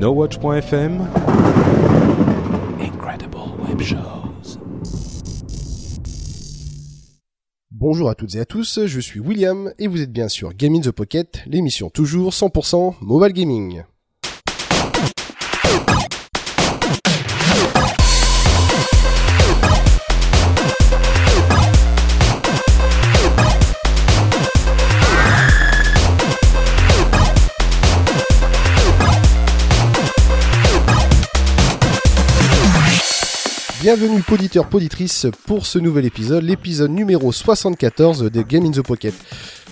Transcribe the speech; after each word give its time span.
NoWatch.fm 0.00 1.06
Incredible 2.80 3.36
Web 3.68 3.82
Shows. 3.82 4.58
Bonjour 7.70 8.08
à 8.08 8.14
toutes 8.14 8.34
et 8.34 8.40
à 8.40 8.46
tous, 8.46 8.86
je 8.86 8.98
suis 8.98 9.20
William 9.20 9.74
et 9.78 9.88
vous 9.88 10.00
êtes 10.00 10.10
bien 10.10 10.28
sur 10.28 10.54
Game 10.54 10.74
in 10.74 10.80
the 10.80 10.90
Pocket, 10.90 11.42
l'émission 11.44 11.90
toujours 11.90 12.30
100% 12.30 12.94
mobile 13.02 13.34
gaming. 13.34 13.82
Bienvenue 33.80 34.20
poditeur, 34.20 34.68
poditrice 34.68 35.26
pour 35.46 35.64
ce 35.64 35.78
nouvel 35.78 36.04
épisode, 36.04 36.44
l'épisode 36.44 36.90
numéro 36.90 37.32
74 37.32 38.30
de 38.30 38.42
Game 38.42 38.66
in 38.66 38.72
the 38.72 38.82
Pocket. 38.82 39.14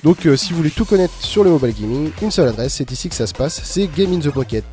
Donc 0.05 0.27
euh, 0.27 0.37
si 0.37 0.51
vous 0.51 0.59
voulez 0.59 0.71
tout 0.71 0.85
connaître 0.85 1.15
sur 1.21 1.43
le 1.43 1.51
mobile 1.51 1.75
gaming, 1.75 2.11
une 2.23 2.31
seule 2.31 2.49
adresse, 2.49 2.75
c'est 2.75 2.91
ici 2.93 3.09
que 3.09 3.15
ça 3.15 3.27
se 3.27 3.35
passe, 3.35 3.61
c'est 3.65 3.89
Game 3.89 4.13
in 4.13 4.21
the 4.21 4.31
Pocket. 4.31 4.65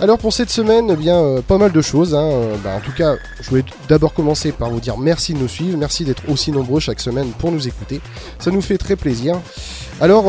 Alors 0.00 0.18
pour 0.18 0.32
cette 0.32 0.48
semaine, 0.48 0.88
eh 0.90 0.96
bien 0.96 1.18
euh, 1.18 1.42
pas 1.42 1.58
mal 1.58 1.72
de 1.72 1.80
choses. 1.82 2.14
Hein. 2.14 2.30
Euh, 2.30 2.56
bah, 2.64 2.76
en 2.76 2.80
tout 2.80 2.92
cas, 2.92 3.16
je 3.40 3.50
voulais 3.50 3.64
d'abord 3.88 4.14
commencer 4.14 4.50
par 4.50 4.70
vous 4.70 4.80
dire 4.80 4.96
merci 4.96 5.34
de 5.34 5.38
nous 5.38 5.48
suivre, 5.48 5.76
merci 5.76 6.04
d'être 6.04 6.26
aussi 6.30 6.52
nombreux 6.52 6.80
chaque 6.80 7.00
semaine 7.00 7.30
pour 7.38 7.52
nous 7.52 7.68
écouter. 7.68 8.00
Ça 8.38 8.50
nous 8.50 8.62
fait 8.62 8.78
très 8.78 8.96
plaisir. 8.96 9.38
Alors, 10.00 10.24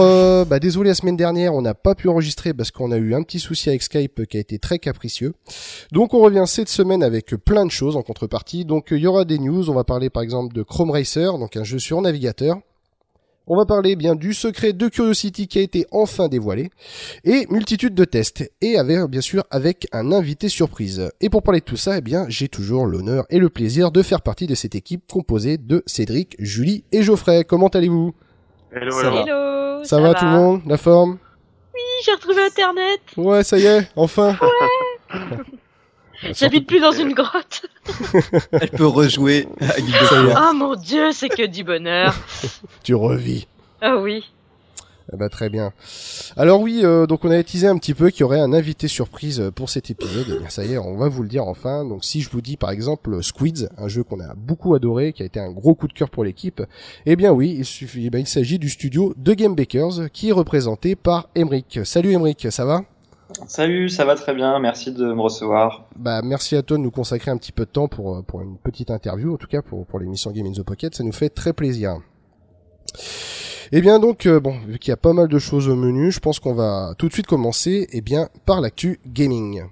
bah, 0.46 0.60
désolé 0.60 0.90
la 0.90 0.96
semaine 0.96 1.18
dernière, 1.18 1.56
on 1.56 1.62
n'a 1.64 1.74
pas 1.74 1.96
pu 1.96 2.08
enregistrer 2.08 2.54
parce 2.54 2.70
qu'on 2.70 2.92
a 2.92 2.98
eu 2.98 3.16
un 3.16 3.24
petit 3.24 3.40
souci 3.40 3.70
avec 3.70 3.82
Skype 3.82 4.28
qui 4.28 4.38
a 4.38 4.40
été 4.40 4.60
très 4.60 4.78
capricieux. 4.78 5.34
Donc 5.92 6.14
on 6.14 6.20
revient 6.20 6.44
cette 6.46 6.70
semaine 6.70 7.02
avec 7.02 7.34
plein 7.44 7.66
de 7.66 7.72
choses 7.72 7.96
en 7.96 8.04
contrepartie. 8.04 8.66
Donc 8.66 8.90
il 8.92 9.00
y 9.00 9.08
aura 9.08 9.26
des 9.26 9.40
news, 9.40 9.70
on 9.72 9.74
va 9.74 9.84
parler 9.84 10.12
par 10.12 10.22
exemple 10.22 10.54
de 10.54 10.62
Chrome 10.62 10.92
Racer, 10.92 11.40
donc 11.40 11.56
un 11.56 11.64
jeu 11.64 11.80
sur 11.80 12.00
navigateur. 12.02 12.58
On 13.46 13.58
va 13.58 13.66
parler 13.66 13.98
bien 13.98 14.16
du 14.16 14.34
secret 14.34 14.72
de 14.72 14.88
Curiosity 14.88 15.48
qui 15.50 15.60
a 15.60 15.62
été 15.62 15.86
enfin 15.92 16.30
dévoilé 16.30 16.70
et 17.26 17.46
multitude 17.50 17.94
de 17.94 18.06
tests 18.06 18.50
et 18.62 18.78
avec 18.78 19.04
bien 19.10 19.20
sûr 19.20 19.44
avec 19.52 19.86
un 19.92 20.14
invité 20.14 20.48
surprise. 20.48 21.10
Et 21.20 21.30
pour 21.30 21.44
parler 21.44 21.60
de 21.60 21.66
tout 21.66 21.76
ça, 21.76 21.98
eh 21.98 22.02
bien 22.02 22.26
j'ai 22.30 22.48
toujours 22.48 22.86
l'honneur 22.86 23.26
et 23.30 23.40
le 23.40 23.50
plaisir 23.50 23.92
de 23.92 24.02
faire 24.02 24.22
partie 24.22 24.48
de 24.48 24.56
cette 24.56 24.76
équipe 24.76 25.04
composée 25.12 25.58
de 25.58 25.84
Cédric, 25.88 26.36
Julie 26.40 26.86
et 26.94 27.04
Geoffrey. 27.04 27.44
Comment 27.44 27.68
allez-vous? 27.68 28.14
Hello, 28.72 28.92
Ça 28.92 29.00
hello. 29.02 29.12
va. 29.16 29.22
Hello, 29.24 29.84
ça, 29.84 30.00
va, 30.00 30.14
tout 30.14 30.26
le 30.26 30.32
monde? 30.32 30.62
La 30.66 30.78
forme? 30.78 31.18
Oui, 31.74 31.82
j'ai 32.06 32.14
retrouvé 32.14 32.42
Internet. 32.46 33.02
Ouais, 33.18 33.44
ça 33.44 33.58
y 33.60 33.66
est, 33.66 33.90
enfin. 33.98 34.38
J'habite 36.32 36.68
plus 36.68 36.80
dans 36.80 36.92
une 36.92 37.14
grotte. 37.14 37.66
Elle 38.52 38.70
peut 38.70 38.88
rejouer 38.88 39.48
à 39.60 39.74
Ah 40.36 40.52
mon 40.54 40.76
dieu, 40.76 41.12
c'est 41.12 41.30
que 41.30 41.46
du 41.46 41.64
bonheur. 41.64 42.16
tu 42.84 42.96
revis. 42.96 43.48
Ah 43.82 43.98
oui. 43.98 44.24
Eh 45.12 45.18
ben, 45.18 45.28
très 45.28 45.50
bien. 45.50 45.74
Alors 46.38 46.62
oui, 46.62 46.82
euh, 46.84 47.06
donc 47.06 47.26
on 47.26 47.30
avait 47.30 47.44
teasé 47.44 47.68
un 47.68 47.78
petit 47.78 47.94
peu 47.94 48.10
qu'il 48.10 48.22
y 48.22 48.24
aurait 48.24 48.40
un 48.40 48.54
invité 48.54 48.88
surprise 48.88 49.42
euh, 49.42 49.52
pour 49.52 49.70
cet 49.70 49.92
épisode. 49.92 50.30
Et 50.30 50.40
bien 50.40 50.50
ça 50.50 50.64
y 50.64 50.74
est, 50.74 50.78
on 50.78 50.96
va 50.96 51.10
vous 51.10 51.24
le 51.24 51.28
dire 51.28 51.46
enfin. 51.46 51.84
Donc 51.84 52.06
si 52.06 52.22
je 52.22 52.30
vous 52.30 52.42
dis 52.42 52.56
par 52.56 52.72
exemple 52.72 53.22
Squids, 53.22 53.68
un 53.78 53.90
jeu 53.90 54.04
qu'on 54.04 54.22
a 54.22 54.34
beaucoup 54.36 54.76
adoré, 54.76 55.12
qui 55.12 55.24
a 55.24 55.26
été 55.26 55.40
un 55.40 55.52
gros 55.52 55.76
coup 55.76 55.88
de 55.88 55.94
cœur 55.94 56.10
pour 56.10 56.24
l'équipe, 56.24 56.64
eh 57.06 57.16
bien 57.16 57.34
oui, 57.34 57.56
il 57.60 57.66
suffit, 57.66 58.06
eh 58.06 58.10
ben, 58.10 58.20
il 58.20 58.28
s'agit 58.28 58.60
du 58.60 58.70
studio 58.70 59.14
de 59.18 59.34
Game 59.34 59.56
Bakers 59.56 60.10
qui 60.14 60.30
est 60.30 60.34
représenté 60.34 60.96
par 60.96 61.30
Emric. 61.36 61.82
Salut 61.84 62.14
Emric, 62.14 62.48
ça 62.50 62.64
va? 62.64 62.84
Salut, 63.48 63.90
ça 63.90 64.06
va 64.06 64.16
très 64.16 64.34
bien, 64.34 64.60
merci 64.60 64.92
de 64.92 65.14
me 65.14 65.22
recevoir. 65.22 65.88
Bah 65.96 66.22
merci 66.24 66.56
à 66.56 66.62
toi 66.64 66.78
de 66.78 66.84
nous 66.84 66.92
consacrer 66.92 67.32
un 67.32 67.38
petit 67.38 67.52
peu 67.52 67.66
de 67.66 67.72
temps 67.72 67.88
pour 67.88 68.18
euh, 68.18 68.22
pour 68.22 68.42
une 68.42 68.58
petite 68.58 68.92
interview, 68.92 69.34
en 69.34 69.38
tout 69.38 69.48
cas 69.48 69.62
pour 69.62 69.86
pour 69.86 70.00
l'émission 70.00 70.32
Game 70.32 70.46
in 70.46 70.52
the 70.52 70.64
Pocket, 70.64 70.96
ça 70.96 71.04
nous 71.04 71.12
fait 71.12 71.30
très 71.30 71.54
plaisir. 71.54 71.98
Eh 73.72 73.82
bien 73.82 74.00
donc 74.00 74.26
euh, 74.26 74.40
bon, 74.40 74.56
vu 74.68 74.78
qu'il 74.78 74.92
y 74.92 74.94
a 74.94 74.98
pas 74.98 75.14
mal 75.14 75.28
de 75.28 75.40
choses 75.40 75.68
au 75.68 75.76
menu, 75.76 76.12
je 76.12 76.20
pense 76.20 76.40
qu'on 76.40 76.54
va 76.54 76.94
tout 76.98 77.08
de 77.08 77.14
suite 77.14 77.28
commencer 77.28 77.88
eh 77.92 78.02
bien 78.02 78.30
par 78.46 78.62
l'actu 78.62 79.00
gaming. 79.08 79.64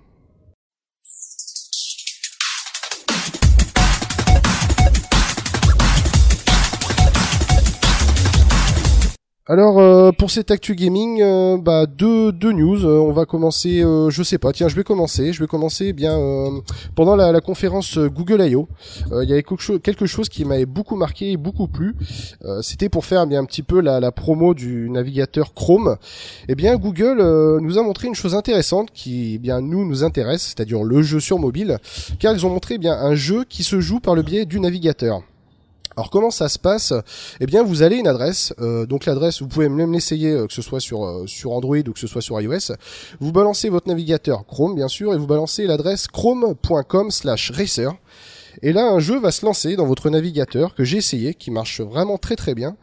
Alors 9.52 9.80
euh, 9.80 10.14
pour 10.14 10.32
cette 10.32 10.50
actu 10.50 10.76
gaming, 10.76 11.22
euh, 11.22 11.58
bah 11.58 11.86
deux, 11.86 12.32
news. 12.42 12.86
Euh, 12.86 13.00
on 13.00 13.12
va 13.12 13.26
commencer, 13.26 13.84
euh, 13.84 14.10
je 14.10 14.24
sais 14.24 14.38
pas. 14.38 14.54
Tiens, 14.54 14.70
je 14.70 14.78
vais 14.78 14.86
commencer. 14.86 15.34
Je 15.34 15.42
vais 15.42 15.48
commencer 15.48 15.88
eh 15.88 15.94
bien 15.94 16.18
pendant 16.96 17.18
la, 17.18 17.42
conférence 17.42 17.98
Google 17.98 18.48
I.O. 18.48 18.70
Il 19.22 19.28
y 19.28 19.34
avait 19.34 19.44
quelque 19.44 20.06
chose, 20.06 20.30
qui 20.30 20.46
m'avait 20.46 20.66
beaucoup 20.66 20.96
marqué 20.96 21.34
et 21.34 21.38
beaucoup 21.38 21.68
plu. 21.68 21.98
C'était 22.62 22.88
pour 22.88 23.04
faire 23.04 23.24
eh 23.24 23.28
bien 23.28 23.42
un 23.42 23.46
petit 23.46 23.62
peu 23.62 23.82
la, 23.82 24.12
promo 24.14 24.54
du 24.54 24.90
navigateur 24.90 25.54
Chrome. 25.54 25.98
Eh 26.48 26.56
bien 26.56 26.78
Google 26.78 27.18
nous 27.60 27.78
a 27.78 27.84
montré 27.84 28.08
une 28.08 28.16
chose 28.16 28.36
intéressante 28.36 28.92
qui 28.94 29.34
eh 29.36 29.38
bien 29.38 29.60
nous 29.60 29.86
nous 29.86 30.06
intéresse, 30.06 30.44
c'est-à-dire 30.44 30.82
le 30.82 31.02
jeu 31.02 31.20
sur 31.20 31.40
mobile, 31.40 31.78
car 32.20 32.34
ils 32.34 32.46
ont 32.46 32.50
montré 32.50 32.78
bien 32.78 32.94
un 32.94 33.16
jeu 33.16 33.44
qui 33.44 33.64
se 33.64 33.82
joue 33.82 34.00
par 34.00 34.16
le 34.16 34.22
biais 34.22 34.46
du 34.46 34.62
navigateur. 34.62 35.24
Alors 36.02 36.10
comment 36.10 36.32
ça 36.32 36.50
se 36.50 36.58
passe? 36.58 36.94
Eh 37.42 37.46
bien, 37.46 37.62
vous 37.62 37.84
allez 37.84 37.98
une 37.98 38.08
adresse. 38.08 38.56
euh, 38.60 38.88
donc 38.88 39.06
l'adresse, 39.06 39.40
vous 39.40 39.48
pouvez 39.48 39.70
même 39.70 39.94
l'essayer, 39.94 40.32
euh, 40.32 40.48
que 40.48 40.54
ce 40.54 40.64
soit 40.64 40.80
sur 40.80 41.06
euh, 41.06 41.28
sur 41.28 41.52
Android 41.52 41.78
ou 41.78 41.92
que 41.94 42.00
ce 42.00 42.08
soit 42.08 42.24
sur 42.24 42.42
iOS. 42.42 42.74
Vous 43.20 43.32
balancez 43.32 43.70
votre 43.70 43.88
navigateur 43.88 44.44
Chrome, 44.48 44.74
bien 44.74 44.88
sûr, 44.88 45.14
et 45.14 45.18
vous 45.20 45.28
balancez 45.28 45.68
l'adresse 45.68 46.08
chrome.com/racer. 46.08 47.94
Et 48.64 48.74
là, 48.74 48.90
un 48.92 48.98
jeu 49.00 49.20
va 49.20 49.30
se 49.32 49.46
lancer 49.46 49.76
dans 49.76 49.86
votre 49.86 50.10
navigateur 50.10 50.74
que 50.74 50.84
j'ai 50.84 50.98
essayé, 50.98 51.36
qui 51.36 51.52
marche 51.52 51.82
vraiment 51.82 52.18
très 52.18 52.36
très 52.36 52.56
bien. 52.56 52.76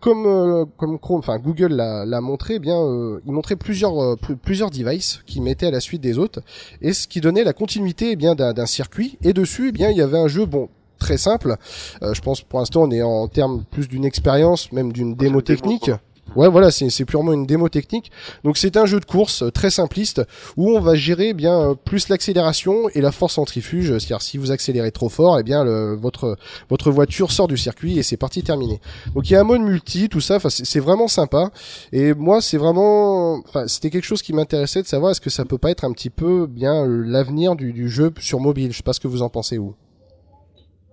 Comme 0.00 0.66
comme 0.76 1.00
Chrome, 1.00 1.18
enfin 1.18 1.38
Google 1.38 1.72
l'a 1.74 2.20
montré, 2.20 2.54
eh 2.54 2.58
bien 2.60 2.80
euh, 2.80 3.20
il 3.26 3.32
montrait 3.32 3.56
plusieurs 3.56 4.16
pl- 4.18 4.36
plusieurs 4.38 4.70
devices 4.70 5.18
qui 5.26 5.40
mettaient 5.40 5.66
à 5.66 5.72
la 5.72 5.80
suite 5.80 6.00
des 6.00 6.16
autres, 6.16 6.40
et 6.80 6.92
ce 6.92 7.08
qui 7.08 7.20
donnait 7.20 7.42
la 7.44 7.52
continuité 7.52 8.12
eh 8.12 8.16
bien 8.16 8.36
d'un 8.36 8.52
d'un 8.52 8.66
circuit. 8.66 9.18
Et 9.24 9.32
dessus, 9.32 9.70
eh 9.70 9.72
bien 9.72 9.90
il 9.90 9.96
y 9.96 10.00
avait 10.02 10.16
un 10.18 10.28
jeu 10.28 10.46
bon 10.46 10.68
très 10.98 11.18
simple. 11.18 11.56
Euh, 12.02 12.14
je 12.14 12.20
pense 12.20 12.42
pour 12.42 12.58
l'instant 12.58 12.82
on 12.82 12.90
est 12.90 13.02
en 13.02 13.28
termes 13.28 13.64
plus 13.70 13.88
d'une 13.88 14.04
expérience, 14.04 14.72
même 14.72 14.92
d'une 14.92 15.14
démo 15.14 15.40
technique. 15.40 15.90
Ouais, 16.34 16.48
voilà, 16.48 16.70
c'est 16.70 16.90
c'est 16.90 17.04
purement 17.04 17.32
une 17.32 17.46
démo 17.46 17.68
technique. 17.68 18.10
Donc 18.44 18.58
c'est 18.58 18.76
un 18.76 18.84
jeu 18.84 19.00
de 19.00 19.04
course 19.04 19.42
euh, 19.42 19.50
très 19.50 19.70
simpliste 19.70 20.22
où 20.56 20.70
on 20.70 20.80
va 20.80 20.94
gérer 20.94 21.28
eh 21.28 21.34
bien 21.34 21.58
euh, 21.58 21.74
plus 21.74 22.08
l'accélération 22.08 22.88
et 22.90 23.00
la 23.00 23.12
force 23.12 23.34
centrifuge. 23.34 23.86
C'est-à-dire 23.98 24.20
si 24.20 24.36
vous 24.36 24.50
accélérez 24.50 24.90
trop 24.90 25.08
fort, 25.08 25.38
eh 25.38 25.42
bien 25.42 25.64
le, 25.64 25.94
votre 25.94 26.36
votre 26.68 26.90
voiture 26.90 27.30
sort 27.32 27.48
du 27.48 27.56
circuit 27.56 27.98
et 27.98 28.02
c'est 28.02 28.16
parti 28.16 28.42
terminé. 28.42 28.80
Donc 29.14 29.30
il 29.30 29.34
y 29.34 29.36
a 29.36 29.40
un 29.40 29.44
mode 29.44 29.62
multi, 29.62 30.08
tout 30.08 30.20
ça. 30.20 30.36
Enfin 30.36 30.50
c'est 30.50 30.80
vraiment 30.80 31.08
sympa. 31.08 31.50
Et 31.92 32.12
moi 32.12 32.42
c'est 32.42 32.58
vraiment, 32.58 33.38
enfin 33.38 33.66
c'était 33.68 33.90
quelque 33.90 34.04
chose 34.04 34.20
qui 34.20 34.32
m'intéressait 34.32 34.82
de 34.82 34.88
savoir 34.88 35.12
est-ce 35.12 35.20
que 35.20 35.30
ça 35.30 35.44
peut 35.44 35.58
pas 35.58 35.70
être 35.70 35.84
un 35.84 35.92
petit 35.92 36.10
peu 36.10 36.46
bien 36.46 36.84
euh, 36.84 37.04
l'avenir 37.06 37.56
du, 37.56 37.72
du 37.72 37.88
jeu 37.88 38.12
sur 38.18 38.40
mobile. 38.40 38.72
Je 38.72 38.78
sais 38.78 38.82
pas 38.82 38.92
ce 38.92 39.00
que 39.00 39.08
vous 39.08 39.22
en 39.22 39.30
pensez 39.30 39.56
vous. 39.56 39.74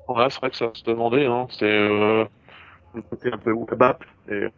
Ouais, 0.07 0.27
c'est 0.29 0.39
vrai 0.39 0.49
que 0.49 0.57
ça 0.57 0.69
se 0.73 0.83
demandait, 0.83 1.25
hein. 1.25 1.47
C'est 1.57 1.65
euh, 1.65 2.25
le 2.93 3.01
côté 3.01 3.29
un 3.31 3.37
peu 3.37 3.51
web 3.51 3.81
app. 3.81 4.03
Et, 4.29 4.33
euh, 4.33 4.49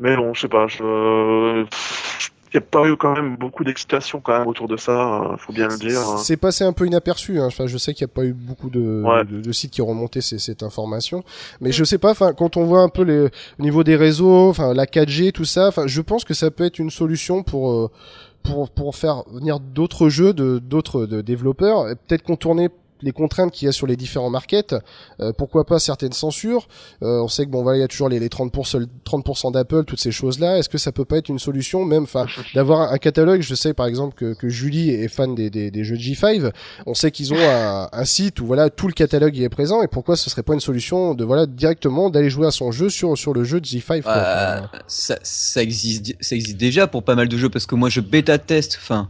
mais 0.00 0.16
bon, 0.16 0.34
je 0.34 0.40
sais 0.42 0.48
pas, 0.48 0.66
je. 0.66 1.64
Il 2.54 2.58
n'y 2.58 2.64
a 2.64 2.66
pas 2.68 2.86
eu 2.86 2.96
quand 2.98 3.14
même 3.14 3.36
beaucoup 3.36 3.64
d'excitation 3.64 4.20
quand 4.20 4.38
même 4.40 4.46
autour 4.46 4.68
de 4.68 4.76
ça, 4.76 4.92
hein, 5.02 5.36
faut 5.38 5.54
bien 5.54 5.68
le 5.68 5.78
dire. 5.78 5.98
hein. 6.00 6.18
C'est 6.18 6.36
passé 6.36 6.64
un 6.64 6.74
peu 6.74 6.84
inaperçu. 6.86 7.40
Hein. 7.40 7.46
Enfin, 7.46 7.66
je 7.66 7.78
sais 7.78 7.94
qu'il 7.94 8.04
n'y 8.06 8.10
a 8.12 8.14
pas 8.14 8.24
eu 8.26 8.34
beaucoup 8.34 8.68
de, 8.68 9.02
Ouais. 9.02 9.24
de, 9.24 9.40
de 9.40 9.52
sites 9.52 9.70
qui 9.70 9.80
ont 9.80 9.86
remonté 9.86 10.20
ces- 10.20 10.38
cette 10.38 10.62
information, 10.62 11.24
mais 11.62 11.72
je 11.72 11.82
sais 11.82 11.96
pas. 11.96 12.10
Enfin, 12.10 12.34
quand 12.34 12.58
on 12.58 12.64
voit 12.64 12.82
un 12.82 12.90
peu 12.90 13.04
les, 13.04 13.28
au 13.58 13.62
niveau 13.62 13.84
des 13.84 13.96
réseaux, 13.96 14.50
enfin 14.50 14.74
la 14.74 14.84
4G, 14.84 15.32
tout 15.32 15.46
ça, 15.46 15.68
enfin, 15.68 15.86
je 15.86 16.02
pense 16.02 16.24
que 16.26 16.34
ça 16.34 16.50
peut 16.50 16.64
être 16.64 16.78
une 16.78 16.90
solution 16.90 17.42
pour 17.42 17.70
euh, 17.72 17.90
pour 18.42 18.68
pour 18.70 18.96
faire 18.96 19.22
venir 19.32 19.58
d'autres 19.58 20.10
jeux 20.10 20.34
de 20.34 20.58
d'autres 20.58 21.06
développeurs, 21.06 21.88
et 21.88 21.94
peut-être 21.94 22.22
contourner 22.22 22.68
les 23.02 23.12
contraintes 23.12 23.52
qu'il 23.52 23.66
y 23.66 23.68
a 23.68 23.72
sur 23.72 23.86
les 23.86 23.96
différents 23.96 24.30
markets, 24.30 24.74
euh, 25.20 25.32
pourquoi 25.36 25.64
pas 25.64 25.78
certaines 25.78 26.12
censures. 26.12 26.68
Euh, 27.02 27.22
on 27.22 27.28
sait 27.28 27.44
que 27.44 27.50
bon 27.50 27.62
voilà, 27.62 27.78
il 27.78 27.80
y 27.80 27.84
a 27.84 27.88
toujours 27.88 28.08
les, 28.08 28.18
les 28.18 28.28
30% 28.28 28.86
30% 29.04 29.52
d'Apple, 29.52 29.84
toutes 29.84 30.00
ces 30.00 30.12
choses-là. 30.12 30.58
Est-ce 30.58 30.68
que 30.68 30.78
ça 30.78 30.92
peut 30.92 31.04
pas 31.04 31.18
être 31.18 31.28
une 31.28 31.38
solution, 31.38 31.84
même, 31.84 32.06
d'avoir 32.54 32.92
un, 32.92 32.98
catalogue 32.98 33.42
Je 33.42 33.54
sais 33.54 33.74
par 33.74 33.86
exemple 33.86 34.14
que, 34.14 34.34
que 34.34 34.48
Julie 34.48 34.90
est 34.90 35.08
fan 35.08 35.34
des, 35.34 35.50
des, 35.50 35.84
jeux 35.84 35.96
de 35.96 36.02
J5. 36.02 36.52
On 36.86 36.94
sait 36.94 37.10
qu'ils 37.10 37.32
ont 37.34 37.38
un, 37.38 38.04
site 38.04 38.40
où 38.40 38.46
voilà 38.46 38.68
tout 38.68 38.86
le 38.86 38.92
catalogue 38.92 39.36
y 39.36 39.44
est 39.44 39.48
présent. 39.48 39.82
Et 39.82 39.88
pourquoi 39.88 40.16
ce 40.16 40.28
serait 40.30 40.42
pas 40.42 40.54
une 40.54 40.60
solution 40.60 41.14
de 41.14 41.24
voilà 41.24 41.46
directement 41.46 42.10
d'aller 42.10 42.30
jouer 42.30 42.46
à 42.46 42.50
son 42.50 42.72
jeu 42.72 42.88
sur 42.88 43.16
sur 43.16 43.32
le 43.32 43.44
jeu 43.44 43.60
de 43.60 43.66
J5 43.66 44.02
quoi. 44.02 44.12
Euh, 44.12 44.58
Enfin, 44.58 44.68
ça, 44.86 45.18
ça 45.22 45.62
existe, 45.62 46.16
ça 46.20 46.34
existe 46.34 46.56
déjà 46.56 46.86
pour 46.86 47.02
pas 47.02 47.14
mal 47.14 47.28
de 47.28 47.36
jeux 47.36 47.48
parce 47.48 47.66
que 47.66 47.74
moi 47.74 47.88
je 47.88 48.00
bêta 48.00 48.38
teste. 48.38 48.78
Enfin, 48.80 49.08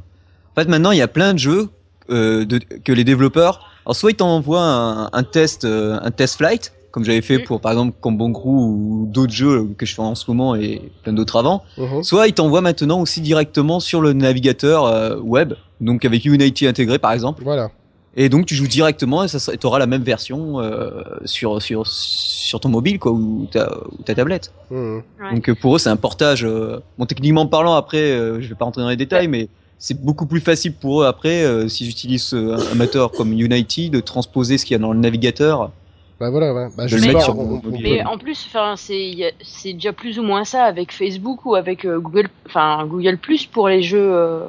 en 0.53 0.61
fait 0.61 0.69
maintenant 0.69 0.91
il 0.91 0.99
y 0.99 1.03
a 1.03 1.09
plein 1.09 1.35
de 1.35 1.39
jeux 1.39 1.71
euh, 2.11 2.45
de, 2.45 2.59
que 2.59 2.93
les 2.93 3.05
développeurs, 3.05 3.72
alors 3.85 3.97
soit 3.97 4.11
ils 4.11 4.17
t'envoient 4.17 4.63
un, 4.63 5.11
un 5.13 5.23
test, 5.23 5.65
euh, 5.65 5.99
un 6.03 6.11
test 6.11 6.37
flight 6.37 6.73
comme 6.91 7.05
j'avais 7.05 7.23
fait 7.23 7.39
Mm. 7.39 7.45
pour 7.45 7.61
par 7.61 7.73
exemple 7.73 7.97
Cambon 8.03 8.33
Crew 8.35 8.49
ou 8.49 9.09
d'autres 9.11 9.33
jeux 9.33 9.67
que 9.79 9.87
je 9.87 9.95
fais 9.95 10.03
en 10.03 10.15
ce 10.15 10.31
moment 10.31 10.55
et 10.55 10.91
plein 11.03 11.15
d'autres 11.15 11.37
avant. 11.37 11.63
Mhm. 11.79 12.03
Soit 12.03 12.29
il 12.29 12.35
t'envoie 12.35 12.61
maintenant 12.61 13.01
aussi 13.01 13.23
directement 13.23 13.81
sur 13.81 14.03
le 14.03 14.13
navigateur 14.13 14.85
euh, 14.85 15.17
web, 15.17 15.55
donc 15.81 16.05
avec 16.05 16.25
Unity 16.27 16.67
intégré 16.67 16.99
par 16.99 17.13
exemple. 17.13 17.43
Voilà. 17.45 17.71
Et 18.15 18.29
donc 18.29 18.45
tu 18.45 18.55
joues 18.55 18.67
directement 18.67 19.25
et 19.25 19.29
ça 19.29 19.39
auras 19.65 19.79
la 19.79 19.87
même 19.87 20.03
version 20.03 20.61
euh, 20.61 20.91
sur 21.25 21.63
sur 21.63 21.87
sur 21.87 22.61
ton 22.61 22.69
mobile 22.69 22.99
quoi 22.99 23.13
ou 23.13 23.49
ta 23.51 23.75
ou 23.91 24.03
ta 24.03 24.15
tablette. 24.15 24.53
Ouais. 24.71 25.03
Donc 25.33 25.49
euh, 25.49 25.55
pour 25.55 25.77
eux 25.77 25.79
c'est 25.79 25.89
un 25.89 25.97
portage. 25.97 26.45
euh, 26.45 26.81
bon 26.99 27.07
techniquement 27.07 27.47
parlant 27.47 27.73
après 27.73 28.03
euh, 28.13 28.39
je 28.43 28.49
vais 28.51 28.55
pas 28.55 28.67
rentrer 28.67 28.83
dans 28.83 28.91
les 28.91 28.97
détails 28.99 29.29
mais 29.29 29.49
c'est 29.83 30.01
beaucoup 30.01 30.27
plus 30.27 30.41
facile 30.41 30.75
pour 30.75 31.03
eux 31.03 31.07
après 31.07 31.43
euh, 31.43 31.69
s'ils 31.69 31.91
utilisent 31.91 32.35
euh, 32.35 32.57
un 32.71 32.77
moteur 32.77 33.11
comme 33.11 33.33
Unity 33.33 33.91
de 33.91 33.99
transposer 33.99 34.57
ce 34.57 34.65
qu'il 34.65 34.75
y 34.75 34.77
a 34.77 34.79
dans 34.79 34.93
le 34.93 35.01
navigateur. 35.01 35.73
Bah 36.23 36.31
voilà, 36.31 36.55
ouais. 36.55 36.69
Bah, 36.77 36.87
je 36.87 36.95
le 36.95 37.03
mettre 37.03 37.15
pas, 37.15 37.21
sur 37.25 37.37
on- 37.37 37.45
mon 37.45 37.57
on-. 37.57 37.81
Mais 37.83 38.05
en 38.05 38.17
plus, 38.17 38.47
enfin, 38.47 38.75
c'est 38.77 39.73
déjà 39.73 39.93
plus 39.93 40.21
ou 40.21 40.23
moins 40.23 40.45
ça 40.45 40.63
avec 40.63 40.93
Facebook 40.93 41.45
ou 41.45 41.57
avec 41.57 41.85
euh, 41.85 41.99
Google, 41.99 42.29
enfin 42.47 42.87
Google 42.87 43.19
Plus 43.19 43.47
pour 43.47 43.69
les 43.69 43.83
jeux. 43.83 43.99
euh, 44.13 44.45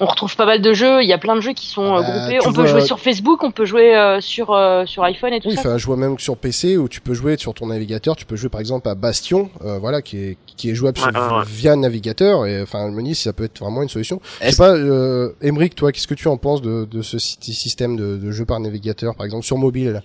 on 0.00 0.06
retrouve 0.06 0.34
pas 0.34 0.46
mal 0.46 0.62
de 0.62 0.72
jeux. 0.72 1.02
Il 1.02 1.08
y 1.08 1.12
a 1.12 1.18
plein 1.18 1.36
de 1.36 1.42
jeux 1.42 1.52
qui 1.52 1.66
sont 1.66 1.94
euh, 1.94 2.00
Bah, 2.00 2.18
groupés. 2.30 2.38
On 2.46 2.54
peut 2.54 2.64
jouer 2.64 2.80
sur 2.80 2.98
Facebook, 3.00 3.42
on 3.42 3.50
peut 3.50 3.66
jouer 3.66 3.94
euh, 3.94 4.22
sur 4.22 4.50
euh, 4.54 4.86
sur 4.86 5.04
iPhone 5.04 5.34
et 5.34 5.40
tout 5.40 5.48
Oui, 5.50 5.56
ça. 5.56 5.60
enfin, 5.60 5.76
je 5.76 5.84
vois 5.84 5.96
même 5.98 6.16
que 6.16 6.22
sur 6.22 6.38
PC 6.38 6.78
où 6.78 6.88
tu 6.88 7.02
peux 7.02 7.12
jouer 7.12 7.36
sur 7.36 7.52
ton 7.52 7.66
navigateur, 7.66 8.16
tu 8.16 8.24
peux 8.24 8.36
jouer 8.36 8.48
par 8.48 8.62
exemple 8.62 8.88
à 8.88 8.94
Bastion, 8.94 9.50
euh, 9.62 9.78
voilà, 9.78 10.00
qui 10.00 10.16
est 10.16 10.38
qui 10.56 10.70
est 10.70 10.74
jouable 10.74 10.98
Ouais, 11.00 11.42
via 11.46 11.76
navigateur. 11.76 12.46
Et 12.46 12.62
enfin, 12.62 12.88
je 12.90 12.96
me 12.96 13.02
dis 13.02 13.14
si 13.14 13.24
ça 13.24 13.34
peut 13.34 13.44
être 13.44 13.58
vraiment 13.60 13.82
une 13.82 13.88
solution. 13.90 14.20
Je 14.42 14.48
sais 14.50 14.56
pas, 14.56 14.70
euh, 14.74 15.34
Emric, 15.42 15.74
toi, 15.74 15.92
qu'est-ce 15.92 16.06
que 16.06 16.14
tu 16.14 16.28
en 16.28 16.38
penses 16.38 16.62
de, 16.62 16.86
de 16.86 17.02
ce 17.02 17.18
sy- 17.18 17.36
système 17.52 17.96
de, 17.96 18.16
de 18.16 18.30
jeu 18.30 18.46
par 18.46 18.58
navigateur, 18.60 19.14
par 19.14 19.26
exemple 19.26 19.44
sur 19.44 19.58
mobile 19.58 20.02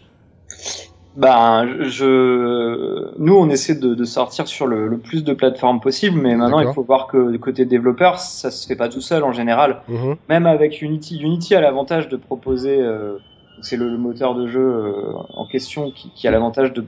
Ben, 1.15 1.65
je, 1.81 3.13
nous, 3.17 3.35
on 3.35 3.49
essaie 3.49 3.75
de, 3.75 3.93
de 3.95 4.03
sortir 4.03 4.47
sur 4.47 4.67
le, 4.67 4.87
le 4.87 4.97
plus 4.97 5.23
de 5.23 5.33
plateformes 5.33 5.79
possible, 5.79 6.19
mais 6.21 6.35
maintenant, 6.35 6.59
il 6.59 6.73
faut 6.73 6.83
voir 6.83 7.07
que 7.07 7.31
du 7.31 7.39
côté 7.39 7.65
développeur, 7.65 8.19
ça 8.19 8.51
se 8.51 8.67
fait 8.67 8.75
pas 8.75 8.89
tout 8.89 9.01
seul 9.01 9.23
en 9.23 9.31
général. 9.31 9.77
Mhm. 9.87 10.15
Même 10.29 10.45
avec 10.45 10.81
Unity, 10.81 11.17
Unity 11.21 11.55
a 11.55 11.61
l'avantage 11.61 12.09
de 12.09 12.17
proposer, 12.17 12.77
euh, 12.81 13.17
c'est 13.61 13.77
le, 13.77 13.89
le 13.89 13.97
moteur 13.97 14.35
de 14.35 14.47
jeu 14.47 14.59
euh, 14.59 14.93
en 15.35 15.45
question 15.45 15.91
qui, 15.91 16.11
qui 16.13 16.27
a 16.27 16.31
l'avantage 16.31 16.73
de, 16.73 16.83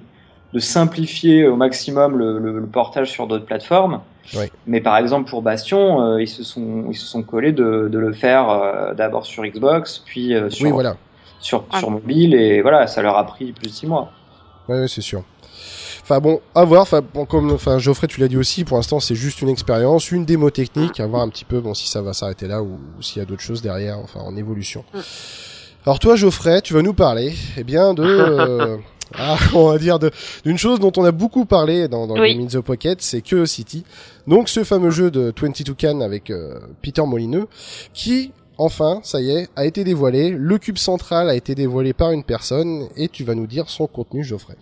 de 0.53 0.59
simplifier 0.59 1.47
au 1.47 1.55
maximum 1.55 2.17
le, 2.17 2.37
le- 2.39 2.59
le 2.59 2.65
portage 2.67 3.09
sur 3.09 3.27
d'autres 3.27 3.45
plateformes. 3.45 4.01
Ouais. 4.35 4.51
Mais 4.65 4.81
par 4.81 4.97
exemple 4.97 5.29
pour 5.29 5.41
Bastion, 5.41 6.01
euh, 6.01 6.21
ils 6.21 6.27
se 6.27 6.43
sont 6.43 6.85
ils 6.89 6.95
se 6.97 7.05
sont 7.05 7.23
collés 7.23 7.53
de, 7.53 7.87
de 7.89 7.97
le 7.97 8.11
faire 8.11 8.49
euh, 8.49 8.93
d'abord 8.93 9.25
sur 9.25 9.45
Xbox, 9.45 9.99
puis 10.05 10.33
euh, 10.35 10.49
sur 10.49 10.65
Oui, 10.65 10.71
voilà. 10.71 10.97
sur, 11.39 11.63
Ah. 11.71 11.79
sur 11.79 11.89
mobile 11.91 12.33
et 12.33 12.61
voilà, 12.61 12.87
ça 12.87 13.01
leur 13.01 13.17
a 13.17 13.25
pris 13.25 13.53
plus 13.53 13.67
de 13.67 13.73
six 13.73 13.87
mois. 13.87 14.11
Ouais, 14.69 14.81
ouais, 14.81 14.87
c'est 14.87 15.01
sûr. 15.01 15.23
Enfin 16.03 16.19
bon, 16.19 16.39
à 16.55 16.63
voir. 16.63 16.83
Enfin, 16.83 17.01
bon, 17.13 17.25
comme, 17.25 17.51
enfin, 17.51 17.79
Geoffrey, 17.79 18.07
tu 18.07 18.19
l'as 18.19 18.27
dit 18.27 18.37
aussi. 18.37 18.63
Pour 18.63 18.77
l'instant, 18.77 18.99
c'est 18.99 19.15
juste 19.15 19.41
une 19.41 19.49
expérience, 19.49 20.11
une 20.11 20.25
démo 20.25 20.49
technique. 20.49 20.99
À 20.99 21.07
voir 21.07 21.21
un 21.21 21.29
petit 21.29 21.45
peu, 21.45 21.59
bon, 21.59 21.73
si 21.73 21.87
ça 21.89 22.01
va 22.01 22.13
s'arrêter 22.13 22.47
là 22.47 22.61
ou, 22.61 22.79
ou 22.97 23.01
s'il 23.01 23.19
y 23.19 23.21
a 23.21 23.25
d'autres 23.25 23.41
choses 23.41 23.61
derrière, 23.61 23.99
enfin, 23.99 24.21
en 24.21 24.35
évolution. 24.35 24.83
Mm. 24.93 24.99
Alors 25.85 25.99
toi, 25.99 26.15
Geoffrey, 26.15 26.61
tu 26.61 26.73
vas 26.73 26.81
nous 26.81 26.93
parler, 26.93 27.33
eh 27.57 27.63
bien, 27.63 27.93
de, 27.93 28.03
euh, 28.05 28.77
ah, 29.15 29.37
on 29.53 29.71
va 29.71 29.77
dire 29.77 29.99
de 29.99 30.11
d'une 30.43 30.57
chose 30.57 30.79
dont 30.79 30.91
on 30.97 31.05
a 31.05 31.11
beaucoup 31.11 31.45
parlé 31.45 31.87
dans, 31.87 32.07
dans 32.07 32.15
Oui. 32.19 32.35
Game 32.35 32.43
in 32.43 32.47
the 32.47 32.61
Pocket, 32.61 33.01
c'est 33.01 33.23
City. 33.45 33.83
Donc, 34.27 34.49
ce 34.49 34.63
fameux 34.63 34.91
jeu 34.91 35.11
de 35.11 35.33
22 35.39 35.73
Can 35.79 36.01
avec 36.01 36.29
euh, 36.29 36.59
Peter 36.81 37.03
Molineux, 37.05 37.47
qui 37.93 38.31
Enfin, 38.57 38.99
ça 39.03 39.21
y 39.21 39.29
est, 39.31 39.49
a 39.55 39.65
été 39.65 39.83
dévoilé. 39.83 40.29
Le 40.31 40.57
cube 40.57 40.77
central 40.77 41.29
a 41.29 41.35
été 41.35 41.53
dévoilé 41.53 41.93
par 41.93 42.11
une 42.11 42.23
personne 42.23 42.87
et 42.95 43.07
tu 43.07 43.23
vas 43.23 43.35
nous 43.35 43.45
dire 43.47 43.69
son 43.69 43.85
contenu, 43.87 44.23
Geoffrey. 44.23 44.55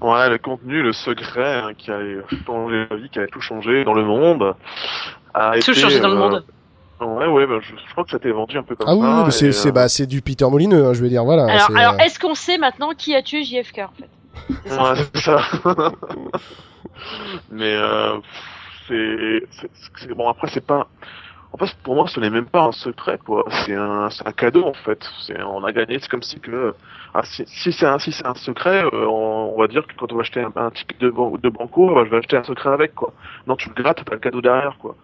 Ouais, 0.00 0.28
le 0.30 0.38
contenu, 0.38 0.82
le 0.82 0.92
secret 0.92 1.54
hein, 1.56 1.74
qui 1.76 1.90
a 1.90 1.98
changé 2.46 2.86
la 2.88 2.96
vie, 2.96 3.08
qui 3.10 3.18
a 3.18 3.26
tout 3.26 3.40
changé 3.40 3.84
dans 3.84 3.94
le 3.94 4.04
monde. 4.04 4.54
A 5.34 5.52
Tout 5.54 5.70
été, 5.72 5.74
changé 5.80 5.98
dans 5.98 6.08
le 6.08 6.14
euh, 6.14 6.18
monde. 6.18 6.44
Ouais, 7.00 7.26
ouais, 7.26 7.46
bah, 7.46 7.58
je, 7.60 7.74
je 7.74 7.92
crois 7.92 8.04
que 8.04 8.10
ça 8.10 8.20
t'est 8.20 8.30
vendu 8.30 8.56
un 8.56 8.62
peu 8.62 8.76
comme 8.76 8.88
Ah 8.88 8.94
oui, 8.94 9.00
ça. 9.02 9.16
oui, 9.18 9.22
mais 9.26 9.30
c'est 9.32 9.46
et, 9.46 9.52
c'est 9.52 9.68
euh, 9.68 9.72
bah 9.72 9.88
c'est 9.88 10.06
du 10.06 10.22
Peter 10.22 10.46
Molineux, 10.48 10.86
hein, 10.86 10.92
je 10.94 11.02
veux 11.02 11.08
dire 11.08 11.24
voilà. 11.24 11.46
Alors, 11.46 11.66
c'est, 11.66 11.76
alors 11.76 11.94
euh, 11.94 12.04
est-ce 12.04 12.20
qu'on 12.20 12.34
sait 12.36 12.56
maintenant 12.56 12.90
qui 12.96 13.14
a 13.16 13.22
tué 13.22 13.42
JFK 13.44 13.78
en 13.80 13.90
fait? 13.98 14.08
C'est 14.64 14.78
Ouais, 14.80 14.94
c'est 15.12 15.20
ça. 15.22 15.40
Mais 17.50 17.74
euh, 17.74 18.16
c'est- 18.88 20.14
bon 20.14 20.28
après 20.28 20.48
c'est 20.52 20.64
pas. 20.64 20.86
En 21.54 21.56
fait, 21.56 21.72
pour 21.84 21.94
moi, 21.94 22.08
ce 22.08 22.18
n'est 22.18 22.30
même 22.30 22.46
pas 22.46 22.64
un 22.64 22.72
secret, 22.72 23.16
quoi. 23.24 23.44
C'est 23.64 23.76
un, 23.76 24.08
cadeau, 24.36 24.64
en 24.64 24.74
fait. 24.74 25.08
On 25.46 25.62
a 25.62 25.70
gagné. 25.70 26.00
C'est 26.00 26.10
comme 26.10 26.24
si 26.24 26.40
que, 26.40 26.74
ah, 27.14 27.22
si, 27.22 27.44
c'est 27.46 27.86
un, 27.86 28.00
si 28.00 28.12
un 28.24 28.34
secret, 28.34 28.82
euh, 28.84 29.06
on, 29.06 29.56
va 29.56 29.68
dire 29.68 29.86
que 29.86 29.92
quand 29.96 30.12
on 30.12 30.16
va 30.16 30.22
acheter 30.22 30.44
un, 30.56 30.70
ticket 30.70 30.96
de, 30.98 31.10
de 31.10 31.48
banco, 31.50 31.94
bah, 31.94 32.02
je 32.06 32.10
vais 32.10 32.16
acheter 32.16 32.36
un 32.36 32.42
secret 32.42 32.70
avec, 32.70 32.96
quoi. 32.96 33.12
Non, 33.46 33.54
tu 33.54 33.68
le 33.68 33.80
grattes, 33.80 34.02
t'as 34.04 34.14
le 34.14 34.18
cadeau 34.18 34.40
derrière, 34.40 34.76
quoi. 34.78 34.96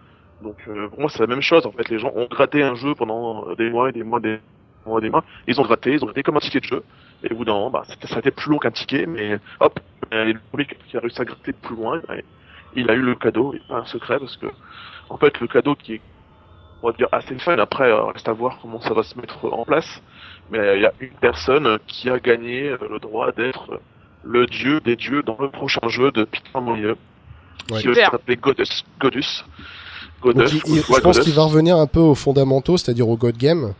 Donc, 0.43 0.57
euh, 0.67 0.89
pour 0.89 0.99
moi, 0.99 1.09
c'est 1.09 1.21
la 1.21 1.27
même 1.27 1.41
chose. 1.41 1.65
En 1.65 1.71
fait, 1.71 1.87
les 1.87 1.99
gens 1.99 2.11
ont 2.13 2.27
gratté 2.29 2.61
un 2.61 2.75
jeu 2.75 2.95
pendant 2.95 3.53
des 3.55 3.69
mois 3.69 3.87
et 3.87 3.93
des 3.93 4.03
mois, 4.03 4.19
des 4.19 4.41
mois 4.85 4.99
des 4.99 5.09
mois. 5.09 5.23
Ils 5.47 5.57
ont 5.61 5.63
gratté, 5.63 5.93
ils 5.93 6.03
ont 6.03 6.07
gratté 6.07 6.21
comme 6.21 6.35
un 6.35 6.41
ticket 6.41 6.59
de 6.59 6.65
jeu. 6.65 6.83
Et 7.23 7.31
au 7.31 7.37
bout 7.37 7.45
d'un 7.45 7.53
moment, 7.53 7.69
bah, 7.69 7.83
ça 7.85 8.15
a 8.17 8.19
été 8.19 8.31
plus 8.31 8.51
long 8.51 8.57
qu'un 8.57 8.71
ticket, 8.71 9.05
mais 9.05 9.39
hop, 9.61 9.79
et 10.11 10.33
le 10.33 10.39
premier 10.49 10.65
qui 10.65 10.97
a 10.97 10.99
réussi 10.99 11.21
à 11.21 11.23
gratter 11.23 11.53
plus 11.53 11.77
loin, 11.77 12.01
il 12.75 12.89
a 12.89 12.93
eu 12.93 13.01
le 13.01 13.15
cadeau, 13.15 13.53
et 13.53 13.61
pas 13.69 13.77
un 13.77 13.85
secret, 13.85 14.19
parce 14.19 14.35
que, 14.35 14.47
en 15.09 15.15
fait, 15.15 15.39
le 15.39 15.47
cadeau 15.47 15.75
qui 15.75 15.93
est, 15.93 16.01
on 16.83 16.89
va 16.89 16.93
dire, 16.97 17.07
assez 17.11 17.35
fun, 17.39 17.57
après, 17.59 17.89
euh, 17.89 18.03
reste 18.05 18.27
à 18.27 18.33
voir 18.33 18.57
comment 18.61 18.81
ça 18.81 18.93
va 18.93 19.03
se 19.03 19.15
mettre 19.17 19.45
en 19.45 19.65
place, 19.65 20.01
mais 20.51 20.59
euh, 20.59 20.75
il 20.77 20.81
y 20.81 20.85
a 20.85 20.93
une 20.99 21.13
personne 21.21 21.65
euh, 21.67 21.77
qui 21.87 22.09
a 22.09 22.19
gagné 22.19 22.69
euh, 22.69 22.77
le 22.89 22.99
droit 22.99 23.31
d'être 23.31 23.79
le 24.23 24.45
dieu 24.45 24.79
des 24.81 24.95
dieux 24.95 25.23
dans 25.23 25.37
le 25.39 25.49
prochain 25.49 25.87
jeu 25.87 26.11
de 26.11 26.23
Peter 26.23 26.59
Molyneux, 26.61 26.97
Ouais. 27.71 27.81
qui 27.81 27.93
s'appeler 27.95 28.35
Godus. 28.37 28.83
Godus. 28.99 29.43
donc, 30.23 30.35
Godus, 30.35 30.61
il- 30.65 30.73
il- 30.75 30.79
ou 30.79 30.95
je 30.95 30.99
pense 31.01 31.19
qu'il 31.19 31.33
va 31.33 31.43
revenir 31.43 31.77
un 31.77 31.87
peu 31.87 31.99
aux 31.99 32.15
fondamentaux, 32.15 32.77
c'est-à-dire 32.77 33.07
au 33.07 33.17
God 33.17 33.37
Game. 33.37 33.73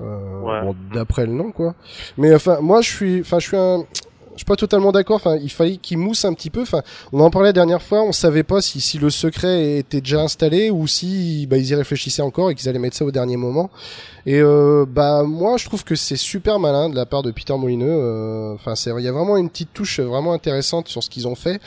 Euh, 0.00 0.40
Ouais. 0.40 0.62
bon, 0.62 0.74
d'après 0.94 1.26
le 1.26 1.32
nom 1.32 1.50
quoi. 1.52 1.74
Mais 2.16 2.34
enfin 2.34 2.60
moi 2.62 2.80
je 2.80 2.88
suis 2.90 3.20
enfin 3.20 3.38
je 3.38 3.48
suis 3.48 3.56
un 3.58 3.84
je 4.34 4.38
suis 4.38 4.44
pas 4.44 4.56
totalement 4.56 4.92
d'accord. 4.92 5.16
Enfin, 5.16 5.36
il 5.36 5.50
fallait 5.50 5.76
qu'il 5.76 5.98
mousse 5.98 6.24
un 6.24 6.32
petit 6.32 6.50
peu. 6.50 6.62
Enfin, 6.62 6.82
on 7.12 7.20
en 7.20 7.30
parlait 7.30 7.48
la 7.48 7.52
dernière 7.52 7.82
fois. 7.82 8.02
On 8.02 8.12
savait 8.12 8.42
pas 8.42 8.62
si, 8.62 8.80
si 8.80 8.98
le 8.98 9.10
secret 9.10 9.78
était 9.78 10.00
déjà 10.00 10.22
installé 10.22 10.70
ou 10.70 10.86
si 10.86 11.46
bah, 11.46 11.58
ils 11.58 11.68
y 11.68 11.74
réfléchissaient 11.74 12.22
encore 12.22 12.50
et 12.50 12.54
qu'ils 12.54 12.68
allaient 12.68 12.78
mettre 12.78 12.96
ça 12.96 13.04
au 13.04 13.10
dernier 13.10 13.36
moment. 13.36 13.70
Et 14.24 14.40
euh, 14.40 14.86
bah 14.88 15.24
moi, 15.24 15.56
je 15.56 15.66
trouve 15.66 15.84
que 15.84 15.96
c'est 15.96 16.16
super 16.16 16.58
malin 16.58 16.88
de 16.88 16.96
la 16.96 17.06
part 17.06 17.22
de 17.22 17.30
Peter 17.30 17.54
Molineux. 17.56 17.88
Euh, 17.88 18.54
Enfin, 18.54 18.74
c'est 18.74 18.90
il 18.96 19.04
y 19.04 19.08
a 19.08 19.12
vraiment 19.12 19.36
une 19.36 19.48
petite 19.48 19.72
touche 19.72 20.00
vraiment 20.00 20.32
intéressante 20.32 20.88
sur 20.88 21.02
ce 21.02 21.10
qu'ils 21.10 21.26
ont 21.26 21.34
fait 21.34 21.60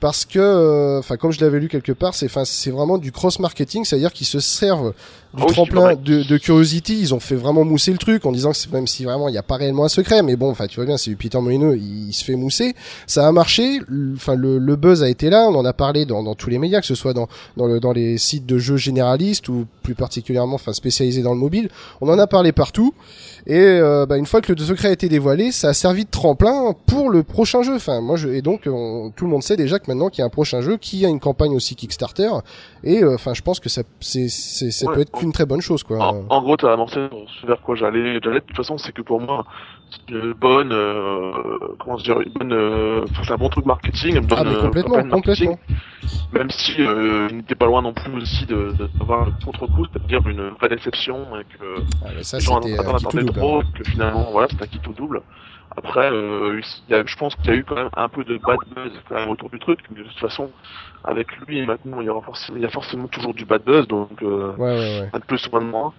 parce 0.00 0.24
que, 0.24 0.38
euh, 0.38 0.98
enfin, 1.00 1.16
comme 1.16 1.32
je 1.32 1.40
l'avais 1.40 1.58
lu 1.58 1.68
quelque 1.68 1.92
part, 1.92 2.14
c'est 2.14 2.26
enfin 2.26 2.44
c'est 2.44 2.70
vraiment 2.70 2.98
du 2.98 3.10
cross 3.10 3.40
marketing, 3.40 3.84
c'est-à-dire 3.84 4.12
qu'ils 4.12 4.26
se 4.26 4.40
servent 4.40 4.94
du 5.34 5.42
Ah 5.46 5.52
tremplin 5.52 5.94
de, 5.94 6.22
de 6.22 6.38
Curiosity. 6.38 6.98
Ils 7.00 7.14
ont 7.14 7.20
fait 7.20 7.34
vraiment 7.34 7.64
mousser 7.64 7.92
le 7.92 7.98
truc 7.98 8.24
en 8.26 8.32
disant 8.32 8.52
que 8.52 8.56
c'est 8.56 8.72
même 8.72 8.86
si 8.86 9.04
vraiment 9.04 9.28
il 9.28 9.32
n'y 9.32 9.38
a 9.38 9.42
pas 9.42 9.56
réellement 9.56 9.84
un 9.84 9.88
secret, 9.88 10.22
mais 10.22 10.36
bon, 10.36 10.50
enfin 10.50 10.66
tu 10.66 10.76
vois 10.76 10.86
bien, 10.86 10.96
c'est 10.96 11.14
Peter 11.14 11.40
Molineux, 11.40 11.76
il, 11.76 12.12
se 12.12 12.24
fait 12.24 12.36
mousser. 12.36 12.74
Ça 13.06 13.26
a 13.26 13.32
marché. 13.32 13.80
Enfin 14.14 14.34
le, 14.34 14.58
le 14.58 14.76
buzz 14.76 15.02
a 15.02 15.08
été 15.08 15.30
là. 15.30 15.48
On 15.48 15.54
en 15.54 15.64
a 15.64 15.72
parlé 15.72 16.06
dans, 16.06 16.22
dans 16.22 16.34
tous 16.34 16.50
les 16.50 16.58
médias, 16.58 16.80
que 16.80 16.86
ce 16.86 16.94
soit 16.94 17.12
dans 17.12 17.28
dans, 17.56 17.66
le, 17.66 17.80
dans 17.80 17.92
les 17.92 18.18
sites 18.18 18.46
de 18.46 18.58
jeux 18.58 18.76
généralistes 18.76 19.48
ou 19.48 19.66
plus 19.82 19.94
particulièrement, 19.94 20.54
enfin 20.54 20.72
spécialisés 20.72 21.22
dans 21.22 21.32
le 21.32 21.40
mobile. 21.40 21.68
On 22.00 22.08
en 22.08 22.18
a 22.18 22.26
parlé 22.26 22.52
partout. 22.52 22.94
Et 23.50 23.58
euh, 23.58 24.04
bah, 24.04 24.18
une 24.18 24.26
fois 24.26 24.42
que 24.42 24.52
le 24.52 24.58
secret 24.58 24.88
a 24.88 24.92
été 24.92 25.08
dévoilé, 25.08 25.52
ça 25.52 25.68
a 25.70 25.72
servi 25.72 26.04
de 26.04 26.10
tremplin 26.10 26.74
pour 26.86 27.08
le 27.08 27.22
prochain 27.22 27.62
jeu. 27.62 27.76
Enfin, 27.76 28.02
moi, 28.02 28.16
je, 28.16 28.28
et 28.28 28.42
donc 28.42 28.62
on- 28.66 29.10
tout 29.16 29.24
le 29.24 29.30
monde 29.30 29.42
sait 29.42 29.56
déjà 29.56 29.78
que 29.78 29.86
maintenant 29.88 30.10
qu'il 30.10 30.18
y 30.20 30.22
a 30.22 30.26
un 30.26 30.30
prochain 30.30 30.60
jeu, 30.60 30.76
qui 30.76 31.06
a 31.06 31.08
une 31.08 31.18
campagne 31.18 31.54
aussi 31.56 31.74
Kickstarter. 31.74 32.28
Et 32.84 33.02
euh, 33.02 33.14
enfin, 33.14 33.32
je 33.32 33.40
pense 33.40 33.58
que 33.58 33.70
ça, 33.70 33.82
c'est, 34.00 34.28
c'est, 34.28 34.70
ça 34.70 34.86
Ouais, 34.86 34.94
peut 34.96 35.00
être 35.00 35.12
qu'une 35.12 35.32
très 35.32 35.46
bonne 35.46 35.62
chose, 35.62 35.82
quoi. 35.82 35.98
En, 35.98 36.24
en 36.28 36.42
gros, 36.42 36.56
t'as 36.58 36.74
annoncé 36.74 37.00
vers 37.46 37.60
quoi 37.62 37.74
j'allais. 37.74 38.20
J'allais. 38.22 38.40
De 38.40 38.44
toute 38.44 38.56
façon, 38.56 38.76
c'est 38.76 38.92
que 38.92 39.00
pour 39.02 39.18
moi, 39.20 39.46
une 40.08 40.32
bonne, 40.32 40.72
euh, 40.72 41.32
comment 41.78 41.96
dire, 41.96 42.20
une 42.20 42.32
bonne, 42.32 42.52
euh, 42.52 43.04
c'est 43.24 43.32
un 43.32 43.36
bon 43.36 43.48
truc 43.48 43.66
marketing, 43.66 44.16
une 44.16 44.26
bonne 44.26 44.38
ah 44.40 44.44
mais 44.44 44.54
euh, 44.56 44.62
complètement. 44.62 45.58
Même 46.32 46.50
si 46.50 46.74
euh, 46.80 47.28
il 47.30 47.36
n'était 47.38 47.54
pas 47.54 47.66
loin 47.66 47.82
non 47.82 47.92
plus 47.92 48.12
aussi 48.16 48.46
de 48.46 48.72
d'avoir 48.98 49.26
le 49.26 49.32
contre-coup, 49.44 49.86
c'est-à-dire 49.92 50.26
une 50.28 50.48
vraie 50.50 50.68
déception 50.68 51.26
et 51.38 51.44
que 51.58 51.82
Ah, 52.04 52.22
ça, 52.22 52.38
les 52.38 52.44
gens 52.44 52.60
en 52.60 52.94
attendaient 52.94 53.24
trop, 53.24 53.62
que 53.74 53.84
finalement, 53.84 54.28
voilà, 54.30 54.48
c'était 54.48 54.64
un 54.64 54.66
qui 54.66 54.78
tout 54.78 54.92
double. 54.92 55.22
Après, 55.76 56.10
euh, 56.10 56.60
il 56.88 56.92
y 56.92 56.94
a, 56.94 57.04
je 57.04 57.16
pense 57.16 57.34
qu'il 57.36 57.46
y 57.46 57.50
a 57.50 57.54
eu 57.56 57.64
quand 57.64 57.76
même 57.76 57.90
un 57.94 58.08
peu 58.08 58.24
de 58.24 58.38
bad 58.38 58.58
buzz 58.74 58.92
quand 59.08 59.14
même 59.16 59.28
autour 59.28 59.50
du 59.50 59.58
truc, 59.58 59.80
mais 59.90 59.98
de 59.98 60.08
toute 60.08 60.18
façon, 60.18 60.50
avec 61.04 61.36
lui, 61.46 61.64
maintenant, 61.64 62.00
il 62.00 62.06
y 62.06 62.08
aura 62.08 62.22
forcément, 62.22 62.56
il 62.56 62.62
y 62.62 62.66
a 62.66 62.70
forcément 62.70 63.06
toujours 63.06 63.34
du 63.34 63.44
bad 63.44 63.62
buzz, 63.64 63.86
donc 63.86 64.10
euh, 64.22 64.52
Ouais, 64.56 64.78
ouais, 64.78 65.00
ouais. 65.00 65.10
un 65.12 65.18
ou 65.18 65.56
un 65.56 65.60
de 65.60 65.66
moins. 65.66 65.92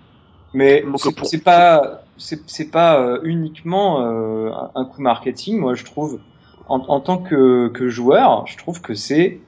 Mais 0.53 0.83
c'est 0.95 1.43
pas 1.43 2.03
c'est 2.17 2.49
c'est 2.49 2.71
pas 2.71 2.99
euh, 3.01 3.19
uniquement 3.23 4.01
euh, 4.05 4.51
un- 4.75 4.85
coup 4.85 5.01
marketing. 5.01 5.59
Moi, 5.59 5.75
je 5.75 5.85
trouve 5.85 6.21
en, 6.65 6.79
en 6.79 7.01
tant 7.01 7.17
que, 7.19 7.69
que 7.69 7.89
joueur, 7.89 8.47
je 8.47 8.57
trouve 8.57 8.81
que 8.81 8.93
c'est 8.95 9.41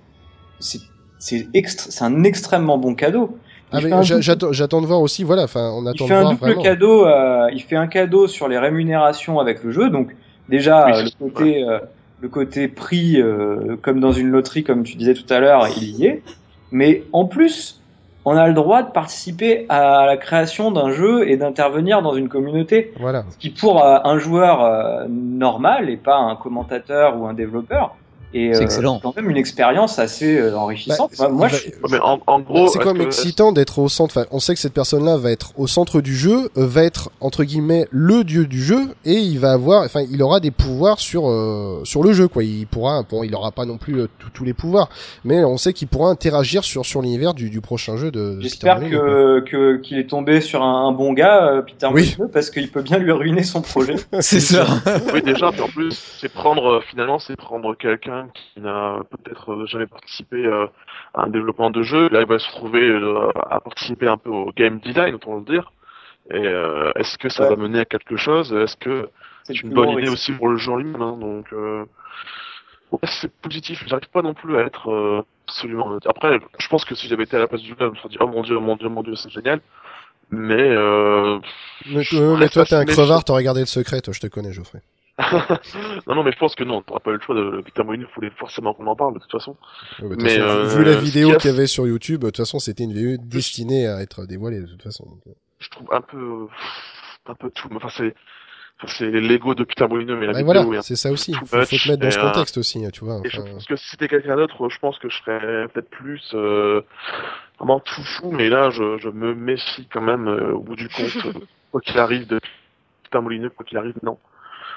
c'est 0.60 0.82
c'est 1.20 1.50
extra- 1.56 1.92
c'est 1.92 2.04
un 2.06 2.24
extrêmement 2.24 2.78
bon 2.78 2.96
cadeau. 2.96 3.40
Il 3.74 3.78
Ah 3.78 3.82
fait 3.82 3.92
j'attends, 4.22 4.52
j'attends 4.54 4.82
de 4.82 4.88
voir 4.88 5.02
aussi. 5.02 5.24
Voilà, 5.24 5.44
enfin, 5.44 5.72
on 5.72 5.86
il 5.92 6.00
attend 6.00 6.08
fait 6.08 6.14
de 6.14 6.14
un 6.14 6.26
voir 6.26 6.36
double 6.36 6.40
vraiment. 6.40 6.58
cadeau. 6.58 7.06
euh, 7.06 7.50
il 7.54 7.62
fait 7.62 7.76
un 7.76 7.88
cadeau 7.88 8.28
sur 8.28 8.48
les 8.48 8.58
rémunérations 8.58 9.40
avec 9.40 9.64
le 9.64 9.72
jeu. 9.72 9.90
Donc 9.90 10.16
déjà 10.48 11.02
Oui, 11.02 11.02
le 11.02 11.10
côté 11.12 11.64
euh, 11.64 11.80
le 12.20 12.30
côté 12.30 12.68
prix, 12.68 13.20
euh, 13.22 13.78
comme 13.82 14.00
dans 14.00 14.12
une 14.12 14.30
loterie, 14.30 14.64
comme 14.64 14.84
tu 14.84 14.96
disais 14.98 15.14
tout 15.14 15.32
à 15.34 15.40
l'heure, 15.40 15.68
il 15.70 15.84
y 15.96 16.06
est. 16.06 16.24
Mais 16.72 17.10
en 17.14 17.26
plus, 17.26 17.81
on 18.26 18.38
a 18.38 18.48
le 18.48 18.54
droit 18.54 18.84
de 18.84 18.92
participer 18.92 19.66
à 19.70 20.06
la 20.06 20.18
création 20.18 20.72
d'un 20.72 20.92
jeu 20.92 21.28
et 21.30 21.38
d'intervenir 21.38 22.02
dans 22.02 22.14
une 22.14 22.30
communauté. 22.30 22.94
Voilà. 23.00 23.24
Ce 23.30 23.38
qui 23.38 23.50
pour 23.50 23.84
euh, 23.84 23.98
un 24.04 24.18
joueur 24.20 24.64
euh, 24.64 25.06
normal 25.10 25.90
et 25.90 25.98
pas 25.98 26.18
un 26.18 26.36
commentateur 26.36 27.20
ou 27.20 27.26
un 27.26 27.34
développeur 27.34 27.96
et 28.34 28.54
C'est 28.54 28.62
euh, 28.62 28.64
excellent. 28.64 29.00
quand 29.02 29.16
même 29.16 29.30
une 29.30 29.38
expérience 29.38 30.00
assez 30.00 30.38
euh, 30.38 30.56
enrichissante. 30.58 31.12
Bah, 31.20 31.30
Moi, 31.30 31.48
va- 31.48 31.58
je- 31.58 31.68
Ouais, 31.70 31.74
mais 31.92 32.00
en, 32.00 32.20
en 32.28 32.40
gros, 32.40 32.68
c'est 32.68 32.80
quand 32.80 32.94
même 32.94 32.98
que- 33.04 33.08
excitant 33.08 33.52
d'être 33.52 33.80
au 33.80 33.90
centre. 33.90 34.18
Enfin, 34.18 34.28
on 34.32 34.40
sait 34.40 34.54
que 34.54 34.60
cette 34.60 34.74
personne-là 34.74 35.18
va 35.18 35.32
être 35.32 35.52
au 35.58 35.68
centre 35.68 36.02
du 36.02 36.16
jeu, 36.16 36.50
euh, 36.58 36.66
va 36.68 36.84
être 36.84 37.12
entre 37.20 37.44
guillemets 37.44 37.88
le 37.92 38.24
dieu 38.24 38.46
du 38.46 38.62
jeu, 38.64 38.88
et 39.06 39.16
il 39.16 39.40
va 39.40 39.52
avoir, 39.52 39.84
enfin, 39.84 40.02
il 40.10 40.22
aura 40.24 40.40
des 40.40 40.52
pouvoirs 40.52 41.00
sur 41.00 41.28
euh, 41.30 41.82
sur 41.84 42.04
le 42.04 42.14
jeu, 42.14 42.28
quoi. 42.28 42.44
Il 42.44 42.68
pourra, 42.68 43.04
bon, 43.04 43.24
il 43.24 43.34
aura 43.36 43.52
pas 43.52 43.66
non 43.66 43.78
plus 43.78 44.02
euh, 44.02 44.08
tous- 44.34 44.44
les 44.44 44.54
pouvoirs, 44.54 44.90
mais 45.24 45.44
on 45.44 45.58
sait 45.58 45.72
qu'il 45.74 45.88
pourra 45.88 46.10
interagir 46.10 46.64
sur 46.64 46.86
sur 46.86 47.02
l'univers 47.02 47.34
du, 47.34 47.50
du 47.50 47.62
prochain 47.62 47.96
jeu 47.98 48.10
de. 48.12 48.36
de 48.36 48.42
J'espère 48.42 48.80
que 48.80 49.40
que- 49.42 49.78
qu'il 49.78 50.00
est 50.00 50.10
tombé 50.10 50.42
sur 50.42 50.64
un, 50.64 50.88
un 50.88 50.92
bon 50.92 51.14
gars, 51.14 51.46
euh, 51.46 51.62
Peter 51.62 51.88
Oui. 51.94 52.16
Parce 52.34 52.50
qu'il 52.50 52.70
peut 52.72 52.82
bien 52.82 52.98
lui 52.98 53.12
ruiner 53.12 53.44
son 53.44 53.62
projet. 53.62 53.96
C'est 54.20 54.40
ça. 54.40 54.66
Oui, 55.14 55.22
déjà, 55.22 55.52
puis 55.52 55.62
en 55.62 55.68
plus, 55.68 56.00
c'est 56.20 56.30
prendre, 56.32 56.66
euh, 56.66 56.80
finalement, 56.90 57.20
c'est 57.20 57.36
prendre 57.36 57.76
quelqu'un 57.76 58.21
qui 58.30 58.60
n'a 58.62 59.00
peut-être 59.10 59.66
jamais 59.66 59.88
participé 59.88 60.46
euh, 60.46 60.68
à 61.14 61.24
un 61.26 61.30
développement 61.30 61.70
de 61.70 61.82
jeu. 61.84 62.10
Là, 62.10 62.22
il 62.22 62.28
va 62.28 62.40
se 62.40 62.48
retrouver 62.48 62.82
euh, 62.88 63.30
à 63.50 63.60
participer 63.60 64.08
un 64.08 64.18
peu 64.18 64.30
au 64.30 64.52
game 64.56 64.80
design, 64.80 65.16
autant 65.16 65.36
le 65.38 65.44
dire. 65.44 65.72
Et 66.30 66.36
euh, 66.38 66.92
est-ce 66.96 67.18
que 67.18 67.30
ça 67.30 67.44
Ouais. 67.44 67.50
va 67.50 67.56
mener 67.56 67.80
à 67.80 67.86
quelque 67.86 68.16
chose? 68.16 68.54
Est-ce 68.54 68.78
que 68.78 69.10
c'est 69.44 69.62
une 69.62 69.74
bonne 69.74 69.90
idée 69.90 70.02
risque. 70.02 70.14
aussi 70.14 70.32
pour 70.34 70.50
le 70.50 70.58
jeu 70.58 70.72
en 70.72 70.78
lui-même 70.78 71.02
hein, 71.02 71.18
Donc, 71.20 71.48
euh, 71.54 71.84
ouais, 72.92 73.00
c'est 73.04 73.32
positif. 73.42 73.84
J'arrive 73.88 74.10
pas 74.10 74.22
non 74.22 74.34
plus 74.34 74.56
à 74.58 74.62
être 74.62 74.90
euh, 74.92 75.22
absolument. 75.48 75.98
Après, 76.06 76.40
je 76.60 76.68
pense 76.68 76.86
que 76.86 76.96
si 76.96 77.08
j'avais 77.08 77.24
été 77.24 77.36
à 77.36 77.40
la 77.40 77.48
place 77.48 77.62
du 77.62 77.70
jeu, 77.70 77.76
je 77.80 77.86
me 77.86 77.96
serais 77.96 78.10
dit, 78.10 78.18
oh 78.20 78.28
mon 78.28 78.44
dieu, 78.44 78.58
mon 78.60 78.76
dieu, 78.76 78.88
mon 78.90 79.04
dieu, 79.04 79.16
c'est 79.16 79.30
génial. 79.32 79.60
Mais 80.30 80.54
euh, 80.56 81.40
Mais, 81.88 82.04
euh, 82.14 82.38
mais 82.38 82.48
toi, 82.48 82.64
t'es 82.64 82.76
un 82.76 82.86
crevard, 82.86 83.26
t'as 83.26 83.34
regardé 83.34 83.60
le 83.60 83.66
secret, 83.66 84.00
toi, 84.00 84.14
je 84.14 84.22
te 84.22 84.28
connais, 84.28 84.54
Geoffrey. 84.54 84.80
non, 86.08 86.16
non, 86.16 86.24
mais 86.24 86.32
je 86.32 86.38
pense 86.38 86.56
que 86.56 86.64
non, 86.64 86.82
t'auras 86.82 87.00
pas 87.00 87.12
eu 87.12 87.16
le 87.16 87.20
choix 87.22 87.36
de 87.36 87.62
Peter 87.62 87.84
Molyneux, 87.84 88.08
il 88.22 88.32
forcément 88.32 88.74
qu'on 88.74 88.88
en 88.88 88.96
parle 88.96 89.14
de 89.16 89.20
toute 89.20 89.32
façon. 89.32 89.56
Ouais, 90.02 90.10
bah, 90.10 90.16
Mais, 90.20 90.38
façon, 90.38 90.42
euh, 90.44 90.64
vu 90.78 90.84
la 90.84 90.96
vidéo 90.96 91.38
qu'il 91.38 91.52
y 91.52 91.54
avait 91.54 91.68
sur 91.68 91.86
YouTube, 91.86 92.22
de 92.22 92.28
toute 92.28 92.38
façon, 92.38 92.60
c'était 92.60 92.84
une 92.84 92.94
vidéo 92.94 93.18
destinée 93.22 93.88
à 93.88 94.02
être 94.02 94.26
dévoilée, 94.26 94.62
de 94.62 94.68
toute 94.68 94.82
façon. 94.82 95.06
donc, 95.06 95.20
euh. 95.28 95.32
Je 95.60 95.70
trouve 95.70 95.88
un 95.94 96.02
peu, 96.02 96.48
un 97.28 97.36
peu 97.36 97.52
tout. 97.52 97.70
Enfin, 97.76 97.90
c'est, 97.90 98.16
c'est 98.88 99.12
l'ego 99.12 99.54
de 99.54 99.64
Peter 99.64 99.88
Molyneux, 99.88 100.16
mais 100.18 100.26
la 100.26 100.34
Bah, 100.34 100.40
vidéo 100.40 100.64
voilà, 100.64 100.82
c'est 100.82 100.96
ça 100.96 101.12
aussi. 101.12 101.34
Faut, 101.34 101.46
faut 101.46 101.66
te 101.66 101.90
mettre 101.90 102.02
dans 102.02 102.12
ce 102.12 102.20
euh, 102.20 102.32
contexte 102.32 102.58
aussi, 102.58 102.84
tu 102.92 103.06
vois. 103.06 103.22
Et 103.24 103.30
je 103.30 103.40
enfin. 103.42 103.52
pense 103.52 103.66
que 103.66 103.76
si 103.76 103.90
c'était 103.90 104.08
quelqu'un 104.08 104.36
d'autre, 104.36 104.70
je 104.70 104.80
pense 104.80 104.98
que 104.98 105.10
je 105.10 105.18
serais 105.18 105.68
peut-être 105.68 105.90
plus 105.90 106.32
euh, 106.34 106.82
vraiment 107.60 107.80
tout 107.80 108.02
fou, 108.04 108.32
mais 108.32 108.50
là, 108.50 108.70
je, 108.72 108.98
je 108.98 109.10
me 109.10 109.36
méfie 109.36 109.88
quand 109.92 110.02
même 110.02 110.28
euh, 110.28 110.54
au 110.54 110.62
bout 110.62 110.76
du 110.76 110.90
compte, 110.90 111.12
quoi 111.72 111.82
qu'il 111.82 112.00
arrive 112.00 112.28
de 112.28 112.40
Peter 113.04 113.22
Molyneux, 113.22 113.50
quoi 113.52 113.66
qu'il 113.66 113.78
arrive, 113.78 113.96
non. 114.02 114.18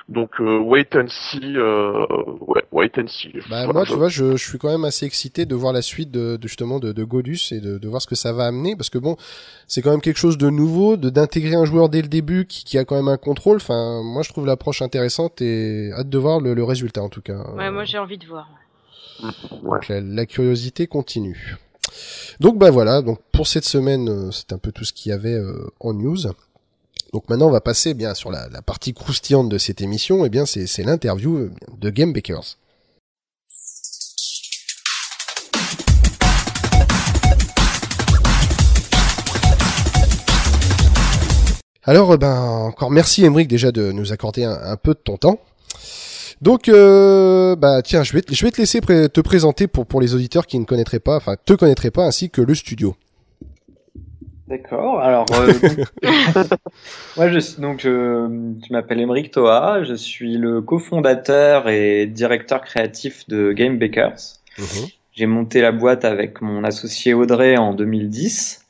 Donc, 0.06 0.32
euh, 0.38 0.58
wait 0.58 0.94
and 0.96 1.06
see, 1.08 1.56
euh, 1.56 2.04
ouais, 2.46 2.62
wait 2.73 2.92
and 2.99 3.06
see. 3.08 3.32
Bah, 3.49 3.64
Voilà, 3.64 3.73
moi, 3.73 3.84
je- 3.84 3.90
tu 3.92 3.96
vois, 3.96 4.08
je, 4.11 4.37
je 4.37 4.49
suis 4.49 4.58
quand 4.58 4.68
même 4.68 4.84
assez 4.84 5.06
excité 5.06 5.46
de 5.46 5.54
voir 5.54 5.73
la 5.73 5.80
suite 5.80 6.11
de, 6.11 6.37
de 6.37 6.46
justement 6.46 6.78
de, 6.78 6.92
de 6.92 7.04
Godus 7.04 7.52
et 7.52 7.61
de, 7.61 7.78
de 7.78 7.88
voir 7.88 8.02
ce 8.02 8.06
que 8.06 8.14
ça 8.14 8.32
va 8.34 8.44
amener, 8.44 8.76
parce 8.76 8.90
que 8.90 8.99
bon, 8.99 9.16
c'est 9.66 9.80
quand 9.80 9.90
même 9.90 10.02
quelque 10.02 10.18
chose 10.18 10.37
de 10.37 10.50
nouveau, 10.50 10.99
de 10.99 11.08
d'intégrer 11.08 11.54
un 11.54 11.64
joueur 11.64 11.88
dès 11.88 12.02
le 12.02 12.08
début 12.08 12.44
qui, 12.44 12.64
qui 12.64 12.76
a 12.76 12.84
quand 12.84 12.96
même 12.96 13.08
un 13.08 13.16
contrôle. 13.16 13.56
Enfin, 13.56 14.02
moi, 14.02 14.20
je 14.23 14.28
trouve 14.28 14.44
l'approche 14.44 14.82
intéressante 14.82 15.40
et 15.40 15.90
hâte 15.92 16.11
de 16.11 16.18
voir 16.18 16.38
le, 16.38 16.52
le 16.52 16.64
résultat 16.64 17.02
en 17.02 17.08
tout 17.08 17.23
cas. 17.23 17.38
Ouais, 17.54 17.64
Euh, 17.68 17.73
moi 17.73 17.84
j'ai 17.84 17.96
envie 17.99 18.18
de 18.18 18.26
voir. 18.26 18.46
Ouais. 19.23 19.30
donc 19.62 19.88
la, 19.88 20.00
la 20.02 20.26
curiosité 20.26 20.87
continue. 20.87 21.56
Donc 22.40 22.58
bah 22.58 22.70
voilà, 22.70 23.00
donc 23.00 23.20
pour 23.32 23.46
cette 23.46 23.64
semaine, 23.64 24.08
euh, 24.08 24.30
c'est 24.32 24.52
un 24.52 24.58
peu 24.58 24.70
tout 24.73 24.84
ce 24.84 24.92
qu'il 24.92 25.11
y 25.11 25.12
avait 25.14 25.32
euh, 25.34 25.70
en 25.80 25.94
news. 25.94 26.26
Donc 27.14 27.28
maintenant, 27.28 27.47
on 27.47 27.52
va 27.52 27.61
passer 27.61 27.90
eh 27.90 27.94
bien 27.94 28.12
sur 28.12 28.33
la, 28.33 28.49
partie 28.66 28.92
croustillante 28.92 29.49
de 29.49 29.56
cette 29.56 29.80
émission. 29.80 30.25
Et 30.25 30.30
bien, 30.30 30.47
c'est 30.47 30.83
l'interview 30.83 31.49
de 31.78 31.90
Game 31.90 32.12
Bakers. 32.12 32.59
Alors, 41.85 42.11
euh, 42.11 42.16
ben 42.16 42.35
encore 42.37 42.90
merci 42.90 43.25
Emric 43.25 43.47
déjà 43.47 43.71
de 43.71 43.92
nous 43.92 44.12
accorder 44.12 44.42
un, 44.42 44.76
peu 44.76 44.94
de 44.94 44.99
ton 44.99 45.16
temps. 45.16 45.38
Donc, 46.42 46.68
euh, 46.68 47.54
bah 47.54 47.80
tiens, 47.83 48.02
je 48.02 48.12
vais 48.12 48.23
te, 48.23 48.33
laisser 48.59 48.80
te 48.80 49.21
présenter 49.21 49.68
pour 49.68 49.87
pour 49.87 50.00
les 50.00 50.16
auditeurs 50.16 50.49
qui 50.49 50.59
ne 50.59 50.64
connaîtraient 50.64 50.99
pas, 50.99 51.14
enfin 51.14 51.37
te 51.44 51.52
connaîtraient 51.52 51.92
pas, 51.92 52.06
ainsi 52.06 52.28
que 52.28 52.42
le 52.42 52.56
studio. 52.56 52.97
D'accord. 54.49 55.01
Alors, 55.01 55.27
euh, 55.33 55.53
moi, 57.17 57.29
je 57.29 57.39
suis 57.39 57.61
donc, 57.61 57.81
je, 57.81 58.59
je 58.67 58.73
m'appelle 58.73 59.01
Emeric 59.01 59.31
Toa. 59.31 59.83
Je 59.85 59.95
suis 59.95 60.37
le 60.37 60.61
cofondateur 60.61 61.69
et 61.69 62.07
directeur 62.07 62.61
créatif 62.61 63.29
de 63.29 63.53
Game 63.53 63.79
Bakers. 63.79 64.41
J'ai 65.13 65.27
monté 65.27 65.61
la 65.61 65.73
boîte 65.73 66.05
avec 66.05 66.41
mon 66.41 66.65
associé 66.65 67.15
Audrey 67.15 67.57
en 67.57 67.73
2010. 67.73 68.67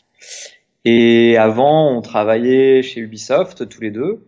Et 0.84 1.36
avant, 1.38 1.96
on 1.96 2.02
travaillait 2.02 2.82
chez 2.82 3.00
Ubisoft 3.00 3.68
tous 3.68 3.80
les 3.80 3.90
deux. 3.90 4.26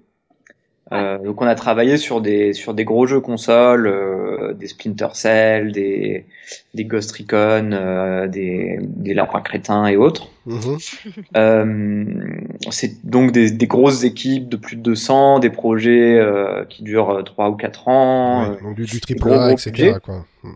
Euh, 0.92 1.18
donc 1.18 1.42
on 1.42 1.46
a 1.46 1.54
travaillé 1.56 1.96
sur 1.96 2.20
des 2.20 2.52
sur 2.52 2.72
des 2.72 2.84
gros 2.84 3.06
jeux 3.06 3.20
consoles, 3.20 3.88
euh, 3.88 4.52
des 4.52 4.68
Splinter 4.68 5.08
Cell, 5.14 5.72
des 5.72 6.24
des 6.74 6.84
Ghost 6.84 7.10
Recon, 7.10 7.72
euh, 7.72 8.28
des 8.28 8.78
des 8.80 9.12
lapins 9.12 9.40
crétins 9.40 9.86
et 9.86 9.96
autres. 9.96 10.28
Mhm. 10.46 10.78
Euh, 11.36 12.04
c'est 12.70 13.04
donc 13.04 13.32
des, 13.32 13.50
des 13.50 13.66
grosses 13.66 14.04
équipes 14.04 14.48
de 14.48 14.56
plus 14.56 14.76
de 14.76 14.82
200, 14.82 15.40
des 15.40 15.50
projets 15.50 16.20
euh, 16.20 16.64
qui 16.64 16.84
durent 16.84 17.24
3 17.24 17.50
ou 17.50 17.56
4 17.56 17.88
ans. 17.88 18.42
Ouais, 18.42 18.56
euh, 18.56 18.62
donc 18.62 18.76
du, 18.76 18.84
du 18.84 19.00
triple 19.00 19.32
A, 19.32 19.50
etc. 19.50 19.94
Quoi. 20.00 20.24
Mhm. 20.44 20.52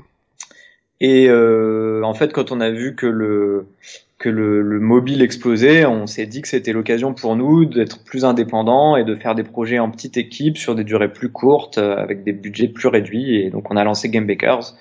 Et 1.00 1.28
euh, 1.28 2.02
en 2.04 2.14
fait, 2.14 2.32
quand 2.32 2.52
on 2.52 2.60
a 2.60 2.70
vu 2.70 2.94
que 2.94 3.06
le 3.06 3.66
que 4.20 4.28
le, 4.28 4.60
le 4.60 4.78
mobile 4.80 5.22
explosait, 5.22 5.86
on 5.86 6.06
s'est 6.06 6.26
dit 6.26 6.42
que 6.42 6.48
c'était 6.48 6.72
l'occasion 6.72 7.14
pour 7.14 7.36
nous 7.36 7.64
d'être 7.64 8.04
plus 8.04 8.26
indépendants 8.26 8.96
et 8.96 9.02
de 9.02 9.16
faire 9.16 9.34
des 9.34 9.44
projets 9.44 9.78
en 9.78 9.90
petite 9.90 10.18
équipe 10.18 10.58
sur 10.58 10.74
des 10.74 10.84
durées 10.84 11.12
plus 11.12 11.30
courtes, 11.30 11.78
euh, 11.78 11.96
avec 11.96 12.22
des 12.22 12.32
budgets 12.32 12.68
plus 12.68 12.88
réduits. 12.88 13.36
Et 13.36 13.50
donc, 13.50 13.70
on 13.70 13.76
a 13.76 13.82
lancé 13.82 14.10
Game 14.10 14.26
Bakers 14.26 14.74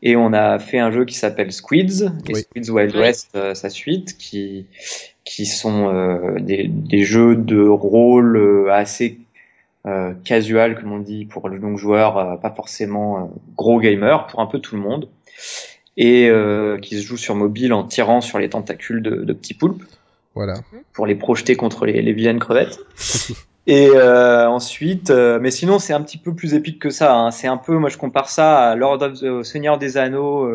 et 0.00 0.14
on 0.14 0.32
a 0.32 0.60
fait 0.60 0.78
un 0.78 0.92
jeu 0.92 1.04
qui 1.04 1.16
s'appelle 1.16 1.50
Squids 1.52 2.04
et 2.28 2.32
Oui. 2.34 2.42
Squids 2.42 2.70
Wild. 2.70 2.94
West, 2.96 3.30
euh, 3.34 3.54
sa 3.54 3.68
suite, 3.68 4.16
qui 4.16 4.66
qui 5.24 5.44
sont 5.44 5.92
euh, 5.92 6.38
des, 6.40 6.68
des 6.68 7.02
jeux 7.02 7.36
de 7.36 7.60
rôle 7.60 8.36
euh, 8.36 8.72
assez 8.72 9.18
euh, 9.86 10.12
casual, 10.24 10.80
comme 10.80 10.92
on 10.92 11.00
dit, 11.00 11.24
pour 11.26 11.48
le 11.48 11.58
donc 11.58 11.78
joueur, 11.78 12.16
euh, 12.16 12.36
pas 12.36 12.50
forcément 12.50 13.18
euh, 13.18 13.26
gros 13.56 13.80
gamer, 13.80 14.26
pour 14.28 14.40
un 14.40 14.46
peu 14.46 14.58
tout 14.58 14.76
le 14.76 14.82
monde, 14.82 15.08
et 16.00 16.28
euh, 16.30 16.78
qui 16.78 16.96
se 16.98 17.04
joue 17.04 17.16
sur 17.18 17.34
mobile 17.34 17.72
en 17.74 17.82
tirant 17.84 18.20
sur 18.22 18.38
les 18.38 18.48
tentacules 18.48 19.02
de, 19.02 19.16
de 19.24 19.32
petits 19.34 19.52
poulpes 19.54 19.82
Voilà. 20.34 20.54
pour 20.92 21.06
les 21.06 21.16
projeter 21.16 21.56
contre 21.56 21.84
les, 21.86 22.00
les 22.00 22.12
vilaines 22.12 22.38
crevettes. 22.38 22.78
Et 23.66 23.90
euh, 23.92 24.48
ensuite, 24.48 25.10
euh, 25.10 25.38
mais 25.42 25.50
sinon 25.50 25.78
c'est 25.78 25.92
un 25.92 26.00
petit 26.00 26.16
peu 26.16 26.32
plus 26.34 26.54
épique 26.54 26.78
que 26.78 26.88
ça. 26.88 27.14
hein. 27.14 27.30
C'est 27.30 27.48
un 27.48 27.58
peu, 27.58 27.76
moi 27.76 27.90
je 27.90 27.98
compare 27.98 28.30
ça 28.30 28.70
à 28.70 28.74
Lord 28.76 29.02
of 29.02 29.20
the 29.20 29.42
Seigneur 29.42 29.76
des 29.76 29.98
Anneaux, 29.98 30.48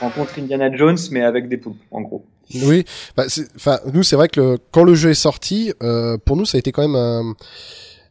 rencontre 0.00 0.38
Indiana 0.38 0.72
Jones, 0.72 0.98
mais 1.10 1.22
avec 1.24 1.48
des 1.48 1.56
poulpes, 1.56 1.82
en 1.90 2.02
gros. 2.02 2.24
Oui, 2.62 2.84
bah, 3.16 3.24
enfin, 3.56 3.80
nous, 3.92 4.04
c'est 4.04 4.14
vrai 4.14 4.28
que 4.28 4.40
le- 4.40 4.58
quand 4.70 4.84
le 4.84 4.94
jeu 4.94 5.10
est 5.10 5.14
sorti, 5.14 5.72
pour 6.24 6.36
nous, 6.36 6.44
ça 6.44 6.56
a 6.56 6.60
été 6.60 6.70
quand 6.70 6.82
même 6.82 6.94
un, 6.94 7.34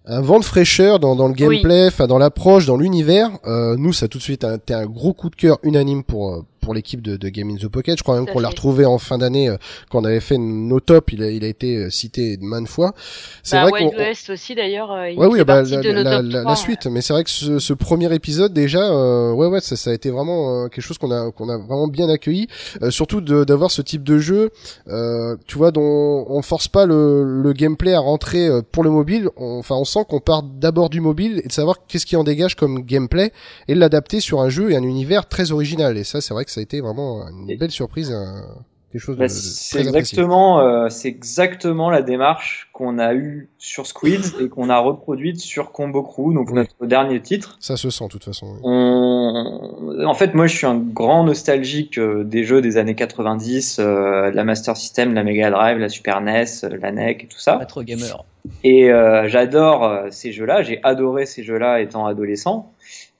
un 0.07 0.21
vent 0.21 0.39
de 0.39 0.45
fraîcheur 0.45 0.99
dans, 0.99 1.15
dans 1.15 1.27
le 1.27 1.33
gameplay, 1.33 1.87
enfin, 1.87 2.07
dans 2.07 2.17
l'approche, 2.17 2.65
dans 2.65 2.77
l'univers. 2.77 3.29
Euh, 3.45 3.75
nous, 3.77 3.93
ça 3.93 4.05
a 4.05 4.07
tout 4.07 4.17
de 4.17 4.23
suite 4.23 4.43
été 4.43 4.73
un 4.73 4.85
gros 4.85 5.13
coup 5.13 5.29
de 5.29 5.35
cœur 5.35 5.59
unanime 5.63 6.03
pour 6.03 6.33
euh, 6.33 6.45
pour 6.67 6.73
l'équipe 6.73 7.01
de, 7.01 7.15
de 7.15 7.29
Game 7.29 7.49
in 7.49 7.55
the 7.55 7.69
Pocket. 7.69 7.97
Je 7.97 8.03
crois 8.03 8.15
même 8.15 8.25
qu'on 8.27 8.39
l'a 8.41 8.49
retrouvé 8.49 8.83
en 8.85 8.97
fin 8.97 9.17
d'année 9.17 9.47
euh, 9.47 9.55
quand 9.89 10.01
on 10.01 10.03
avait 10.03 10.19
fait 10.19 10.37
nos 10.37 10.81
tops. 10.81 11.13
Il 11.13 11.23
a, 11.23 11.31
il 11.31 11.45
a 11.45 11.47
été 11.47 11.77
euh, 11.77 11.89
cité 11.89 12.37
maintes 12.41 12.67
fois. 12.67 12.93
C'est 13.41 13.55
Bah, 13.55 13.69
vrai 13.69 13.83
Wild 13.85 13.95
West 13.97 14.29
aussi 14.29 14.53
d'ailleurs. 14.53 14.91
euh, 14.91 15.09
il 15.09 15.17
Ouais, 15.17 15.27
oui, 15.27 15.41
bah, 15.45 15.61
la, 15.63 15.77
de 15.81 15.91
nos 15.93 16.03
la, 16.03 16.17
top 16.17 16.25
la- 16.29 16.39
3, 16.41 16.51
la 16.51 16.55
suite. 16.57 16.85
Mais 16.87 16.99
c'est 16.99 17.13
vrai 17.13 17.23
que 17.23 17.29
ce, 17.29 17.57
ce 17.59 17.71
premier 17.71 18.13
épisode, 18.13 18.51
déjà, 18.51 18.81
euh, 18.91 19.31
ouais, 19.31 19.47
ouais, 19.47 19.61
ça, 19.61 19.77
ça 19.77 19.91
a 19.91 19.93
été 19.93 20.09
vraiment 20.09 20.65
euh, 20.65 20.67
quelque 20.67 20.83
chose 20.83 20.97
qu'on 20.97 21.09
a, 21.11 21.31
qu'on 21.31 21.47
a 21.47 21.57
vraiment 21.57 21.87
bien 21.87 22.09
accueilli. 22.09 22.49
Euh, 22.81 22.91
surtout 22.91 23.21
de- 23.21 23.45
d'avoir 23.45 23.71
ce 23.71 23.81
type 23.81 24.03
de 24.03 24.17
jeu, 24.17 24.49
euh, 24.89 25.37
tu 25.47 25.57
vois, 25.57 25.71
dont 25.71 26.25
on 26.27 26.41
force 26.41 26.67
pas 26.67 26.85
le, 26.85 27.23
le 27.41 27.53
gameplay 27.53 27.93
à 27.93 27.99
rentrer 27.99 28.49
pour 28.73 28.83
le 28.83 28.89
mobile. 28.89 29.29
On- 29.37 29.59
Enfin, 29.59 29.75
on 29.75 29.85
sent 29.85 30.01
qu'on 30.09 30.19
part 30.19 30.43
d'abord 30.43 30.89
du 30.89 30.99
mobile 30.99 31.41
et 31.45 31.47
de 31.47 31.53
savoir 31.53 31.77
qu'est-ce 31.87 32.05
qui 32.05 32.17
en 32.17 32.25
dégage 32.25 32.55
comme 32.55 32.81
gameplay 32.81 33.31
et 33.69 33.73
de 33.75 33.79
l'adapter 33.79 34.19
sur 34.19 34.41
un 34.41 34.49
jeu 34.49 34.71
et 34.71 34.75
un 34.75 34.83
univers 34.83 35.27
très 35.27 35.51
original. 35.53 35.97
Et 35.97 36.03
ça, 36.03 36.19
c'est 36.21 36.33
vrai 36.33 36.43
que 36.43 36.51
ça 36.57 36.61
a 36.61 36.63
été 36.63 36.81
vraiment 36.81 37.27
une 37.27 37.55
belle 37.57 37.69
surprise. 37.71 38.11
un- 38.11 38.47
quelque 38.91 39.01
chose 39.01 39.17
Bah, 39.17 39.25
de 39.25 39.29
c'est 39.29 39.81
exactement, 39.81 40.59
euh, 40.61 40.87
c'est 40.89 41.09
exactement 41.09 41.89
la 41.91 42.01
démarche 42.01 42.69
qu'on 42.73 42.97
a 42.99 43.13
eue 43.13 43.49
sur 43.59 43.85
Squids 43.85 44.33
et 44.41 44.47
qu'on 44.49 44.69
a 44.69 44.79
reproduite 44.79 45.39
sur 45.39 45.71
Combo 45.71 46.01
Crew, 46.03 46.33
donc 46.33 46.47
Oui. 46.49 46.55
notre 46.55 46.85
dernier 46.87 47.21
titre. 47.21 47.57
Ça 47.59 47.75
se 47.77 47.89
sent 47.89 48.05
de 48.05 48.09
toute 48.09 48.23
façon. 48.23 48.47
oui. 48.53 48.59
On... 48.63 50.03
En 50.05 50.13
fait, 50.13 50.33
moi, 50.33 50.47
je 50.47 50.55
suis 50.55 50.65
un 50.65 50.77
grand 50.77 51.23
nostalgique 51.25 51.97
euh, 51.99 52.23
des 52.23 52.43
jeux 52.43 52.61
des 52.61 52.77
années 52.77 52.95
90, 52.95 53.77
euh, 53.79 54.31
de 54.31 54.35
la 54.35 54.43
Master 54.43 54.75
System, 54.77 55.09
de 55.11 55.15
la 55.15 55.23
Mega 55.23 55.51
Drive, 55.51 55.77
la 55.77 55.89
Super 55.89 56.21
NES, 56.21 56.45
la 56.63 56.91
NEC 56.91 57.25
et 57.25 57.27
tout 57.27 57.39
ça. 57.39 57.57
Retro 57.57 57.83
gamer. 57.83 58.23
Et 58.63 58.89
euh, 58.91 59.27
j'adore 59.27 60.05
ces 60.11 60.31
jeux-là. 60.31 60.63
J'ai 60.63 60.79
adoré 60.83 61.25
ces 61.25 61.43
jeux-là 61.43 61.81
étant 61.81 62.05
adolescent, 62.05 62.71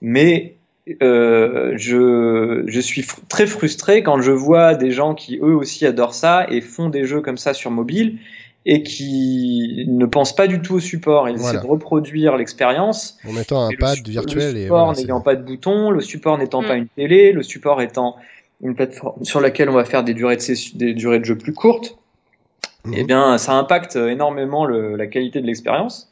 mais 0.01 0.55
euh, 1.01 1.73
je, 1.77 2.63
je 2.67 2.79
suis 2.79 3.01
fr- 3.01 3.19
très 3.27 3.45
frustré 3.47 4.03
quand 4.03 4.21
je 4.21 4.31
vois 4.31 4.75
des 4.75 4.91
gens 4.91 5.13
qui 5.15 5.37
eux 5.37 5.55
aussi 5.55 5.85
adorent 5.85 6.13
ça 6.13 6.45
et 6.49 6.61
font 6.61 6.89
des 6.89 7.05
jeux 7.05 7.21
comme 7.21 7.37
ça 7.37 7.53
sur 7.53 7.71
mobile 7.71 8.17
et 8.65 8.83
qui 8.83 9.85
ne 9.87 10.05
pensent 10.05 10.35
pas 10.35 10.47
du 10.47 10.61
tout 10.61 10.75
au 10.75 10.79
support. 10.79 11.29
Ils 11.29 11.37
Voilà. 11.37 11.57
essaient 11.57 11.65
de 11.65 11.69
reproduire 11.71 12.35
l'expérience. 12.37 13.17
En 13.27 13.31
mettant 13.33 13.61
un 13.65 13.69
le 13.71 13.77
pad 13.77 13.95
sup- 13.97 14.07
virtuel 14.07 14.53
Le 14.55 14.61
support 14.63 14.85
voilà, 14.85 15.01
n'ayant 15.01 15.21
pas 15.21 15.35
de 15.35 15.43
bouton, 15.43 15.89
le 15.91 16.01
support 16.01 16.37
n'étant 16.37 16.61
Mm. 16.61 16.67
pas 16.67 16.75
une 16.75 16.87
télé, 16.87 17.31
le 17.31 17.43
support 17.43 17.81
étant 17.81 18.15
une 18.61 18.75
plateforme 18.75 19.23
sur 19.23 19.39
laquelle 19.39 19.69
on 19.69 19.73
va 19.73 19.85
faire 19.85 20.03
des 20.03 20.13
durées 20.13 20.35
de, 20.35 20.41
session- 20.41 20.77
des 20.77 20.93
durées 20.93 21.19
de 21.19 21.25
jeu 21.25 21.37
plus 21.37 21.53
courtes. 21.53 21.97
Mhm. 22.85 22.93
Eh 22.97 23.03
bien, 23.03 23.37
ça 23.37 23.53
impacte 23.53 23.95
énormément 23.95 24.65
le- 24.65 24.95
la 24.95 25.07
qualité 25.07 25.41
de 25.41 25.45
l'expérience. 25.45 26.09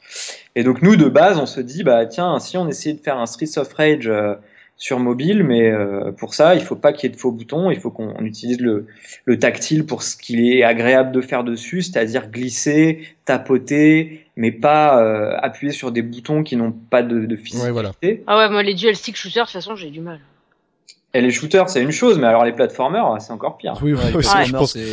Et 0.55 0.63
donc, 0.63 0.82
nous, 0.82 0.96
de 0.96 1.10
base, 1.10 1.38
on 1.39 1.46
se 1.46 1.60
dit, 1.60 1.84
bah, 1.84 2.05
tiens, 2.05 2.39
si 2.39 2.58
on 2.58 2.67
essayait 2.70 2.96
de 2.96 3.01
faire 3.01 3.17
un 3.17 3.25
Streets 3.25 3.58
of 3.58 3.72
Rage 3.74 4.08
euh, 4.08 4.36
sur 4.77 5.00
mobile, 5.00 5.44
mais 5.44 5.70
euh, 5.72 6.12
pour 6.12 6.34
ça, 6.34 6.55
il 6.55 6.62
faut 6.62 6.75
pas 6.75 6.91
qu'il 6.91 7.10
y 7.10 7.12
ait 7.12 7.15
de 7.15 7.20
faux 7.20 7.32
boutons, 7.32 7.72
il 7.72 7.79
faut 7.79 7.91
qu'on 7.91 8.13
on 8.17 8.25
utilise 8.25 8.60
le, 8.60 8.88
le 9.24 9.39
tactile 9.39 9.86
pour 9.86 10.03
ce 10.03 10.17
qu'il 10.17 10.46
est 10.46 10.63
agréable 10.63 11.12
de 11.12 11.22
faire 11.22 11.44
dessus, 11.44 11.82
c'est-à-dire 11.82 12.29
glisser, 12.29 13.08
tapoter, 13.24 14.25
mais 14.36 14.51
pas 14.51 15.01
euh, 15.01 15.38
appuyer 15.41 15.72
sur 15.72 15.91
des 15.91 16.01
boutons 16.01 16.44
qui 16.44 16.58
n'ont 16.58 16.74
pas 16.74 17.03
de, 17.03 17.25
de 17.25 17.36
physicalité. 17.36 17.67
Ouais, 17.67 17.72
voilà. 17.72 17.91
Ah 18.27 18.38
ouais, 18.38 18.50
moi 18.50 18.63
les 18.63 18.74
dual 18.74 18.96
stick 18.96 19.15
shooters, 19.15 19.46
de 19.46 19.48
toute 19.48 19.53
façon, 19.53 19.75
j'ai 19.75 19.89
du 19.89 20.01
mal. 20.01 20.20
Et 21.15 21.22
les 21.22 21.31
shooters, 21.31 21.69
c'est 21.69 21.81
une 21.81 21.91
chose, 21.91 22.17
mais 22.19 22.27
alors 22.27 22.43
les 22.43 22.51
platformers, 22.53 23.05
c'est 23.22 23.31
encore 23.31 23.55
pire. 23.57 23.74
Oui, 23.81 23.93
oui, 23.93 24.00
Ouais, 24.00 24.12
oui, 24.15 24.45
je 24.45 24.51
pense. 24.51 24.74
c'est- 24.74 24.86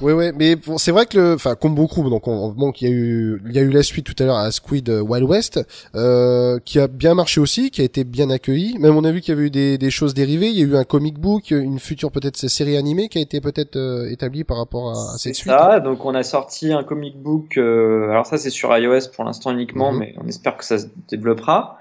Ouais, 0.00 0.14
ouais, 0.14 0.32
mais 0.36 0.56
bon, 0.56 0.78
c'est 0.78 0.90
vrai 0.90 1.06
que 1.06 1.16
le, 1.16 1.34
enfin, 1.34 1.54
Combo 1.54 1.86
Crew, 1.86 2.10
donc, 2.10 2.26
on, 2.26 2.48
bon, 2.48 2.72
il 2.80 2.88
y 2.88 2.90
a 2.90 2.92
eu, 2.92 3.40
il 3.46 3.52
y 3.52 3.58
a 3.60 3.62
eu 3.62 3.70
la 3.70 3.84
suite 3.84 4.04
tout 4.04 4.20
à 4.20 4.26
l'heure 4.26 4.36
à 4.36 4.50
Squid 4.50 4.88
Wild 4.88 5.28
West, 5.28 5.60
euh, 5.94 6.58
qui 6.64 6.80
a 6.80 6.88
bien 6.88 7.14
marché 7.14 7.40
aussi, 7.40 7.70
qui 7.70 7.82
a 7.82 7.84
été 7.84 8.02
bien 8.02 8.28
accueilli. 8.30 8.76
Même 8.80 8.96
on 8.96 9.04
a 9.04 9.12
vu 9.12 9.20
qu'il 9.20 9.32
y 9.32 9.36
avait 9.36 9.46
eu 9.46 9.50
des, 9.50 9.78
des 9.78 9.90
choses 9.92 10.12
dérivées. 10.12 10.48
Il 10.48 10.58
y 10.58 10.62
a 10.62 10.64
eu 10.64 10.74
un 10.76 10.82
comic 10.82 11.20
book, 11.20 11.52
une 11.52 11.78
future 11.78 12.10
peut-être 12.10 12.36
série 12.36 12.76
animée 12.76 13.08
qui 13.08 13.18
a 13.18 13.20
été 13.20 13.40
peut-être 13.40 13.76
euh, 13.76 14.10
établie 14.10 14.42
par 14.42 14.56
rapport 14.56 14.88
à, 14.90 15.14
à 15.14 15.18
cette 15.18 15.36
suite. 15.36 15.52
ça, 15.52 15.78
donc 15.78 16.04
on 16.04 16.16
a 16.16 16.24
sorti 16.24 16.72
un 16.72 16.82
comic 16.82 17.16
book, 17.22 17.56
euh, 17.58 18.10
alors 18.10 18.26
ça 18.26 18.38
c'est 18.38 18.50
sur 18.50 18.76
iOS 18.76 19.10
pour 19.14 19.22
l'instant 19.24 19.52
uniquement, 19.52 19.92
Mhm. 19.92 19.98
mais 20.00 20.14
on 20.20 20.26
espère 20.26 20.56
que 20.56 20.64
ça 20.64 20.78
se 20.80 20.86
développera. 21.10 21.78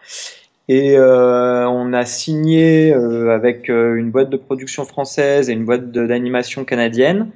Et 0.73 0.95
euh, 0.97 1.67
on 1.67 1.91
a 1.91 2.05
signé 2.05 2.93
euh, 2.93 3.35
avec 3.35 3.69
euh, 3.69 3.95
une 3.95 4.09
boîte 4.09 4.29
de 4.29 4.37
production 4.37 4.85
française 4.85 5.49
et 5.49 5.53
une 5.53 5.65
boîte 5.65 5.91
d'animation 5.91 6.63
canadienne 6.63 7.29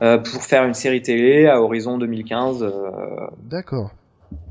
euh, 0.00 0.18
pour 0.18 0.44
faire 0.44 0.64
une 0.64 0.74
série 0.74 1.02
télé 1.02 1.46
à 1.46 1.60
horizon 1.60 1.98
2015. 1.98 2.62
euh, 2.62 2.70
D'accord. 3.42 3.90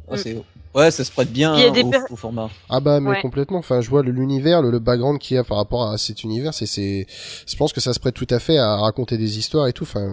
Ouais, 0.09 0.17
c'est- 0.17 0.35
ouais, 0.75 0.91
ça 0.91 1.05
se 1.05 1.11
prête 1.11 1.31
bien 1.31 1.55
Il 1.55 1.61
y 1.63 1.67
a 1.67 1.71
des 1.71 1.83
au, 1.83 1.91
au 2.09 2.15
format. 2.17 2.49
Ah 2.69 2.81
bah 2.81 2.99
mais 2.99 3.11
Ouais. 3.11 3.21
complètement. 3.21 3.59
Enfin, 3.59 3.79
je 3.79 3.89
vois 3.89 4.03
le- 4.03 4.11
l'univers, 4.11 4.61
le, 4.61 4.71
le 4.71 4.79
background 4.79 5.19
qu'il 5.19 5.35
y 5.35 5.37
a 5.37 5.45
par 5.45 5.55
rapport 5.57 5.89
à 5.89 5.97
cet 5.97 6.23
univers, 6.25 6.53
c'est 6.53 6.65
c'est. 6.65 7.05
Je 7.47 7.55
pense 7.55 7.71
que 7.71 7.79
ça 7.79 7.93
se 7.93 7.99
prête 8.01 8.15
tout 8.15 8.27
à 8.29 8.39
fait 8.39 8.57
à 8.57 8.75
raconter 8.75 9.17
des 9.17 9.37
histoires 9.37 9.67
et 9.67 9.73
tout. 9.73 9.83
Enfin, 9.83 10.05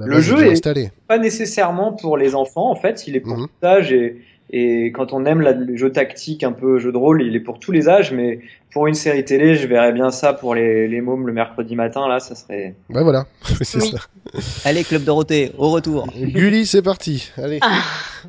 la 0.00 0.06
Le 0.06 0.20
jeu 0.20 0.38
est- 0.52 0.90
pas 1.06 1.18
nécessairement 1.18 1.92
pour 1.92 2.16
les 2.16 2.34
enfants, 2.34 2.70
en 2.70 2.76
fait, 2.76 3.06
il 3.06 3.14
est 3.16 3.20
pour 3.20 3.36
Mhm. 3.36 3.46
tout 3.48 3.66
âge 3.66 3.92
et, 3.92 4.22
et 4.50 4.86
quand 4.92 5.12
on 5.12 5.24
aime 5.26 5.40
la, 5.40 5.52
le 5.52 5.76
jeu 5.76 5.90
tactique, 5.92 6.42
un 6.44 6.52
peu 6.52 6.78
jeu 6.78 6.90
de 6.92 6.96
rôle, 6.96 7.22
il 7.22 7.36
est 7.36 7.40
pour 7.40 7.58
tous 7.58 7.72
les 7.72 7.88
âges, 7.88 8.12
mais 8.12 8.40
pour 8.72 8.86
une 8.86 8.94
série 8.94 9.24
télé, 9.24 9.54
je 9.56 9.66
verrais 9.66 9.92
bien 9.92 10.10
ça 10.10 10.32
pour 10.32 10.54
les, 10.54 10.88
les 10.88 11.00
mômes 11.00 11.26
le 11.26 11.32
mercredi 11.32 11.74
matin, 11.76 12.08
là, 12.08 12.18
ça 12.20 12.34
serait... 12.34 12.74
Bah 12.90 13.02
voilà, 13.02 13.26
c'est 13.62 13.78
Oui. 13.82 13.90
ça. 13.90 14.68
Allez, 14.68 14.84
Club 14.84 15.04
Dorothée, 15.04 15.52
au 15.58 15.70
retour. 15.70 16.06
Gulli, 16.16 16.66
c'est 16.66 16.82
parti. 16.82 17.30
Allez. 17.36 17.60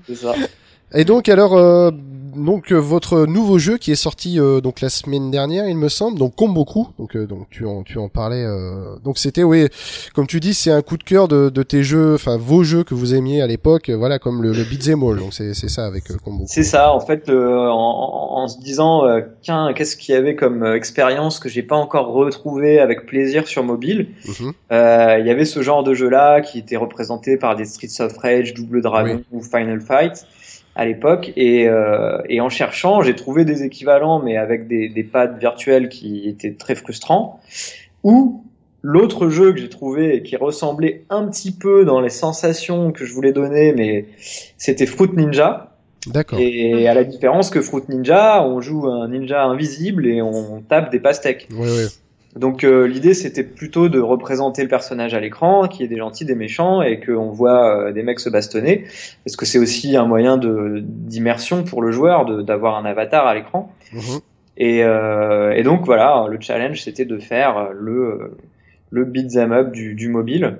C'est 0.07 0.15
ça. 0.15 0.33
Et 0.93 1.05
donc 1.05 1.29
alors 1.29 1.55
euh, 1.55 1.91
donc 2.35 2.71
euh, 2.71 2.77
votre 2.77 3.25
nouveau 3.25 3.57
jeu 3.59 3.77
qui 3.77 3.91
est 3.91 3.95
sorti 3.95 4.39
euh, 4.39 4.61
donc 4.61 4.81
la 4.81 4.89
semaine 4.89 5.29
dernière 5.29 5.67
il 5.67 5.75
me 5.77 5.89
semble 5.89 6.17
donc 6.17 6.35
Combo 6.35 6.63
Crew 6.63 6.87
donc 6.97 7.15
euh, 7.15 7.25
donc 7.25 7.47
tu 7.49 7.65
en 7.65 7.83
tu 7.83 7.97
en 7.97 8.07
parlais 8.07 8.43
euh, 8.45 8.95
donc 9.03 9.17
c'était 9.17 9.43
oui 9.43 9.67
comme 10.13 10.25
tu 10.27 10.39
dis 10.39 10.53
c'est 10.53 10.71
un 10.71 10.81
coup 10.81 10.97
de 10.97 11.03
cœur 11.03 11.27
de, 11.27 11.49
de 11.49 11.63
tes 11.63 11.83
jeux 11.83 12.13
enfin 12.15 12.37
vos 12.37 12.63
jeux 12.63 12.83
que 12.83 12.93
vous 12.93 13.13
aimiez 13.13 13.41
à 13.41 13.47
l'époque 13.47 13.89
euh, 13.89 13.97
voilà 13.97 14.19
comme 14.19 14.41
le, 14.41 14.51
le 14.53 14.63
Beat'em 14.63 15.03
All 15.03 15.17
donc 15.17 15.33
c'est 15.33 15.53
c'est 15.53 15.69
ça 15.69 15.85
avec 15.85 16.05
Combo. 16.23 16.45
C'est 16.47 16.63
ça, 16.63 16.93
en 16.93 16.99
fait, 16.99 17.29
euh, 17.29 17.67
en, 17.67 18.37
en- 18.43 18.47
se 18.47 18.59
disant, 18.59 19.05
euh, 19.05 19.21
qu'est-ce 19.75 19.95
qu'il 19.97 20.15
y 20.15 20.17
avait 20.17 20.35
comme 20.35 20.63
expérience 20.65 21.39
que 21.39 21.49
j'ai 21.49 21.61
pas 21.63 21.75
encore 21.75 22.13
retrouvé 22.13 22.79
avec 22.79 23.05
plaisir 23.05 23.47
sur 23.47 23.63
mobile? 23.63 24.07
Mhm. 24.25 24.53
Euh, 24.71 25.17
Il 25.19 25.25
y 25.27 25.29
avait 25.29 25.45
ce 25.45 25.61
genre 25.61 25.83
de 25.83 25.93
jeu-là 25.93 26.41
qui 26.41 26.57
était 26.59 26.77
représenté 26.77 27.37
par 27.37 27.55
des 27.55 27.65
Streets 27.65 28.01
of 28.01 28.17
Rage, 28.17 28.53
Double 28.53 28.81
Dragon 28.81 29.21
ou 29.31 29.41
Final 29.41 29.81
Fight 29.81 30.25
à 30.79 30.85
l'époque. 30.85 31.33
Et, 31.35 31.67
euh, 31.67 32.19
et 32.29 32.39
en 32.39 32.47
cherchant, 32.47 33.01
j'ai 33.01 33.13
trouvé 33.13 33.43
des 33.43 33.63
équivalents, 33.63 34.21
mais 34.21 34.37
avec 34.37 34.67
des, 34.67 34.87
des 34.87 35.03
pads 35.03 35.37
virtuels 35.37 35.89
qui 35.89 36.29
étaient 36.29 36.53
très 36.53 36.73
frustrants. 36.73 37.41
Ou 38.03 38.45
l'autre 38.81 39.27
jeu 39.27 39.51
que 39.51 39.59
j'ai 39.59 39.67
trouvé 39.67 40.15
et 40.15 40.23
qui 40.23 40.37
ressemblait 40.37 41.03
un 41.09 41.27
petit 41.27 41.51
peu 41.51 41.83
dans 41.83 41.99
les 41.99 42.09
sensations 42.09 42.93
que 42.93 43.03
je 43.03 43.13
voulais 43.13 43.33
donner, 43.33 43.73
mais 43.73 44.05
c'était 44.57 44.85
Fruit 44.85 45.09
Ninja. 45.13 45.75
D'accord. 46.07 46.39
Et 46.39 46.87
à 46.87 46.93
la 46.93 47.03
différence 47.03 47.49
que 47.49 47.61
Fruit 47.61 47.83
Ninja, 47.89 48.41
on 48.41 48.61
joue 48.61 48.87
un 48.87 49.09
ninja 49.09 49.43
invisible 49.43 50.07
et 50.07 50.21
on 50.21 50.61
tape 50.61 50.91
des 50.91 51.01
pastèques. 51.01 51.49
Donc 52.35 52.63
euh, 52.63 52.87
l'idée 52.87 53.13
c'était 53.13 53.43
plutôt 53.43 53.89
de 53.89 53.99
représenter 53.99 54.61
le 54.61 54.67
personnage 54.67 55.13
à 55.13 55.19
l'écran, 55.19 55.67
qui 55.67 55.83
est 55.83 55.87
des 55.87 55.97
gentils, 55.97 56.25
des 56.25 56.35
méchants, 56.35 56.81
et 56.81 56.99
qu'on 56.99 57.31
voit 57.31 57.87
euh, 57.87 57.91
des 57.91 58.03
mecs 58.03 58.19
se 58.19 58.29
bastonner, 58.29 58.85
parce 59.25 59.35
que 59.35 59.45
c'est 59.45 59.57
aussi 59.57 59.95
un 59.97 60.05
moyen 60.05 60.37
d'immersion 60.37 61.63
pour 61.63 61.81
le 61.81 61.91
joueur, 61.91 62.43
d'avoir 62.43 62.77
un 62.77 62.85
avatar 62.85 63.25
à 63.25 63.33
l'écran. 63.33 63.73
Mhm. 63.93 64.19
Et, 64.57 64.83
euh, 64.83 65.53
et 65.53 65.63
donc 65.63 65.85
voilà, 65.85 66.27
le 66.29 66.37
challenge 66.39 66.81
c'était 66.83 67.05
de 67.05 67.17
faire 67.17 67.69
le 67.73 68.37
le 68.91 69.05
beat'em 69.05 69.51
up 69.51 69.71
du, 69.71 69.95
du 69.95 70.09
mobile. 70.09 70.57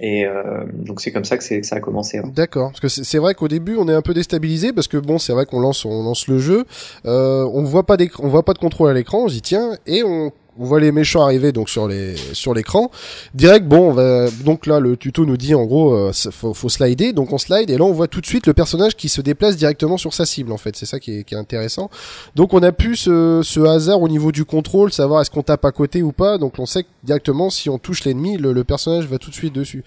Et 0.00 0.26
euh, 0.26 0.64
donc 0.72 1.00
c'est 1.00 1.10
comme 1.10 1.24
ça 1.24 1.38
que, 1.38 1.60
que 1.60 1.66
ça 1.66 1.76
a 1.76 1.80
commencé. 1.80 2.20
ouais. 2.20 2.30
D'accord. 2.34 2.70
Parce 2.70 2.80
que 2.80 2.88
c'est 2.88 3.18
vrai 3.18 3.34
qu'au 3.34 3.48
début 3.48 3.76
on 3.78 3.88
est 3.88 3.94
un 3.94 4.02
peu 4.02 4.14
déstabilisé 4.14 4.72
parce 4.72 4.88
que 4.88 4.98
bon 4.98 5.18
c'est 5.18 5.32
vrai 5.32 5.46
qu'on 5.46 5.60
lance 5.60 5.84
on 5.84 6.02
lance 6.02 6.28
le 6.28 6.38
jeu, 6.38 6.64
euh, 7.06 7.48
on 7.54 7.62
voit 7.62 7.86
pas 7.86 7.96
on 8.18 8.28
voit 8.28 8.44
pas 8.44 8.52
de 8.52 8.58
contrôle 8.58 8.90
à 8.90 8.94
l'écran, 8.94 9.24
on 9.24 9.28
se 9.28 9.34
dit 9.34 9.42
tiens 9.42 9.78
et 9.86 10.02
on 10.02 10.32
on 10.58 10.64
voit 10.64 10.80
les 10.80 10.92
méchants 10.92 11.22
arriver 11.22 11.52
donc 11.52 11.68
sur 11.68 11.88
les 11.88 12.16
sur 12.32 12.54
l'écran. 12.54 12.90
Direct 13.34 13.66
bon 13.66 13.90
on 13.90 13.92
va 13.92 14.30
donc 14.44 14.66
là 14.66 14.80
le 14.80 14.96
tuto 14.96 15.24
nous 15.26 15.36
dit 15.36 15.54
en 15.54 15.64
gros 15.64 15.94
euh, 15.94 16.12
faut, 16.12 16.68
slider 16.68 17.12
donc 17.12 17.32
on 17.32 17.38
slide 17.38 17.70
et 17.70 17.78
là 17.78 17.84
on 17.84 17.92
voit 17.92 18.08
tout 18.08 18.20
de 18.20 18.26
suite 18.26 18.46
le 18.46 18.54
personnage 18.54 18.96
qui 18.96 19.08
se 19.08 19.20
déplace 19.20 19.56
directement 19.56 19.96
sur 19.96 20.14
sa 20.14 20.26
cible 20.26 20.52
en 20.52 20.56
fait 20.56 20.76
c'est 20.76 20.86
ça 20.86 21.00
qui 21.00 21.18
est, 21.18 21.24
qui 21.24 21.34
est 21.34 21.38
intéressant. 21.38 21.90
Donc 22.34 22.54
on 22.54 22.62
a 22.62 22.72
pu 22.72 22.96
ce, 22.96 23.66
hasard 23.66 24.00
au 24.00 24.08
niveau 24.08 24.32
du 24.32 24.44
contrôle 24.44 24.92
savoir 24.92 25.20
est-ce 25.20 25.30
qu'on 25.30 25.42
tape 25.42 25.64
à 25.64 25.72
côté 25.72 26.02
ou 26.02 26.12
pas 26.12 26.38
donc 26.38 26.58
on 26.58 26.66
sait 26.66 26.84
que 26.84 26.88
directement 27.02 27.50
si 27.50 27.68
on 27.68 27.78
touche 27.78 28.04
l'ennemi 28.04 28.36
le, 28.36 28.52
le 28.52 28.64
personnage 28.64 29.06
va 29.06 29.18
tout 29.18 29.30
de 29.30 29.34
suite 29.34 29.54
dessus. 29.54 29.84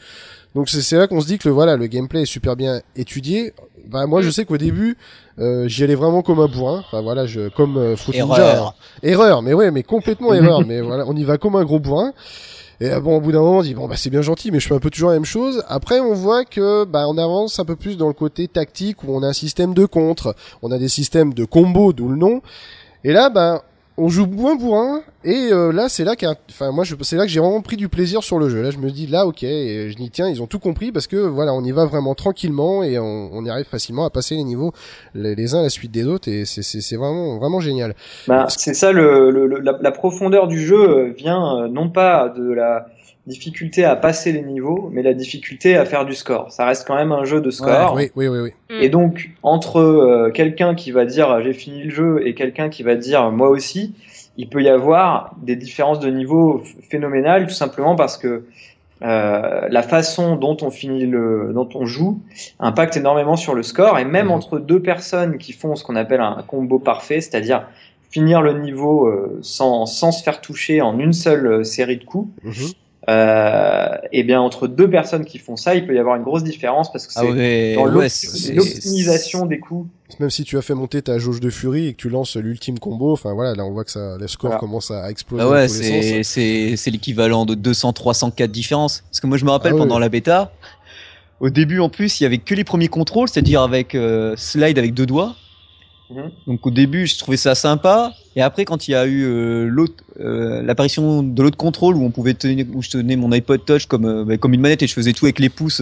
Donc 0.56 0.70
c'est 0.70 0.98
là 0.98 1.08
qu'on 1.08 1.22
se 1.22 1.28
dit 1.28 1.38
que 1.38 1.48
le 1.48 1.54
voilà 1.54 1.76
le 1.76 1.88
gameplay 1.88 2.24
est 2.24 2.26
super 2.26 2.56
bien 2.56 2.82
étudié. 2.96 3.54
Bah 3.88 4.08
moi 4.08 4.22
je 4.22 4.30
sais 4.30 4.46
qu'au 4.46 4.58
début 4.58 4.98
euh, 5.40 5.68
j'y 5.68 5.84
allais 5.84 5.96
vraiment 5.96 6.22
comme 6.22 6.40
un 6.40 6.48
bourrin. 6.48 6.84
Enfin 6.86 7.02
voilà 7.02 7.26
je 7.28 7.50
comme 7.50 7.78
euh, 7.78 7.96
Fruit 7.96 8.20
Ninja. 8.20 8.54
Erreur. 8.54 8.76
Erreur, 9.04 9.42
mais 9.42 9.54
ouais 9.54 9.70
mais 9.72 9.84
complètement 9.84 10.34
erreur. 10.36 10.66
mais 10.66 10.82
voilà 10.82 11.06
on 11.08 11.16
y 11.16 11.24
va 11.24 11.38
comme 11.38 11.56
un 11.56 11.64
gros 11.64 11.80
bourrin. 11.80 12.14
Et 12.82 12.90
euh, 12.90 13.00
bon 13.00 13.18
au 13.18 13.22
bout 13.22 13.32
d'un 13.32 13.42
moment 13.42 13.60
on 13.60 13.62
dit 13.62 13.76
bon 13.76 13.88
bah 13.88 13.96
c'est 13.96 14.10
bien 14.10 14.24
gentil 14.24 14.50
mais 14.52 14.60
je 14.60 14.68
fais 14.68 14.74
un 14.74 14.80
peu 14.80 14.90
toujours 14.90 15.10
la 15.10 15.16
même 15.16 15.26
chose. 15.26 15.64
Après 15.68 16.00
on 16.00 16.14
voit 16.14 16.46
que 16.46 16.84
bah 16.84 17.08
on 17.08 17.18
avance 17.20 17.60
un 17.60 17.66
peu 17.66 17.76
plus 17.76 17.96
dans 17.96 18.08
le 18.08 18.14
côté 18.14 18.48
tactique 18.48 19.04
où 19.04 19.16
on 19.16 19.22
a 19.22 19.28
un 19.28 19.34
système 19.34 19.76
de 19.76 19.86
contre, 19.86 20.36
on 20.64 20.72
a 20.72 20.80
des 20.80 20.90
systèmes 20.90 21.34
de 21.36 21.46
combo 21.46 21.94
d'où 21.94 22.10
le 22.10 22.16
nom. 22.16 22.42
Et 23.04 23.14
là 23.14 23.30
bah 23.30 23.64
on 24.00 24.10
joue 24.10 24.26
bourrin 24.26 24.56
bourrin 24.56 25.02
et 25.24 25.50
euh, 25.52 25.72
là 25.72 25.90
c'est 25.90 26.04
là 26.04 26.16
qu'un 26.16 26.36
enfin 26.50 26.72
moi 26.72 26.84
c'est 27.02 27.16
là 27.18 27.24
que 27.26 27.30
j'ai 27.30 27.40
vraiment 27.40 27.62
pris 27.62 27.76
du 27.78 27.90
plaisir 27.90 28.24
sur 28.24 28.40
le 28.40 28.50
jeu. 28.50 28.62
Là 28.62 28.72
je 28.72 28.78
me 28.78 28.90
dis 28.90 29.06
là 29.08 29.26
ok 29.28 29.42
je 29.42 29.94
dis 29.96 30.10
tiens 30.10 30.28
ils 30.30 30.42
ont 30.42 30.48
tout 30.48 30.60
compris 30.60 30.92
parce 30.92 31.08
que 31.08 31.18
voilà 31.18 31.54
on 31.54 31.64
y 31.64 31.72
va 31.72 31.86
vraiment 31.86 32.16
tranquillement 32.16 32.82
et 32.84 32.98
on, 32.98 33.30
on 33.34 33.44
y 33.46 33.50
arrive 33.50 33.66
facilement 33.66 34.06
à 34.06 34.10
passer 34.10 34.36
les 34.36 34.44
niveaux 34.44 34.72
les, 35.14 35.54
uns 35.56 35.60
à 35.60 35.64
la 35.64 35.70
suite 35.70 35.92
des 35.92 36.06
autres 36.06 36.28
et 36.30 36.46
c'est 36.46 36.96
vraiment 36.96 37.38
vraiment 37.38 37.60
génial. 37.60 37.96
Ben, 38.28 38.46
c'est 38.50 38.74
ça, 38.74 38.92
le, 38.92 39.30
le- 39.32 39.60
la, 39.60 39.78
la 39.82 39.92
profondeur 39.92 40.48
du 40.48 40.60
jeu 40.60 41.14
vient 41.18 41.58
euh, 41.58 41.68
non 41.68 41.90
pas 41.90 42.30
de 42.30 42.52
la 42.52 42.88
difficulté 43.30 43.86
à 43.86 43.96
passer 43.96 44.32
les 44.34 44.42
niveaux, 44.42 44.90
mais 44.92 45.02
la 45.04 45.14
difficulté 45.14 45.78
à 45.78 45.86
faire 45.86 46.06
du 46.06 46.14
score. 46.16 46.52
Ça 46.52 46.66
reste 46.66 46.86
quand 46.88 46.96
même 46.96 47.12
un 47.14 47.24
jeu 47.24 47.40
de 47.40 47.52
score. 47.52 47.94
oui 47.96 48.12
oui 48.16 48.28
oui 48.28 48.40
oui 48.40 48.52
Mm. 48.72 48.82
Et 48.84 48.90
donc, 48.90 49.32
entre 49.42 49.80
euh, 49.80 50.30
quelqu'un 50.32 50.76
qui 50.76 50.92
va 50.92 51.06
dire 51.06 51.42
j'ai 51.44 51.54
fini 51.54 51.84
le 51.86 51.90
jeu 51.90 52.22
et 52.28 52.36
quelqu'un 52.36 52.70
qui 52.70 52.84
va 52.84 52.96
dire 52.96 53.32
moi 53.32 53.50
aussi, 53.50 53.96
il 54.38 54.48
peut 54.48 54.62
y 54.62 54.70
avoir 54.70 55.36
des 55.42 55.56
différences 55.56 56.00
de 56.00 56.10
niveau 56.12 56.60
ph- 56.60 56.76
phénoménales, 56.90 57.48
tout 57.48 57.54
simplement 57.54 57.96
parce 57.96 58.16
que 58.18 58.44
euh, 59.02 59.62
la 59.70 59.82
façon 59.82 60.36
dont 60.36 60.58
on 60.62 60.70
finit 60.70 61.06
le, 61.06 61.52
dont 61.54 61.70
on 61.74 61.86
joue 61.86 62.20
impacte 62.60 62.96
énormément 62.98 63.38
sur 63.38 63.56
le 63.56 63.64
score 63.64 63.98
et 63.98 64.06
même 64.06 64.26
Mhm. 64.28 64.32
entre 64.34 64.60
deux 64.60 64.82
personnes 64.82 65.38
qui 65.38 65.54
font 65.54 65.76
ce 65.76 65.84
qu'on 65.84 65.96
appelle 65.96 66.22
un 66.22 66.44
combo 66.46 66.78
parfait, 66.80 67.22
c'est-à-dire 67.22 67.66
finir 68.12 68.42
le 68.42 68.54
niveau 68.60 69.08
euh, 69.08 69.40
sans, 69.42 69.86
sans 69.86 70.12
se 70.12 70.22
faire 70.24 70.42
toucher 70.42 70.82
en 70.82 71.00
une 71.00 71.14
seule 71.14 71.64
série 71.66 71.98
de 71.98 72.04
coups, 72.04 72.30
Mhm. 72.44 72.54
Euh, 73.10 73.90
et 74.12 74.24
bien 74.24 74.40
entre 74.40 74.68
deux 74.68 74.88
personnes 74.90 75.26
qui 75.26 75.40
font 75.40 75.56
ça, 75.56 75.74
il 75.74 75.88
peut 75.88 75.96
y 75.96 75.98
avoir 76.00 76.16
une 76.16 76.24
grosse 76.24 76.44
différence 76.44 76.92
parce 76.92 77.08
que 77.08 77.14
c'est 77.14 77.20
Ah 77.22 77.26
ouais, 77.26 77.74
dans 77.76 77.86
ouais, 77.96 78.08
l'optimisation 78.54 79.46
des 79.48 79.60
coups. 79.60 79.90
Même 80.20 80.30
si 80.30 80.44
tu 80.44 80.58
as 80.58 80.62
fait 80.62 80.74
monter 80.76 81.02
ta 81.02 81.18
jauge 81.18 81.40
de 81.40 81.50
furie 81.50 81.88
et 81.88 81.94
que 81.94 81.98
tu 81.98 82.10
lances 82.10 82.36
l'ultime 82.36 82.78
combo, 82.78 83.12
enfin 83.14 83.34
voilà, 83.34 83.56
là 83.56 83.66
on 83.66 83.72
voit 83.72 83.84
que 83.84 83.92
ça, 83.92 84.16
le 84.20 84.28
score 84.28 84.50
Voilà. 84.50 84.60
commence 84.60 84.92
à 84.92 85.10
exploser 85.10 85.44
Ah 85.44 85.50
ouais, 85.50 85.68
les 85.68 86.24
c'est 86.24 86.92
l'équivalent 86.92 87.46
de 87.46 87.56
200 87.56 87.94
300 87.94 88.32
4 88.32 88.52
différences. 88.52 89.04
Parce 89.10 89.20
que 89.20 89.28
moi 89.28 89.38
je 89.38 89.46
me 89.46 89.52
rappelle 89.52 89.72
Ah 89.72 89.76
ouais. 89.76 89.82
pendant 89.82 90.00
la 90.00 90.10
bêta, 90.10 90.52
au 91.40 91.50
début 91.50 91.80
en 91.80 91.90
plus 91.90 92.20
il 92.20 92.24
y 92.24 92.26
avait 92.26 92.38
que 92.38 92.54
les 92.54 92.64
premiers 92.64 92.90
contrôles, 92.90 93.28
c'est-à-dire 93.30 93.62
avec 93.62 93.96
euh, 93.96 94.36
slide 94.38 94.78
avec 94.78 94.94
deux 94.94 95.06
doigts. 95.06 95.36
Mhm. 96.10 96.32
Donc 96.48 96.66
au 96.66 96.72
début 96.72 97.06
je 97.06 97.18
trouvais 97.20 97.38
ça 97.38 97.54
sympa, 97.54 98.14
et 98.36 98.42
après 98.42 98.66
quand 98.66 98.88
il 98.88 98.92
y 98.92 98.96
a 98.96 99.06
eu 99.06 99.24
euh, 99.26 99.66
l'autre 99.66 100.04
euh, 100.20 100.62
l'apparition 100.64 101.22
de 101.22 101.44
l'autre 101.44 101.58
contrôle 101.58 101.96
où 101.96 102.04
on 102.04 102.10
pouvait 102.10 102.34
tenir, 102.34 102.66
où 102.74 102.82
je 102.82 102.90
tenais 102.90 103.16
mon 103.16 103.32
iPod 103.32 103.64
Touch 103.64 103.86
comme 103.86 104.06
euh, 104.06 104.26
bah, 104.26 104.38
comme 104.38 104.54
une 104.54 104.62
manette 104.62 104.82
et 104.82 104.88
je 104.88 104.94
faisais 104.94 105.14
tout 105.14 105.26
avec 105.26 105.40
les 105.40 105.50
pouces, 105.50 105.82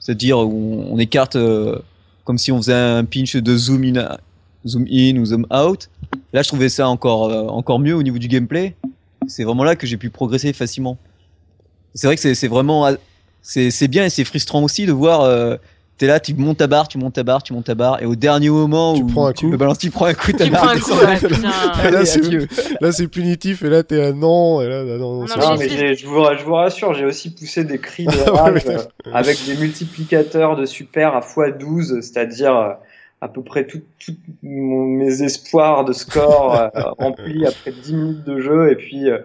c'est-à-dire 0.00 0.38
où 0.38 0.84
on 0.90 0.98
écarte 0.98 1.36
euh, 1.36 1.78
comme 2.24 2.38
si 2.38 2.50
on 2.50 2.58
faisait 2.58 2.74
un 2.74 3.04
pinch 3.04 3.36
de 3.36 3.56
zoom 3.56 3.84
in, 3.84 4.18
zoom 4.66 4.86
in 4.90 5.16
ou 5.16 5.26
zoom 5.26 5.46
out. 5.52 5.88
Là, 6.32 6.42
je 6.42 6.48
trouvais 6.48 6.68
ça 6.68 6.88
encore, 6.88 7.30
encore 7.52 7.78
mieux 7.78 7.94
au 7.94 8.02
niveau 8.02 8.18
du 8.18 8.28
gameplay. 8.28 8.74
C'est 9.26 9.44
vraiment 9.44 9.64
là 9.64 9.76
que 9.76 9.86
j'ai 9.86 9.96
pu 9.96 10.10
progresser 10.10 10.52
facilement. 10.52 10.98
C'est 11.94 12.06
vrai 12.06 12.16
que 12.16 12.34
c'est 12.34 12.48
vraiment, 12.48 12.88
c'est 13.42 13.88
bien 13.88 14.04
et 14.04 14.10
c'est 14.10 14.24
frustrant 14.24 14.62
aussi 14.62 14.86
de 14.86 14.92
voir. 14.92 15.58
T'es 15.98 16.06
là, 16.08 16.18
tu 16.18 16.34
montes 16.34 16.58
ta 16.58 16.66
barre, 16.66 16.88
tu 16.88 16.98
montes 16.98 17.14
ta 17.14 17.22
barre, 17.22 17.42
tu 17.44 17.52
montes 17.52 17.66
ta 17.66 17.74
barre, 17.76 18.02
et 18.02 18.06
au 18.06 18.16
dernier 18.16 18.48
moment 18.50 18.94
Tu 18.94 19.02
où 19.02 19.06
prends 19.06 19.26
un 19.26 19.32
tu 19.32 19.48
coup. 19.50 19.56
balances, 19.56 19.78
tu 19.78 19.90
prends 19.90 20.06
un 20.06 20.14
coup, 20.14 20.32
ta 20.32 20.44
Tu 20.46 20.50
barre 20.50 20.62
prends 20.62 20.72
un 20.72 20.78
coup, 20.78 20.90
ouais, 20.94 21.30
là. 21.42 21.90
Là 22.80 22.92
c'est 22.92 23.06
punitif 23.06 23.62
et 23.62 23.68
là 23.68 23.82
t'es 23.84 24.02
un 24.02 24.12
non 24.12 24.60
et 24.62 24.68
là 24.68 24.80
ah 24.80 24.84
non, 24.84 24.98
non, 24.98 25.20
Non, 25.20 25.26
Non, 25.38 25.56
j'ai- 25.60 25.68
mais 25.78 25.94
je 25.94 26.06
vous, 26.06 26.24
je 26.38 26.44
vous 26.44 26.54
rassure, 26.54 26.94
j'ai 26.94 27.04
aussi 27.04 27.32
poussé 27.32 27.62
des 27.64 27.78
cris 27.78 28.06
de 28.06 28.30
rage 28.30 28.64
ouais. 28.66 28.76
euh, 28.76 28.78
avec 29.12 29.44
des 29.46 29.54
multiplicateurs 29.54 30.56
de 30.56 30.66
super 30.66 31.14
à 31.14 31.20
x12, 31.20 32.00
c'est-à-dire 32.00 32.56
euh, 32.56 32.70
à 33.20 33.28
peu 33.28 33.42
près 33.42 33.66
tous 33.68 33.82
mes 34.42 35.22
espoirs 35.22 35.84
de 35.84 35.92
score 35.92 36.56
euh, 36.58 36.68
remplis 36.98 37.46
après 37.46 37.70
10 37.70 37.94
minutes 37.94 38.24
de 38.24 38.40
jeu, 38.40 38.72
et 38.72 38.74
puis 38.76 39.08
euh, 39.08 39.18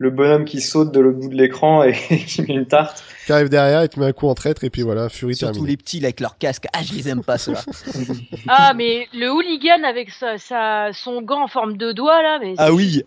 le 0.00 0.10
bonhomme 0.10 0.44
qui 0.44 0.60
saute 0.60 0.92
de 0.92 1.00
l'autre 1.00 1.18
bout 1.18 1.28
de 1.28 1.34
l'écran 1.34 1.82
et 1.82 1.92
qui 2.26 2.42
met 2.42 2.54
une 2.54 2.66
tarte. 2.66 3.02
qui 3.26 3.32
arrive 3.32 3.48
derrière 3.48 3.82
et 3.82 3.88
tu 3.88 3.98
mets 3.98 4.06
un 4.06 4.12
coup 4.12 4.28
en 4.28 4.34
traître 4.34 4.62
et 4.64 4.70
puis 4.70 4.82
voilà, 4.82 5.08
furie 5.08 5.34
Surtout 5.34 5.64
les 5.64 5.76
petits 5.76 5.98
là, 6.00 6.06
avec 6.06 6.20
leur 6.20 6.38
casque. 6.38 6.66
Ah, 6.72 6.82
je 6.82 6.94
les 6.94 7.08
aime 7.08 7.24
pas 7.24 7.36
ceux-là. 7.38 7.62
Ah, 8.48 8.72
mais 8.74 9.08
le 9.12 9.28
hooligan 9.30 9.82
avec 9.84 10.10
sa, 10.10 10.38
sa- 10.38 10.92
son 10.92 11.20
gant 11.22 11.42
en 11.42 11.48
forme 11.48 11.76
de 11.76 11.92
doigt 11.92 12.22
là, 12.22 12.38
mais 12.40 12.54
Ah 12.58 12.72
oui. 12.72 13.02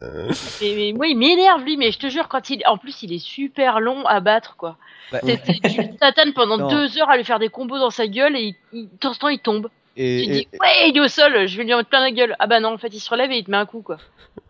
mais, 0.00 0.74
mais 0.76 0.92
moi, 0.94 1.06
il 1.08 1.16
m'énerve 1.18 1.62
lui, 1.64 1.76
mais 1.76 1.90
je 1.92 1.98
te 1.98 2.08
jure, 2.08 2.28
quand 2.28 2.50
il, 2.50 2.62
en 2.66 2.78
plus, 2.78 3.02
il 3.02 3.12
est 3.12 3.18
super 3.18 3.80
long 3.80 4.04
à 4.06 4.20
battre 4.20 4.56
quoi. 4.56 4.76
Bah, 5.12 5.20
t'es- 5.20 5.36
Tu 5.38 6.32
pendant 6.34 6.56
Non. 6.58 6.68
deux 6.68 6.98
heures 6.98 7.10
à 7.10 7.16
lui 7.16 7.24
faire 7.24 7.38
des 7.38 7.48
combos 7.48 7.78
dans 7.78 7.90
sa 7.90 8.06
gueule 8.06 8.36
et 8.36 8.42
il, 8.42 8.54
il, 8.72 8.84
de 8.84 8.96
temps 8.98 9.10
en 9.10 9.14
temps 9.14 9.28
il 9.28 9.38
tombe. 9.38 9.68
Et, 9.96 10.22
Tu 10.24 10.30
et- 10.30 10.34
dis 10.34 10.48
ouais, 10.60 10.90
il 10.90 10.96
est 10.96 11.00
au 11.00 11.08
sol, 11.08 11.46
je 11.46 11.56
vais 11.56 11.64
lui 11.64 11.72
en 11.74 11.78
mettre 11.78 11.88
plein 11.90 12.02
la 12.02 12.10
gueule. 12.10 12.34
Ah 12.38 12.46
bah 12.46 12.60
non, 12.60 12.74
en 12.74 12.78
fait, 12.78 12.88
il 12.92 13.00
se 13.00 13.08
relève 13.10 13.30
et 13.30 13.38
il 13.38 13.44
te 13.44 13.50
met 13.50 13.56
un 13.56 13.66
coup 13.66 13.80
quoi. 13.82 13.98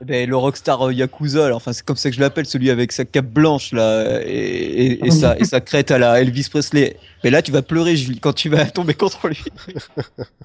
Ben, 0.00 0.26
le 0.28 0.36
rockstar 0.36 0.86
euh, 0.88 0.92
Yakuza, 0.94 1.50
là, 1.50 1.54
enfin 1.56 1.72
c'est 1.74 1.84
comme 1.84 1.96
ça 1.96 2.08
que 2.08 2.16
je 2.16 2.20
l'appelle, 2.20 2.46
celui 2.46 2.70
avec 2.70 2.90
sa 2.92 3.04
cape 3.04 3.26
blanche 3.26 3.72
là 3.72 4.20
et, 4.24 4.30
et, 4.30 5.06
et 5.06 5.10
sa, 5.10 5.38
et 5.38 5.44
sa 5.44 5.60
crête 5.60 5.90
à 5.90 5.98
la 5.98 6.20
Elvis 6.20 6.48
Presley. 6.50 6.96
Mais 7.22 7.30
là 7.30 7.42
tu 7.42 7.52
vas 7.52 7.60
pleurer 7.62 7.94
Julie 7.96 8.18
quand 8.20 8.32
tu 8.32 8.48
vas 8.48 8.64
tomber 8.70 8.94
contre 8.94 9.28
lui. 9.28 9.42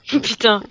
Putain. 0.21 0.61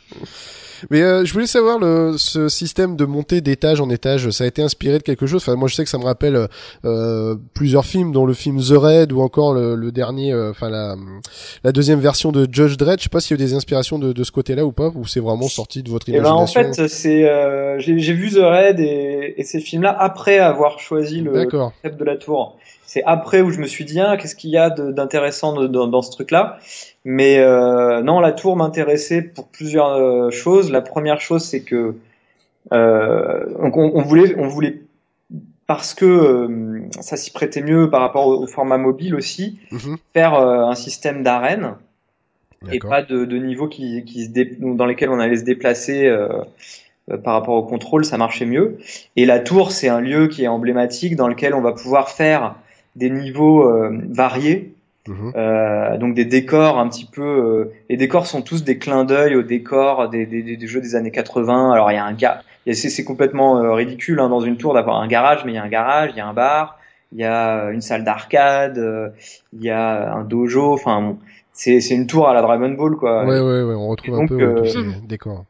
Mais 0.90 1.02
euh, 1.02 1.24
je 1.24 1.32
voulais 1.32 1.46
savoir 1.46 1.78
le 1.78 2.14
ce 2.16 2.48
système 2.48 2.96
de 2.96 3.04
montée 3.04 3.40
d'étage 3.40 3.80
en 3.80 3.90
étage, 3.90 4.30
ça 4.30 4.44
a 4.44 4.46
été 4.46 4.62
inspiré 4.62 4.98
de 4.98 5.02
quelque 5.02 5.26
chose? 5.26 5.42
Enfin, 5.42 5.56
moi 5.56 5.68
je 5.68 5.74
sais 5.74 5.84
que 5.84 5.90
ça 5.90 5.98
me 5.98 6.04
rappelle 6.04 6.48
euh, 6.84 7.36
plusieurs 7.54 7.84
films, 7.84 8.12
dont 8.12 8.26
le 8.26 8.34
film 8.34 8.60
The 8.60 8.72
Raid 8.76 9.12
ou 9.12 9.20
encore 9.20 9.54
le, 9.54 9.74
le 9.74 9.92
dernier, 9.92 10.32
euh, 10.32 10.50
enfin 10.50 10.68
la 10.70 10.96
la 11.64 11.72
deuxième 11.72 12.00
version 12.00 12.32
de 12.32 12.46
Judge 12.50 12.76
Dredd. 12.76 12.98
Je 12.98 13.04
sais 13.04 13.08
pas 13.08 13.20
s'il 13.20 13.36
y 13.38 13.40
a 13.40 13.44
eu 13.44 13.46
des 13.46 13.54
inspirations 13.54 13.98
de, 13.98 14.12
de 14.12 14.24
ce 14.24 14.32
côté-là 14.32 14.64
ou 14.64 14.72
pas, 14.72 14.90
ou 14.94 15.06
c'est 15.06 15.20
vraiment 15.20 15.48
sorti 15.48 15.82
de 15.82 15.90
votre 15.90 16.08
Et 16.08 16.12
ben 16.12 16.18
imagination. 16.18 16.60
en 16.60 16.72
fait, 16.72 16.88
c'est 16.88 17.28
euh, 17.28 17.78
j'ai 17.78 17.94
vu 18.12 18.30
The 18.30 18.40
Raid 18.40 18.80
et, 18.80 19.34
et 19.36 19.42
ces 19.44 19.60
films-là 19.60 19.96
après 19.98 20.38
avoir 20.38 20.78
choisi 20.80 21.20
le 21.20 21.44
concept 21.46 21.98
de 21.98 22.04
la 22.04 22.16
tour. 22.16 22.56
C'est 22.88 23.02
après 23.04 23.42
où 23.42 23.50
je 23.50 23.60
me 23.60 23.66
suis 23.66 23.84
dit, 23.84 24.00
ah, 24.00 24.16
qu'est-ce 24.16 24.34
qu'il 24.34 24.48
y 24.48 24.56
a 24.56 24.70
d'intéressant 24.70 25.52
dans, 25.68 26.02
ce 26.02 26.10
truc-là 26.10 26.58
Mais 27.04 27.38
euh, 27.38 28.00
non, 28.00 28.18
la 28.18 28.32
tour 28.32 28.56
m'intéressait 28.56 29.20
pour 29.20 29.48
plusieurs 29.48 29.90
euh, 29.90 30.30
choses. 30.30 30.72
La 30.72 30.80
première 30.80 31.20
chose, 31.20 31.44
c'est 31.44 31.60
que 31.60 31.96
euh, 32.72 33.44
on, 33.58 33.70
on 33.70 34.00
voulait, 34.00 34.34
on 34.38 34.48
voulait 34.48 34.80
parce 35.66 35.92
que 35.92 36.80
ça 36.98 37.18
s'y 37.18 37.30
prêtait 37.30 37.60
mieux 37.60 37.90
par 37.90 38.00
rapport 38.00 38.26
au, 38.26 38.42
au 38.42 38.46
format 38.46 38.78
mobile 38.78 39.14
aussi, 39.14 39.58
Mhm. 39.70 39.98
faire 40.14 40.32
un 40.34 40.74
système 40.74 41.22
d'arène 41.22 41.74
et 42.72 42.78
pas 42.78 43.02
de, 43.02 43.26
de 43.26 43.36
niveaux 43.36 43.68
qui, 43.68 44.02
qui 44.06 44.24
se 44.24 44.30
dé- 44.30 44.56
dans 44.58 44.86
lesquels 44.86 45.10
on 45.10 45.20
allait 45.20 45.36
se 45.36 45.44
déplacer 45.44 46.10
par 47.22 47.34
rapport 47.34 47.54
au 47.54 47.64
contrôle, 47.64 48.06
ça 48.06 48.16
marchait 48.16 48.46
mieux. 48.46 48.78
Et 49.16 49.26
la 49.26 49.40
tour, 49.40 49.72
c'est 49.72 49.88
un 49.88 50.00
lieu 50.00 50.28
qui 50.28 50.44
est 50.44 50.48
emblématique 50.48 51.16
dans 51.16 51.28
lequel 51.28 51.52
on 51.52 51.60
va 51.60 51.72
pouvoir 51.72 52.08
faire 52.08 52.54
des 52.96 53.10
niveaux 53.10 53.62
euh, 53.68 53.96
variés, 54.10 54.72
Mhm. 55.06 55.32
euh, 55.36 55.96
donc 55.96 56.14
des 56.14 56.26
décors 56.26 56.78
un 56.78 56.86
petit 56.88 57.06
peu. 57.06 57.22
euh, 57.22 57.72
les 57.88 57.96
décors 57.96 58.26
sont 58.26 58.42
tous 58.42 58.62
des 58.62 58.76
clins 58.76 59.04
d'œil 59.04 59.36
aux 59.36 59.42
décors 59.42 60.08
des, 60.10 60.26
des, 60.26 60.66
jeux 60.66 60.82
des 60.82 60.96
années 60.96 61.10
80. 61.10 61.72
Alors 61.72 61.90
il 61.90 61.94
y 61.94 61.98
a 61.98 62.04
un 62.04 62.12
gars, 62.12 62.42
c'est 62.70 63.04
complètement 63.04 63.58
euh, 63.58 63.72
ridicule 63.72 64.20
hein, 64.20 64.28
dans 64.28 64.40
une 64.40 64.58
tour 64.58 64.74
d'avoir 64.74 65.00
un 65.00 65.08
garage, 65.08 65.44
mais 65.46 65.52
il 65.52 65.54
y 65.54 65.58
a 65.58 65.62
un 65.62 65.68
garage, 65.68 66.10
il 66.12 66.18
y 66.18 66.20
a 66.20 66.26
un 66.28 66.34
bar, 66.34 66.78
il 67.12 67.20
y 67.20 67.24
a 67.24 67.70
une 67.70 67.80
salle 67.80 68.04
d'arcade, 68.04 68.78
il 69.54 69.62
y 69.62 69.70
a 69.70 70.12
un 70.14 70.24
dojo. 70.24 70.74
Enfin, 70.74 71.00
bon, 71.00 71.18
c'est 71.54 71.78
une 71.90 72.06
tour 72.06 72.28
à 72.28 72.34
la 72.34 72.42
Dragon 72.42 72.68
Ball 72.70 72.96
quoi. 72.96 73.24
Ouais, 73.24 73.40
ouais, 73.40 73.62
ouais, 73.62 73.74
on 73.74 73.88
retrouve 73.88 74.18
Et 74.18 74.22
un 74.22 74.26
peu 74.26 74.54
tous 74.56 74.66
ces 74.66 75.06
décors. 75.08 75.44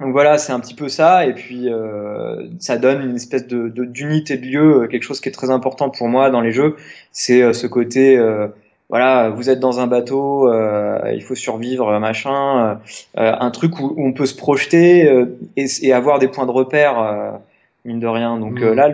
Donc 0.00 0.12
voilà, 0.12 0.38
c'est 0.38 0.52
un 0.52 0.60
petit 0.60 0.74
peu 0.74 0.88
ça, 0.88 1.26
et 1.26 1.34
puis 1.34 1.68
euh, 1.70 2.46
ça 2.58 2.78
donne 2.78 3.02
une 3.02 3.16
espèce 3.16 3.46
de 3.46 3.68
de- 3.68 3.84
d'unité 3.84 4.38
de, 4.38 4.46
lieu, 4.46 4.82
euh, 4.82 4.86
quelque 4.86 5.02
chose 5.02 5.20
qui 5.20 5.28
est 5.28 5.32
très 5.32 5.50
important 5.50 5.90
pour 5.90 6.08
moi 6.08 6.30
dans 6.30 6.40
les 6.40 6.52
jeux, 6.52 6.76
c'est 7.12 7.42
euh, 7.42 7.52
ce 7.52 7.66
côté, 7.66 8.16
euh, 8.16 8.48
voilà, 8.88 9.28
vous 9.28 9.50
êtes 9.50 9.60
dans 9.60 9.78
un 9.78 9.86
bateau, 9.86 10.48
euh, 10.50 10.98
il 11.14 11.22
faut 11.22 11.34
survivre, 11.34 11.88
euh, 11.88 11.98
machin, 11.98 12.80
un 13.16 13.50
truc 13.50 13.78
où, 13.78 13.92
où 13.96 14.06
on 14.06 14.12
peut 14.14 14.24
se 14.26 14.34
projeter 14.34 15.06
euh, 15.06 15.26
et, 15.58 15.66
et 15.82 15.92
avoir 15.92 16.18
des 16.18 16.28
points 16.28 16.46
de 16.46 16.50
repère, 16.50 16.98
euh, 16.98 17.30
mine 17.84 18.00
de 18.00 18.06
rien. 18.06 18.38
Donc 18.38 18.60
euh, 18.62 18.74
là, 18.74 18.90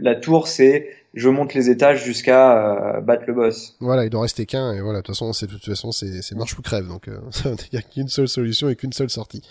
la 0.00 0.14
tour, 0.14 0.48
c'est 0.48 0.88
je 1.14 1.28
monte 1.30 1.54
les 1.54 1.70
étages 1.70 2.04
jusqu'à 2.04 2.96
euh, 2.96 3.00
battre 3.00 3.24
le 3.26 3.32
boss. 3.32 3.76
Voilà, 3.80 4.04
il 4.04 4.10
doit 4.10 4.22
rester 4.22 4.44
qu'un 4.46 4.72
et 4.74 4.80
voilà, 4.80 4.98
de 4.98 5.02
toute 5.02 5.14
façon, 5.14 5.32
c'est 5.32 5.46
de 5.46 5.52
toute 5.52 5.64
façon 5.64 5.90
c'est 5.90 6.22
c'est 6.22 6.34
marche 6.36 6.56
ou 6.58 6.62
crève 6.62 6.86
donc 6.86 7.08
euh, 7.08 7.18
il 7.72 7.74
y 7.74 7.78
a 7.78 7.82
qu'une 7.82 8.08
seule 8.08 8.28
solution 8.28 8.68
et 8.68 8.76
qu'une 8.76 8.92
seule 8.92 9.10
sortie. 9.10 9.42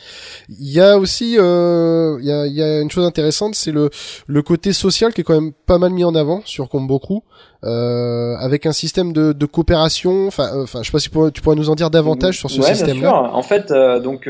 Il 0.49 0.69
y 0.71 0.79
a 0.79 0.97
aussi 0.97 1.35
euh, 1.39 2.17
il 2.19 2.25
y 2.27 2.31
a 2.31 2.45
il 2.45 2.53
y 2.53 2.61
a 2.61 2.79
une 2.81 2.91
chose 2.91 3.05
intéressante, 3.05 3.55
c'est 3.55 3.71
le 3.71 3.89
le 4.27 4.41
côté 4.43 4.71
social 4.71 5.13
qui 5.13 5.21
est 5.21 5.23
quand 5.23 5.39
même 5.39 5.51
pas 5.51 5.77
mal 5.79 5.91
mis 5.91 6.03
en 6.03 6.13
avant 6.15 6.41
sur 6.45 6.69
Combo 6.69 6.99
Crew 6.99 7.21
euh, 7.63 8.35
avec 8.37 8.65
un 8.67 8.71
système 8.71 9.11
de 9.11 9.33
de 9.33 9.45
coopération, 9.47 10.27
enfin 10.27 10.49
euh, 10.53 10.63
enfin 10.63 10.83
je 10.83 10.87
sais 10.87 10.91
pas 10.91 10.99
si 10.99 11.05
tu 11.05 11.09
pourrais, 11.11 11.31
tu 11.31 11.41
pourrais 11.41 11.55
nous 11.55 11.69
en 11.71 11.75
dire 11.75 11.89
davantage 11.89 12.37
sur 12.37 12.51
ce 12.51 12.61
Ouais, 12.61 12.67
système 12.67 12.99
bien 12.99 13.11
là. 13.11 13.23
sûr. 13.25 13.35
En 13.35 13.41
fait, 13.41 13.71
euh, 13.71 13.99
donc 13.99 14.29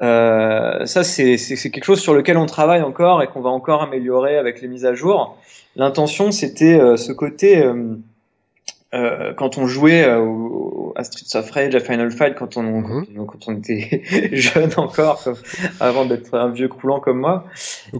ça 0.00 1.04
c'est 1.04 1.36
quelque 1.70 1.84
chose 1.84 2.00
sur 2.00 2.12
lequel 2.12 2.36
on 2.36 2.46
travaille 2.46 2.82
encore 2.82 3.22
et 3.22 3.28
qu'on 3.28 3.40
va 3.40 3.50
encore 3.50 3.82
améliorer 3.82 4.36
avec 4.36 4.60
les 4.60 4.68
mises 4.68 4.84
à 4.84 4.94
jour. 4.94 5.38
L'intention 5.76 6.30
c'était 6.32 6.78
euh, 6.78 6.96
ce 6.96 7.12
côté 7.12 7.62
euh, 7.64 7.94
euh, 8.94 9.32
quand 9.34 9.56
on 9.56 9.66
jouait 9.66 10.04
euh, 10.04 10.18
au- 10.18 10.92
à 10.96 11.04
Streets 11.04 11.38
of 11.38 11.50
Rage, 11.50 11.74
à 11.74 11.80
Final 11.80 12.10
Fight, 12.10 12.34
quand 12.34 12.58
on, 12.58 12.62
Mhm. 12.62 13.06
quand, 13.16 13.22
on- 13.22 13.24
quand 13.24 13.38
on 13.48 13.56
était 13.56 14.02
jeune 14.32 14.70
encore, 14.76 15.24
comme- 15.24 15.36
avant 15.80 16.04
d'être 16.04 16.34
un 16.36 16.50
vieux 16.50 16.68
croulant 16.68 17.00
comme 17.00 17.20
moi, 17.20 17.44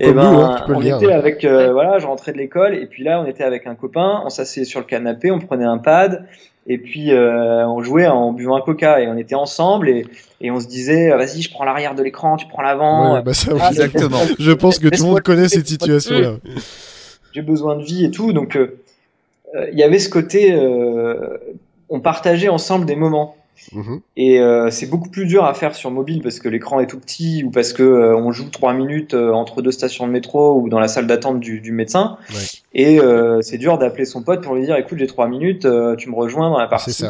et 0.00 0.12
ben, 0.12 0.30
nous, 0.32 0.38
hein, 0.40 0.64
peux 0.66 0.74
on 0.74 0.80
dire. 0.80 0.96
était 0.98 1.12
avec, 1.12 1.44
euh, 1.46 1.68
Ouais. 1.68 1.72
voilà, 1.72 1.98
je 1.98 2.06
rentrais 2.06 2.32
de 2.32 2.38
l'école 2.38 2.74
et 2.74 2.84
puis 2.86 3.02
là, 3.04 3.22
on 3.22 3.26
était 3.26 3.44
avec 3.44 3.66
un 3.66 3.74
copain, 3.74 4.20
on 4.26 4.28
s'asseyait 4.28 4.66
sur 4.66 4.80
le 4.80 4.84
canapé, 4.86 5.30
on 5.30 5.38
prenait 5.38 5.64
un 5.64 5.78
pad 5.78 6.26
et 6.66 6.76
puis 6.76 7.12
euh, 7.12 7.66
on 7.66 7.82
jouait 7.82 8.06
en 8.06 8.32
buvant 8.32 8.56
un 8.56 8.60
coca 8.60 9.00
et 9.00 9.08
on 9.08 9.16
était 9.16 9.34
ensemble 9.34 9.88
et, 9.88 10.06
et 10.42 10.50
on 10.50 10.60
se 10.60 10.66
disait, 10.66 11.08
vas-y, 11.16 11.40
je 11.40 11.50
prends 11.50 11.64
l'arrière 11.64 11.94
de 11.94 12.02
l'écran, 12.02 12.36
tu 12.36 12.46
prends 12.46 12.60
l'avant. 12.62 13.14
Ouais, 13.14 13.22
bah 13.22 13.32
ça. 13.32 13.52
Ah, 13.58 13.70
Exactement. 13.70 14.18
Je 14.38 14.52
pense 14.52 14.78
que 14.78 14.88
tout 14.88 15.02
le 15.04 15.08
monde 15.08 15.22
connaît 15.22 15.48
cette 15.48 15.66
situation 15.68 16.18
là. 16.18 16.32
J'ai 17.32 17.42
besoin 17.42 17.76
de 17.76 17.82
vie 17.82 18.04
et 18.04 18.10
tout, 18.10 18.32
donc 18.32 18.56
euh, 18.56 18.78
euh, 19.54 19.68
il 19.72 19.78
y 19.78 19.82
avait 19.82 19.98
ce 19.98 20.08
côté, 20.08 20.52
euh, 20.52 21.38
on 21.88 22.00
partageait 22.00 22.48
ensemble 22.48 22.86
des 22.86 22.96
moments. 22.96 23.36
Mhm. 23.72 24.00
Et 24.16 24.40
euh, 24.40 24.70
c'est 24.70 24.86
beaucoup 24.86 25.10
plus 25.10 25.26
dur 25.26 25.44
à 25.44 25.54
faire 25.54 25.74
sur 25.74 25.90
mobile 25.90 26.20
parce 26.22 26.40
que 26.40 26.48
l'écran 26.48 26.80
est 26.80 26.86
tout 26.86 26.98
petit 26.98 27.44
ou 27.44 27.50
parce 27.50 27.72
que 27.72 27.82
euh, 27.82 28.16
on 28.16 28.32
joue 28.32 28.48
trois 28.50 28.72
minutes 28.72 29.14
euh, 29.14 29.30
entre 29.30 29.62
deux 29.62 29.70
stations 29.70 30.06
de 30.06 30.12
métro 30.12 30.58
ou 30.60 30.68
dans 30.68 30.80
la 30.80 30.88
salle 30.88 31.06
d'attente 31.06 31.38
du, 31.38 31.60
du 31.60 31.70
médecin. 31.70 32.16
Ouais. 32.30 32.40
Et 32.72 32.98
c'est 33.42 33.58
dur 33.58 33.78
d'appeler 33.78 34.04
son 34.04 34.22
pote 34.22 34.42
pour 34.42 34.54
lui 34.54 34.64
dire 34.64 34.76
écoute 34.76 34.98
j'ai 34.98 35.06
trois 35.06 35.28
minutes, 35.28 35.66
tu 35.98 36.10
me 36.10 36.14
rejoins 36.14 36.50
dans 36.50 36.58
la 36.58 36.66
partie. 36.66 37.04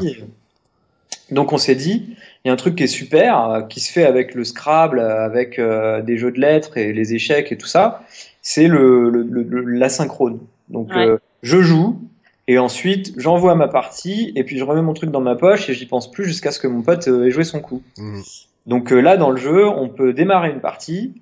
Donc 1.31 1.53
on 1.53 1.59
s'est 1.59 1.77
dit 1.77 2.17
il 2.45 2.49
y 2.49 2.51
a 2.51 2.53
un 2.55 2.57
truc 2.57 2.75
qui 2.77 2.85
est 2.85 2.89
super, 2.89 3.49
euh, 3.49 3.63
qui 3.63 3.81
se 3.81 3.93
fait 3.93 4.05
avec 4.05 4.35
le 4.35 4.45
Scrabble, 4.45 4.99
euh, 4.99 5.25
avec 5.25 5.59
euh, 5.59 6.03
des 6.03 6.19
jeux 6.19 6.33
de 6.33 6.41
lettres 6.41 6.77
et 6.77 6.93
les 6.93 7.15
échecs 7.15 7.53
et 7.53 7.57
tout 7.57 7.67
ça, 7.67 8.03
c'est 8.43 8.67
le, 8.69 9.11
le, 9.11 9.23
le- 9.23 9.43
le- 9.43 9.65
l'asynchrone. 9.79 10.41
Donc 10.69 10.89
Ouais. 10.95 11.07
euh, 11.07 11.19
je 11.43 11.61
joue 11.63 12.01
et 12.49 12.59
ensuite 12.59 13.13
j'envoie 13.17 13.55
ma 13.55 13.69
partie 13.69 14.33
et 14.35 14.43
puis 14.45 14.59
je 14.59 14.65
remets 14.65 14.83
mon 14.83 14.95
truc 14.95 15.11
dans 15.11 15.21
ma 15.21 15.37
poche 15.37 15.69
et 15.71 15.75
j'y 15.75 15.87
pense 15.87 16.11
plus 16.11 16.25
jusqu'à 16.25 16.51
ce 16.51 16.59
que 16.59 16.67
mon 16.67 16.83
pote 16.83 17.07
euh, 17.09 17.27
ait 17.27 17.31
joué 17.31 17.45
son 17.45 17.61
coup. 17.61 17.83
Mhm. 17.99 18.23
Donc 18.67 18.93
euh, 18.93 19.01
là 19.01 19.17
dans 19.17 19.31
le 19.31 19.37
jeu 19.37 19.67
on 19.69 19.89
peut 19.89 20.13
démarrer 20.13 20.51
une 20.51 20.61
partie. 20.61 21.15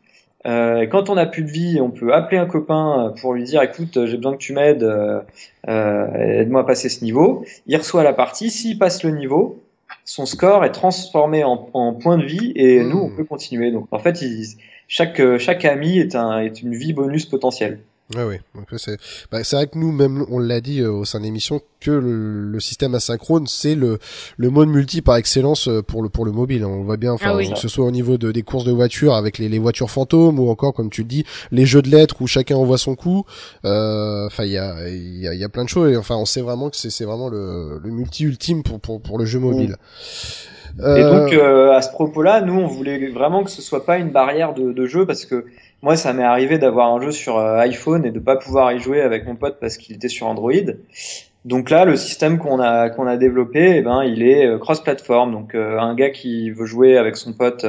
Euh, 0.46 0.86
quand 0.86 1.10
on 1.10 1.16
n'a 1.16 1.26
plus 1.26 1.42
de 1.42 1.50
vie, 1.50 1.80
on 1.82 1.90
peut 1.90 2.14
appeler 2.14 2.38
un 2.38 2.46
copain 2.46 3.12
pour 3.20 3.34
lui 3.34 3.44
dire 3.44 3.60
écoute, 3.62 4.06
j'ai 4.06 4.16
besoin 4.16 4.32
que 4.32 4.38
tu 4.38 4.54
m'aides, 4.54 4.82
aide-moi 5.68 6.62
à 6.62 6.64
passer 6.64 6.88
ce 6.88 7.04
niveau. 7.04 7.44
Il 7.66 7.76
reçoit 7.76 8.02
la 8.02 8.12
partie, 8.14 8.50
s'il 8.50 8.78
passe 8.78 9.02
le 9.04 9.10
niveau, 9.10 9.60
son 10.10 10.26
score 10.26 10.64
est 10.64 10.72
transformé 10.72 11.44
en, 11.44 11.68
en 11.72 11.94
point 11.94 12.18
de 12.18 12.24
vie 12.24 12.52
et 12.56 12.80
Mmh. 12.80 12.88
nous 12.88 12.98
on 12.98 13.10
peut 13.10 13.24
continuer. 13.24 13.70
Donc 13.70 13.86
en 13.92 13.98
fait, 14.00 14.22
il- 14.22 14.56
chaque 14.88 15.20
euh, 15.20 15.38
chaque 15.38 15.64
ami 15.64 15.98
est 15.98 16.16
un 16.16 16.40
est 16.40 16.62
une 16.62 16.74
vie 16.74 16.92
bonus 16.92 17.26
potentielle. 17.26 17.86
Ouais. 18.16 18.40
Donc, 18.54 18.66
c'est 18.76 18.96
bah, 19.30 19.44
c'est 19.44 19.56
vrai 19.56 19.66
que 19.68 19.78
nous, 19.78 19.92
même, 19.92 20.26
on 20.30 20.38
l'a 20.38 20.60
dit 20.60 20.80
euh, 20.80 20.90
au 20.90 21.04
sein 21.04 21.20
de 21.20 21.24
l'émission, 21.24 21.60
que 21.80 21.90
le, 21.92 22.42
le 22.50 22.60
système 22.60 22.94
asynchrone, 22.94 23.46
c'est 23.46 23.74
le, 23.74 23.98
le 24.36 24.50
mode 24.50 24.68
multi 24.68 25.00
par 25.00 25.16
excellence 25.16 25.68
euh, 25.68 25.80
pour 25.82 26.02
le, 26.02 26.08
pour 26.08 26.24
le 26.24 26.32
mobile. 26.32 26.64
On 26.64 26.78
le 26.78 26.84
voit 26.84 26.96
bien, 26.96 27.12
enfin, 27.12 27.30
Ah 27.30 27.36
oui. 27.36 27.50
que 27.52 27.58
ce 27.58 27.68
soit 27.68 27.84
au 27.86 27.90
niveau 27.90 28.18
de, 28.18 28.32
des 28.32 28.42
courses 28.42 28.64
de 28.64 28.72
voitures 28.72 29.14
avec 29.14 29.38
les, 29.38 29.48
les 29.48 29.58
voitures 29.58 29.90
fantômes 29.90 30.38
ou 30.40 30.50
encore, 30.50 30.74
comme 30.74 30.90
tu 30.90 31.02
le 31.02 31.08
dis, 31.08 31.24
les 31.52 31.66
jeux 31.66 31.82
de 31.82 31.88
lettres 31.88 32.16
où 32.20 32.26
chacun 32.26 32.56
envoie 32.56 32.78
son 32.78 32.96
coup. 32.96 33.24
Euh, 33.64 34.26
Enfin, 34.26 34.44
il 34.44 34.50
y 34.52 34.58
a, 34.58 34.88
il 34.88 35.18
y, 35.20 35.28
a, 35.28 35.34
il 35.34 35.40
y 35.40 35.44
a 35.44 35.48
plein 35.48 35.64
de 35.64 35.68
choses. 35.68 35.90
Et, 35.92 35.96
enfin, 35.96 36.16
on 36.16 36.24
sait 36.26 36.42
vraiment 36.42 36.68
que 36.70 36.76
c'est 36.76 36.90
c'est 36.90 37.04
vraiment 37.04 37.28
le, 37.28 37.80
le 37.82 37.90
multi 37.90 38.24
ultime 38.24 38.62
pour, 38.62 38.80
pour, 38.80 39.00
pour 39.00 39.18
le 39.18 39.24
jeu 39.24 39.38
mobile. 39.38 39.76
Et 40.78 40.82
Euh, 40.82 41.24
donc 41.24 41.32
euh, 41.32 41.72
à 41.72 41.82
ce 41.82 41.90
propos-là, 41.90 42.42
nous 42.42 42.54
on 42.54 42.66
voulait 42.68 43.08
vraiment 43.08 43.42
que 43.42 43.50
ce 43.50 43.60
soit 43.60 43.84
pas 43.84 43.98
une 43.98 44.10
barrière 44.10 44.54
de, 44.54 44.72
de 44.72 44.86
jeu 44.86 45.04
parce 45.04 45.24
que 45.26 45.44
moi 45.82 45.96
ça 45.96 46.12
m'est 46.12 46.24
arrivé 46.24 46.58
d'avoir 46.58 46.92
un 46.94 47.00
jeu 47.00 47.12
sur 47.12 47.38
euh, 47.38 47.58
iPhone 47.58 48.04
et 48.04 48.10
de 48.10 48.18
pas 48.18 48.36
pouvoir 48.36 48.72
y 48.72 48.80
jouer 48.80 49.00
avec 49.00 49.26
mon 49.26 49.36
pote 49.36 49.58
parce 49.60 49.76
qu'il 49.76 49.96
était 49.96 50.08
sur 50.08 50.26
Android. 50.26 50.52
Donc 51.46 51.70
là, 51.70 51.86
le 51.86 51.96
système 51.96 52.38
qu'on 52.38 52.60
a 52.60 52.90
qu'on 52.90 53.06
a 53.06 53.16
développé, 53.16 53.76
eh 53.78 53.80
ben 53.80 54.04
il 54.04 54.22
est 54.22 54.46
euh, 54.46 54.58
cross-platform. 54.58 55.32
Donc 55.32 55.54
euh, 55.54 55.78
un 55.78 55.94
gars 55.94 56.10
qui 56.10 56.50
veut 56.50 56.66
jouer 56.66 56.98
avec 56.98 57.16
son 57.16 57.32
pote, 57.32 57.64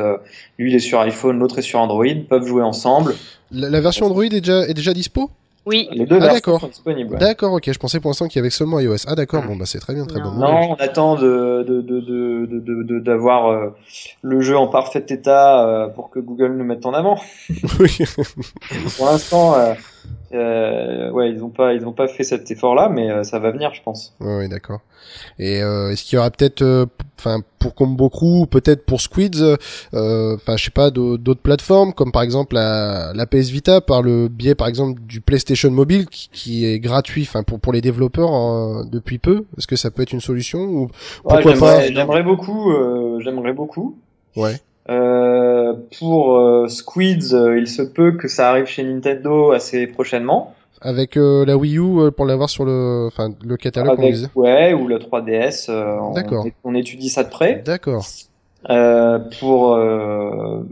lui 0.58 0.72
il 0.72 0.76
est 0.76 0.80
sur 0.80 1.00
iPhone, 1.00 1.40
l'autre 1.40 1.60
est 1.60 1.64
sur 1.64 1.80
Android, 1.80 2.06
peuvent 2.30 2.46
jouer 2.46 2.64
ensemble. 2.64 3.16
la, 3.52 3.70
la 3.70 3.82
version 3.82 4.08
Android 4.08 4.26
est 4.26 4.42
déjà, 4.42 4.68
est 4.68 4.74
déjà 4.74 4.94
dispo? 4.94 5.30
Oui. 5.66 5.88
Les 5.92 6.06
deux 6.08 6.16
Ah, 6.16 6.20
versions 6.20 6.34
d'accord. 6.36 6.60
sont 6.62 6.68
disponibles. 6.68 7.14
ouais. 7.14 7.20
D'accord, 7.20 7.54
ok. 7.54 7.72
Je 7.72 7.78
pensais 7.78 8.00
pour 8.00 8.10
l'instant 8.10 8.28
qu'il 8.28 8.38
y 8.38 8.40
avait 8.40 8.50
seulement 8.50 8.80
iOS. 8.80 9.06
Ah, 9.08 9.14
d'accord. 9.16 9.44
Bon, 9.44 9.56
bah, 9.56 9.66
c'est 9.68 9.80
très 9.80 9.94
bien, 9.94 10.06
très 10.06 10.20
Non. 10.20 10.32
bonne 10.32 10.40
Non, 10.40 10.72
on 10.72 10.74
attend 10.76 11.16
de 11.16 11.64
de 11.68 11.82
de 11.82 12.00
de 12.00 12.46
de- 12.48 12.60
de- 12.60 12.84
de- 12.84 13.00
d'avoir 13.00 13.48
euh, 13.48 13.70
le 14.24 14.42
jeu 14.42 14.58
en 14.58 14.68
parfait 14.68 15.06
état 15.10 15.68
euh, 15.68 15.88
pour 15.88 16.10
que 16.10 16.20
Google 16.20 16.54
le 16.58 16.64
mette 16.64 16.86
en 16.86 16.94
avant. 16.94 17.20
Oui. 17.80 17.98
Pour 18.98 19.06
l'instant, 19.06 19.54
euh, 19.56 19.74
euh, 20.34 21.12
ouais, 21.12 21.32
ils 21.32 21.44
ont 21.44 21.50
pas, 21.50 21.74
ils 21.74 21.86
ont 21.86 21.92
pas 21.94 22.08
fait 22.08 22.24
cet 22.24 22.50
effort-là, 22.52 22.90
mais 22.90 23.10
euh, 23.12 23.24
ça 23.24 23.40
va 23.40 23.52
venir, 23.52 23.74
je 23.74 23.82
pense. 23.84 24.14
Ouais, 24.20 24.38
ouais, 24.38 24.48
d'accord. 24.48 24.80
Et 25.40 25.62
euh, 25.62 25.92
est-ce 25.92 26.04
qu'il 26.04 26.16
y 26.16 26.20
aura 26.20 26.30
peut-être, 26.32 26.62
euh, 26.62 26.86
enfin 27.20 27.42
pour 27.60 27.76
Combo 27.76 28.10
Crew, 28.10 28.46
peut-être 28.50 28.86
pour 28.86 29.02
Squids, 29.02 29.42
euh, 29.94 30.36
enfin 30.36 30.58
je 30.58 30.66
sais 30.66 30.72
pas, 30.72 30.90
d'au- 30.92 31.18
d'autres 31.18 31.42
plateformes 31.42 31.94
comme 31.94 32.12
par 32.12 32.22
exemple 32.22 32.56
la, 32.56 33.12
la 33.14 33.26
PS 33.26 33.50
Vita 33.50 33.82
par 33.82 34.02
le 34.04 34.28
biais 34.28 34.56
par 34.56 34.68
exemple 34.68 35.02
du 35.02 35.20
PlayStation 35.22 35.70
Mobile 35.72 36.08
qui, 36.08 36.30
qui 36.32 36.66
est 36.66 36.80
gratuit, 36.80 37.24
enfin 37.24 37.44
pour 37.44 37.60
pour 37.60 37.74
les 37.74 37.82
développeurs 37.82 38.34
euh, 38.34 38.84
depuis 38.90 39.18
peu? 39.18 39.46
Est-ce 39.58 39.68
que 39.68 39.76
ça 39.76 39.92
peut 39.92 40.02
être 40.04 40.14
une 40.14 40.22
solution 40.22 40.60
ou 40.60 40.90
Ouais, 41.26 41.42
j'aimerais 41.44 42.24
beaucoup, 42.24 42.72
euh, 42.72 43.20
j'aimerais 43.22 43.54
beaucoup. 43.54 43.98
ouais. 44.36 44.56
Euh, 44.90 45.74
pour 46.00 46.38
euh, 46.38 46.68
Squids, 46.68 47.34
euh, 47.34 47.58
il 47.58 47.68
se 47.68 47.82
peut 47.82 48.14
que 48.14 48.28
ça 48.28 48.50
arrive 48.50 48.66
chez 48.66 48.84
Nintendo 48.84 49.52
assez 49.52 49.88
prochainement. 49.88 50.56
Avec 50.82 51.16
euh, 51.18 51.46
la 51.46 51.56
Wii 51.58 51.78
U 51.78 52.00
euh, 52.00 52.12
pour 52.12 52.26
l'avoir 52.26 52.50
sur 52.50 52.66
le, 52.66 53.06
enfin 53.08 53.30
le 53.46 53.56
catalogue 53.58 54.00
Avec, 54.00 54.16
ouais, 54.36 54.74
ou 54.74 54.88
la 54.88 54.98
3DS. 54.98 55.68
euh, 55.70 55.98
on- 56.02 56.14
D'accord. 56.14 56.46
On, 56.64 56.74
étudie 56.74 57.10
ça 57.10 57.24
de 57.24 57.30
près. 57.30 57.62
D'accord. 57.64 58.04
Euh, 58.70 59.18
pour 59.40 59.74
euh, 59.74 60.64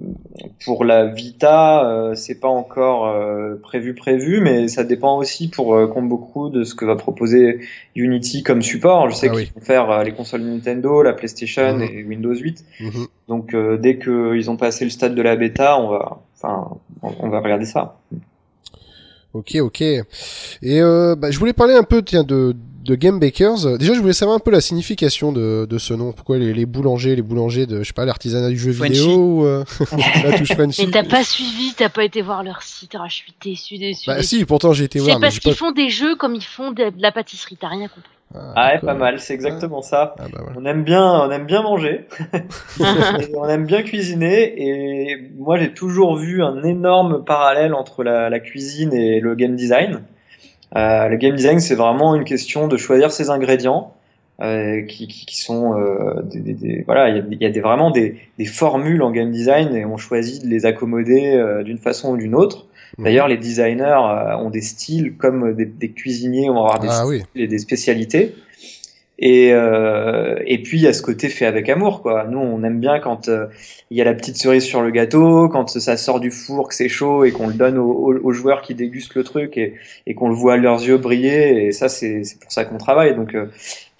pour 0.63 0.86
la 0.86 1.08
Vita, 1.08 1.89
euh, 1.89 2.13
c'est 2.13 2.39
pas 2.39 2.47
encore 2.47 3.08
euh, 3.08 3.56
prévu 3.63 3.95
prévu, 3.95 4.41
mais 4.41 4.67
ça 4.67 4.84
dépend 4.84 5.17
aussi 5.17 5.47
pour 5.49 5.75
Combo 5.91 6.17
Crew 6.17 6.52
de 6.52 6.63
ce 6.63 6.75
que 6.75 6.86
va 6.86 6.95
proposer 6.95 7.62
Unity 7.95 8.43
comme 8.43 8.62
support. 8.62 9.10
Je 9.10 9.15
sais 9.15 9.28
Ah 9.30 9.34
qu'ils 9.34 9.39
oui. 9.45 9.52
vont 9.56 9.62
faire 9.62 10.04
les 10.04 10.12
consoles 10.12 10.41
Nintendo, 10.41 11.02
la 11.02 11.13
PlayStation 11.13 11.78
Mhm. 11.78 11.82
et 11.82 12.04
Windows 12.04 12.36
8. 12.36 12.63
Mhm. 12.80 13.08
Donc 13.28 13.56
dès 13.80 13.97
qu'ils 13.97 14.52
ont 14.52 14.58
passé 14.58 14.84
le 14.86 14.91
stade 14.91 15.15
de 15.15 15.21
la 15.23 15.36
bêta, 15.36 15.80
on 15.80 15.89
va 15.89 16.19
enfin 16.36 16.69
on, 17.02 17.12
on 17.21 17.30
va 17.30 17.39
regarder 17.39 17.65
ça. 17.65 17.97
Ok, 19.34 19.56
ok. 19.62 19.82
Et 19.82 20.04
euh, 20.63 21.15
bah, 21.15 21.30
je 21.32 21.38
voulais 21.39 21.54
parler 21.54 21.75
un 21.75 21.84
peu 21.84 22.02
tiens, 22.02 22.23
de, 22.23 22.56
de 22.89 22.95
Game 22.95 23.19
Bakers. 23.19 23.78
Déjà, 23.78 23.93
je 23.93 23.99
voulais 23.99 24.13
savoir 24.13 24.36
un 24.36 24.39
peu 24.39 24.49
la 24.52 24.62
signification 24.62 25.32
de, 25.32 25.65
de 25.69 25.78
ce 25.78 25.93
nom. 25.93 26.12
Pourquoi 26.12 26.39
les, 26.39 26.54
les 26.54 26.65
boulangers, 26.65 27.15
les 27.15 27.21
boulangers 27.21 27.67
de, 27.67 27.80
je 27.84 27.88
sais 27.88 27.93
pas, 27.93 28.06
l'artisanat 28.06 28.49
du 28.49 28.58
jeu 28.58 28.73
Frenchy. 28.73 28.93
vidéo 28.93 29.15
ou 29.15 29.45
euh, 29.45 29.63
la 30.23 30.38
touche 30.38 30.54
Frenchy 30.54 30.86
Mais 30.88 30.91
t'as 30.91 31.04
pas 31.04 31.23
suivi, 31.23 31.73
t'as 31.78 31.89
pas 31.89 32.04
été 32.04 32.21
voir 32.21 32.43
leur 32.43 32.63
site. 32.63 32.95
Ah, 32.95 33.06
je 33.08 33.15
suis 33.15 33.34
déçu, 33.43 33.78
déçu. 33.78 34.06
Bah 34.08 34.17
déçu. 34.17 34.38
si, 34.39 34.45
pourtant 34.45 34.73
j'ai 34.73 34.86
été 34.86 34.99
C'est 34.99 35.06
voir, 35.06 35.19
mais 35.19 35.28
parce 35.28 35.39
qu'ils 35.39 35.52
pas... 35.52 35.58
font 35.58 35.71
des 35.71 35.89
jeux 35.89 36.15
comme 36.15 36.34
ils 36.36 36.43
font 36.43 36.71
de, 36.71 36.89
de 36.89 37.02
la 37.02 37.12
pâtisserie. 37.12 37.58
T'as 37.60 37.67
rien 37.69 37.88
compris. 37.88 38.10
Ah, 38.34 38.54
Ah 38.56 38.73
ouais, 38.73 38.80
pas 38.80 38.93
mal, 38.93 39.19
c'est 39.19 39.34
exactement 39.34 39.82
ça. 39.82 40.15
Ah 40.19 40.25
bah. 40.32 40.41
On 40.56 40.65
aime 40.65 40.84
bien, 40.84 41.04
on 41.04 41.32
aime 41.32 41.45
bien 41.45 41.62
manger. 41.62 42.08
On 43.36 43.47
aime 43.47 43.65
bien 43.65 43.82
cuisiner 43.84 44.54
et 44.58 45.32
moi 45.38 45.58
j'ai 45.58 45.73
toujours 45.73 46.15
vu 46.17 46.43
un 46.43 46.63
énorme 46.63 47.23
parallèle 47.25 47.73
entre 47.73 48.04
la, 48.04 48.30
la 48.30 48.39
cuisine 48.39 48.93
et 48.93 49.19
le 49.19 49.36
game 49.36 49.56
design. 49.56 50.02
Euh, 50.76 51.08
le 51.08 51.18
game 51.18 51.36
design 51.36 51.60
c'est 51.60 51.76
vraiment 51.76 52.14
une 52.16 52.24
question 52.26 52.68
de 52.68 52.78
choisir 52.78 53.12
ses 53.12 53.30
ingrédients 53.32 53.96
euh, 54.42 54.82
qui, 54.84 55.08
qui, 55.08 55.26
qui 55.26 55.38
sont 55.42 55.74
euh, 55.78 56.22
des, 56.24 56.40
des- 56.40 56.54
des- 56.54 56.84
voilà 56.86 57.10
il 57.10 57.16
y 57.18 57.20
a, 57.20 57.24
il 57.32 57.42
y 57.42 57.46
a 57.46 57.50
des, 57.50 57.60
vraiment 57.60 57.90
des, 57.92 58.18
des 58.38 58.46
formules 58.46 59.02
en 59.02 59.12
game 59.12 59.32
design 59.32 59.76
et 59.76 59.84
on 59.86 59.98
choisit 59.98 60.44
de 60.44 60.48
les 60.50 60.66
accommoder 60.68 61.34
euh, 61.36 61.64
d'une 61.64 61.80
façon 61.80 62.12
ou 62.14 62.18
d'une 62.18 62.36
autre. 62.36 62.68
Mhm. 62.98 63.06
D'ailleurs 63.06 63.28
les 63.28 63.38
designers 63.38 63.82
euh, 63.84 64.38
ont 64.38 64.50
des 64.52 64.62
styles 64.62 65.16
comme 65.18 65.54
des, 65.56 65.66
des 65.66 65.90
cuisiniers 65.92 66.50
vont 66.50 66.60
avoir 66.64 66.80
des 66.80 66.88
Ah 66.92 67.06
oui. 67.08 67.24
et 67.36 67.48
des 67.48 67.58
spécialités. 67.60 68.36
Et, 69.22 69.52
euh, 69.52 70.36
et 70.46 70.62
puis 70.62 70.78
il 70.78 70.84
y 70.84 70.88
a 70.88 70.94
ce 70.94 71.02
côté 71.02 71.28
fait 71.28 71.46
avec 71.46 71.68
amour 71.68 72.02
quoi. 72.02 72.26
Nous 72.30 72.40
on 72.40 72.64
aime 72.64 72.80
bien 72.80 73.00
quand 73.00 73.28
euh, 73.28 73.48
il 73.92 73.98
y 73.98 74.02
a 74.02 74.06
la 74.06 74.14
petite 74.14 74.38
cerise 74.38 74.64
sur 74.64 74.82
le 74.82 74.92
gâteau, 74.92 75.50
quand 75.50 75.68
ça 75.78 75.98
sort 75.98 76.22
du 76.22 76.32
four, 76.32 76.70
que 76.70 76.74
c'est 76.76 76.88
chaud 76.88 77.26
et 77.26 77.32
qu'on 77.32 77.48
le 77.48 77.54
donne 77.54 77.78
aux, 77.78 77.92
aux- 77.92 78.18
aux 78.24 78.32
joueurs 78.32 78.62
qui 78.62 78.76
dégustent 78.76 79.16
le 79.16 79.26
truc 79.26 79.58
et, 79.58 79.74
et 80.08 80.14
qu'on 80.16 80.30
le 80.30 80.36
voit 80.36 80.54
à 80.54 80.58
leurs 80.58 80.82
yeux 80.82 80.98
briller. 80.98 81.66
Et 81.66 81.72
ça 81.74 81.90
c'est 81.90 82.22
pour 82.40 82.50
ça 82.52 82.64
qu'on 82.64 82.78
travaille. 82.78 83.14
Donc 83.14 83.36
euh, 83.36 83.48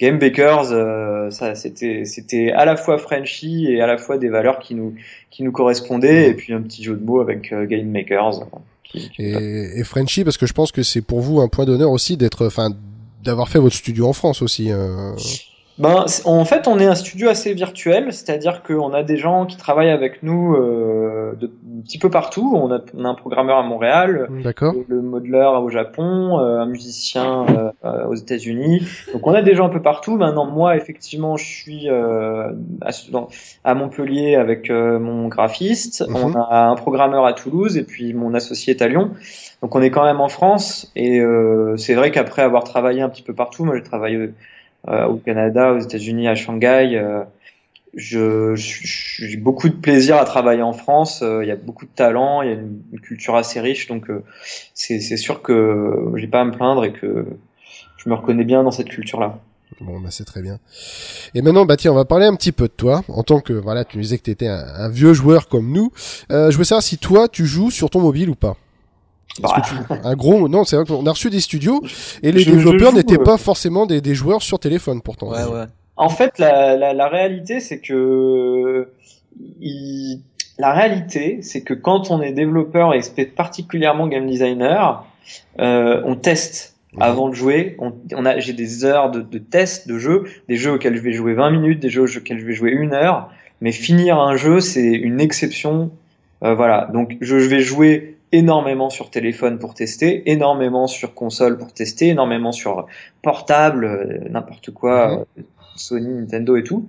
Game 0.00 0.18
Bakers, 0.18 0.72
euh, 0.72 1.28
ça 1.30 1.54
c'était 1.54 2.06
c'était 2.06 2.50
à 2.52 2.64
la 2.64 2.76
fois 2.76 2.96
Frenchy 2.96 3.66
et 3.70 3.82
à 3.82 3.86
la 3.86 3.98
fois 3.98 4.16
des 4.16 4.30
valeurs 4.30 4.58
qui 4.58 4.74
nous 4.74 4.94
qui 5.30 5.42
nous 5.42 5.52
correspondaient 5.52 6.30
et 6.30 6.34
puis 6.34 6.54
un 6.54 6.62
petit 6.62 6.82
jeu 6.82 6.94
de 6.96 7.04
mots 7.04 7.20
avec 7.20 7.52
euh, 7.52 7.66
Game 7.66 7.90
Makers. 7.90 8.40
qui- 8.84 9.10
qui- 9.10 9.22
Et, 9.22 9.78
et 9.80 9.84
Frenchy, 9.84 10.24
parce 10.24 10.38
que 10.38 10.46
je 10.46 10.54
pense 10.54 10.72
que 10.72 10.82
c'est 10.82 11.02
pour 11.02 11.20
vous 11.20 11.40
un 11.42 11.48
point 11.48 11.66
d'honneur 11.66 11.90
aussi 11.90 12.16
d'être, 12.16 12.46
enfin, 12.46 12.70
d'avoir 13.22 13.48
fait 13.48 13.58
votre 13.58 13.76
studio 13.76 14.08
en 14.08 14.12
France 14.12 14.42
aussi. 14.42 14.70
euh. 14.72 15.14
Ben, 15.80 16.04
en 16.26 16.44
fait, 16.44 16.68
on 16.68 16.78
est 16.78 16.84
un 16.84 16.94
studio 16.94 17.30
assez 17.30 17.54
virtuel, 17.54 18.12
c'est-à-dire 18.12 18.62
qu'on 18.62 18.92
a 18.92 19.02
des 19.02 19.16
gens 19.16 19.46
qui 19.46 19.56
travaillent 19.56 19.90
avec 19.90 20.22
nous 20.22 20.54
euh, 20.54 21.32
de, 21.40 21.46
un 21.46 21.80
petit 21.82 21.98
peu 21.98 22.10
partout. 22.10 22.52
On 22.54 22.70
a, 22.70 22.80
on 22.94 23.04
a 23.06 23.08
un 23.08 23.14
programmeur 23.14 23.56
à 23.56 23.62
Montréal, 23.62 24.28
D'accord. 24.44 24.74
le 24.88 25.00
modeler 25.00 25.48
au 25.62 25.70
Japon, 25.70 26.38
euh, 26.38 26.60
un 26.60 26.66
musicien 26.66 27.46
euh, 27.48 27.70
euh, 27.86 28.06
aux 28.08 28.14
États-Unis. 28.14 28.82
Donc, 29.14 29.26
on 29.26 29.32
a 29.32 29.40
des 29.40 29.54
gens 29.54 29.66
un 29.66 29.70
peu 29.70 29.80
partout. 29.80 30.16
Maintenant, 30.18 30.44
moi, 30.44 30.76
effectivement, 30.76 31.38
je 31.38 31.46
suis 31.46 31.88
euh, 31.88 32.50
à, 32.82 32.90
dans- 33.10 33.28
à 33.64 33.74
Montpellier 33.74 34.36
avec 34.36 34.68
euh, 34.70 34.98
mon 34.98 35.28
graphiste. 35.28 36.06
Mhm. 36.06 36.16
On 36.16 36.34
a 36.34 36.66
un 36.66 36.74
programmeur 36.74 37.24
à 37.24 37.32
Toulouse 37.32 37.78
et 37.78 37.84
puis 37.84 38.12
mon 38.12 38.34
associé 38.34 38.74
est 38.74 38.82
à 38.82 38.88
Lyon. 38.88 39.12
Donc, 39.62 39.74
on 39.74 39.80
est 39.80 39.90
quand 39.90 40.04
même 40.04 40.20
en 40.20 40.28
France. 40.28 40.92
Et 40.94 41.20
euh, 41.20 41.76
c'est 41.78 41.94
vrai 41.94 42.10
qu'après 42.10 42.42
avoir 42.42 42.64
travaillé 42.64 43.00
un 43.00 43.08
petit 43.08 43.22
peu 43.22 43.32
partout, 43.32 43.64
moi, 43.64 43.76
j'ai 43.76 43.82
travaillé 43.82 44.16
euh, 44.16 44.34
au 44.86 45.16
Canada, 45.16 45.72
aux 45.72 45.78
États-Unis, 45.78 46.28
à 46.28 46.34
Shanghai. 46.34 46.96
euh, 46.96 47.24
j'ai 47.94 49.36
beaucoup 49.36 49.68
de 49.68 49.74
plaisir 49.74 50.16
à 50.16 50.24
travailler 50.24 50.62
en 50.62 50.72
France. 50.72 51.22
euh, 51.22 51.44
Il 51.44 51.48
y 51.48 51.52
a 51.52 51.56
beaucoup 51.56 51.86
de 51.86 51.90
talent, 51.90 52.42
il 52.42 52.48
y 52.48 52.52
a 52.52 52.54
une, 52.54 53.00
culture 53.02 53.36
assez 53.36 53.60
riche, 53.60 53.88
donc 53.88 54.10
euh, 54.10 54.22
c'est 54.74 55.00
sûr 55.16 55.42
que 55.42 56.12
j'ai 56.16 56.28
pas 56.28 56.40
à 56.40 56.44
me 56.44 56.52
plaindre 56.52 56.84
et 56.84 56.92
que 56.92 57.26
je 57.96 58.08
me 58.08 58.14
reconnais 58.14 58.44
bien 58.44 58.62
dans 58.62 58.70
cette 58.70 58.88
culture-là. 58.88 59.38
Bon, 59.80 60.00
bah 60.00 60.08
c'est 60.10 60.24
très 60.24 60.42
bien. 60.42 60.58
Et 61.34 61.42
maintenant, 61.42 61.64
bah 61.64 61.76
tiens, 61.76 61.92
on 61.92 61.94
va 61.94 62.04
parler 62.04 62.26
un 62.26 62.34
petit 62.34 62.52
peu 62.52 62.64
de 62.64 62.72
toi. 62.72 63.02
En 63.08 63.22
tant 63.22 63.40
que, 63.40 63.52
voilà, 63.52 63.84
tu 63.84 63.98
disais 63.98 64.18
que 64.18 64.24
tu 64.24 64.30
étais 64.30 64.48
un, 64.48 64.58
un 64.58 64.88
vieux 64.88 65.14
joueur 65.14 65.48
comme 65.48 65.72
nous. 65.72 65.92
Euh, 66.30 66.50
je 66.50 66.58
veux 66.58 66.64
savoir 66.64 66.82
si 66.82 66.98
toi, 66.98 67.28
tu 67.28 67.46
joues 67.46 67.70
sur 67.70 67.88
ton 67.88 68.00
mobile 68.00 68.30
ou 68.30 68.34
pas. 68.34 68.56
Est-ce 69.38 69.42
Bah, 69.42 69.62
que 69.88 69.94
tu... 69.94 70.06
Un 70.06 70.14
gros... 70.14 70.48
Non, 70.48 70.64
c'est 70.64 70.76
vrai 70.76 70.84
qu'on 70.84 71.06
a 71.06 71.10
reçu 71.10 71.30
des 71.30 71.40
studios 71.40 71.82
et 72.22 72.32
les 72.32 72.40
Je- 72.40 72.50
développeurs 72.50 72.92
n'étaient 72.92 73.18
pas 73.18 73.38
forcément 73.38 73.86
des, 73.86 74.00
des 74.00 74.14
joueurs 74.14 74.42
sur 74.42 74.58
téléphone 74.58 75.00
pourtant. 75.02 75.30
Ouais, 75.30 75.44
ouais. 75.44 75.64
En 75.96 76.08
fait, 76.08 76.38
la, 76.38 76.76
la, 76.76 76.92
la 76.94 77.08
réalité, 77.08 77.60
c'est 77.60 77.78
que 77.80 78.88
il- 79.60 80.20
la 80.58 80.72
réalité, 80.72 81.38
c'est 81.42 81.62
que 81.62 81.72
quand 81.74 82.10
on 82.10 82.20
est 82.20 82.32
développeur 82.32 82.92
et 82.94 83.00
particulièrement 83.24 84.08
game 84.08 84.26
designer, 84.26 85.06
euh, 85.58 86.02
on 86.04 86.16
teste 86.16 86.76
avant 86.98 87.28
de 87.28 87.34
jouer. 87.34 87.76
On, 87.78 87.92
on 88.14 88.26
a, 88.26 88.38
j'ai 88.40 88.52
des 88.52 88.84
heures 88.84 89.10
de, 89.10 89.20
de 89.22 89.38
tests 89.38 89.88
de 89.88 89.96
jeux, 89.98 90.24
des 90.48 90.56
jeux 90.56 90.72
auxquels 90.72 90.96
je 90.96 91.02
vais 91.02 91.12
jouer 91.12 91.34
20 91.34 91.50
minutes, 91.50 91.80
des 91.80 91.88
jeux 91.88 92.02
auxquels 92.02 92.38
je 92.40 92.44
vais 92.44 92.52
jouer 92.52 92.72
une 92.72 92.92
heure. 92.92 93.30
Mais 93.60 93.72
finir 93.72 94.18
un 94.18 94.36
jeu, 94.36 94.60
c'est 94.60 94.90
une 94.90 95.20
exception. 95.20 95.90
Euh, 96.42 96.54
voilà. 96.54 96.88
Donc, 96.92 97.16
je, 97.20 97.38
je 97.38 97.48
vais 97.48 97.60
jouer 97.60 98.16
énormément 98.32 98.90
sur 98.90 99.10
téléphone 99.10 99.58
pour 99.58 99.74
tester, 99.74 100.30
énormément 100.30 100.86
sur 100.86 101.14
console 101.14 101.58
pour 101.58 101.72
tester, 101.72 102.08
énormément 102.08 102.52
sur 102.52 102.86
portable, 103.22 103.84
euh, 103.84 104.28
n'importe 104.30 104.70
quoi, 104.70 105.08
Mhm. 105.08 105.24
euh, 105.38 105.42
Sony, 105.76 106.14
Nintendo 106.14 106.56
et 106.56 106.62
tout. 106.62 106.86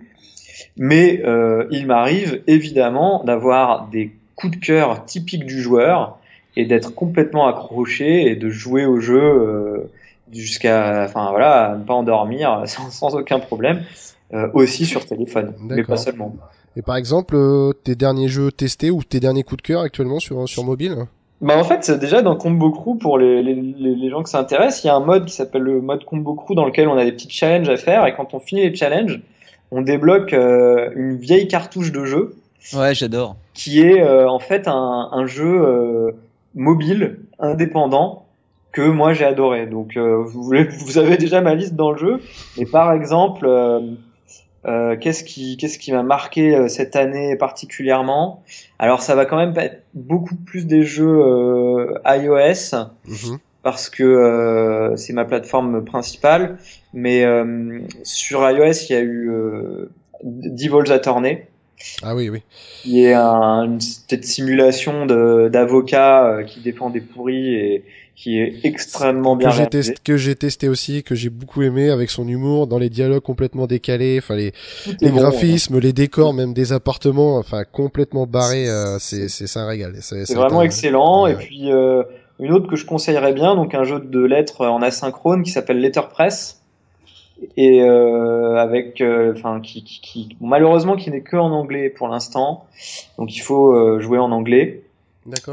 Mais 0.77 1.21
euh, 1.25 1.67
il 1.71 1.87
m'arrive 1.87 2.41
évidemment 2.47 3.23
d'avoir 3.23 3.87
des 3.87 4.11
coups 4.35 4.59
de 4.59 4.65
cœur 4.65 5.05
typiques 5.05 5.45
du 5.45 5.61
joueur 5.61 6.17
et 6.55 6.65
d'être 6.65 6.93
complètement 6.93 7.47
accroché 7.47 8.27
et 8.29 8.35
de 8.35 8.49
jouer 8.49 8.85
au 8.85 8.99
jeu 8.99 9.21
euh, 9.21 9.89
jusqu'à, 10.31 11.03
enfin 11.05 11.29
voilà, 11.31 11.71
à 11.71 11.75
ne 11.77 11.83
pas 11.83 11.93
endormir 11.93 12.63
sans, 12.67 12.89
sans 12.91 13.15
aucun 13.15 13.39
problème, 13.39 13.83
aussi 14.53 14.85
sur 14.85 15.05
téléphone, 15.05 15.53
mais 15.59 15.83
pas 15.83 15.97
seulement. 15.97 16.33
Et 16.77 16.81
par 16.81 16.95
exemple, 16.95 17.35
tes 17.83 17.95
derniers 17.95 18.29
jeux 18.29 18.49
testés 18.49 18.89
ou 18.89 19.03
tes 19.03 19.19
derniers 19.19 19.43
coups 19.43 19.61
de 19.61 19.67
cœur 19.67 19.81
actuellement 19.81 20.19
sur, 20.19 20.47
sur 20.47 20.63
mobile? 20.63 20.95
Bah 21.41 21.57
en 21.57 21.63
fait, 21.63 21.89
déjà 21.91 22.21
dans 22.21 22.35
Combo 22.35 22.69
Crew, 22.69 22.97
pour 22.99 23.17
les, 23.17 23.41
les, 23.41 23.55
les 23.55 24.09
gens 24.09 24.21
que 24.21 24.29
ça 24.29 24.39
intéresse, 24.39 24.83
il 24.83 24.87
y 24.87 24.89
a 24.91 24.95
un 24.95 24.99
mode 24.99 25.25
qui 25.25 25.33
s'appelle 25.33 25.63
le 25.63 25.81
mode 25.81 26.05
Combo 26.05 26.35
Crew 26.35 26.53
dans 26.53 26.65
lequel 26.65 26.87
on 26.87 26.97
a 26.97 27.03
des 27.03 27.11
petits 27.13 27.29
challenges 27.31 27.67
à 27.69 27.77
faire 27.77 28.05
et 28.05 28.13
quand 28.13 28.33
on 28.35 28.39
finit 28.39 28.61
les 28.69 28.75
challenges, 28.75 29.19
on 29.71 29.81
débloque 29.81 30.33
euh, 30.33 30.89
une 30.95 31.15
vieille 31.17 31.47
cartouche 31.47 31.91
de 31.91 32.05
jeu 32.05 32.35
Ouais, 32.75 32.93
j'adore. 32.93 33.37
qui 33.55 33.81
est 33.81 34.01
euh, 34.03 34.29
en 34.29 34.37
fait 34.37 34.67
un, 34.67 35.09
un 35.11 35.25
jeu 35.25 35.47
euh, 35.65 36.11
mobile, 36.53 37.17
indépendant, 37.39 38.25
que 38.71 38.83
moi 38.83 39.13
j'ai 39.13 39.25
adoré. 39.25 39.65
Donc 39.65 39.97
vous, 39.97 40.43
vous 40.85 40.97
avez 40.99 41.17
déjà 41.17 41.41
ma 41.41 41.55
liste 41.55 41.73
dans 41.75 41.91
le 41.91 41.97
jeu. 41.97 42.21
Et 42.57 42.65
par 42.67 42.93
exemple, 42.93 43.47
euh, 44.65 44.95
qu'est-ce 44.95 45.23
qui, 45.23 45.57
qu'est-ce 45.57 45.79
qui 45.79 45.91
m'a 45.91 46.03
marqué 46.03 46.55
euh, 46.55 46.67
cette 46.67 46.95
année 46.95 47.35
particulièrement? 47.35 48.43
Alors 48.79 49.01
ça 49.01 49.15
va 49.15 49.25
quand 49.25 49.37
même 49.37 49.53
être 49.57 49.83
beaucoup 49.93 50.35
plus 50.35 50.65
des 50.67 50.83
jeux 50.83 51.07
euh, 51.07 51.93
iOS 52.05 52.75
Mhm. 53.07 53.39
parce 53.63 53.89
que 53.89 54.03
euh, 54.03 54.95
c'est 54.97 55.13
ma 55.13 55.25
plateforme 55.25 55.83
principale. 55.83 56.57
Mais 56.93 57.23
euh, 57.23 57.79
sur 58.03 58.47
iOS, 58.49 58.85
il 58.89 58.93
y 58.93 58.95
a 58.95 59.01
eu 59.01 59.29
euh, 59.31 59.89
Devil's 60.23 60.91
Attorney 60.91 61.45
Ah 62.03 62.15
oui, 62.15 62.29
oui. 62.29 62.43
qui 62.83 63.03
est 63.05 63.13
un, 63.13 63.63
une 63.63 63.77
petite 63.79 64.25
simulation 64.25 65.05
de- 65.07 65.49
d'avocat 65.51 66.25
euh, 66.27 66.43
qui 66.43 66.59
défend 66.61 66.89
des 66.91 67.01
pourris 67.01 67.55
et 67.55 67.83
qui 68.15 68.39
est 68.39 68.59
extrêmement 68.63 69.35
bien 69.35 69.49
que 69.49 69.55
j'ai 69.55 69.67
testé, 69.67 69.95
que 70.03 70.17
j'ai 70.17 70.35
testé 70.35 70.69
aussi, 70.69 71.01
que 71.03 71.15
j'ai 71.15 71.29
beaucoup 71.29 71.63
aimé 71.63 71.89
avec 71.89 72.09
son 72.09 72.27
humour, 72.27 72.67
dans 72.67 72.77
les 72.77 72.89
dialogues 72.89 73.23
complètement 73.23 73.65
décalés, 73.67 74.19
enfin 74.21 74.35
les, 74.35 74.51
bon, 75.01 75.07
hein. 75.07 75.11
graphismes, 75.11 75.79
les 75.79 75.93
décors, 75.93 76.33
même 76.33 76.53
des 76.53 76.71
appartements, 76.73 77.37
enfin 77.37 77.63
complètement 77.63 78.27
barrés, 78.27 78.69
euh, 78.69 78.97
c'est 78.99 79.27
c'est 79.29 79.57
un 79.57 79.65
régal. 79.65 79.95
C'est 80.01 80.33
vraiment 80.33 80.61
excellent. 80.61 81.23
ouais, 81.23 81.31
et 81.31 81.35
ouais. 81.35 81.43
puis 81.43 81.71
euh, 81.71 82.03
une 82.39 82.51
autre 82.51 82.67
que 82.67 82.75
je 82.75 82.85
conseillerais 82.85 83.33
bien, 83.33 83.55
donc 83.55 83.73
un 83.73 83.83
jeu 83.83 83.99
de 83.99 84.19
lettres 84.23 84.65
en 84.67 84.81
asynchrone 84.81 85.43
qui 85.43 85.51
s'appelle 85.51 85.79
Letterpress 85.79 86.61
et 87.57 87.81
euh, 87.81 88.55
avec, 88.57 89.01
euh, 89.01 89.33
enfin, 89.35 89.61
qui, 89.61 89.83
qui, 89.83 89.99
qui- 90.01 90.37
malheureusement 90.41 90.95
qui 90.95 91.09
n'est 91.09 91.21
que 91.21 91.37
en 91.37 91.51
anglais 91.51 91.89
pour 91.89 92.07
l'instant, 92.07 92.65
donc 93.17 93.35
il 93.35 93.39
faut 93.39 93.73
euh, 93.75 93.99
jouer 93.99 94.19
en 94.19 94.31
anglais. 94.31 94.83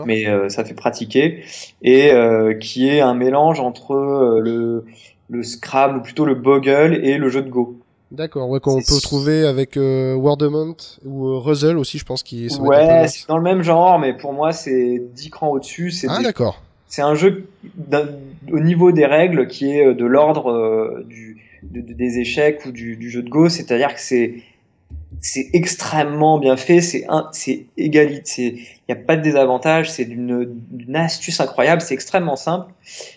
Mais 0.06 0.26
euh, 0.26 0.48
ça 0.48 0.64
fait 0.64 0.74
pratiquer 0.74 1.42
et 1.82 2.10
euh, 2.12 2.54
qui 2.54 2.88
est 2.88 3.00
un 3.00 3.14
mélange 3.14 3.60
entre 3.60 3.92
euh, 3.94 4.40
le 4.40 4.84
le 5.30 5.42
Scrabble 5.42 5.98
ou 5.98 6.00
plutôt 6.00 6.24
le 6.24 6.34
Boggle 6.34 7.00
et 7.04 7.18
le 7.18 7.28
jeu 7.28 7.42
de 7.42 7.50
Go. 7.50 7.78
D'accord. 8.10 8.48
Ouais, 8.48 8.60
qu'on 8.60 8.76
peut 8.80 9.00
trouver 9.02 9.46
avec 9.46 9.76
Wordament 9.76 10.74
ou 11.04 11.38
Ruzzle 11.38 11.76
aussi, 11.76 11.98
je 11.98 12.06
pense 12.06 12.22
qui. 12.22 12.48
Ouais, 12.60 13.06
c'est 13.08 13.28
dans 13.28 13.36
le 13.36 13.42
même 13.42 13.62
genre, 13.62 13.98
mais 13.98 14.14
pour 14.16 14.32
moi 14.32 14.52
c'est 14.52 15.02
10 15.14 15.28
crans 15.30 15.50
au-dessus. 15.50 15.92
Ah 16.08 16.16
des- 16.18 16.24
d'accord. 16.24 16.62
c'est 16.86 17.02
un 17.02 17.14
jeu 17.14 17.46
au 18.50 18.60
niveau 18.60 18.92
des 18.92 19.04
règles 19.04 19.46
qui 19.48 19.70
est 19.70 19.94
de 19.94 20.04
l'ordre 20.06 21.02
du 21.06 21.42
de- 21.62 21.80
de- 21.82 21.92
des 21.92 22.18
échecs 22.20 22.64
ou 22.66 22.70
du, 22.72 22.96
du 22.96 23.10
jeu 23.10 23.20
de 23.22 23.28
Go, 23.28 23.48
c'est-à-dire 23.50 23.92
que 23.94 24.00
c'est 24.00 24.36
c'est 25.20 25.48
extrêmement 25.52 26.38
bien 26.38 26.56
fait, 26.56 26.80
c'est 26.80 27.04
un, 27.08 27.28
c'est 27.32 27.66
égalité, 27.76 28.60
il 28.88 28.94
n'y 28.94 29.00
a 29.00 29.04
pas 29.04 29.16
de 29.16 29.22
désavantage, 29.22 29.90
c'est 29.90 30.04
d'une, 30.04 30.54
astuce 30.94 31.40
incroyable, 31.40 31.80
c'est 31.82 31.94
extrêmement 31.94 32.36
simple, 32.36 32.72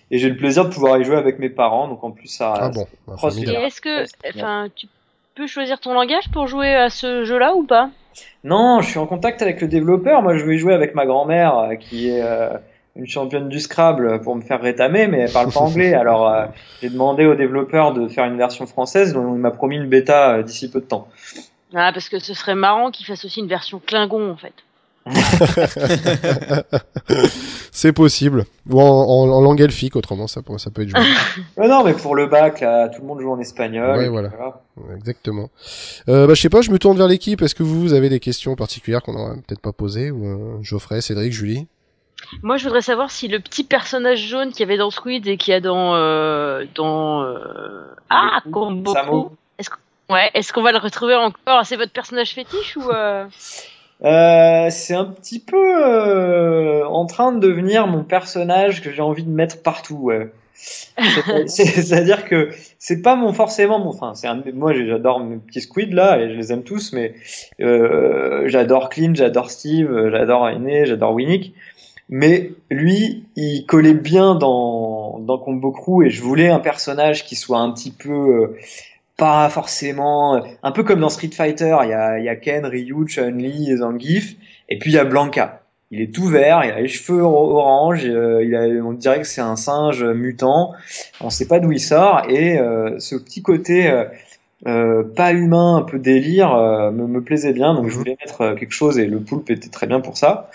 et 0.10 0.17
j'ai 0.17 0.30
le 0.30 0.38
plaisir 0.38 0.65
de 0.65 0.73
pouvoir 0.73 0.97
y 0.99 1.04
jouer 1.04 1.17
avec 1.17 1.39
mes 1.39 1.49
parents, 1.49 1.88
donc 1.88 2.04
en 2.04 2.12
plus 2.12 2.27
ça, 2.27 2.54
Ah 2.56 2.69
bon. 2.69 2.88
bah, 3.08 3.13
cross- 3.17 3.38
Et 3.38 3.54
est-ce 3.54 3.82
que, 3.82 4.06
enfin, 4.36 4.67
tu 4.75 4.88
peux 5.36 5.47
choisir 5.47 5.80
ton 5.80 5.93
langage 5.93 6.30
pour 6.34 6.47
jouer 6.47 6.73
à 6.75 6.89
ce 6.89 7.23
jeu-là 7.23 7.56
ou 7.56 7.63
pas? 7.63 7.89
Non, 8.43 8.82
je 8.82 8.89
suis 8.89 8.99
en 8.99 9.08
contact 9.08 9.41
avec 9.41 9.62
le 9.62 9.67
développeur. 9.67 10.21
Moi, 10.21 10.36
je 10.38 10.45
vais 10.45 10.58
jouer 10.58 10.73
avec 10.73 10.95
ma 10.95 11.06
grand-mère, 11.06 11.58
euh, 11.58 11.75
qui 11.75 12.10
est 12.10 12.21
euh, 12.21 12.49
une 12.95 13.08
championne 13.08 13.49
du 13.49 13.60
Scrabble, 13.60 14.21
pour 14.21 14.36
me 14.36 14.41
faire 14.41 14.62
rétamer, 14.62 15.08
mais 15.08 15.19
elle 15.19 15.32
parle 15.32 15.51
pas 15.51 15.60
anglais. 15.62 15.93
Alors, 15.93 16.27
euh, 16.27 16.45
j'ai 16.82 16.89
demandé 16.89 17.25
au 17.25 17.36
développeur 17.36 17.93
de 17.93 18.08
faire 18.08 18.25
une 18.25 18.38
version 18.38 18.65
française, 18.65 19.13
dont 19.13 19.34
il 19.36 19.39
m'a 19.39 19.51
promis 19.51 19.77
une 19.77 19.88
bêta 19.88 20.38
euh, 20.38 20.43
d'ici 20.43 20.69
peu 20.69 20.82
de 20.82 20.86
temps. 20.86 21.08
Ah, 21.73 21.91
parce 21.93 22.10
que 22.10 22.19
ce 22.19 22.34
serait 22.34 22.55
marrant 22.55 22.91
qu'il 22.91 23.05
fasse 23.05 23.23
aussi 23.25 23.39
une 23.39 23.47
version 23.47 23.81
Klingon 23.86 24.31
en 24.31 24.38
fait. 24.38 24.53
C'est 27.71 27.93
possible. 27.93 28.45
Ou 28.69 28.79
en, 28.81 28.86
en, 28.86 29.29
en 29.31 29.41
langue 29.41 29.62
elfique, 29.62 29.95
autrement, 29.95 30.27
ça, 30.27 30.41
peut- 30.41 30.57
ça 30.57 30.69
peut 30.69 30.84
être 30.84 30.89
joué. 30.89 30.99
Mais 31.57 31.67
non, 31.67 31.84
mais 31.84 31.93
pour 31.93 32.15
le 32.15 32.27
bac, 32.27 32.60
là, 32.62 32.89
tout 32.89 33.01
le 33.01 33.07
monde 33.07 33.19
joue 33.21 33.31
en 33.31 33.39
espagnol. 33.39 33.97
Ouais, 33.97 34.10
voilà. 34.10 34.29
Exactement. 34.95 35.49
Euh, 36.10 36.27
bah, 36.27 36.34
je 36.36 36.41
sais 36.41 36.49
pas, 36.49 36.62
je 36.62 36.71
me 36.71 36.77
tourne 36.77 36.97
vers 36.97 37.07
l'équipe. 37.07 37.41
Est-ce 37.41 37.55
que 37.55 37.63
vous, 37.63 37.79
vous 37.81 37.93
avez 37.93 38.10
des 38.10 38.19
questions 38.19 38.55
particulières 38.55 39.01
qu'on 39.01 39.13
n'aurait 39.13 39.38
peut-être 39.38 39.62
pas 39.62 39.71
posées 39.71 40.12
ou 40.12 40.25
euh, 40.25 40.57
Geoffrey, 40.62 41.01
Cédric, 41.01 41.31
Julie? 41.34 41.67
Moi, 42.43 42.57
je 42.57 42.65
voudrais 42.65 42.81
savoir 42.84 43.10
si 43.10 43.27
le 43.27 43.39
petit 43.39 43.63
personnage 43.63 44.19
jaune 44.27 44.51
qu'il 44.51 44.60
y 44.60 44.63
avait 44.63 44.77
dans 44.77 44.91
Squid 44.91 45.25
et 45.27 45.38
qu'il 45.38 45.51
y 45.53 45.55
a 45.55 45.62
dans 45.62 45.93
dans 46.75 47.23
euh... 47.23 47.86
ah 48.12 48.41
Combo 48.51 48.93
Samo. 48.93 49.23
Crew, 49.23 49.31
est-ce 49.57 49.69
que 49.71 49.75
ouais, 50.12 50.30
est-ce 50.34 50.54
qu'on 50.54 50.62
va 50.62 50.71
le 50.71 50.78
retrouver 50.78 51.15
encore 51.15 51.65
C'est 51.65 51.78
votre 51.78 51.91
personnage 51.91 52.34
fétiche 52.34 52.78
ou 52.78 52.89
euh... 52.91 53.26
Euh, 54.04 54.69
c'est 54.71 54.95
un 54.95 55.06
petit 55.06 55.39
peu 55.39 55.86
euh, 55.86 56.86
en 56.88 57.06
train 57.06 57.32
de 57.32 57.39
devenir 57.39 57.86
mon 57.86 58.04
personnage 58.04 58.82
que 58.82 58.91
j'ai 58.91 59.02
envie 59.02 59.24
de 59.24 59.30
mettre 59.30 59.62
partout. 59.62 59.97
Ouais. 59.97 60.32
C'est-à-dire 61.45 62.26
que 62.26 62.50
c'est 62.80 63.02
pas 63.04 63.15
mon 63.15 63.32
forcément 63.32 63.78
mon. 63.80 63.89
Enfin, 63.89 64.13
c'est 64.15 64.28
Moi, 64.54 64.74
j'adore 64.74 65.19
mes 65.19 65.38
petits 65.38 65.62
squids 65.62 65.93
là 65.93 66.19
et 66.19 66.30
je 66.30 66.34
les 66.34 66.52
aime 66.52 66.63
tous, 66.63 66.93
mais 66.93 67.13
j'adore 67.60 68.89
Clint, 68.89 69.13
j'adore 69.13 69.52
Steve, 69.52 70.10
j'adore 70.12 70.50
Aine, 70.50 70.86
j'adore 70.86 71.13
Winnick. 71.13 71.54
Mais 72.10 72.52
lui, 72.69 73.24
il 73.36 73.65
collait 73.65 73.93
bien 73.93 74.36
dans 74.36 75.19
dans 75.19 75.38
Combo 75.38 75.71
Crew 75.71 76.04
et 76.04 76.10
je 76.10 76.21
voulais 76.21 76.50
un 76.50 76.60
personnage 76.60 77.24
qui 77.24 77.36
soit 77.36 77.60
un 77.60 77.71
petit 77.71 77.91
peu 77.91 78.56
pas 79.21 79.49
forcément 79.49 80.38
euh, 80.38 80.39
un 80.63 80.71
peu 80.71 80.84
comme 80.84 80.99
dans 80.99 81.10
Street 81.10 81.29
Fighter, 81.31 81.77
il 81.84 81.89
y 81.89 81.93
a, 82.29 82.36
Ken, 82.36 82.65
Ryu, 82.65 83.07
Chun-Li 83.07 83.77
Zangief 83.77 84.36
et 84.67 84.79
puis 84.79 84.89
il 84.89 84.95
y 84.95 84.97
a 84.97 85.03
Blanca. 85.05 85.62
Il 85.91 86.01
est 86.01 86.12
tout 86.12 86.25
vert, 86.25 86.62
il 86.63 86.71
a 86.71 86.81
les 86.81 86.88
cheveux 86.88 87.21
or- 87.21 87.53
orange, 87.53 88.03
euh, 88.03 88.43
il 88.43 88.81
on 88.81 88.93
dirait 88.93 89.19
que 89.19 89.27
c'est 89.27 89.41
un 89.41 89.57
singe 89.57 90.03
mutant. 90.03 90.73
On 91.19 91.29
sait 91.29 91.47
pas 91.47 91.60
d'où 91.60 91.71
il 91.71 91.79
sort 91.79 92.23
et 92.29 92.57
euh, 92.57 92.97
ce 92.97 93.15
petit 93.15 93.43
côté 93.43 93.93
pas 94.63 95.34
humain, 95.34 95.77
un 95.77 95.81
peu 95.84 95.99
délire, 95.99 96.55
me, 96.91 97.21
plaisait 97.21 97.53
bien. 97.53 97.75
Donc 97.75 97.89
je 97.89 97.95
voulais 97.95 98.17
mettre 98.19 98.55
quelque 98.55 98.73
chose 98.73 98.97
et 98.97 99.05
le 99.05 99.19
poulpe 99.19 99.51
était 99.51 99.69
très 99.69 99.86
bien 99.86 99.99
pour 99.99 100.17
ça. 100.17 100.49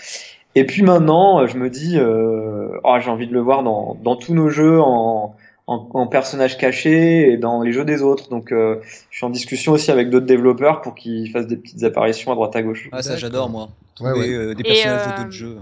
Et 0.57 0.65
puis 0.65 0.83
maintenant, 0.83 1.47
je 1.47 1.57
me 1.57 1.71
dis, 1.71 1.99
oh, 2.01 2.97
j'ai 2.99 3.11
envie 3.11 3.29
de 3.29 3.33
le 3.33 3.41
voir 3.41 3.63
dans, 3.63 3.97
dans 4.03 4.17
tous 4.17 4.35
nos 4.35 4.49
jeux 4.49 4.81
en, 4.81 5.37
en, 5.67 5.89
en 5.95 6.07
personnage 6.07 6.59
caché 6.59 7.33
et 7.33 7.37
dans 7.37 7.63
les 7.63 7.73
jeux 7.73 7.85
des 7.85 8.03
autres. 8.03 8.29
Donc 8.29 8.53
euh, 8.53 8.81
je 9.11 9.17
suis 9.17 9.27
en 9.27 9.31
discussion 9.31 9.73
aussi 9.73 9.91
avec 9.91 10.11
d'autres 10.11 10.27
développeurs 10.27 10.81
pour 10.81 10.95
qu'ils 10.95 11.31
fassent 11.31 11.47
des 11.49 11.57
petites 11.57 11.83
apparitions 11.85 12.33
à 12.33 12.35
droite 12.35 12.55
à 12.57 12.63
gauche. 12.63 12.89
Ah, 12.93 13.03
ça, 13.03 13.17
j'adore, 13.17 13.49
moi. 13.51 13.69
Ouais, 14.01 14.11
Trouver 14.13 14.29
ouais. 14.29 14.35
euh, 14.35 14.55
des 14.55 14.61
Et, 14.61 14.65
personnages 14.65 15.07
euh, 15.09 15.11
de 15.13 15.17
d'autres 15.23 15.31
jeux. 15.33 15.59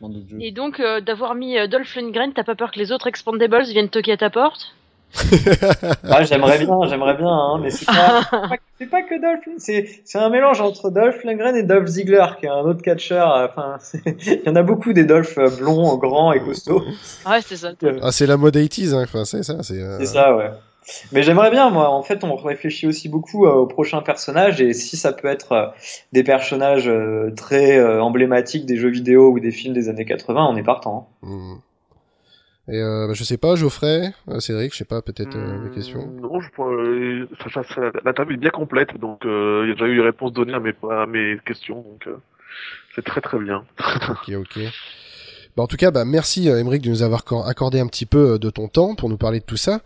dans 0.00 0.08
d'autres 0.10 0.28
jeux. 0.28 0.38
Et 0.40 0.52
donc 0.52 0.78
euh, 0.80 1.00
d'avoir 1.00 1.34
mis 1.34 1.58
euh, 1.58 1.66
Dolph 1.66 1.94
Lundgren, 1.96 2.32
t'as 2.34 2.44
pas 2.44 2.54
peur 2.54 2.70
que 2.70 2.78
les 2.78 2.92
autres 2.92 3.06
Expandables 3.08 3.64
viennent 3.64 3.88
toquer 3.88 4.12
à 4.12 4.16
ta 4.16 4.30
porte? 4.30 4.77
Ah, 6.04 6.22
j'aimerais 6.24 6.58
bien, 6.58 6.78
j'aimerais 6.88 7.14
bien, 7.16 7.28
hein, 7.28 7.58
mais 7.62 7.70
c'est 7.70 7.86
pas, 7.86 8.22
c'est 8.78 8.86
pas, 8.86 9.02
que 9.02 9.20
Dolph, 9.20 9.48
c'est, 9.58 9.88
c'est 10.04 10.18
un 10.18 10.28
mélange 10.30 10.60
entre 10.60 10.90
Dolph 10.90 11.24
Lundgren 11.24 11.56
et 11.56 11.62
Dolph 11.62 11.86
Ziggler, 11.86 12.26
qui 12.38 12.46
est 12.46 12.50
un 12.50 12.60
autre 12.60 12.82
catcheur. 12.82 13.34
euh, 13.34 13.46
Enfin, 13.48 13.78
il 14.26 14.42
y 14.46 14.48
en 14.48 14.56
a 14.56 14.62
beaucoup 14.62 14.92
des 14.92 15.04
Dolph 15.04 15.36
euh, 15.38 15.48
blonds, 15.50 15.96
grands 15.96 16.32
et 16.32 16.40
costauds. 16.40 16.82
Ouais, 17.26 17.40
c'est 17.44 17.56
ça. 17.56 17.70
Ah, 18.02 18.12
c'est 18.12 18.26
la 18.26 18.36
mode 18.36 18.56
80s, 18.56 18.94
hein. 18.94 19.02
Enfin, 19.04 19.24
c'est 19.24 19.42
ça, 19.42 19.62
c'est. 19.62 19.80
euh, 19.80 19.98
C'est 20.00 20.06
ça, 20.06 20.36
ouais. 20.36 20.50
Mais 21.12 21.22
j'aimerais 21.22 21.50
bien, 21.50 21.68
moi. 21.68 21.90
En 21.90 22.02
fait, 22.02 22.24
on 22.24 22.34
réfléchit 22.36 22.86
aussi 22.86 23.10
beaucoup 23.10 23.44
euh, 23.46 23.50
aux 23.52 23.66
prochains 23.66 24.00
personnages 24.00 24.60
et 24.62 24.72
si 24.72 24.96
ça 24.96 25.12
peut 25.12 25.28
être 25.28 25.52
euh, 25.52 25.66
des 26.12 26.22
personnages 26.24 26.88
euh, 26.88 27.30
très 27.36 27.76
euh, 27.78 28.02
emblématiques 28.02 28.64
des 28.64 28.76
jeux 28.76 28.88
vidéo 28.88 29.30
ou 29.30 29.38
des 29.40 29.50
films 29.50 29.74
des 29.74 29.88
années 29.90 30.06
80, 30.06 30.46
on 30.50 30.56
est 30.56 30.62
partant. 30.62 31.08
hein. 31.22 31.26
hmm. 31.28 31.54
Et 32.70 32.80
euh, 32.82 33.06
bah, 33.06 33.14
je 33.14 33.24
sais 33.24 33.38
pas, 33.38 33.54
Geoffrey, 33.56 34.12
euh, 34.28 34.40
Cédric, 34.40 34.72
je 34.72 34.78
sais 34.78 34.84
pas, 34.84 35.00
peut-être 35.00 35.36
euh, 35.36 35.64
des 35.64 35.74
questions. 35.74 36.06
Hmm, 36.06 36.20
Non, 36.20 36.40
je, 36.40 36.48
euh, 36.60 37.26
ça- 37.42 37.50
ça- 37.62 37.74
ça- 37.74 37.90
la 38.04 38.12
table 38.12 38.34
est 38.34 38.36
bien 38.36 38.50
complète, 38.50 38.98
donc 38.98 39.24
euh, 39.24 39.62
il 39.64 39.68
y 39.68 39.72
a 39.72 39.74
déjà 39.74 39.86
eu 39.86 39.94
les 39.96 40.02
réponses 40.02 40.32
données 40.34 40.54
à 40.54 40.60
mes, 40.60 40.74
à 40.90 41.06
mes 41.06 41.38
questions, 41.46 41.80
donc 41.80 42.06
euh, 42.06 42.16
c'est 42.94 43.04
très 43.04 43.20
très 43.22 43.38
bien. 43.38 43.64
Ok, 44.10 44.30
ok. 44.36 44.58
Bah, 45.58 45.64
en 45.64 45.66
tout 45.66 45.76
cas, 45.76 45.90
bah, 45.90 46.04
merci 46.04 46.48
euh, 46.48 46.60
Émeric 46.60 46.82
de 46.82 46.88
nous 46.88 47.02
avoir 47.02 47.24
cor- 47.24 47.44
accordé 47.48 47.80
un 47.80 47.88
petit 47.88 48.06
peu 48.06 48.34
euh, 48.34 48.38
de 48.38 48.48
ton 48.48 48.68
temps 48.68 48.94
pour 48.94 49.08
nous 49.08 49.16
parler 49.16 49.40
de 49.40 49.44
tout 49.44 49.56
ça. 49.56 49.80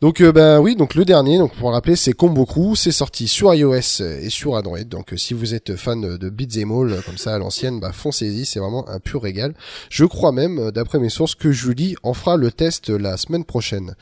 Donc, 0.00 0.20
euh, 0.20 0.30
bah 0.30 0.60
oui, 0.60 0.76
donc 0.76 0.94
le 0.94 1.04
dernier, 1.04 1.38
donc 1.38 1.56
pour 1.56 1.72
rappeler, 1.72 1.96
c'est 1.96 2.12
Combo 2.12 2.46
Crew, 2.46 2.76
c'est 2.76 2.92
sorti 2.92 3.26
sur 3.26 3.52
iOS 3.52 4.00
et 4.00 4.30
sur 4.30 4.52
Android. 4.52 4.78
Donc, 4.84 5.14
si 5.16 5.34
vous 5.34 5.54
êtes 5.54 5.74
fan 5.74 6.16
de 6.18 6.30
Beat'em 6.30 6.70
All 6.70 6.92
euh, 6.92 7.00
comme 7.04 7.18
ça 7.18 7.34
à 7.34 7.38
l'ancienne, 7.38 7.80
bah 7.80 7.90
foncez-y, 7.92 8.44
c'est 8.44 8.60
vraiment 8.60 8.88
un 8.88 9.00
pur 9.00 9.20
régal. 9.20 9.54
Je 9.90 10.04
crois 10.04 10.30
même, 10.30 10.70
d'après 10.70 11.00
mes 11.00 11.08
sources, 11.08 11.34
que 11.34 11.50
Julie 11.50 11.96
en 12.04 12.14
fera 12.14 12.36
le 12.36 12.52
test 12.52 12.88
la 12.88 13.16
semaine 13.16 13.44
prochaine. 13.44 13.96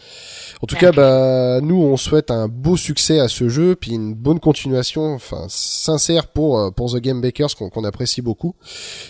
En 0.61 0.67
tout 0.67 0.77
cas, 0.77 0.93
bah 0.93 1.63
nous, 1.63 1.83
on 1.83 1.97
souhaite 1.97 2.31
un 2.31 2.47
beau 2.47 2.77
succès 2.77 3.21
à 3.21 3.29
ce 3.29 3.49
jeu, 3.49 3.75
puis 3.75 3.93
une 3.93 4.13
bonne 4.13 4.39
continuation, 4.39 5.15
enfin 5.15 5.47
sincère 5.49 6.27
pour 6.27 6.75
pour 6.75 6.93
The 6.93 6.99
Game 6.99 7.23
Bakers 7.23 7.57
qu'on 7.57 7.85
apprécie 7.85 8.21
beaucoup. 8.21 8.55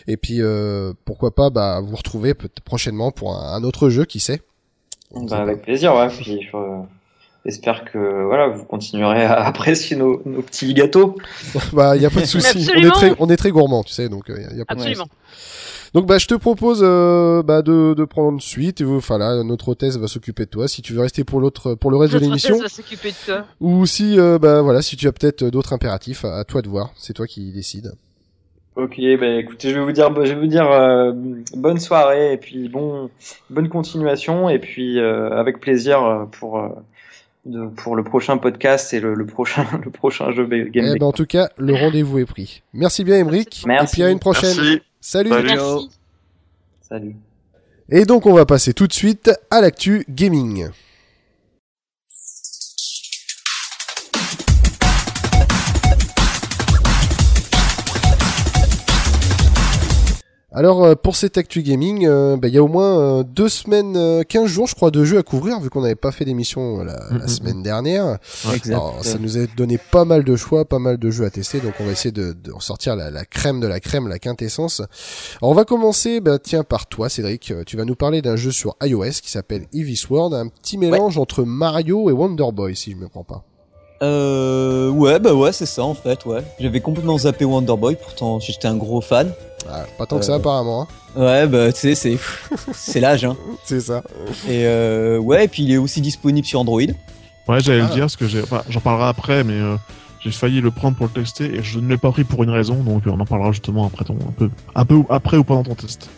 Et 0.07 0.17
puis 0.17 0.37
euh, 0.41 0.93
pourquoi 1.05 1.35
pas 1.35 1.51
bah, 1.51 1.81
vous 1.83 1.96
retrouver 1.97 2.35
peut-être 2.35 2.61
prochainement 2.61 3.11
pour 3.11 3.35
un, 3.37 3.55
un 3.55 3.65
autre 3.65 3.89
jeu, 3.91 4.05
qui 4.05 4.21
sait? 4.21 4.43
Bah, 5.15 5.39
avec 5.39 5.63
plaisir, 5.63 5.95
ouais. 5.95 6.09
Puis, 6.09 6.49
euh, 6.55 6.79
j'espère 7.45 7.85
que 7.85 8.25
voilà, 8.25 8.49
vous 8.49 8.65
continuerez 8.65 9.25
à 9.25 9.45
apprécier 9.47 9.97
nos, 9.97 10.21
nos 10.25 10.43
petits 10.43 10.73
gâteaux. 10.75 11.17
bah 11.73 11.97
y 11.97 12.05
a 12.07 12.11
pas 12.11 12.21
de 12.21 12.27
souci. 12.27 12.69
on 12.77 12.81
est 12.81 12.91
très 12.91 13.13
on 13.19 13.29
est 13.31 13.37
très 13.37 13.51
gourmand, 13.51 13.83
tu 13.83 13.93
sais, 13.93 14.09
donc 14.09 14.31
euh, 14.31 14.39
y 14.55 14.61
a, 14.61 14.65
pas 14.65 14.75
de 14.75 14.81
souci. 14.81 15.01
Donc 15.95 16.07
bah 16.07 16.19
je 16.19 16.27
te 16.27 16.35
propose 16.35 16.81
euh, 16.83 17.43
bah, 17.45 17.63
de, 17.63 17.95
de 17.95 18.05
prendre 18.05 18.43
suite. 18.43 18.83
Vous- 18.83 18.97
Enfin 18.97 19.17
là, 19.17 19.43
notre 19.45 19.69
hôtesse 19.69 19.97
va 19.97 20.09
s'occuper 20.09 20.45
de 20.45 20.51
toi. 20.51 20.67
Si 20.69 20.83
tu 20.83 20.93
veux 20.93 21.01
rester 21.01 21.23
pour 21.25 21.39
l'autre 21.41 21.75
pour 21.75 21.91
le 21.93 21.97
reste 21.97 22.13
de 22.13 22.19
Notre 22.19 22.27
l'émission, 22.27 22.57
hôtesse 22.57 22.63
va 22.77 22.83
s'occuper 22.83 23.11
de 23.13 23.17
toi. 23.25 23.45
ou 23.61 23.87
si 23.87 24.19
euh, 24.19 24.39
bah 24.39 24.61
voilà, 24.63 24.83
si 24.83 24.97
tu 24.97 25.07
as 25.07 25.13
peut-être 25.13 25.45
d'autres 25.45 25.73
impératifs, 25.73 26.25
à, 26.25 26.37
à 26.39 26.45
toi 26.45 26.61
de 26.63 26.69
voir. 26.69 26.91
C'est 26.97 27.13
toi 27.13 27.27
qui 27.29 27.53
décides. 27.53 27.93
Ok, 28.77 29.01
bah 29.19 29.37
écoutez, 29.37 29.71
je 29.71 29.75
vais 29.75 29.85
vous 29.85 29.93
dire, 29.93 30.15
je 30.15 30.35
vais 30.35 30.39
vous 30.39 30.47
dire 30.47 30.71
euh, 30.71 31.13
bonne 31.55 31.79
soirée 31.79 32.35
et 32.35 32.37
puis 32.37 32.69
bon, 32.69 33.09
bonne 33.49 33.71
continuation 33.71 34.51
et 34.51 34.59
puis 34.59 34.99
euh, 35.01 35.31
avec 35.31 35.61
plaisir 35.61 36.05
euh, 36.05 36.25
pour 36.27 36.59
euh, 36.59 36.69
de, 37.47 37.69
pour 37.69 37.97
le 37.97 38.05
prochain 38.05 38.37
podcast 38.37 38.93
et 38.93 39.01
le, 39.01 39.15
le 39.15 39.25
prochain 39.25 39.65
le 39.85 39.91
prochain 39.91 40.31
jeu 40.33 40.47
Game 40.47 40.93
Eh 40.95 40.99
ben 40.99 41.07
en 41.07 41.13
tout 41.13 41.25
cas, 41.25 41.49
le 41.57 41.75
rendez-vous 41.75 42.19
est 42.19 42.27
pris. 42.27 42.63
Merci 42.75 43.03
bien, 43.03 43.17
Emric. 43.17 43.65
Merci. 43.67 43.87
Et 43.87 43.93
puis 43.95 44.03
à 44.03 44.11
une 44.11 44.19
prochaine. 44.19 44.55
Merci. 44.55 44.83
Salut. 45.01 45.31
Salut. 45.31 45.47
Merci. 45.47 45.91
Salut. 46.83 47.17
Et 47.89 48.05
donc 48.05 48.27
on 48.27 48.35
va 48.35 48.45
passer 48.45 48.75
tout 48.75 48.87
de 48.87 48.93
suite 48.93 49.31
à 49.51 49.63
l'actu 49.63 50.05
gaming. 50.11 50.69
Alors 60.59 60.83
euh, 60.85 60.95
pour 60.95 61.17
cette 61.17 61.37
actu 61.37 61.61
gaming, 61.63 62.07
euh, 62.07 62.39
bah, 62.39 62.49
il 62.49 62.55
y 62.55 62.57
a 62.57 62.63
au 62.63 62.67
moins 62.69 62.99
euh, 62.99 63.23
deux 63.23 63.51
semaines, 63.51 63.95
euh, 63.95 64.23
15 64.23 64.47
jours 64.47 64.67
je 64.67 64.75
crois 64.75 64.91
de 64.91 65.05
jeux 65.05 65.19
à 65.19 65.23
couvrir 65.23 65.61
vu 65.61 65.69
qu'on 65.69 65.83
n'avait 65.83 65.95
pas 65.95 66.13
fait 66.13 66.25
d'émission 66.25 66.81
euh, 66.81 66.85
la, 66.85 66.95
la 67.11 67.19
Mhm. 67.19 67.29
semaine 67.29 67.63
dernière. 67.63 68.17
Exact. 68.55 68.73
Alors, 68.73 68.97
ça 69.03 69.19
nous 69.19 69.37
a 69.37 69.43
donné 69.55 69.77
pas 69.77 70.07
mal 70.07 70.25
de 70.25 70.35
choix, 70.35 70.65
pas 70.65 70.79
mal 70.79 70.97
de 70.97 71.11
jeux 71.11 71.27
à 71.27 71.31
tester, 71.31 71.61
donc 71.61 71.75
on 71.79 71.85
va 71.85 71.93
essayer 71.93 72.11
de, 72.11 72.33
de 72.33 72.53
sortir 72.59 72.97
la, 72.97 73.11
la 73.11 73.27
crème 73.27 73.61
de 73.61 73.67
la 73.67 73.81
crème, 73.81 74.09
la 74.09 74.19
quintessence. 74.19 74.81
Alors 75.43 75.51
on 75.51 75.55
va 75.55 75.67
commencer, 75.67 76.21
bah, 76.21 76.39
tiens, 76.43 76.65
par 76.65 76.87
toi 76.87 77.11
Cédric, 77.11 77.51
Euh, 77.51 77.63
tu 77.67 77.77
vas 77.77 77.85
nous 77.85 77.95
parler 77.95 78.23
d'un 78.23 78.37
jeu 78.37 78.51
sur 78.51 78.77
iOS 78.83 79.21
qui 79.23 79.31
s'appelle 79.31 79.67
Eevee 79.75 79.97
Sword, 79.97 80.33
un 80.35 80.49
petit 80.49 80.79
mélange 80.79 81.19
entre 81.19 81.43
Mario 81.45 82.09
et 82.09 82.13
Wonder 82.15 82.51
Boy 82.55 82.75
si 82.75 82.93
je 82.93 82.97
me 82.97 83.09
prends 83.09 83.25
pas. 83.25 83.45
Euh, 84.03 84.89
ouais, 84.91 85.19
bah 85.21 85.35
ouais, 85.35 85.53
c'est 85.53 85.67
ça 85.67 85.83
en 85.85 85.95
fait, 85.95 86.25
ouais. 86.25 86.43
J'avais 86.59 86.81
complètement 86.81 87.19
zappé 87.19 87.45
Wonder 87.45 87.77
Boy, 87.79 87.97
pourtant 88.03 88.41
j'étais 88.41 88.69
un 88.69 88.77
gros 88.77 89.03
fan. 89.03 89.33
Ah, 89.71 89.85
pas 89.99 90.07
tant 90.07 90.19
que 90.19 90.25
ça 90.25 90.33
Euh. 90.33 90.37
apparemment, 90.37 90.83
hein. 90.83 91.21
Ouais, 91.21 91.47
bah 91.47 91.73
tu 91.73 91.81
sais, 91.81 91.95
c'est 91.95 92.19
c'est 92.73 93.01
l'âge, 93.01 93.25
hein. 93.25 93.37
c'est 93.65 93.81
ça. 93.81 94.03
Et 94.49 94.65
euh, 94.67 95.19
ouais, 95.19 95.45
et 95.45 95.49
puis 95.49 95.63
il 95.65 95.73
est 95.73 95.77
aussi 95.79 96.01
disponible 96.01 96.47
sur 96.47 96.61
Android. 96.61 96.81
Ouais, 97.49 97.61
j'allais 97.61 97.81
Ah. 97.81 97.89
le 97.89 97.95
dire, 97.95 98.01
parce 98.05 98.17
que 98.17 98.27
j'ai, 98.27 98.43
enfin, 98.43 98.63
j'en 98.69 98.81
parlerai 98.81 99.09
après, 99.09 99.45
mais 99.45 99.55
euh, 99.55 99.77
j'ai 100.21 100.31
failli 100.31 100.61
le 100.61 100.71
prendre 100.71 100.97
pour 100.97 101.07
le 101.07 101.13
tester 101.23 101.45
et 101.57 101.63
je 101.63 101.79
ne 101.79 101.89
l'ai 101.89 101.97
pas 101.99 102.11
pris 102.13 102.25
pour 102.25 102.43
une 102.45 102.51
raison, 102.51 102.75
donc 102.83 103.03
on 103.07 103.19
en 103.21 103.25
parlera 103.25 103.53
justement 103.53 103.87
après 103.87 104.05
ton, 104.05 104.15
un 104.15 104.33
peu, 104.37 104.51
un 104.75 104.85
peu 104.85 104.95
ou- 104.95 105.07
après 105.09 105.37
ou 105.37 105.45
pendant 105.45 105.63
ton 105.63 105.75
test. 105.75 106.09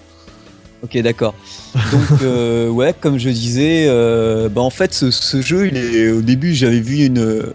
Ok, 0.83 0.97
d'accord. 1.03 1.35
Donc 1.75 1.83
euh, 2.23 2.69
ouais, 2.71 2.95
comme 2.99 3.19
je 3.19 3.29
disais, 3.31 3.87
euh, 3.89 4.49
bah 4.49 4.61
en 4.63 4.71
fait 4.71 4.95
ce, 4.95 5.11
ce 5.11 5.41
jeu, 5.43 5.67
il 5.69 5.77
est 5.77 6.11
au 6.13 6.23
début 6.23 6.55
j'avais 6.55 6.81
vu 6.81 7.05
une, 7.05 7.19
euh, 7.19 7.53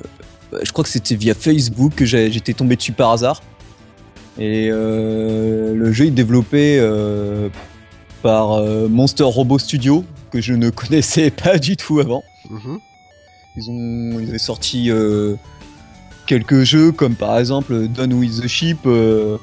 je 0.62 0.72
crois 0.72 0.84
que 0.84 0.90
c'était 0.90 1.16
via 1.16 1.34
Facebook 1.34 1.94
que 1.96 2.06
j'étais 2.06 2.54
tombé 2.54 2.76
dessus 2.76 2.92
par 2.92 3.12
hasard. 3.12 3.42
Et 4.40 4.70
euh, 4.72 5.74
le 5.76 5.92
jeu 5.92 6.06
est 6.08 6.12
développé 6.12 6.78
euh, 6.80 7.50
par 8.22 8.54
euh, 8.54 8.88
Monster 8.88 9.24
Robot 9.26 9.60
Studio 9.60 10.04
que 10.32 10.42
je 10.42 10.54
ne 10.54 10.70
connaissais 10.72 11.30
pas 11.32 11.58
du 11.60 11.78
tout 11.78 12.00
avant. 12.00 12.24
Mhm. 12.50 12.80
Ils 13.56 13.70
ont 13.70 14.20
ils 14.20 14.30
avaient 14.30 14.38
sorti 14.40 14.90
euh, 14.90 15.36
quelques 16.26 16.64
jeux 16.64 16.92
comme 16.92 17.16
par 17.16 17.38
exemple 17.38 17.88
Done 17.88 18.14
with 18.14 18.42
the 18.42 18.48
Ship 18.48 18.78
où 18.86 19.38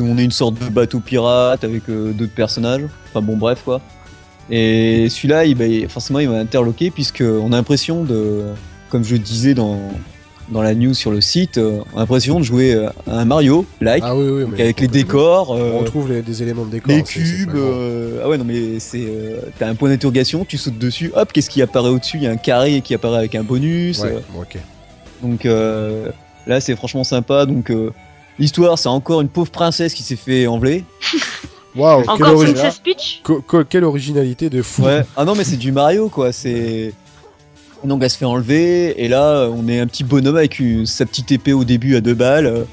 on 0.00 0.18
est 0.18 0.24
une 0.24 0.30
sorte 0.30 0.62
de 0.62 0.68
bateau 0.68 1.00
pirate 1.00 1.64
avec 1.64 1.84
d'autres 1.88 2.34
personnages. 2.34 2.82
Enfin 3.08 3.22
bon 3.22 3.36
bref 3.36 3.62
quoi. 3.64 3.80
Et 4.50 5.08
celui-là, 5.10 5.44
il, 5.46 5.60
il- 5.60 5.88
forcément, 5.88 6.18
il 6.20 6.28
m'a 6.28 6.38
interloqué 6.38 6.90
puisque 6.90 7.22
on 7.22 7.52
a 7.52 7.56
l'impression 7.56 8.04
de, 8.04 8.44
comme 8.90 9.04
je 9.04 9.16
disais 9.16 9.52
dans 9.54 9.78
dans 10.50 10.62
la 10.62 10.74
news 10.74 10.94
sur 10.94 11.10
le 11.10 11.20
site, 11.20 11.58
euh, 11.58 11.80
on 11.92 11.96
a 11.96 12.00
l'impression 12.00 12.38
de 12.38 12.44
jouer 12.44 12.72
euh, 12.74 12.88
à 13.06 13.18
un 13.20 13.24
Mario 13.24 13.66
like 13.80 14.02
Ah 14.06 14.16
oui, 14.16 14.28
oui, 14.28 14.44
mais 14.50 14.62
avec 14.62 14.80
les 14.80 14.88
décors. 14.88 15.50
On 15.50 15.58
euh, 15.58 15.78
retrouve 15.78 16.10
les, 16.10 16.22
des 16.22 16.42
éléments 16.42 16.64
de 16.64 16.70
décor. 16.70 16.94
les 16.94 17.02
cubes, 17.02 17.54
euh, 17.54 18.22
ah 18.24 18.28
ouais 18.28 18.38
non 18.38 18.44
mais 18.44 18.78
c'est, 18.78 19.04
euh, 19.06 19.40
t'as 19.58 19.68
un 19.68 19.74
point 19.74 19.88
d'interrogation, 19.90 20.44
tu 20.44 20.56
sautes 20.56 20.78
dessus, 20.78 21.12
hop, 21.14 21.32
qu'est-ce 21.32 21.50
qui 21.50 21.60
apparaît 21.60 21.90
au-dessus? 21.90 22.16
Il 22.16 22.22
y 22.22 22.26
a 22.26 22.30
un 22.30 22.36
carré 22.36 22.80
qui 22.80 22.94
apparaît 22.94 23.18
avec 23.18 23.34
un 23.34 23.42
bonus. 23.44 24.00
Ouais, 24.00 24.12
euh, 24.12 24.20
bon, 24.32 24.40
ok. 24.42 24.56
donc 25.22 25.44
euh, 25.46 26.08
là 26.46 26.60
c'est 26.60 26.74
franchement 26.76 27.04
sympa. 27.04 27.44
Donc 27.44 27.70
euh, 27.70 27.90
l'histoire 28.38 28.78
c'est 28.78 28.88
encore 28.88 29.20
une 29.20 29.28
pauvre 29.28 29.50
princesse 29.50 29.92
qui 29.94 30.02
s'est 30.02 30.16
fait 30.16 30.46
enlever. 30.46 30.84
Waouh, 31.76 32.00
quelle, 32.02 32.10
Encore 32.10 32.42
origi- 32.42 33.64
quelle 33.68 33.84
originalité 33.84 34.48
de 34.48 34.62
fou. 34.62 34.84
Ouais. 34.84 35.04
ah 35.16 35.24
non 35.24 35.34
mais 35.34 35.44
c'est 35.44 35.58
du 35.58 35.70
Mario 35.70 36.08
quoi. 36.08 36.32
C'est 36.32 36.92
donc 37.84 38.02
elle 38.02 38.10
se 38.10 38.18
fait 38.18 38.24
enlever 38.24 39.02
et 39.02 39.08
là 39.08 39.48
on 39.52 39.68
est 39.68 39.78
un 39.78 39.86
petit 39.86 40.04
bonhomme 40.04 40.36
avec 40.36 40.60
sa 40.84 41.06
petite 41.06 41.30
épée 41.30 41.52
au 41.52 41.64
début 41.64 41.96
à 41.96 42.00
deux 42.00 42.14
balles. 42.14 42.46
Euh, 42.46 42.64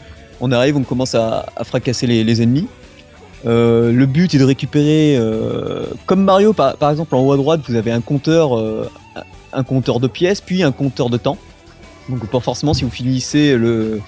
On 0.41 0.51
arrive, 0.51 0.75
on 0.75 0.83
commence 0.83 1.15
à, 1.15 1.45
fracasser 1.63 2.07
les, 2.07 2.41
ennemis. 2.41 2.67
Euh, 3.45 3.91
le 3.91 4.05
but 4.05 4.33
est 4.33 4.39
de 4.39 4.43
récupérer, 4.43 5.15
euh, 5.17 5.85
comme 6.05 6.23
Mario 6.23 6.53
par, 6.53 6.89
exemple 6.89 7.15
en 7.15 7.21
haut 7.21 7.31
à 7.31 7.37
droite, 7.37 7.61
vous 7.67 7.75
avez 7.75 7.91
un 7.91 8.01
compteur, 8.01 8.57
de 8.57 10.07
pièces, 10.07 10.41
puis 10.41 10.63
un 10.63 10.71
compteur 10.71 11.09
de 11.09 11.17
temps. 11.17 11.37
Donc 12.09 12.25
pas 12.27 12.39
forcément 12.39 12.73
si 12.73 12.83
vous 12.83 12.89
finissez 12.89 13.55
le, 13.55 14.01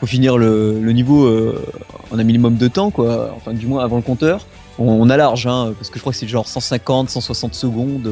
faut 0.00 0.06
finir 0.06 0.38
le, 0.38 0.78
niveau 0.92 1.28
en 2.10 2.18
un 2.18 2.24
minimum 2.24 2.56
de 2.56 2.68
temps 2.68 2.90
quoi, 2.90 3.34
enfin 3.36 3.52
du 3.52 3.66
moins 3.66 3.82
avant 3.82 3.96
le 3.96 4.02
compteur. 4.02 4.46
On, 4.78 5.10
a 5.10 5.16
large 5.16 5.48
hein, 5.48 5.72
parce 5.76 5.90
que 5.90 5.96
je 5.96 6.02
crois 6.02 6.12
que 6.12 6.18
c'est 6.18 6.28
genre 6.28 6.46
150, 6.46 7.10
160 7.10 7.54
secondes. 7.54 8.08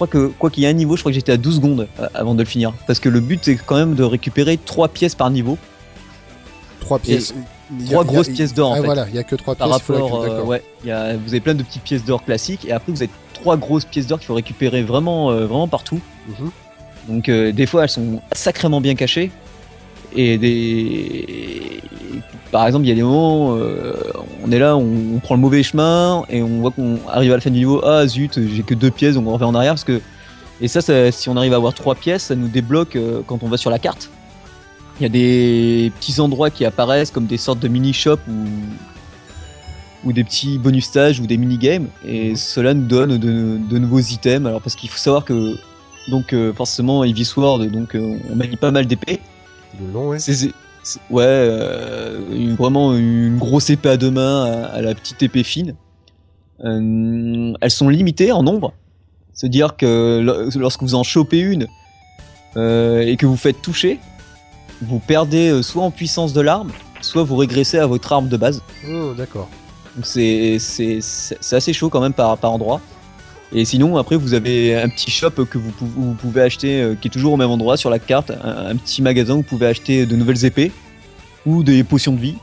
Je 0.00 0.04
crois 0.04 0.06
que 0.06 0.28
quoi 0.38 0.48
qu'il 0.50 0.62
y 0.62 0.66
ait 0.66 0.70
un 0.70 0.74
niveau, 0.74 0.94
je 0.94 1.02
crois 1.02 1.10
que 1.10 1.16
j'étais 1.16 1.32
à 1.32 1.36
12 1.36 1.56
secondes 1.56 1.88
euh, 1.98 2.06
avant 2.14 2.34
de 2.34 2.38
le 2.40 2.44
finir. 2.48 2.72
Parce 2.86 3.00
que 3.00 3.08
le 3.08 3.18
but 3.18 3.40
c'est 3.42 3.56
quand 3.56 3.74
même 3.76 3.94
de 3.96 4.04
récupérer 4.04 4.56
trois 4.56 4.86
pièces 4.88 5.16
par 5.16 5.28
niveau. 5.30 5.58
Trois 6.80 7.00
pièces. 7.00 7.32
A- 7.32 7.82
y 7.82 7.94
a- 7.96 8.04
grosses 8.04 8.28
pièces 8.28 8.54
d'or, 8.54 8.70
en 8.70 8.74
Ah 8.74 8.76
fait. 8.78 8.84
voilà, 8.84 9.06
il 9.08 9.14
y 9.16 9.18
a 9.18 9.24
que 9.24 9.34
trois 9.34 9.56
Par 9.56 9.66
pièces. 9.68 9.88
la- 9.88 9.94
rapport, 9.96 10.22
euh, 10.22 10.42
ouais, 10.44 10.62
il 10.84 10.88
y 10.88 10.92
a, 10.92 11.16
vous 11.16 11.28
avez 11.30 11.40
plein 11.40 11.54
de 11.54 11.62
petites 11.64 11.82
pièces 11.82 12.04
d'or 12.04 12.24
classiques 12.24 12.64
et 12.64 12.72
après 12.72 12.92
vous 12.92 13.02
avez 13.02 13.10
trois 13.34 13.56
grosses 13.56 13.84
pièces 13.86 14.06
d'or 14.06 14.18
qu'il 14.20 14.26
faut 14.28 14.34
récupérer 14.34 14.82
vraiment, 14.82 15.30
euh, 15.32 15.46
vraiment 15.46 15.66
partout. 15.68 16.00
Mhm. 16.28 16.50
Donc 17.08 17.28
euh, 17.28 17.50
des 17.52 17.66
fois 17.66 17.82
elles 17.82 17.88
sont 17.90 18.20
sacrément 18.32 18.80
bien 18.80 18.94
cachées 18.94 19.32
et 20.14 20.38
des, 20.38 21.80
par 22.50 22.66
exemple 22.66 22.86
il 22.86 22.88
y 22.88 22.92
a 22.92 22.94
des 22.94 23.02
moments, 23.02 23.56
euh, 23.56 23.94
on 24.44 24.50
est 24.50 24.58
là, 24.58 24.76
on, 24.76 25.16
on 25.16 25.18
prend 25.20 25.34
le 25.34 25.40
mauvais 25.40 25.62
chemin 25.62 26.24
et 26.28 26.42
on 26.42 26.60
voit 26.60 26.70
qu'on 26.70 26.98
arrive 27.08 27.32
à 27.32 27.36
la 27.36 27.40
fin 27.40 27.50
du 27.50 27.58
niveau, 27.58 27.80
ah 27.84 28.06
zut, 28.06 28.38
j'ai 28.38 28.62
que 28.62 28.74
deux 28.74 28.90
pièces, 28.90 29.14
donc 29.14 29.26
on 29.26 29.32
revient 29.32 29.44
en 29.44 29.54
arrière 29.54 29.72
parce 29.72 29.84
que 29.84 30.00
Et 30.60 30.66
ça, 30.66 30.80
ça, 30.80 31.12
si 31.12 31.28
on 31.28 31.36
arrive 31.36 31.52
à 31.52 31.56
avoir 31.56 31.72
trois 31.72 31.94
pièces, 31.94 32.24
ça 32.24 32.34
nous 32.34 32.48
débloque 32.48 32.96
euh, 32.96 33.22
quand 33.24 33.44
on 33.44 33.48
va 33.48 33.56
sur 33.56 33.70
la 33.70 33.78
carte. 33.78 34.10
Il 34.98 35.04
y 35.04 35.06
a 35.06 35.08
des 35.08 35.92
petits 36.00 36.18
endroits 36.20 36.50
qui 36.50 36.64
apparaissent 36.64 37.12
comme 37.12 37.26
des 37.26 37.38
sortes 37.38 37.60
de 37.60 37.68
mini-shops 37.68 38.26
ou, 38.26 38.46
ou 40.08 40.12
des 40.12 40.24
petits 40.24 40.58
bonus 40.58 40.86
stages 40.86 41.20
ou 41.20 41.26
des 41.28 41.36
mini-games. 41.36 41.86
Et 42.04 42.34
cela 42.34 42.74
nous 42.74 42.88
donne 42.88 43.18
de, 43.18 43.58
de 43.70 43.78
nouveaux 43.78 44.00
items. 44.00 44.48
Alors 44.48 44.60
parce 44.60 44.74
qu'il 44.74 44.90
faut 44.90 44.98
savoir 44.98 45.24
que 45.24 45.54
donc 46.10 46.32
euh, 46.32 46.52
forcément 46.52 47.04
Heavy 47.04 47.24
Sword, 47.24 47.60
donc 47.70 47.94
euh, 47.94 48.18
on 48.28 48.34
manie 48.34 48.56
pas 48.56 48.72
mal 48.72 48.86
d'épées. 48.86 49.20
Ouais. 49.80 50.18
C'est- 50.18 50.52
c'est- 50.82 51.00
ouais, 51.10 51.24
euh, 51.26 52.18
une- 52.32 52.54
vraiment 52.54 52.94
une 52.96 53.38
grosse 53.38 53.70
épée 53.70 53.90
à 53.90 53.96
deux 53.96 54.10
mains 54.10 54.44
à, 54.44 54.66
à 54.66 54.80
la 54.82 54.94
petite 54.94 55.22
épée 55.22 55.42
fine. 55.42 55.74
Euh, 56.64 57.52
elles 57.60 57.70
sont 57.70 57.88
limitées 57.88 58.32
en 58.32 58.42
nombre. 58.42 58.72
C'est-à-dire 59.32 59.76
que 59.76 60.20
lo- 60.20 60.50
lorsque 60.60 60.82
vous 60.82 60.94
en 60.94 61.04
chopez 61.04 61.38
une 61.38 61.66
euh, 62.56 63.02
et 63.02 63.16
que 63.16 63.26
vous 63.26 63.36
faites 63.36 63.62
toucher, 63.62 64.00
vous 64.82 64.98
perdez 64.98 65.62
soit 65.62 65.84
en 65.84 65.90
puissance 65.90 66.32
de 66.32 66.40
l'arme, 66.40 66.70
soit 67.00 67.22
vous 67.22 67.36
régressez 67.36 67.78
à 67.78 67.86
votre 67.86 68.12
arme 68.12 68.28
de 68.28 68.36
base. 68.36 68.62
Oh, 68.90 69.12
d'accord. 69.16 69.48
Donc 69.94 70.06
c'est 70.06 70.58
c'est 70.58 70.98
c'est 71.00 71.36
c'est 71.40 71.56
assez 71.56 71.72
chaud 71.72 71.88
quand 71.90 72.00
même 72.00 72.12
par 72.12 72.36
par 72.38 72.52
endroit. 72.52 72.80
Et 73.52 73.64
sinon 73.64 73.96
après 73.96 74.16
vous 74.16 74.34
avez 74.34 74.74
un 74.76 74.88
petit 74.88 75.10
shop 75.10 75.30
que 75.30 75.56
vous 75.58 75.70
pouvez, 75.70 75.90
vous 75.96 76.14
pouvez 76.14 76.42
acheter 76.42 76.82
euh, 76.82 76.94
qui 76.94 77.08
est 77.08 77.10
toujours 77.10 77.32
au 77.32 77.36
même 77.36 77.50
endroit 77.50 77.76
sur 77.76 77.88
la 77.90 77.98
carte, 77.98 78.30
un, 78.30 78.66
un 78.68 78.76
petit 78.76 79.00
magasin 79.02 79.34
où 79.34 79.36
vous 79.38 79.42
pouvez 79.42 79.66
acheter 79.66 80.04
de 80.06 80.16
nouvelles 80.16 80.44
épées 80.44 80.70
ou 81.46 81.62
des 81.62 81.82
potions 81.84 82.12
de 82.12 82.20
vie. 82.20 82.34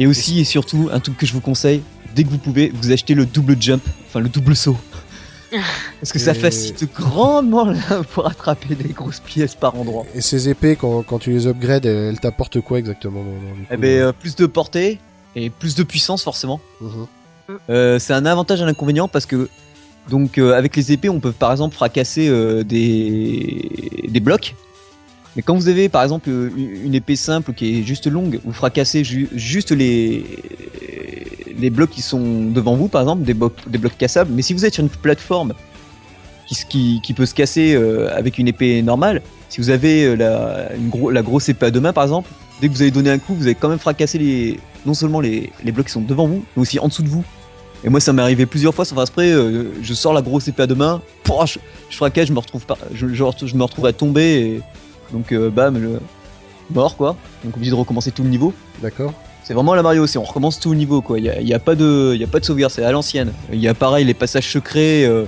Et 0.00 0.06
aussi 0.06 0.40
et 0.40 0.44
surtout 0.44 0.88
un 0.92 1.00
truc 1.00 1.16
que 1.16 1.26
je 1.26 1.32
vous 1.32 1.40
conseille, 1.40 1.82
dès 2.14 2.24
que 2.24 2.28
vous 2.28 2.38
pouvez, 2.38 2.72
vous 2.74 2.90
achetez 2.92 3.14
le 3.14 3.26
double 3.26 3.56
jump, 3.60 3.82
enfin 4.06 4.20
le 4.20 4.28
double 4.28 4.54
saut. 4.56 4.76
Parce 6.00 6.12
que 6.12 6.18
ça 6.18 6.34
facilite 6.34 6.92
grandement 6.94 7.64
là, 7.70 8.02
pour 8.12 8.26
attraper 8.26 8.74
des 8.74 8.88
grosses 8.92 9.20
pièces 9.20 9.54
par 9.54 9.76
endroit. 9.78 10.04
Et 10.14 10.20
ces 10.20 10.48
épées, 10.48 10.74
quand, 10.76 11.02
quand 11.04 11.20
tu 11.20 11.30
les 11.30 11.46
upgrades, 11.46 11.86
elles, 11.86 12.08
elles 12.10 12.20
t'apportent 12.20 12.60
quoi 12.60 12.78
exactement 12.80 13.20
dans- 13.22 13.30
dans- 13.30 13.66
Eh 13.70 13.76
ben, 13.76 14.00
euh, 14.00 14.12
plus 14.12 14.34
de 14.34 14.46
portée 14.46 14.98
et 15.36 15.50
plus 15.50 15.74
de 15.76 15.82
puissance 15.84 16.24
forcément. 16.24 16.60
Mhm. 16.80 17.06
Euh, 17.70 17.98
c'est 18.00 18.14
un 18.14 18.26
avantage 18.26 18.60
et 18.60 18.64
un 18.64 18.68
inconvénient 18.68 19.06
parce 19.06 19.26
que 19.26 19.48
donc 20.10 20.38
euh, 20.38 20.52
avec 20.52 20.76
les 20.76 20.92
épées 20.92 21.08
on 21.08 21.20
peut 21.20 21.32
par 21.32 21.50
exemple 21.52 21.74
fracasser 21.74 22.28
euh, 22.28 22.62
des 22.62 24.06
des 24.08 24.20
blocs. 24.20 24.54
Mais 25.36 25.42
quand 25.42 25.56
vous 25.56 25.68
avez 25.68 25.88
par 25.88 26.02
exemple 26.02 26.28
euh, 26.30 26.50
une 26.56 26.94
épée 26.94 27.16
simple 27.16 27.52
qui 27.54 27.80
est 27.80 27.82
juste 27.82 28.06
longue, 28.06 28.38
vous 28.44 28.52
fracassez 28.52 29.02
ju- 29.02 29.28
juste 29.34 29.72
les 29.72 30.24
les 31.58 31.70
blocs 31.70 31.90
qui 31.90 32.02
sont 32.02 32.50
devant 32.50 32.76
vous 32.76 32.88
par 32.88 33.02
exemple, 33.02 33.22
des, 33.22 33.34
blocs 33.34 33.68
des 33.68 33.78
blocs 33.78 33.96
cassables. 33.96 34.30
Mais 34.32 34.42
si 34.42 34.52
vous 34.52 34.64
êtes 34.64 34.74
sur 34.74 34.82
une 34.82 34.90
plateforme 34.90 35.54
qui, 36.68 37.00
qui, 37.02 37.14
peut 37.14 37.26
se 37.26 37.34
casser 37.34 37.74
avec 38.12 38.38
une 38.38 38.48
épée 38.48 38.82
normale, 38.82 39.22
si 39.48 39.60
vous 39.60 39.70
avez 39.70 40.16
la 40.16 41.22
grosse 41.22 41.48
épée 41.48 41.66
à 41.66 41.70
deux 41.70 41.80
mains 41.80 41.92
par 41.92 42.04
exemple, 42.04 42.28
dès 42.60 42.68
que 42.68 42.74
vous 42.74 42.82
avez 42.82 42.90
donné 42.90 43.10
un 43.10 43.18
coup, 43.18 43.34
vous 43.34 43.44
avez 43.44 43.54
quand 43.54 43.68
même 43.68 43.78
fracassé 43.78 44.18
les, 44.18 44.60
non 44.84 44.94
seulement 44.94 45.20
les, 45.20 45.50
les 45.64 45.72
blocs 45.72 45.86
qui 45.86 45.92
sont 45.92 46.00
devant 46.00 46.26
vous, 46.26 46.44
mais 46.56 46.62
aussi 46.62 46.78
en 46.78 46.88
dessous 46.88 47.02
de 47.02 47.08
vous. 47.08 47.24
Et 47.84 47.90
moi, 47.90 48.00
ça 48.00 48.12
m'est 48.12 48.22
arrivé 48.22 48.46
plusieurs 48.46 48.74
fois 48.74 48.84
sans 48.84 48.94
faire 48.94 49.02
exprès. 49.02 49.30
euh, 49.30 49.72
je 49.82 49.94
sors 49.94 50.14
la 50.14 50.22
grosse 50.22 50.48
épée 50.48 50.62
à 50.62 50.66
deux 50.66 50.74
mains, 50.74 51.02
je, 51.46 51.58
je 51.90 51.96
fracasse, 51.96 52.28
je 52.28 52.32
me 52.32 52.38
retrouve 52.38 52.64
pas, 52.64 52.78
je, 52.94 53.08
je, 53.08 53.24
je 53.44 53.54
me 53.56 53.62
retrouve 53.62 53.86
à 53.86 53.92
tomber, 53.92 54.22
et 54.22 54.60
donc 55.12 55.32
euh, 55.32 55.50
bam, 55.50 55.76
le, 55.78 56.00
mort 56.70 56.96
quoi. 56.96 57.16
Donc 57.44 57.56
obligé 57.56 57.70
de 57.70 57.76
recommencer 57.76 58.10
tout 58.10 58.22
le 58.22 58.30
niveau. 58.30 58.54
D'accord. 58.82 59.12
C'est 59.42 59.52
vraiment 59.52 59.74
la 59.74 59.82
Mario 59.82 60.02
aussi, 60.02 60.16
on 60.16 60.22
recommence 60.24 60.58
tout 60.58 60.70
le 60.70 60.78
niveau 60.78 61.02
quoi. 61.02 61.18
Il 61.18 61.26
y 61.26 61.28
a, 61.28 61.38
y 61.42 61.52
a 61.52 61.58
pas 61.58 61.74
de, 61.74 62.12
il 62.14 62.20
y 62.20 62.24
a 62.24 62.26
pas 62.26 62.40
de 62.40 62.46
sauvegarde, 62.46 62.72
c'est 62.72 62.82
à 62.82 62.90
l'ancienne. 62.90 63.32
Il 63.52 63.60
y 63.60 63.68
a 63.68 63.74
pareil 63.74 64.06
les 64.06 64.14
passages 64.14 64.50
secrets. 64.50 65.04
euh, 65.04 65.26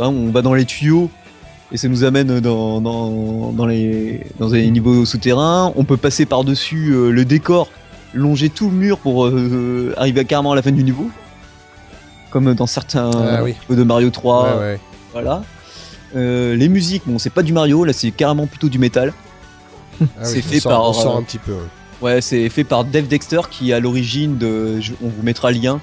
hein, 0.00 0.08
on 0.08 0.30
va 0.32 0.42
dans 0.42 0.54
les 0.54 0.64
tuyaux 0.64 1.08
et 1.70 1.76
ça 1.76 1.86
nous 1.86 2.02
amène 2.02 2.40
dans 2.40 2.80
dans, 2.80 3.52
dans 3.52 3.66
les 3.66 4.26
dans 4.40 4.48
les 4.48 4.68
niveaux 4.72 5.04
souterrains. 5.04 5.72
On 5.76 5.84
peut 5.84 5.96
passer 5.96 6.26
par 6.26 6.42
dessus 6.42 6.92
le 6.92 7.24
décor, 7.24 7.68
longer 8.12 8.48
tout 8.48 8.68
le 8.68 8.76
mur 8.76 8.98
pour 8.98 9.26
euh, 9.26 9.94
arriver 9.96 10.24
carrément 10.24 10.50
à 10.50 10.56
la 10.56 10.62
fin 10.62 10.72
du 10.72 10.82
niveau. 10.82 11.08
Comme 12.32 12.54
dans 12.54 12.66
certains 12.66 13.10
Ah 13.12 13.42
oui. 13.42 13.54
de 13.68 13.82
Mario 13.82 14.10
3. 14.10 14.42
Ouais, 14.54 14.58
ouais. 14.58 14.80
Voilà. 15.12 15.42
Euh, 16.16 16.54
les 16.56 16.68
musiques, 16.68 17.02
bon, 17.06 17.18
c'est 17.18 17.30
pas 17.30 17.42
du 17.42 17.52
Mario, 17.52 17.84
là 17.84 17.92
c'est 17.92 18.10
carrément 18.10 18.46
plutôt 18.46 18.68
du 18.68 18.78
métal. 18.78 19.12
Ah 20.00 20.06
C'est 20.22 20.36
oui, 20.36 20.42
fait 20.42 20.60
sort, 20.60 20.72
par, 20.72 20.88
on 20.88 20.92
sort 20.92 21.16
euh, 21.16 21.20
un 21.20 21.22
petit 21.22 21.38
peu. 21.38 21.52
ouais. 21.52 21.58
Ouais, 22.00 22.20
c'est 22.20 22.48
fait 22.48 22.64
par 22.64 22.84
Dave 22.84 23.06
Dexter 23.06 23.40
qui 23.50 23.70
est 23.70 23.74
à 23.74 23.80
l'origine 23.80 24.36
de. 24.36 24.80
on 25.02 25.08
vous 25.08 25.22
mettra 25.22 25.52
le 25.52 25.58
lien. 25.58 25.80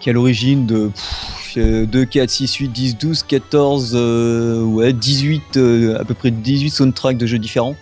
Qui 0.00 0.10
est 0.10 0.12
à 0.12 0.14
l'origine 0.14 0.66
de 0.66 0.88
pff, 0.88 1.54
euh, 1.56 1.86
2, 1.86 2.04
4, 2.04 2.28
6, 2.28 2.54
8, 2.56 2.68
10, 2.68 2.98
12, 2.98 3.22
14, 3.22 3.92
euh, 3.94 4.62
ouais, 4.62 4.92
18, 4.92 5.56
euh, 5.56 5.98
à 5.98 6.04
peu 6.04 6.12
près 6.12 6.30
18 6.30 6.68
soundtracks 6.70 7.16
de 7.16 7.26
jeux 7.26 7.38
différents. 7.38 7.76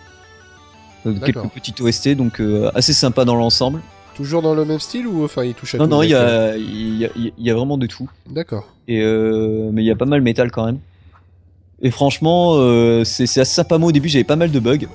Quelques 1.03 1.49
petites 1.49 1.81
OST, 1.81 2.09
donc 2.15 2.41
assez 2.75 2.93
sympa 2.93 3.25
dans 3.25 3.35
l'ensemble. 3.35 3.81
Toujours 4.15 4.41
dans 4.43 4.53
le 4.53 4.63
même 4.65 4.79
style 4.79 5.07
ou 5.07 5.23
enfin 5.23 5.43
il 5.43 5.53
touche 5.55 5.73
à 5.75 5.77
Non, 5.79 5.85
tout 5.85 5.89
non, 5.91 6.03
il 6.03 6.09
y 6.09 6.13
mec, 6.13 6.21
a, 6.21 6.55
il 6.57 6.97
y, 6.97 7.05
a, 7.05 7.09
il 7.15 7.31
y 7.39 7.49
a 7.49 7.55
vraiment 7.55 7.77
de 7.77 7.87
tout. 7.87 8.09
D'accord. 8.29 8.67
Et 8.87 9.01
euh, 9.01 9.69
mais 9.73 9.81
il 9.81 9.85
y 9.85 9.91
a 9.91 9.95
pas 9.95 10.05
mal 10.05 10.21
métal 10.21 10.51
quand 10.51 10.65
même. 10.65 10.77
Et 11.81 11.89
franchement, 11.91 12.53
euh, 12.57 13.03
c'est 13.03 13.23
assez 13.23 13.45
sympa. 13.45 13.77
Moi 13.77 13.89
au 13.89 13.91
début, 13.91 14.09
j'avais 14.09 14.23
pas 14.23 14.35
mal 14.35 14.51
de 14.51 14.59
bugs. 14.59 14.87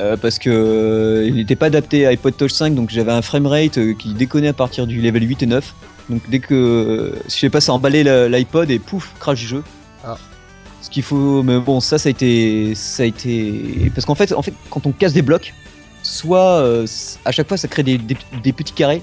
Euh, 0.00 0.16
parce 0.16 0.38
que 0.38 1.24
il 1.28 1.34
n'était 1.34 1.54
pas 1.56 1.66
adapté 1.66 2.06
à 2.06 2.10
iPod 2.12 2.34
Touch 2.36 2.52
5, 2.52 2.74
donc 2.74 2.88
j'avais 2.90 3.12
un 3.12 3.20
framerate 3.22 3.78
qui 3.98 4.14
déconnait 4.14 4.48
à 4.48 4.52
partir 4.54 4.86
du 4.86 5.00
level 5.02 5.28
8 5.28 5.42
et 5.42 5.46
9. 5.46 5.74
Donc 6.08 6.22
dès 6.30 6.38
que 6.40 7.12
je 7.26 7.30
sais 7.30 7.50
pas, 7.50 7.60
ça 7.60 7.74
emballait 7.74 8.02
la- 8.02 8.28
l'iPod 8.28 8.70
et 8.70 8.78
pouf, 8.78 9.12
crash 9.20 9.38
du 9.40 9.46
jeu. 9.46 9.62
Ah. 10.04 10.16
Ce 10.80 10.88
qu'il 10.90 11.02
faut, 11.02 11.42
mais 11.42 11.58
bon, 11.60 11.78
ça, 11.80 11.98
ça 11.98 12.08
a 12.08 12.10
été, 12.10 12.74
ça 12.74 13.02
a 13.04 13.06
été, 13.06 13.92
parce 13.94 14.04
qu'en 14.06 14.14
fait, 14.16 14.32
en 14.32 14.42
fait, 14.42 14.54
quand 14.70 14.86
on 14.86 14.92
casse 14.92 15.12
des 15.12 15.22
blocs, 15.22 15.54
soit 16.02 16.60
euh, 16.62 16.86
à 17.24 17.32
chaque 17.32 17.48
fois 17.48 17.56
ça 17.56 17.68
crée 17.68 17.82
des, 17.82 17.98
des- 17.98 18.16
des 18.42 18.52
petits 18.52 18.72
carrés, 18.72 19.02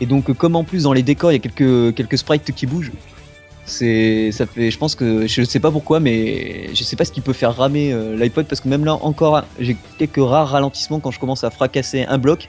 et 0.00 0.06
donc 0.06 0.28
euh, 0.30 0.34
comme 0.34 0.56
en 0.56 0.64
plus 0.64 0.82
dans 0.84 0.92
les 0.92 1.02
décors 1.02 1.30
il 1.32 1.34
y 1.34 1.38
a 1.38 1.40
quelques 1.40 1.94
quelques 1.96 2.18
sprites 2.18 2.52
qui 2.54 2.66
bougent, 2.66 2.92
c'est, 3.66 4.30
ça 4.32 4.44
fait, 4.46 4.70
je 4.70 4.76
pense 4.76 4.94
que 4.94 5.26
je 5.26 5.42
sais 5.42 5.60
pas 5.60 5.70
pourquoi, 5.70 5.98
mais 5.98 6.68
je 6.74 6.84
sais 6.84 6.96
pas 6.96 7.06
ce 7.06 7.12
qui 7.12 7.22
peut 7.22 7.32
faire 7.32 7.56
ramer 7.56 7.92
euh, 7.92 8.14
l'iPod 8.16 8.46
parce 8.46 8.60
que 8.60 8.68
même 8.68 8.84
là 8.84 8.94
encore, 8.94 9.42
j'ai 9.58 9.76
quelques 9.98 10.18
rares 10.18 10.48
ralentissements 10.50 11.00
quand 11.00 11.10
je 11.10 11.18
commence 11.18 11.44
à 11.44 11.50
fracasser 11.50 12.02
un 12.04 12.18
bloc 12.18 12.48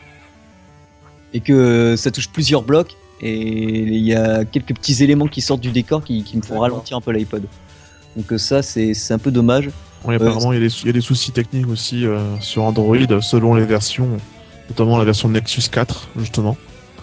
et 1.34 1.40
que 1.40 1.96
ça 1.98 2.12
touche 2.12 2.30
plusieurs 2.30 2.64
blocs 2.64 2.96
et 3.22 3.32
il 3.32 4.04
y 4.04 4.14
a 4.14 4.44
quelques 4.44 4.74
petits 4.76 5.02
éléments 5.06 5.28
qui 5.28 5.40
sortent 5.40 5.62
du 5.62 5.72
décor 5.72 6.04
qui, 6.04 6.22
qui 6.24 6.36
me 6.36 6.42
font 6.42 6.60
ralentir 6.60 6.98
un 6.98 7.02
peu 7.02 7.12
l'iPod. 7.12 7.44
Donc 8.18 8.38
ça 8.38 8.62
c'est 8.62 8.94
c'est 8.94 9.14
un 9.14 9.18
peu 9.18 9.32
dommage. 9.32 9.70
Oui, 10.08 10.16
apparemment, 10.16 10.54
il 10.54 10.56
y, 10.56 10.62
a 10.62 10.64
des 10.64 10.70
sou- 10.70 10.82
il 10.84 10.88
y 10.88 10.90
a 10.90 10.94
des 10.94 11.02
soucis 11.02 11.32
techniques 11.32 11.68
aussi 11.70 12.06
euh, 12.06 12.20
sur 12.40 12.64
Android 12.64 12.98
selon 13.22 13.54
les 13.56 13.66
versions, 13.66 14.08
notamment 14.70 14.98
la 14.98 15.04
version 15.06 15.30
Nexus 15.30 15.64
4, 15.72 16.10
justement. 16.20 16.56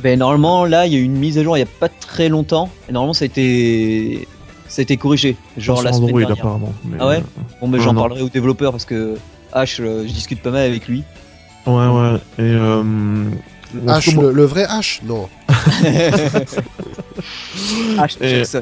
Ben 0.02 0.18
normalement 0.18 0.64
là 0.64 0.86
il 0.86 0.92
y 0.94 0.96
a 0.96 0.98
eu 0.98 1.02
une 1.04 1.16
mise 1.16 1.38
à 1.38 1.44
jour 1.44 1.56
il 1.56 1.60
y 1.60 1.62
a 1.62 1.66
pas 1.66 1.88
très 1.88 2.28
longtemps 2.28 2.70
et 2.88 2.92
normalement 2.92 3.12
ça 3.14 3.24
a 3.24 3.26
été 3.26 4.26
ça 4.66 4.80
a 4.80 4.82
été 4.82 4.96
corrigé 4.96 5.36
genre 5.58 5.76
Sur 5.78 5.84
la 5.84 5.92
semaine 5.92 6.04
Android, 6.06 6.20
dernière. 6.20 6.38
apparemment. 6.44 6.72
Mais, 6.84 6.96
Ah 6.98 7.06
ouais 7.08 7.16
euh, 7.18 7.42
Bon 7.60 7.68
mais 7.68 7.78
j'en 7.78 7.94
parlerai 7.94 8.22
aux 8.22 8.28
développeurs 8.28 8.72
parce 8.72 8.84
que 8.86 9.16
H 9.54 9.80
euh, 9.80 10.02
je 10.06 10.12
discute 10.12 10.42
pas 10.42 10.50
mal 10.50 10.62
avec 10.66 10.88
lui. 10.88 11.04
Ouais, 11.66 11.72
ouais. 11.86 12.14
Et 12.38 12.40
euh, 12.40 12.82
H, 13.86 14.20
le, 14.20 14.32
le 14.32 14.44
vrai 14.44 14.64
H 14.64 15.00
Non. 15.04 15.28
H 17.96 18.22
Et- 18.22 18.44
ça 18.44 18.60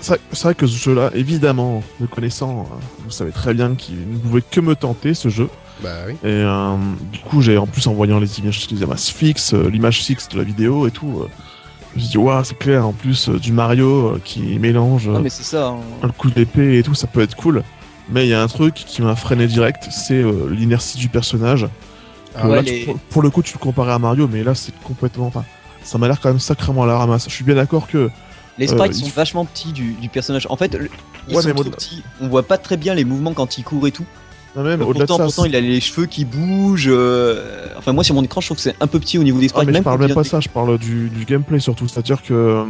c'est 0.00 0.42
vrai 0.42 0.54
que 0.54 0.66
ce 0.66 0.76
jeu-là, 0.78 1.10
évidemment, 1.14 1.82
me 2.00 2.06
connaissant, 2.06 2.68
euh, 2.70 2.76
vous 3.04 3.10
savez 3.10 3.32
très 3.32 3.54
bien 3.54 3.74
qu'il 3.74 3.96
ne 4.10 4.16
pouvait 4.18 4.42
que 4.42 4.60
me 4.60 4.74
tenter 4.76 5.14
ce 5.14 5.28
jeu. 5.28 5.48
Bah 5.82 5.90
oui. 6.06 6.14
Et 6.24 6.26
euh, 6.26 6.76
du 7.12 7.18
coup, 7.20 7.40
j'ai 7.42 7.56
en 7.58 7.66
plus 7.66 7.86
en 7.86 7.92
voyant 7.94 8.18
les 8.20 8.38
images, 8.40 8.66
les 8.70 8.82
images 8.82 9.00
fixes, 9.06 9.54
euh, 9.54 9.68
l'image 9.70 10.02
fixe 10.02 10.28
de 10.28 10.38
la 10.38 10.44
vidéo 10.44 10.86
et 10.86 10.90
tout, 10.90 11.20
euh, 11.22 11.28
je 11.92 11.96
me 11.96 12.00
suis 12.00 12.10
dit, 12.10 12.18
waouh, 12.18 12.44
c'est 12.44 12.58
clair, 12.58 12.86
en 12.86 12.92
plus 12.92 13.28
euh, 13.28 13.38
du 13.38 13.52
Mario 13.52 14.08
euh, 14.14 14.20
qui 14.24 14.40
mélange 14.58 15.08
Non 15.08 15.20
mais 15.20 15.30
c'est 15.30 15.42
ça. 15.44 15.68
hein. 15.68 15.76
un 16.02 16.08
coup 16.10 16.30
d'épée 16.30 16.78
et 16.78 16.82
tout, 16.82 16.94
ça 16.94 17.06
peut 17.06 17.20
être 17.20 17.34
cool. 17.36 17.62
Mais 18.10 18.26
il 18.26 18.30
y 18.30 18.34
a 18.34 18.42
un 18.42 18.46
truc 18.48 18.74
qui 18.74 19.02
m'a 19.02 19.14
freiné 19.16 19.46
direct, 19.46 19.88
c'est 19.90 20.14
euh, 20.22 20.48
l'inertie 20.50 20.96
du 20.98 21.08
personnage. 21.08 21.66
Ah 22.36 22.48
ouais, 22.48 22.56
là, 22.56 22.62
les- 22.62 22.80
tu- 22.80 22.84
pour, 22.86 22.98
pour 22.98 23.22
le 23.22 23.30
coup, 23.30 23.42
tu 23.42 23.54
le 23.54 23.58
comparais 23.58 23.92
à 23.92 23.98
Mario, 23.98 24.28
mais 24.30 24.42
là, 24.44 24.54
c'est 24.54 24.72
complètement. 24.82 25.26
Enfin, 25.26 25.44
ça 25.82 25.98
m'a 25.98 26.06
l'air 26.08 26.20
quand 26.20 26.28
même 26.28 26.38
sacrément 26.38 26.84
à 26.84 26.86
la 26.86 26.96
ramasse. 26.98 27.24
Je 27.28 27.34
suis 27.34 27.44
bien 27.44 27.54
d'accord 27.56 27.86
que. 27.88 28.10
Les 28.58 28.66
sprites 28.66 28.92
Euh, 28.92 28.94
sont 28.98 29.06
il- 29.06 29.12
vachement 29.12 29.44
petits 29.44 29.72
du, 29.72 29.92
du 29.92 30.08
personnage. 30.08 30.46
En 30.50 30.56
fait, 30.56 30.74
le- 30.74 30.88
ils 31.28 31.36
Ouais, 31.36 31.42
sont 31.42 31.48
mais 31.48 31.54
trop 31.54 31.64
moi- 31.64 31.72
petits. 31.72 32.02
On 32.20 32.28
voit 32.28 32.42
pas 32.42 32.58
très 32.58 32.76
bien 32.76 32.94
les 32.94 33.04
mouvements 33.04 33.32
quand 33.32 33.56
il 33.58 33.64
court 33.64 33.86
et 33.86 33.92
tout. 33.92 34.04
Non, 34.56 34.62
même 34.64 34.80
de 34.80 34.84
pourtant, 34.84 35.16
ça. 35.18 35.24
pourtant, 35.24 35.44
il 35.44 35.54
a 35.54 35.60
les 35.60 35.80
cheveux 35.80 36.06
qui 36.06 36.24
bougent. 36.24 36.88
euh, 36.90 37.66
Enfin, 37.76 37.92
moi 37.92 38.02
sur 38.02 38.14
mon 38.16 38.22
écran, 38.24 38.40
je 38.40 38.46
trouve 38.48 38.56
que 38.56 38.62
c'est 38.62 38.74
un 38.80 38.86
peu 38.88 38.98
petit 38.98 39.18
au 39.18 39.22
niveau 39.22 39.38
des 39.38 39.46
Ah, 39.46 39.48
sprites. 39.50 39.66
mais 39.66 39.72
je 39.72 39.76
même 39.78 39.84
parle 39.84 39.98
quand 40.00 40.06
même 40.06 40.14
pas 40.14 40.24
ça, 40.24 40.40
je 40.40 40.48
parle 40.48 40.78
du, 40.78 41.08
du 41.10 41.24
gameplay 41.24 41.60
surtout. 41.60 41.86
C'est-à-dire 41.86 42.22
que 42.22 42.64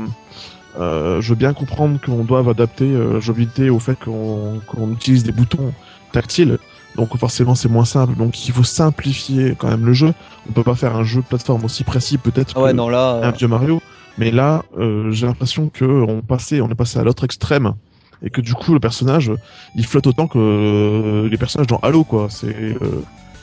euh, 0.78 1.20
je 1.20 1.28
veux 1.30 1.34
bien 1.34 1.54
comprendre 1.54 1.98
qu'on 2.04 2.24
doive 2.24 2.48
adapter 2.48 2.84
euh, 2.84 3.14
la 3.14 3.20
jouabilité 3.20 3.70
au 3.70 3.78
fait 3.78 3.96
qu'on 3.98 4.60
utilise 4.92 5.24
des 5.24 5.32
boutons 5.32 5.72
tactiles. 6.12 6.58
Donc 6.96 7.16
forcément 7.16 7.54
c'est 7.54 7.68
moins 7.68 7.84
simple. 7.84 8.16
Donc 8.16 8.46
il 8.46 8.52
faut 8.52 8.64
simplifier 8.64 9.54
quand 9.56 9.68
même 9.68 9.86
le 9.86 9.92
jeu. 9.92 10.12
On 10.48 10.52
peut 10.52 10.64
pas 10.64 10.74
faire 10.74 10.96
un 10.96 11.04
jeu 11.04 11.20
de 11.22 11.26
plateforme 11.26 11.64
aussi 11.64 11.84
précis 11.84 12.18
peut-être 12.18 12.52
Ah 12.56 12.62
ouais, 12.62 12.70
que 12.72 12.76
non 12.76 12.88
là. 12.88 13.20
un 13.22 13.28
euh, 13.28 13.32
vieux 13.32 13.48
Mario. 13.48 13.80
Mais 14.18 14.30
là, 14.30 14.64
euh, 14.76 15.10
j'ai 15.10 15.26
l'impression 15.26 15.68
que 15.68 15.84
on 15.84 16.20
passait, 16.22 16.60
on 16.60 16.68
est 16.68 16.74
passé 16.74 16.98
à 16.98 17.04
l'autre 17.04 17.24
extrême 17.24 17.74
et 18.22 18.30
que 18.30 18.40
du 18.40 18.52
coup 18.54 18.72
le 18.74 18.80
personnage 18.80 19.30
il 19.76 19.86
flotte 19.86 20.08
autant 20.08 20.26
que 20.26 20.38
euh, 20.38 21.28
les 21.28 21.36
personnages 21.36 21.68
dans 21.68 21.78
Halo 21.78 22.02
quoi. 22.04 22.26
C'est 22.30 22.48
euh, 22.48 23.02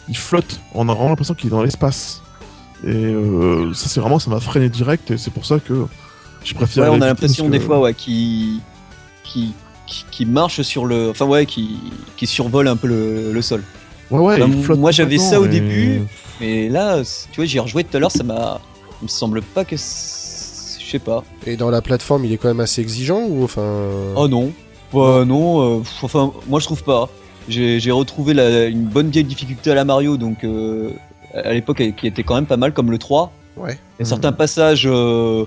il 0.10 0.18
flotte, 0.18 0.60
on 0.74 0.90
a 0.90 0.94
vraiment 0.94 1.10
l'impression 1.10 1.34
qu'il 1.34 1.48
est 1.48 1.52
dans 1.52 1.64
l'espace. 1.64 2.22
Et 2.86 3.16
ça 3.74 3.88
c'est 3.88 4.00
vraiment 4.02 4.20
ça 4.20 4.30
m'a 4.30 4.40
freiné 4.40 4.70
direct 4.70 5.10
et 5.12 5.18
c'est 5.18 5.32
pour 5.32 5.46
ça 5.46 5.60
que 5.60 5.86
je 6.46 6.54
préfère. 6.54 6.84
Ouais, 6.84 6.90
on 6.90 7.02
a 7.02 7.08
l'impression 7.08 7.50
des 7.50 7.60
fois 7.60 7.80
ouais, 7.80 7.94
qui, 7.94 8.62
qui, 9.24 9.54
qui, 10.12 10.26
marche 10.26 10.62
sur 10.62 10.86
le. 10.86 11.10
Enfin, 11.10 11.26
ouais, 11.26 11.46
qui, 11.46 11.80
qui 12.18 12.28
survole 12.28 12.68
un 12.68 12.76
peu 12.76 12.88
le, 12.88 13.32
le 13.34 13.42
sol. 13.42 13.64
Ouais 14.12 14.20
ouais. 14.20 14.52
Flotte 14.62 14.80
moi, 14.80 14.92
j'avais 14.92 15.18
ça 15.18 15.40
au 15.40 15.46
et- 15.46 15.50
début. 15.50 16.02
Mais 16.40 16.70
là, 16.70 17.02
tu 17.32 17.38
vois, 17.38 17.46
j'y 17.46 17.58
ai 17.58 17.60
rejoué 17.60 17.84
tout 17.84 17.96
à 17.98 18.00
l'heure, 18.00 18.12
ça 18.12 18.24
m'a. 18.24 18.62
Il 19.02 19.06
me 19.06 19.10
semble 19.10 19.42
pas 19.42 19.66
que. 19.66 19.76
Je 20.86 20.92
sais 20.92 21.00
pas. 21.00 21.24
Et 21.48 21.58
dans 21.58 21.72
la 21.72 21.82
plateforme, 21.82 22.26
il 22.26 22.32
est 22.34 22.38
quand 22.38 22.48
même 22.48 22.60
assez 22.60 22.80
exigeant 22.82 23.24
ou 23.28 23.44
enfin 23.44 23.64
Oh 24.16 24.28
non. 24.28 24.52
Bah, 24.94 25.24
non, 25.26 25.78
euh, 25.78 25.80
pff, 25.80 26.04
enfin, 26.04 26.32
moi 26.48 26.60
je 26.60 26.66
trouve 26.66 26.84
pas. 26.84 27.10
J'ai 27.50 27.80
j'ai 27.80 27.92
retrouvé 27.92 28.34
la- 28.36 28.66
une 28.66 28.84
bonne 28.86 29.10
vieille 29.10 29.24
difficulté 29.24 29.72
à 29.72 29.76
la 29.76 29.84
Mario, 29.84 30.16
donc 30.18 30.44
euh, 30.44 30.92
à 31.34 31.54
l'époque 31.54 31.82
qui 31.98 32.08
était 32.08 32.24
quand 32.24 32.36
même 32.36 32.46
pas 32.46 32.58
mal, 32.58 32.72
comme 32.74 32.92
le 32.92 32.98
3. 33.00 33.32
Ouais. 33.58 33.78
A 34.00 34.06
certains 34.06 34.32
passages. 34.32 34.86
euh, 34.90 35.46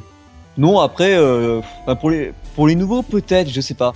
Non, 0.56 0.80
après, 0.80 1.14
euh, 1.14 1.60
enfin, 1.82 1.94
pour, 1.94 2.10
les, 2.10 2.32
pour 2.56 2.66
les 2.66 2.74
nouveaux, 2.74 3.02
peut-être, 3.02 3.48
je 3.50 3.60
sais 3.60 3.74
pas. 3.74 3.94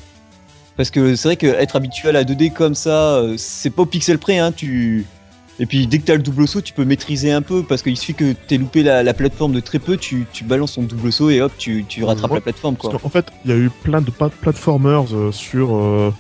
Parce 0.76 0.90
que 0.90 1.16
c'est 1.16 1.28
vrai 1.28 1.36
qu'être 1.36 1.74
habitué 1.76 2.08
à 2.10 2.12
la 2.12 2.24
2D 2.24 2.52
comme 2.52 2.74
ça, 2.74 3.16
euh, 3.16 3.34
c'est 3.36 3.70
pas 3.70 3.82
au 3.82 3.86
pixel 3.86 4.18
près. 4.18 4.38
Hein, 4.38 4.52
tu... 4.52 5.06
Et 5.60 5.66
puis 5.66 5.86
dès 5.86 5.98
que 5.98 6.04
t'as 6.04 6.14
le 6.14 6.22
double 6.22 6.48
saut, 6.48 6.60
tu 6.60 6.72
peux 6.72 6.84
maîtriser 6.84 7.30
un 7.30 7.42
peu. 7.42 7.62
Parce 7.62 7.82
qu'il 7.82 7.96
suffit 7.96 8.14
que 8.14 8.32
t'aies 8.32 8.58
loupé 8.58 8.82
la, 8.82 9.02
la 9.02 9.14
plateforme 9.14 9.52
de 9.52 9.60
très 9.60 9.78
peu, 9.78 9.96
tu, 9.96 10.26
tu 10.32 10.44
balances 10.44 10.74
ton 10.74 10.82
double 10.82 11.12
saut 11.12 11.30
et 11.30 11.40
hop, 11.40 11.52
tu, 11.58 11.84
tu 11.88 12.04
rattrapes 12.04 12.30
Ouais, 12.30 12.36
la 12.38 12.42
plateforme. 12.42 12.76
Quoi. 12.76 12.90
Parce 12.90 13.02
qu'en 13.02 13.08
fait, 13.08 13.26
il 13.44 13.50
y 13.50 13.54
a 13.54 13.56
eu 13.56 13.70
plein 13.82 14.00
de 14.00 14.10
platformers 14.10 15.14
euh, 15.14 15.30
sur 15.30 15.76
euh, 15.76 16.12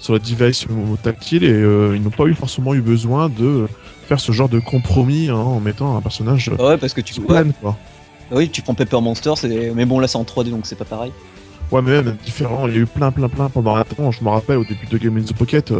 sur 0.00 0.14
les 0.14 0.20
devices 0.20 0.64
euh, 0.64 0.96
tactiles 1.02 1.44
et 1.44 1.52
euh, 1.52 1.94
ils 1.94 2.02
n'ont 2.02 2.10
pas 2.10 2.24
eu 2.24 2.34
forcément 2.34 2.74
eu 2.74 2.80
besoin 2.80 3.28
de 3.28 3.66
faire 4.08 4.18
ce 4.18 4.32
genre 4.32 4.48
de 4.48 4.58
compromis 4.58 5.28
hein, 5.28 5.36
en 5.36 5.60
mettant 5.60 5.96
un 5.96 6.00
personnage 6.00 6.50
Ah 6.58 6.68
Ouais, 6.68 6.76
parce 6.78 6.94
que 6.94 7.00
tu 7.00 7.20
plane, 7.20 7.52
quoi. 7.60 7.76
Oui, 8.32 8.48
tu 8.48 8.62
prends 8.62 8.74
Paper 8.74 9.00
Monster, 9.00 9.34
mais 9.74 9.84
bon, 9.84 9.98
là 9.98 10.08
c'est 10.08 10.16
en 10.18 10.24
3D 10.24 10.50
donc 10.50 10.66
c'est 10.66 10.76
pas 10.76 10.84
pareil. 10.84 11.12
Ouais, 11.70 11.82
mais 11.82 12.02
même 12.02 12.16
différent. 12.24 12.66
Il 12.66 12.74
y 12.74 12.76
a 12.78 12.80
eu 12.80 12.86
plein, 12.86 13.12
plein, 13.12 13.28
plein 13.28 13.48
pendant 13.48 13.76
un 13.76 13.84
temps. 13.84 14.10
Je 14.10 14.24
me 14.24 14.28
rappelle 14.28 14.56
au 14.56 14.64
début 14.64 14.86
de 14.86 14.98
Game 14.98 15.16
in 15.16 15.22
the 15.22 15.32
Pocket. 15.32 15.72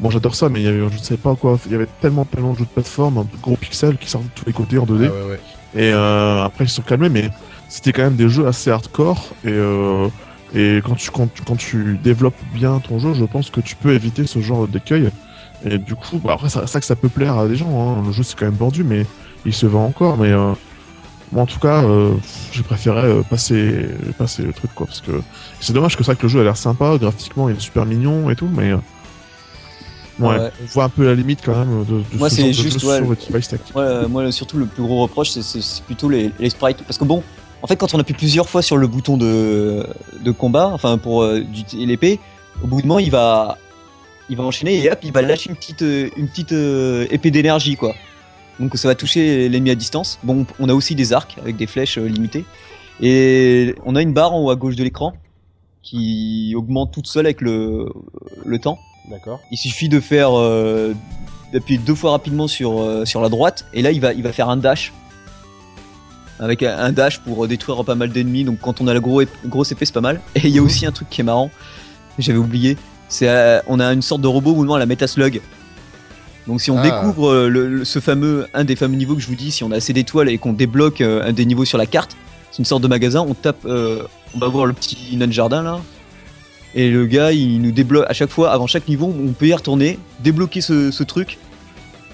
Bon, 0.00 0.10
j'adore 0.10 0.34
ça, 0.34 0.48
mais 0.48 0.60
il 0.60 0.64
y 0.64 0.68
avait, 0.68 0.78
je 0.78 0.98
ne 0.98 1.02
sais 1.02 1.16
pas 1.16 1.34
quoi. 1.34 1.58
Il 1.66 1.72
y 1.72 1.74
avait 1.74 1.88
tellement, 2.00 2.24
tellement 2.24 2.52
de 2.52 2.58
jeux 2.58 2.64
de 2.64 2.70
plateforme, 2.70 3.18
un 3.18 3.26
gros 3.42 3.56
pixels 3.56 3.96
qui 3.96 4.08
sortent 4.08 4.24
de 4.24 4.30
tous 4.34 4.46
les 4.46 4.52
côtés 4.52 4.78
en 4.78 4.84
2D. 4.84 5.08
Ah 5.08 5.24
ouais, 5.24 5.30
ouais. 5.30 5.40
Et 5.74 5.92
euh, 5.92 6.44
après, 6.44 6.64
ils 6.64 6.68
se 6.68 6.76
sont 6.76 6.82
calmés, 6.82 7.08
mais 7.08 7.30
c'était 7.68 7.92
quand 7.92 8.02
même 8.02 8.16
des 8.16 8.28
jeux 8.28 8.46
assez 8.46 8.70
hardcore. 8.70 9.28
Et, 9.44 9.48
euh, 9.48 10.08
et 10.54 10.80
quand, 10.84 10.94
tu, 10.94 11.10
quand, 11.10 11.32
tu, 11.32 11.42
quand 11.42 11.56
tu 11.56 11.98
développes 12.02 12.40
bien 12.54 12.78
ton 12.78 12.98
jeu, 12.98 13.12
je 13.14 13.24
pense 13.24 13.50
que 13.50 13.60
tu 13.60 13.76
peux 13.76 13.92
éviter 13.92 14.26
ce 14.26 14.40
genre 14.40 14.66
d'écueil. 14.68 15.10
Et 15.64 15.78
du 15.78 15.94
coup, 15.94 16.20
bah 16.22 16.34
après, 16.34 16.48
c'est 16.48 16.66
ça 16.66 16.80
que 16.80 16.86
ça 16.86 16.96
peut 16.96 17.08
plaire 17.08 17.36
à 17.36 17.48
des 17.48 17.56
gens. 17.56 17.98
Hein. 17.98 18.02
Le 18.06 18.12
jeu, 18.12 18.22
c'est 18.22 18.38
quand 18.38 18.46
même 18.46 18.54
vendu, 18.54 18.84
mais 18.84 19.04
il 19.44 19.52
se 19.52 19.66
vend 19.66 19.86
encore. 19.86 20.16
Mais 20.16 20.30
euh, 20.30 20.52
moi, 21.32 21.42
en 21.42 21.46
tout 21.46 21.58
cas, 21.58 21.82
euh, 21.82 22.12
j'ai 22.52 22.62
préféré 22.62 23.02
euh, 23.02 23.22
passer, 23.22 23.88
passer 24.16 24.42
le 24.42 24.52
truc, 24.52 24.72
quoi. 24.74 24.86
Parce 24.86 25.00
que 25.00 25.20
c'est 25.60 25.72
dommage 25.72 25.96
que 25.96 26.04
ça, 26.04 26.14
que 26.14 26.22
le 26.22 26.28
jeu 26.28 26.40
a 26.40 26.44
l'air 26.44 26.56
sympa, 26.56 26.96
graphiquement, 26.98 27.48
il 27.48 27.56
est 27.56 27.60
super 27.60 27.86
mignon 27.86 28.30
et 28.30 28.36
tout, 28.36 28.48
mais. 28.52 28.74
Ouais, 30.18 30.28
Ouais. 30.28 30.50
on 30.62 30.66
voit 30.66 30.84
un 30.84 30.88
peu 30.88 31.04
la 31.04 31.14
limite 31.14 31.40
quand 31.44 31.56
même 31.56 31.84
de, 31.84 31.98
de 31.98 32.18
Moi, 32.18 32.28
ce 32.30 32.36
genre 32.40 32.46
de 32.48 32.52
juste, 32.52 32.82
ouais, 32.84 32.96
sur 32.96 33.08
le- 33.10 33.16
device 33.30 33.48
tactile. 33.48 33.76
Ouais, 33.76 34.08
moi 34.08 34.30
surtout 34.32 34.56
le 34.58 34.66
plus 34.66 34.82
gros 34.82 35.02
reproche 35.02 35.30
c'est- 35.30 35.84
plutôt 35.84 36.08
les, 36.08 36.30
les 36.40 36.50
sprites. 36.50 36.82
Parce 36.82 36.98
que 36.98 37.04
bon, 37.04 37.22
en 37.62 37.66
fait 37.66 37.76
quand 37.76 37.94
on 37.94 37.98
appuie 38.00 38.14
plusieurs 38.14 38.48
fois 38.48 38.62
sur 38.62 38.76
le 38.76 38.86
bouton 38.88 39.16
de, 39.16 39.86
de 40.24 40.30
combat, 40.32 40.68
enfin 40.72 40.98
pour 40.98 41.22
euh, 41.22 41.40
l'épée, 41.74 42.18
au 42.64 42.66
bout 42.66 42.82
de 42.82 42.86
moment 42.86 42.98
il 42.98 43.10
va, 43.10 43.58
il 44.28 44.36
va 44.36 44.42
enchaîner 44.44 44.82
et 44.82 44.90
hop 44.90 44.98
il 45.04 45.12
va 45.12 45.22
lâcher 45.22 45.50
une 45.50 45.56
petite, 45.56 45.82
euh, 45.82 46.08
une 46.16 46.28
petite 46.28 46.52
euh, 46.52 47.06
épée 47.10 47.30
d'énergie 47.30 47.76
quoi. 47.76 47.94
Donc 48.58 48.74
ça 48.76 48.88
va 48.88 48.96
toucher 48.96 49.48
l'ennemi 49.48 49.70
à 49.70 49.76
distance. 49.76 50.18
Bon, 50.24 50.44
on 50.58 50.68
a 50.68 50.74
aussi 50.74 50.96
des 50.96 51.12
arcs 51.12 51.36
avec 51.40 51.56
des 51.56 51.68
flèches 51.68 51.96
euh, 51.98 52.06
limitées. 52.08 52.44
Et 53.00 53.76
on 53.86 53.94
a 53.94 54.02
une 54.02 54.12
barre 54.12 54.32
en 54.34 54.40
haut 54.42 54.50
à 54.50 54.56
gauche 54.56 54.74
de 54.74 54.82
l'écran 54.82 55.12
qui 55.82 56.54
augmente 56.56 56.92
toute 56.92 57.06
seule 57.06 57.26
avec 57.26 57.40
le, 57.40 57.88
le 58.44 58.58
temps. 58.58 58.78
D'accord. 59.10 59.40
Il 59.50 59.56
suffit 59.56 59.88
de 59.88 60.00
faire 60.00 60.30
euh, 60.38 60.92
d'appuyer 61.52 61.78
deux 61.78 61.94
fois 61.94 62.10
rapidement 62.12 62.46
sur, 62.46 62.80
euh, 62.80 63.04
sur 63.04 63.20
la 63.22 63.28
droite 63.28 63.64
et 63.72 63.80
là 63.82 63.90
il 63.90 64.00
va, 64.00 64.12
il 64.12 64.22
va 64.22 64.32
faire 64.32 64.48
un 64.48 64.56
dash. 64.56 64.92
Avec 66.40 66.62
un 66.62 66.76
un 66.78 66.92
dash 66.92 67.18
pour 67.20 67.44
euh, 67.44 67.48
détruire 67.48 67.84
pas 67.84 67.94
mal 67.94 68.10
d'ennemis. 68.10 68.44
Donc 68.44 68.58
quand 68.60 68.80
on 68.80 68.86
a 68.86 68.94
la 68.94 69.00
gros 69.00 69.22
grosse 69.46 69.72
épée, 69.72 69.84
c'est 69.86 69.92
pas 69.94 70.00
mal. 70.00 70.20
Et 70.36 70.40
il 70.44 70.50
y 70.50 70.58
a 70.58 70.60
Mhm. 70.60 70.66
aussi 70.66 70.86
un 70.86 70.92
truc 70.92 71.08
qui 71.10 71.20
est 71.20 71.24
marrant, 71.24 71.50
j'avais 72.18 72.38
oublié. 72.38 72.76
C'est 73.08 73.28
euh, 73.28 73.60
on 73.66 73.80
a 73.80 73.92
une 73.92 74.02
sorte 74.02 74.20
de 74.20 74.28
robot 74.28 74.54
mouvement 74.54 74.74
à 74.74 74.78
la 74.78 74.86
Metaslug. 74.86 75.40
Donc 76.46 76.60
si 76.60 76.70
on 76.70 76.78
Ah. 76.78 76.82
découvre 76.82 77.46
le- 77.48 77.66
le- 77.68 77.84
ce 77.84 77.98
fameux 77.98 78.46
un 78.54 78.64
des 78.64 78.76
fameux 78.76 78.96
niveaux 78.96 79.14
que 79.14 79.20
je 79.20 79.26
vous 79.26 79.34
dis, 79.34 79.50
si 79.50 79.64
on 79.64 79.70
a 79.72 79.76
assez 79.76 79.92
d'étoiles 79.92 80.28
et 80.28 80.38
qu'on 80.38 80.52
débloque 80.52 81.00
un 81.00 81.32
des 81.32 81.44
niveaux 81.44 81.64
sur 81.64 81.76
la 81.78 81.86
carte, 81.86 82.16
c'est 82.50 82.58
une 82.58 82.64
sorte 82.66 82.82
de 82.82 82.88
magasin. 82.88 83.24
On 83.26 83.34
tape, 83.34 83.64
euh, 83.64 84.02
on 84.34 84.38
va 84.38 84.48
voir 84.48 84.64
le 84.66 84.72
petit 84.74 85.16
nain 85.16 85.26
de 85.26 85.32
jardin 85.32 85.62
là. 85.62 85.80
Et 86.78 86.90
le 86.90 87.04
gars, 87.04 87.32
il 87.32 87.60
nous 87.60 87.72
débloque 87.72 88.06
à 88.08 88.14
chaque 88.14 88.30
fois, 88.30 88.50
avant 88.50 88.66
chaque 88.66 88.88
niveau, 88.88 89.06
on 89.06 89.32
peut 89.32 89.48
y 89.48 89.52
retourner, 89.52 89.98
débloquer 90.20 90.60
ce, 90.60 90.90
ce 90.90 91.02
truc 91.02 91.38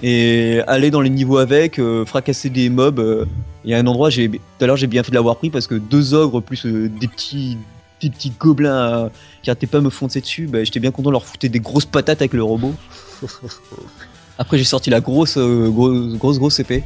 et 0.03 0.59
aller 0.67 0.91
dans 0.91 1.01
les 1.01 1.09
niveaux 1.09 1.37
avec, 1.37 1.79
euh, 1.79 2.03
fracasser 2.03 2.49
des 2.49 2.69
mobs. 2.69 3.27
Il 3.63 3.71
y 3.71 3.73
a 3.73 3.77
un 3.77 3.87
endroit, 3.87 4.09
j'ai 4.09 4.27
tout 4.27 4.39
à 4.59 4.65
l'heure, 4.65 4.75
j'ai 4.75 4.87
bien 4.87 5.03
fait 5.03 5.11
de 5.11 5.15
l'avoir 5.15 5.37
pris 5.37 5.49
parce 5.49 5.67
que 5.67 5.75
deux 5.75 6.13
ogres 6.13 6.41
plus 6.41 6.65
euh, 6.65 6.89
des 6.89 7.07
petits 7.07 7.57
des 8.01 8.09
petits 8.09 8.31
gobelins 8.31 8.75
euh, 8.75 9.09
qui 9.41 9.49
arrêtaient 9.49 9.67
pas 9.67 9.79
de 9.79 9.83
me 9.83 9.89
foncer 9.89 10.21
dessus, 10.21 10.47
bah, 10.47 10.63
j'étais 10.63 10.79
bien 10.79 10.91
content 10.91 11.09
de 11.09 11.13
leur 11.13 11.25
foutre 11.25 11.47
des 11.47 11.59
grosses 11.59 11.85
patates 11.85 12.21
avec 12.21 12.33
le 12.33 12.43
robot. 12.43 12.73
Après, 14.37 14.57
j'ai 14.57 14.65
sorti 14.65 14.89
la 14.89 14.99
grosse, 14.99 15.37
euh, 15.37 15.69
grosse, 15.69 16.15
grosse, 16.15 16.39
grosse 16.39 16.59
épée. 16.59 16.83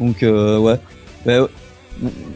Donc, 0.00 0.22
euh, 0.22 0.58
ouais. 0.58 0.78
Bah, 1.26 1.42
ouais. 1.42 1.48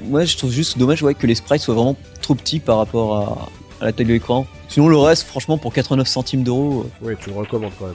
Ouais, 0.09 0.27
je 0.27 0.37
trouve 0.37 0.51
juste 0.51 0.77
dommage 0.77 1.05
ouais, 1.05 1.15
que 1.15 1.27
les 1.27 1.37
sprites 1.37 1.63
soient 1.63 1.77
vraiment 1.77 1.97
trop 2.21 2.35
petits 2.35 2.59
par 2.59 2.79
rapport 2.79 3.17
à, 3.17 3.49
à 3.83 3.87
la 3.87 3.93
taille 3.93 4.07
de 4.07 4.13
l'écran. 4.13 4.47
Sinon, 4.69 4.89
le 4.89 4.97
reste, 4.97 5.27
franchement, 5.27 5.59
pour 5.59 5.73
89 5.73 6.07
centimes 6.07 6.43
d'euros, 6.45 6.87
euh, 7.03 7.07
Ouais, 7.09 7.17
tu 7.21 7.31
le 7.31 7.37
recommandes 7.37 7.73
quand 7.79 7.87
même. 7.87 7.95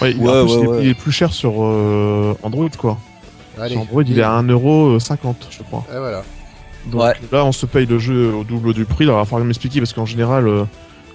Ouais, 0.00 0.12
il, 0.12 0.18
Ouais, 0.18 0.40
en 0.40 0.44
plus, 0.46 0.52
ouais, 0.54 0.58
il, 0.60 0.64
est, 0.64 0.68
ouais. 0.68 0.78
il 0.84 0.88
est 0.90 0.94
plus 0.94 1.12
cher 1.12 1.32
sur 1.32 1.52
euh, 1.62 2.34
Android, 2.42 2.68
quoi. 2.78 2.96
Allez. 3.60 3.72
Sur 3.72 3.82
Android, 3.82 4.02
il 4.06 4.18
est 4.18 4.22
à 4.22 4.40
1,50€, 4.40 5.34
je 5.50 5.62
crois. 5.64 5.84
Et 5.92 5.98
voilà. 5.98 6.22
Donc 6.86 7.02
Ouais. 7.02 7.12
là, 7.32 7.44
on 7.44 7.52
se 7.52 7.66
paye 7.66 7.86
le 7.86 7.98
jeu 7.98 8.32
au 8.34 8.44
double 8.44 8.72
du 8.74 8.84
prix. 8.84 9.04
Alors, 9.04 9.16
il 9.16 9.20
va 9.20 9.24
falloir 9.24 9.44
m'expliquer 9.44 9.80
parce 9.80 9.92
qu'en 9.92 10.06
général, 10.06 10.46
euh, 10.46 10.64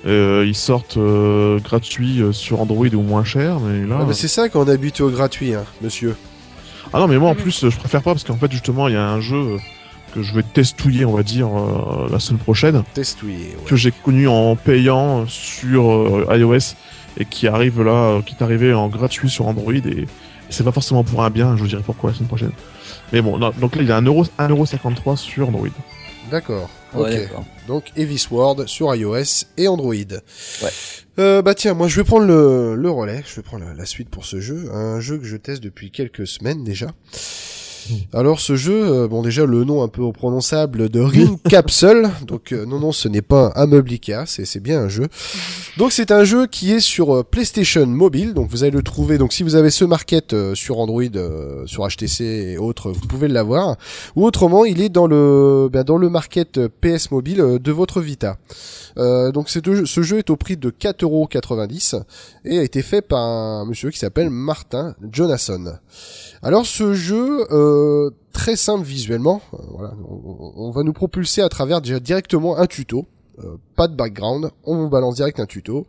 euh, 0.08 0.46
ils 0.48 0.56
sortent 0.56 0.98
euh, 0.98 1.60
gratuits 1.60 2.22
euh, 2.22 2.32
sur 2.32 2.62
Android 2.62 2.88
ou 2.94 3.02
moins 3.02 3.24
cher. 3.24 3.60
Mais 3.60 3.86
là. 3.88 4.00
Ah, 4.02 4.06
mais 4.08 4.14
c'est 4.14 4.28
ça 4.28 4.50
qu'on 4.50 4.66
est 4.68 4.72
habitué 4.72 5.04
au 5.04 5.10
gratuit, 5.10 5.54
hein, 5.54 5.64
monsieur. 5.82 6.16
Ah 6.92 7.00
non, 7.00 7.08
mais 7.08 7.18
moi 7.18 7.30
en 7.30 7.34
Mhm. 7.36 7.42
plus, 7.42 7.70
je 7.70 7.78
préfère 7.78 8.02
pas 8.02 8.12
parce 8.14 8.24
qu'en 8.24 8.36
fait, 8.38 8.52
justement, 8.52 8.88
il 8.88 8.96
y 8.96 8.98
a 8.98 9.08
un 9.08 9.22
jeu 9.22 9.36
euh, 9.38 9.58
que 10.14 10.22
je 10.24 10.34
vais 10.34 10.44
testouiller, 10.44 11.06
on 11.06 11.14
va 11.14 11.24
dire, 11.24 11.48
euh, 11.48 12.08
la 12.12 12.20
semaine 12.20 12.40
prochaine, 12.40 12.84
Testouillé. 12.94 13.56
ouais. 13.58 13.66
que 13.66 13.76
j'ai 13.76 13.92
connu 13.92 14.28
en 14.28 14.56
payant 14.56 15.26
sur 15.28 15.92
euh, 15.92 16.26
iOS 16.38 16.76
et 17.18 17.26
qui 17.26 17.48
arrive 17.48 17.82
là, 17.82 17.92
euh, 17.92 18.22
qui 18.22 18.36
est 18.36 18.44
arrivé 18.44 18.74
en 18.74 18.88
gratuit 18.88 19.30
sur 19.30 19.48
Android 19.48 19.74
et, 19.74 19.80
et 19.80 20.08
c'est 20.50 20.64
pas 20.64 20.72
forcément 20.72 21.04
pour 21.04 21.24
un 21.24 21.30
bien, 21.30 21.56
je 21.56 21.62
vous 21.62 21.68
dirai 21.68 21.84
pourquoi 21.84 22.10
la 22.12 22.16
semaine 22.16 22.28
prochaine. 22.28 22.52
Mais 23.14 23.22
bon, 23.22 23.38
non, 23.38 23.52
donc 23.60 23.76
là, 23.76 23.82
il 23.84 23.90
est 23.90 23.94
à 23.94 24.02
1€, 24.02 24.30
1,53€ 24.40 25.18
sur 25.18 25.48
Android. 25.50 25.68
D'accord. 26.32 26.70
ouais, 26.94 27.28
ok. 27.34 27.44
Donc 27.68 27.86
Heavy 27.96 28.18
Sword 28.20 28.68
sur 28.68 28.94
iOS 28.94 29.46
et 29.58 29.68
Android. 29.68 29.94
Euh, 31.18 31.42
bah 31.42 31.54
tiens, 31.56 31.74
moi 31.74 31.88
je 31.88 31.98
vais 31.98 32.04
prendre 32.04 32.26
le, 32.26 32.76
le 32.76 32.90
relais, 32.90 33.24
je 33.28 33.36
vais 33.36 33.42
prendre 33.42 33.66
la, 33.66 33.74
la 33.74 33.86
suite 33.86 34.10
pour 34.10 34.26
ce 34.26 34.40
jeu, 34.40 34.70
un 34.74 35.00
jeu 35.00 35.18
que 35.18 35.26
je 35.26 35.36
teste 35.38 35.62
depuis 35.62 35.92
quelques 35.92 36.28
semaines 36.28 36.64
déjà. 36.64 36.88
Alors 38.14 38.40
ce 38.40 38.56
jeu, 38.56 38.74
euh, 38.84 39.08
bon 39.08 39.22
déjà 39.22 39.46
le 39.46 39.64
nom 39.64 39.84
un 39.84 39.88
peu 39.88 40.04
imprononçable 40.06 40.90
de 40.90 41.00
Ring 41.00 41.38
Capsule, 41.50 42.10
donc 42.28 42.52
euh, 42.52 42.66
non 42.66 42.80
non 42.80 42.92
ce 42.92 43.08
n'est 43.08 43.22
pas 43.22 43.52
un 43.56 43.66
meuble 43.68 43.92
Ikea, 43.92 44.26
c'est 44.26 44.60
bien 44.62 44.82
un 44.82 44.90
jeu. 44.90 45.08
Donc 45.78 45.92
c'est 45.92 46.12
un 46.12 46.24
jeu 46.24 46.48
qui 46.48 46.72
est 46.74 46.80
sur 46.80 47.16
euh, 47.16 47.24
PlayStation 47.24 47.86
Mobile, 47.86 48.34
donc 48.34 48.50
vous 48.50 48.64
allez 48.64 48.72
le 48.72 48.84
trouver, 48.84 49.18
donc 49.18 49.34
si 49.34 49.44
vous 49.44 49.56
avez 49.56 49.70
ce 49.70 49.86
market 49.86 50.34
euh, 50.34 50.56
sur 50.56 50.80
Android, 50.80 51.04
euh, 51.16 51.66
sur 51.66 51.88
HTC 51.88 52.24
et 52.24 52.58
autres, 52.58 52.92
vous 52.92 53.08
pouvez 53.08 53.28
l'avoir, 53.28 53.78
ou 54.16 54.26
autrement 54.26 54.66
il 54.66 54.82
est 54.82 54.90
dans 54.90 55.08
le, 55.08 55.70
ben, 55.72 55.84
dans 55.84 55.98
le 55.98 56.10
market 56.10 56.60
PS 56.82 57.12
Mobile 57.12 57.60
de 57.62 57.72
votre 57.72 58.02
Vita. 58.02 58.38
Euh, 58.98 59.32
donc 59.32 59.50
deux- 59.60 59.86
ce 59.86 60.02
jeu 60.02 60.18
est 60.18 60.30
au 60.30 60.36
prix 60.36 60.58
de 60.58 60.70
4,90€ 60.70 62.02
et 62.46 62.60
a 62.60 62.64
été 62.64 62.82
fait 62.82 63.02
par 63.02 63.20
un 63.22 63.66
monsieur 63.66 63.90
qui 63.92 64.00
s'appelle 64.00 64.30
Martin 64.30 64.96
Jonasson. 65.12 65.74
Alors 66.42 66.66
ce 66.66 66.94
jeu, 66.94 67.46
euh, 67.52 67.69
très 68.34 68.56
simple 68.56 68.86
visuellement, 68.86 69.42
euh, 69.54 69.58
voilà, 69.72 69.94
on, 70.08 70.52
on 70.56 70.72
va 70.72 70.84
nous 70.84 70.94
propulser 70.94 71.42
à 71.42 71.50
travers 71.50 71.82
déjà 71.82 72.00
directement 72.00 72.58
un 72.58 72.68
tuto, 72.68 73.06
euh, 73.44 73.58
pas 73.76 73.88
de 73.88 73.96
background, 73.96 74.52
on 74.66 74.76
vous 74.76 74.90
balance 74.90 75.16
direct 75.16 75.40
un 75.40 75.46
tuto, 75.46 75.86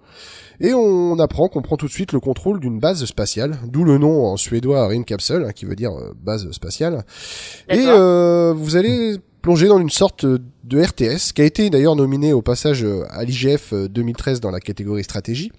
et 0.61 0.73
on 0.75 1.19
apprend 1.19 1.49
qu'on 1.49 1.63
prend 1.63 1.77
tout 1.77 1.87
de 1.87 1.93
suite 1.93 2.13
le 2.13 2.21
contrôle 2.21 2.61
d'une 2.61 2.79
base 2.79 3.05
spatiale, 3.05 3.59
d'où 3.67 3.85
le 3.85 3.99
nom 3.99 4.27
en 4.27 4.37
suédois 4.37 4.87
Rim 4.87 5.05
Capsule, 5.05 5.45
hein, 5.49 5.53
qui 5.53 5.65
veut 5.65 5.75
dire 5.75 5.93
euh, 5.93 6.13
base 6.23 6.51
spatiale. 6.53 7.05
Et 7.69 7.87
euh, 7.87 8.53
vous 8.55 8.77
allez 8.77 9.17
plonger 9.41 9.69
dans 9.69 9.79
une 9.79 9.91
sorte 9.91 10.25
de 10.25 10.83
RTS 10.83 11.33
qui 11.35 11.43
a 11.43 11.45
été 11.45 11.71
d'ailleurs 11.71 11.97
nominé 11.97 12.33
au 12.33 12.43
passage 12.43 12.87
à 13.11 13.25
l'IGF 13.25 13.75
2013 13.75 14.41
dans 14.41 14.51
la 14.51 14.61
catégorie 14.61 15.05
stratégie. 15.05 15.51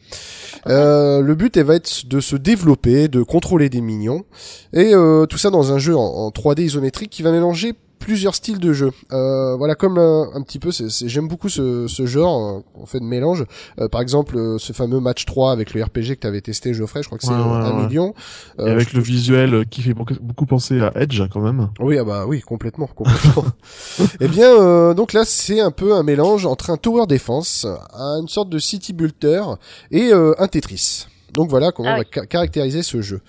Euh, 0.68 1.22
le 1.22 1.36
but 1.36 1.58
elle 1.58 1.66
va 1.66 1.76
être 1.76 2.08
de 2.08 2.20
se 2.20 2.36
développer, 2.36 3.08
de 3.08 3.24
contrôler 3.24 3.70
des 3.70 3.82
minions 3.82 4.26
et 4.74 4.94
euh, 4.94 5.26
tout 5.26 5.38
ça 5.38 5.50
dans 5.50 5.74
un 5.74 5.80
jeu 5.80 5.96
en, 5.96 6.02
en 6.02 6.30
3D 6.30 6.62
isométrique 6.62 7.10
qui 7.10 7.24
va 7.24 7.32
mélanger 7.32 7.74
plusieurs 8.02 8.36
styles 8.36 8.60
de 8.60 8.74
jeu. 8.74 8.91
Euh, 9.14 9.56
voilà, 9.56 9.76
comme 9.76 9.97
un, 9.97 10.30
un 10.34 10.41
petit 10.41 10.60
peu, 10.60 10.72
c'est- 10.72 10.89
c'est- 10.89 11.08
j'aime 11.08 11.28
beaucoup 11.30 11.47
ce, 11.47 11.86
ce 11.88 12.06
genre, 12.06 12.58
euh, 12.58 12.82
en 12.82 12.86
fait, 12.86 12.99
de 12.99 13.06
mélange. 13.06 13.45
Euh, 13.80 13.88
par 13.88 14.02
exemple, 14.02 14.36
euh, 14.38 14.58
ce 14.58 14.74
fameux 14.74 14.99
match 14.99 15.24
3 15.26 15.52
avec 15.54 15.74
le 15.74 15.82
RPG 15.84 16.16
que 16.16 16.22
tu 16.22 16.28
avais 16.28 16.41
testé, 16.41 16.74
Geoffrey, 16.74 17.02
je 17.04 17.08
crois 17.08 17.18
que 17.18 17.24
c'est 17.24 17.32
Ouais, 17.32 17.38
euh, 17.39 17.43
ouais, 17.62 17.66
un 17.66 17.78
ouais. 17.78 17.86
million. 17.88 18.14
Et 18.60 18.64
Euh, 18.64 18.72
avec 18.74 18.91
le 18.91 19.02
visuel 19.02 19.54
euh, 19.54 19.64
qui 19.64 19.82
fait 19.82 19.93
beaucoup- 19.93 20.45
penser 20.45 20.82
à 20.82 20.91
Edge 20.95 21.22
quand 21.32 21.39
même. 21.39 21.70
Oui, 21.80 21.97
ah 21.97 22.04
bah 22.04 22.26
oui, 22.28 22.41
complètement, 22.41 22.88
complètement. 22.88 23.45
eh 24.20 24.28
bien, 24.28 24.49
euh, 24.52 24.93
donc 24.93 25.14
là, 25.14 25.24
c'est 25.24 25.62
un 25.62 25.72
peu 25.72 25.93
un 25.93 26.04
mélange 26.04 26.45
entre 26.45 26.72
un 26.72 26.78
tower 26.78 27.06
defense, 27.08 27.66
un- 27.93 28.20
une 28.22 28.28
sorte 28.28 28.49
de 28.49 28.58
city 28.60 28.91
builder 28.91 29.43
et 29.91 30.12
euh, 30.12 30.34
un 30.39 30.47
Tetris. 30.47 31.06
Donc 31.34 31.49
voilà 31.49 31.72
comment 31.72 31.89
Ah 31.91 31.95
on 31.95 31.97
va 31.99 32.04
ca- 32.14 32.26
caractériser 32.26 32.84
ce 32.84 33.02
jeu. 33.02 33.22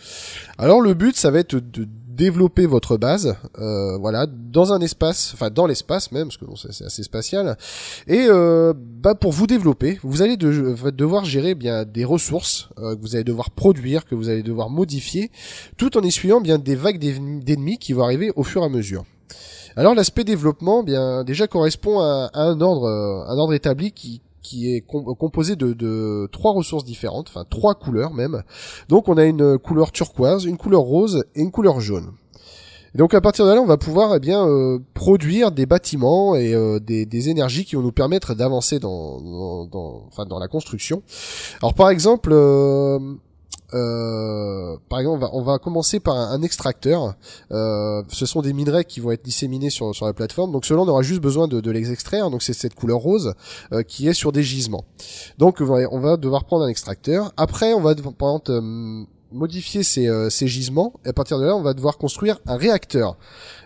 Alors 0.58 0.80
le 0.80 0.94
but, 0.94 1.16
ça 1.16 1.30
va 1.30 1.38
être 1.38 1.54
de 1.54 1.86
développer 2.22 2.66
votre 2.66 2.96
base, 2.96 3.34
euh, 3.58 3.98
voilà, 3.98 4.26
dans 4.28 4.72
un 4.72 4.80
espace, 4.80 5.32
enfin 5.34 5.50
dans 5.50 5.66
l'espace 5.66 6.12
même, 6.12 6.28
parce 6.28 6.36
que 6.36 6.44
bon, 6.44 6.54
c'est 6.54 6.84
assez 6.84 7.02
spatial. 7.02 7.56
Et 8.06 8.26
euh, 8.28 8.72
bah 8.76 9.16
pour 9.16 9.32
vous 9.32 9.48
développer, 9.48 9.98
vous 10.04 10.22
allez 10.22 10.36
va 10.40 10.92
devoir 10.92 11.24
gérer 11.24 11.56
bien 11.56 11.84
des 11.84 12.04
ressources 12.04 12.68
euh, 12.78 12.94
que 12.94 13.00
vous 13.00 13.16
allez 13.16 13.24
devoir 13.24 13.50
produire, 13.50 14.04
que 14.04 14.14
vous 14.14 14.28
allez 14.28 14.44
devoir 14.44 14.70
modifier, 14.70 15.32
tout 15.76 15.96
en 15.98 16.02
essuyant 16.02 16.40
bien 16.40 16.58
des 16.58 16.76
vagues 16.76 17.00
d'ennemis 17.00 17.78
qui 17.78 17.92
vont 17.92 18.04
arriver 18.04 18.30
au 18.36 18.44
fur 18.44 18.62
et 18.62 18.66
à 18.66 18.68
mesure. 18.68 19.04
Alors 19.74 19.94
l'aspect 19.94 20.24
développement, 20.24 20.84
bien 20.84 21.24
déjà 21.24 21.48
correspond 21.48 21.98
à, 21.98 22.30
à 22.32 22.42
un 22.42 22.60
ordre, 22.60 22.84
euh, 22.84 23.32
un 23.32 23.36
ordre 23.36 23.54
établi 23.54 23.90
qui 23.90 24.20
qui 24.42 24.74
est 24.74 24.80
com- 24.80 25.14
composé 25.18 25.56
de, 25.56 26.26
trois 26.32 26.52
ressources 26.52 26.84
différentes, 26.84 27.28
enfin 27.28 27.44
trois 27.48 27.74
couleurs 27.74 28.12
même. 28.12 28.42
Donc 28.88 29.08
on 29.08 29.16
a 29.16 29.24
une 29.24 29.58
couleur 29.58 29.92
turquoise, 29.92 30.44
une 30.44 30.56
couleur 30.56 30.80
rose 30.82 31.24
et 31.34 31.40
une 31.42 31.50
couleur 31.50 31.80
jaune. 31.80 32.12
Donc 32.94 33.14
à 33.14 33.22
partir 33.22 33.46
de 33.46 33.52
là, 33.52 33.60
on 33.62 33.66
va 33.66 33.78
pouvoir 33.78 34.14
eh 34.14 34.20
bien 34.20 34.46
euh, 34.46 34.78
produire 34.92 35.50
des 35.50 35.64
bâtiments 35.64 36.34
et 36.36 36.52
euh, 36.54 36.78
des, 36.78 37.06
des 37.06 37.30
énergies 37.30 37.64
qui 37.64 37.74
vont 37.76 37.80
nous 37.82 37.90
permettre 37.92 38.34
d'avancer 38.34 38.78
dans, 38.80 39.18
dans, 39.20 39.64
dans- 39.64 40.02
enfin, 40.08 40.26
dans 40.26 40.38
la 40.38 40.48
construction. 40.48 41.02
Alors 41.62 41.72
par 41.72 41.88
exemple, 41.88 42.30
euh, 42.32 42.98
euh, 43.74 44.76
par 44.88 45.00
exemple, 45.00 45.26
on 45.32 45.42
va, 45.42 45.58
commencer 45.58 46.00
par 46.00 46.16
un, 46.16 46.42
extracteur. 46.42 47.14
Euh, 47.50 48.02
ce 48.08 48.26
sont 48.26 48.42
des 48.42 48.52
minerais 48.52 48.84
qui 48.84 49.00
vont 49.00 49.12
être 49.12 49.24
disséminés 49.24 49.70
sur, 49.70 49.94
sur 49.94 50.06
la 50.06 50.12
plateforme. 50.12 50.52
Donc 50.52 50.64
cela, 50.64 50.80
on 50.80 50.88
aura 50.88 51.02
juste 51.02 51.20
besoin 51.20 51.48
de, 51.48 51.70
les 51.70 51.92
extraire. 51.92 52.30
Donc 52.30 52.42
c'est 52.42 52.52
cette 52.52 52.74
couleur 52.74 52.98
rose 52.98 53.34
euh, 53.72 53.82
qui 53.82 54.08
est 54.08 54.14
sur 54.14 54.32
des 54.32 54.42
gisements. 54.42 54.84
Donc 55.38 55.58
on 55.60 56.00
va, 56.00 56.16
devoir 56.16 56.44
prendre 56.44 56.64
un 56.64 56.68
extracteur. 56.68 57.32
Après, 57.36 57.72
on 57.72 57.80
va 57.80 57.94
par 57.94 58.40
modifier 59.30 59.82
ces, 59.82 60.10
ces 60.30 60.46
gisements. 60.46 60.92
Et 61.04 61.08
à 61.08 61.12
partir 61.12 61.38
de 61.38 61.44
là, 61.44 61.56
on 61.56 61.62
va 61.62 61.74
devoir 61.74 61.96
construire 61.96 62.38
un 62.46 62.56
réacteur. 62.56 63.16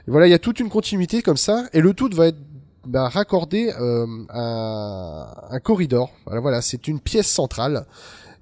Voilà, 0.07 0.29
il 0.29 0.31
y 0.31 0.35
a 0.35 0.39
toute 0.39 0.61
une 0.61 0.69
continuité 0.69 1.23
comme 1.23 1.37
ça. 1.37 1.67
Et 1.73 1.81
le 1.81 1.93
tout 1.95 2.09
va 2.13 2.29
être 2.29 2.39
bah, 2.87 3.09
raccordé 3.09 3.73
euh, 3.79 4.07
un 4.31 5.61
corridor. 5.61 6.11
Voilà, 6.27 6.63
c'est 6.63 6.89
une 6.89 7.01
pièce 7.01 7.29
centrale. 7.29 7.87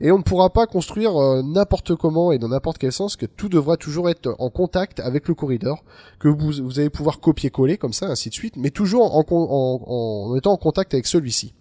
Et 0.00 0.10
on 0.10 0.18
ne 0.18 0.22
pourra 0.22 0.50
pas 0.50 0.66
construire 0.66 1.16
euh, 1.16 1.42
n'importe 1.42 1.94
comment 1.94 2.32
et 2.32 2.38
dans 2.38 2.48
n'importe 2.48 2.78
quel 2.78 2.92
sens, 2.92 3.16
que 3.16 3.26
tout 3.26 3.48
devra 3.48 3.76
toujours 3.76 4.10
être 4.10 4.34
en 4.38 4.50
contact 4.50 5.00
avec 5.00 5.28
le 5.28 5.34
corridor, 5.34 5.84
que 6.18 6.28
vous, 6.28 6.78
allez 6.78 6.90
pouvoir 6.90 7.20
copier-coller 7.20 7.78
comme 7.78 7.92
ça, 7.92 8.06
ainsi 8.06 8.28
de 8.28 8.34
suite, 8.34 8.56
mais 8.56 8.70
toujours 8.70 9.16
en, 9.16 9.24
en, 9.30 9.80
en 9.86 10.36
étant 10.36 10.52
en 10.52 10.56
contact 10.56 10.94
avec 10.94 11.06
celui-ci. 11.06 11.54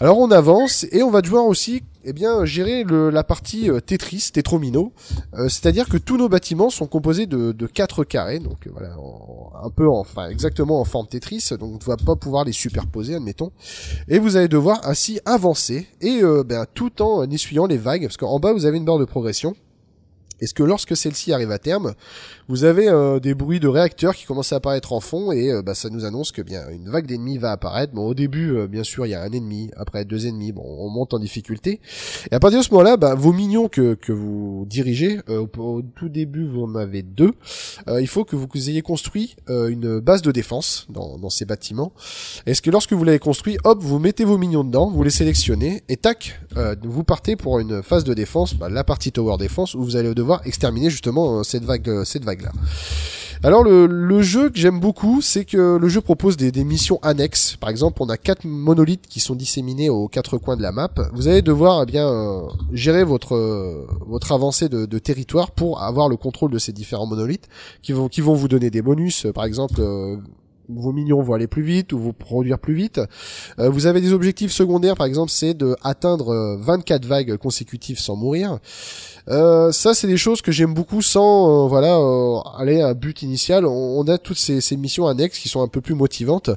Alors 0.00 0.18
on 0.18 0.32
avance 0.32 0.86
et 0.90 1.04
on 1.04 1.10
va 1.10 1.22
devoir 1.22 1.46
aussi 1.46 1.84
eh 2.04 2.12
bien 2.12 2.44
gérer 2.44 2.84
la 2.84 3.22
partie 3.22 3.70
euh, 3.70 3.80
Tetris, 3.80 4.30
Tetromino, 4.32 4.92
Euh, 5.34 5.48
c'est-à-dire 5.48 5.88
que 5.88 5.96
tous 5.96 6.16
nos 6.16 6.28
bâtiments 6.28 6.68
sont 6.68 6.86
composés 6.86 7.26
de, 7.26 7.52
de 7.52 7.66
quatre 7.66 8.04
carrés, 8.04 8.40
donc 8.40 8.66
euh, 8.66 8.70
voilà, 8.72 8.94
un 9.62 9.70
peu 9.70 9.88
enfin 9.88 10.28
exactement 10.28 10.80
en 10.80 10.84
forme 10.84 11.06
Tetris, 11.06 11.50
donc 11.58 11.70
on 11.72 11.78
ne 11.78 11.84
va 11.84 11.96
pas 11.96 12.16
pouvoir 12.16 12.44
les 12.44 12.52
superposer, 12.52 13.14
admettons. 13.14 13.52
Et 14.08 14.18
vous 14.18 14.36
allez 14.36 14.48
devoir 14.48 14.80
ainsi 14.84 15.20
avancer 15.24 15.86
et 16.00 16.22
euh, 16.22 16.42
ben, 16.44 16.66
tout 16.74 17.00
en 17.00 17.30
essuyant 17.30 17.66
les 17.66 17.78
vagues, 17.78 18.02
parce 18.02 18.16
qu'en 18.16 18.38
bas 18.40 18.52
vous 18.52 18.66
avez 18.66 18.76
une 18.78 18.84
barre 18.84 18.98
de 18.98 19.04
progression. 19.04 19.54
Est-ce 20.44 20.52
que 20.52 20.62
lorsque 20.62 20.94
celle-ci 20.94 21.32
arrive 21.32 21.50
à 21.50 21.58
terme, 21.58 21.94
vous 22.48 22.64
avez 22.64 22.88
euh, 22.88 23.18
des 23.18 23.32
bruits 23.32 23.60
de 23.60 23.68
réacteurs 23.68 24.14
qui 24.14 24.26
commencent 24.26 24.52
à 24.52 24.56
apparaître 24.56 24.92
en 24.92 25.00
fond 25.00 25.32
et 25.32 25.50
euh, 25.50 25.62
bah, 25.62 25.74
ça 25.74 25.88
nous 25.88 26.04
annonce 26.04 26.32
que 26.32 26.42
bien 26.42 26.68
une 26.68 26.90
vague 26.90 27.06
d'ennemis 27.06 27.38
va 27.38 27.52
apparaître. 27.52 27.94
Bon, 27.94 28.06
au 28.06 28.12
début, 28.12 28.50
euh, 28.50 28.66
bien 28.66 28.84
sûr, 28.84 29.06
il 29.06 29.10
y 29.10 29.14
a 29.14 29.22
un 29.22 29.32
ennemi, 29.32 29.70
après 29.74 30.04
deux 30.04 30.26
ennemis. 30.26 30.52
Bon, 30.52 30.62
on 30.62 30.90
monte 30.90 31.14
en 31.14 31.18
difficulté. 31.18 31.80
Et 32.30 32.34
à 32.34 32.40
partir 32.40 32.60
de 32.60 32.64
ce 32.64 32.70
moment-là, 32.72 32.98
bah, 32.98 33.14
vos 33.14 33.32
minions 33.32 33.68
que, 33.68 33.94
que 33.94 34.12
vous 34.12 34.66
dirigez, 34.68 35.20
au, 35.28 35.80
tout 35.96 36.10
début, 36.10 36.46
vous 36.46 36.64
en 36.64 36.74
avez 36.74 37.02
deux. 37.02 37.32
Il 37.88 38.06
faut 38.06 38.24
que 38.24 38.36
vous, 38.36 38.46
ayez 38.54 38.82
construit 38.82 39.36
une 39.48 40.00
base 40.00 40.20
de 40.20 40.30
défense 40.30 40.86
dans, 40.90 41.30
ces 41.30 41.44
bâtiments. 41.44 41.92
Est-ce 42.46 42.60
que 42.60 42.70
lorsque 42.70 42.92
vous 42.92 43.04
l'avez 43.04 43.18
construit, 43.18 43.56
hop, 43.64 43.78
vous 43.80 43.98
mettez 43.98 44.24
vos 44.24 44.36
minions 44.38 44.64
dedans, 44.64 44.90
vous 44.90 45.02
les 45.02 45.10
sélectionnez 45.10 45.82
et 45.88 45.96
tac, 45.96 46.40
vous 46.82 47.04
partez 47.04 47.36
pour 47.36 47.58
une 47.58 47.82
phase 47.82 48.04
de 48.04 48.14
défense, 48.14 48.54
bah, 48.54 48.68
la 48.68 48.84
partie 48.84 49.12
tower 49.12 49.36
défense 49.38 49.74
où 49.74 49.82
vous 49.82 49.96
allez 49.96 50.14
devoir 50.14 50.33
exterminer 50.44 50.90
justement 50.90 51.38
euh, 51.38 51.42
cette 51.42 51.64
vague, 51.64 51.88
euh, 51.88 52.04
cette 52.04 52.24
vague 52.24 52.42
là. 52.42 52.52
Alors 53.42 53.62
le, 53.62 53.86
le 53.86 54.22
jeu 54.22 54.48
que 54.48 54.58
j'aime 54.58 54.80
beaucoup, 54.80 55.20
c'est 55.20 55.44
que 55.44 55.76
le 55.76 55.88
jeu 55.88 56.00
propose 56.00 56.38
des, 56.38 56.50
des 56.50 56.64
missions 56.64 56.98
annexes. 57.02 57.56
Par 57.56 57.68
exemple, 57.68 58.02
on 58.02 58.08
a 58.08 58.16
quatre 58.16 58.44
monolithes 58.46 59.06
qui 59.06 59.20
sont 59.20 59.34
disséminés 59.34 59.90
aux 59.90 60.08
quatre 60.08 60.38
coins 60.38 60.56
de 60.56 60.62
la 60.62 60.72
map. 60.72 60.88
Vous 61.12 61.28
allez 61.28 61.42
devoir 61.42 61.82
eh 61.82 61.86
bien 61.86 62.08
euh, 62.08 62.40
gérer 62.72 63.04
votre 63.04 63.36
votre 64.06 64.32
avancée 64.32 64.70
de, 64.70 64.98
territoire 64.98 65.50
pour 65.50 65.82
avoir 65.82 66.08
le 66.08 66.16
contrôle 66.16 66.52
de 66.52 66.58
ces 66.58 66.72
différents 66.72 67.06
monolithes 67.06 67.48
qui 67.82 67.92
vont 67.92 68.08
qui 68.08 68.22
vont 68.22 68.34
vous 68.34 68.48
donner 68.48 68.70
des 68.70 68.80
bonus. 68.82 69.26
Par 69.34 69.44
exemple. 69.44 69.82
Vos 70.68 70.92
minions 70.92 71.22
vont 71.22 71.34
aller 71.34 71.46
plus 71.46 71.62
vite 71.62 71.92
ou 71.92 71.98
vous 71.98 72.12
produire 72.12 72.58
plus 72.58 72.74
vite. 72.74 73.00
Euh, 73.58 73.68
vous 73.70 73.86
avez 73.86 74.00
des 74.00 74.12
objectifs 74.12 74.52
secondaires, 74.52 74.94
par 74.96 75.06
exemple, 75.06 75.30
c'est 75.30 75.54
de 75.54 75.76
atteindre 75.82 76.30
euh, 76.32 76.56
24 76.60 77.04
vagues 77.04 77.36
consécutives 77.36 77.98
sans 77.98 78.16
mourir. 78.16 78.58
Euh, 79.28 79.72
ça, 79.72 79.94
c'est 79.94 80.06
des 80.06 80.16
choses 80.16 80.42
que 80.42 80.52
j'aime 80.52 80.74
beaucoup 80.74 81.00
sans, 81.02 81.64
euh, 81.64 81.68
voilà, 81.68 81.96
euh, 81.96 82.38
aller 82.58 82.80
à 82.80 82.88
un 82.88 82.94
but 82.94 83.22
initial. 83.22 83.64
On, 83.66 83.70
on 84.00 84.06
a 84.08 84.18
toutes 84.18 84.38
ces, 84.38 84.60
ces 84.60 84.76
missions 84.76 85.06
annexes 85.06 85.38
qui 85.38 85.48
sont 85.48 85.62
un 85.62 85.68
peu 85.68 85.80
plus 85.80 85.94
motivantes, 85.94 86.50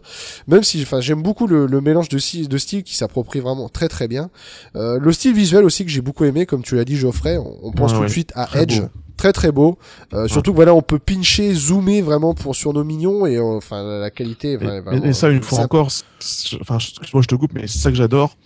même 0.47 0.63
si, 0.63 0.81
enfin, 0.81 0.99
j'aime 1.01 1.21
beaucoup 1.23 1.47
le, 1.47 1.65
le 1.65 1.81
mélange 1.81 2.09
de, 2.09 2.17
styles- 2.17 2.49
de 2.49 2.57
styles 2.57 2.83
qui 2.83 2.95
s'approprie 2.95 3.39
vraiment 3.39 3.69
très 3.69 3.87
très 3.87 4.07
bien. 4.07 4.29
Euh, 4.75 4.99
le 4.99 5.11
style 5.13 5.33
visuel 5.33 5.63
aussi 5.63 5.85
que 5.85 5.91
j'ai 5.91 6.01
beaucoup 6.01 6.25
aimé, 6.25 6.45
comme 6.45 6.61
tu 6.63 6.75
l'as 6.75 6.85
dit, 6.85 6.95
Geoffrey. 6.97 7.37
On, 7.37 7.57
on 7.63 7.71
pense 7.71 7.93
tout 7.93 7.99
ouais. 7.99 8.05
de 8.07 8.11
suite 8.11 8.31
à 8.35 8.47
Edge. 8.61 8.81
beau. 8.81 8.87
Très 9.17 9.33
très 9.33 9.51
beau. 9.51 9.77
Euh, 10.13 10.27
Surtout 10.27 10.51
que 10.51 10.55
voilà, 10.55 10.73
on 10.75 10.81
peut 10.83 10.99
pincher, 10.99 11.53
zoomer 11.53 12.01
vraiment 12.01 12.33
pour 12.35 12.55
sur 12.55 12.71
nos 12.71 12.83
mignons 12.83 13.25
et 13.25 13.37
euh, 13.37 13.57
enfin 13.57 13.83
la 13.99 14.09
qualité. 14.11 14.51
Et- 14.51 14.57
vraiment, 14.57 14.91
et 15.03 15.13
ça, 15.13 15.29
une 15.29 15.41
fois 15.41 15.57
ça- 15.57 15.63
encore, 15.65 15.87
enfin, 16.61 16.75
excuse-moi, 16.77 17.21
je 17.23 17.27
te 17.27 17.35
coupe, 17.35 17.53
mais 17.53 17.65
c'est 17.67 17.79
ça 17.79 17.89
que 17.89 17.97
j'adore. 17.97 18.37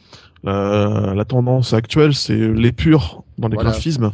La, 0.43 1.13
la 1.15 1.25
tendance 1.25 1.73
actuelle, 1.73 2.15
c'est 2.15 2.35
l'épure 2.35 3.23
dans 3.37 3.47
les 3.47 3.55
Voilà. 3.55 3.71
graphismes. 3.71 4.11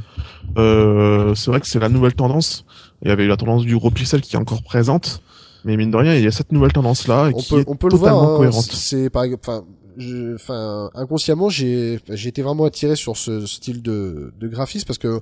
Euh, 0.57 1.35
c'est 1.35 1.51
vrai 1.51 1.61
que 1.61 1.67
c'est 1.67 1.79
la 1.79 1.89
nouvelle 1.89 2.15
tendance. 2.15 2.65
Il 3.01 3.07
y 3.07 3.11
avait 3.11 3.23
eu 3.25 3.27
la 3.27 3.37
tendance 3.37 3.63
du 3.63 3.75
gros 3.77 3.91
pixel 3.91 4.21
qui 4.21 4.35
est 4.35 4.39
encore 4.39 4.63
présente, 4.63 5.21
mais 5.63 5.77
mine 5.77 5.91
de 5.91 5.97
rien, 5.97 6.15
il 6.15 6.23
y 6.23 6.27
a 6.27 6.31
cette 6.31 6.51
nouvelle 6.51 6.73
tendance-là 6.73 7.29
on 7.33 7.37
qui 7.39 7.49
peut, 7.49 7.59
est 7.61 7.65
on 7.67 7.75
peut 7.75 7.87
le 7.91 7.95
voir. 7.97 8.13
totalement 8.13 8.33
hein, 8.33 8.37
cohérente. 8.37 8.63
c'est 8.71 9.09
par 9.09 9.23
exemple, 9.23 9.43
enfin, 9.47 9.63
je- 9.97 10.35
enfin, 10.35 10.89
inconsciemment, 10.95 11.49
j'ai, 11.49 11.99
j'ai 12.09 12.29
été 12.29 12.41
vraiment 12.41 12.65
attiré 12.65 12.95
sur 12.95 13.15
ce 13.15 13.45
style 13.45 13.81
de, 13.81 14.33
de 14.39 14.47
graphisme 14.47 14.85
parce 14.85 14.99
que 14.99 15.19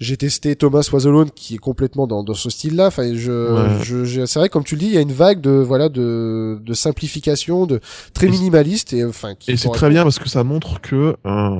j'ai 0.00 0.16
testé 0.16 0.54
Thomas 0.56 0.88
Was 0.92 1.06
Alone 1.06 1.30
qui 1.34 1.56
est 1.56 1.58
complètement 1.58 2.06
dans, 2.06 2.22
dans 2.22 2.34
ce 2.34 2.50
style-là. 2.50 2.86
Enfin, 2.86 3.14
je, 3.14 3.32
Ouais. 3.78 3.84
je, 3.84 4.26
c'est 4.26 4.38
vrai, 4.38 4.48
comme 4.48 4.64
tu 4.64 4.74
le 4.76 4.80
dis, 4.80 4.86
il 4.86 4.92
y 4.94 4.98
a 4.98 5.00
une 5.00 5.12
vague 5.12 5.40
de, 5.40 5.50
voilà, 5.50 5.88
de, 5.88 6.60
de 6.64 6.72
simplification, 6.74 7.66
de 7.66 7.80
très 8.14 8.28
minimaliste 8.28 8.92
et 8.92 9.04
enfin. 9.04 9.34
qui 9.34 9.50
Et 9.50 9.56
c'est 9.56 9.70
très 9.70 9.88
bien 9.90 10.02
parce 10.02 10.18
que 10.18 10.28
ça 10.28 10.44
montre 10.44 10.80
que 10.80 11.16
euh, 11.26 11.52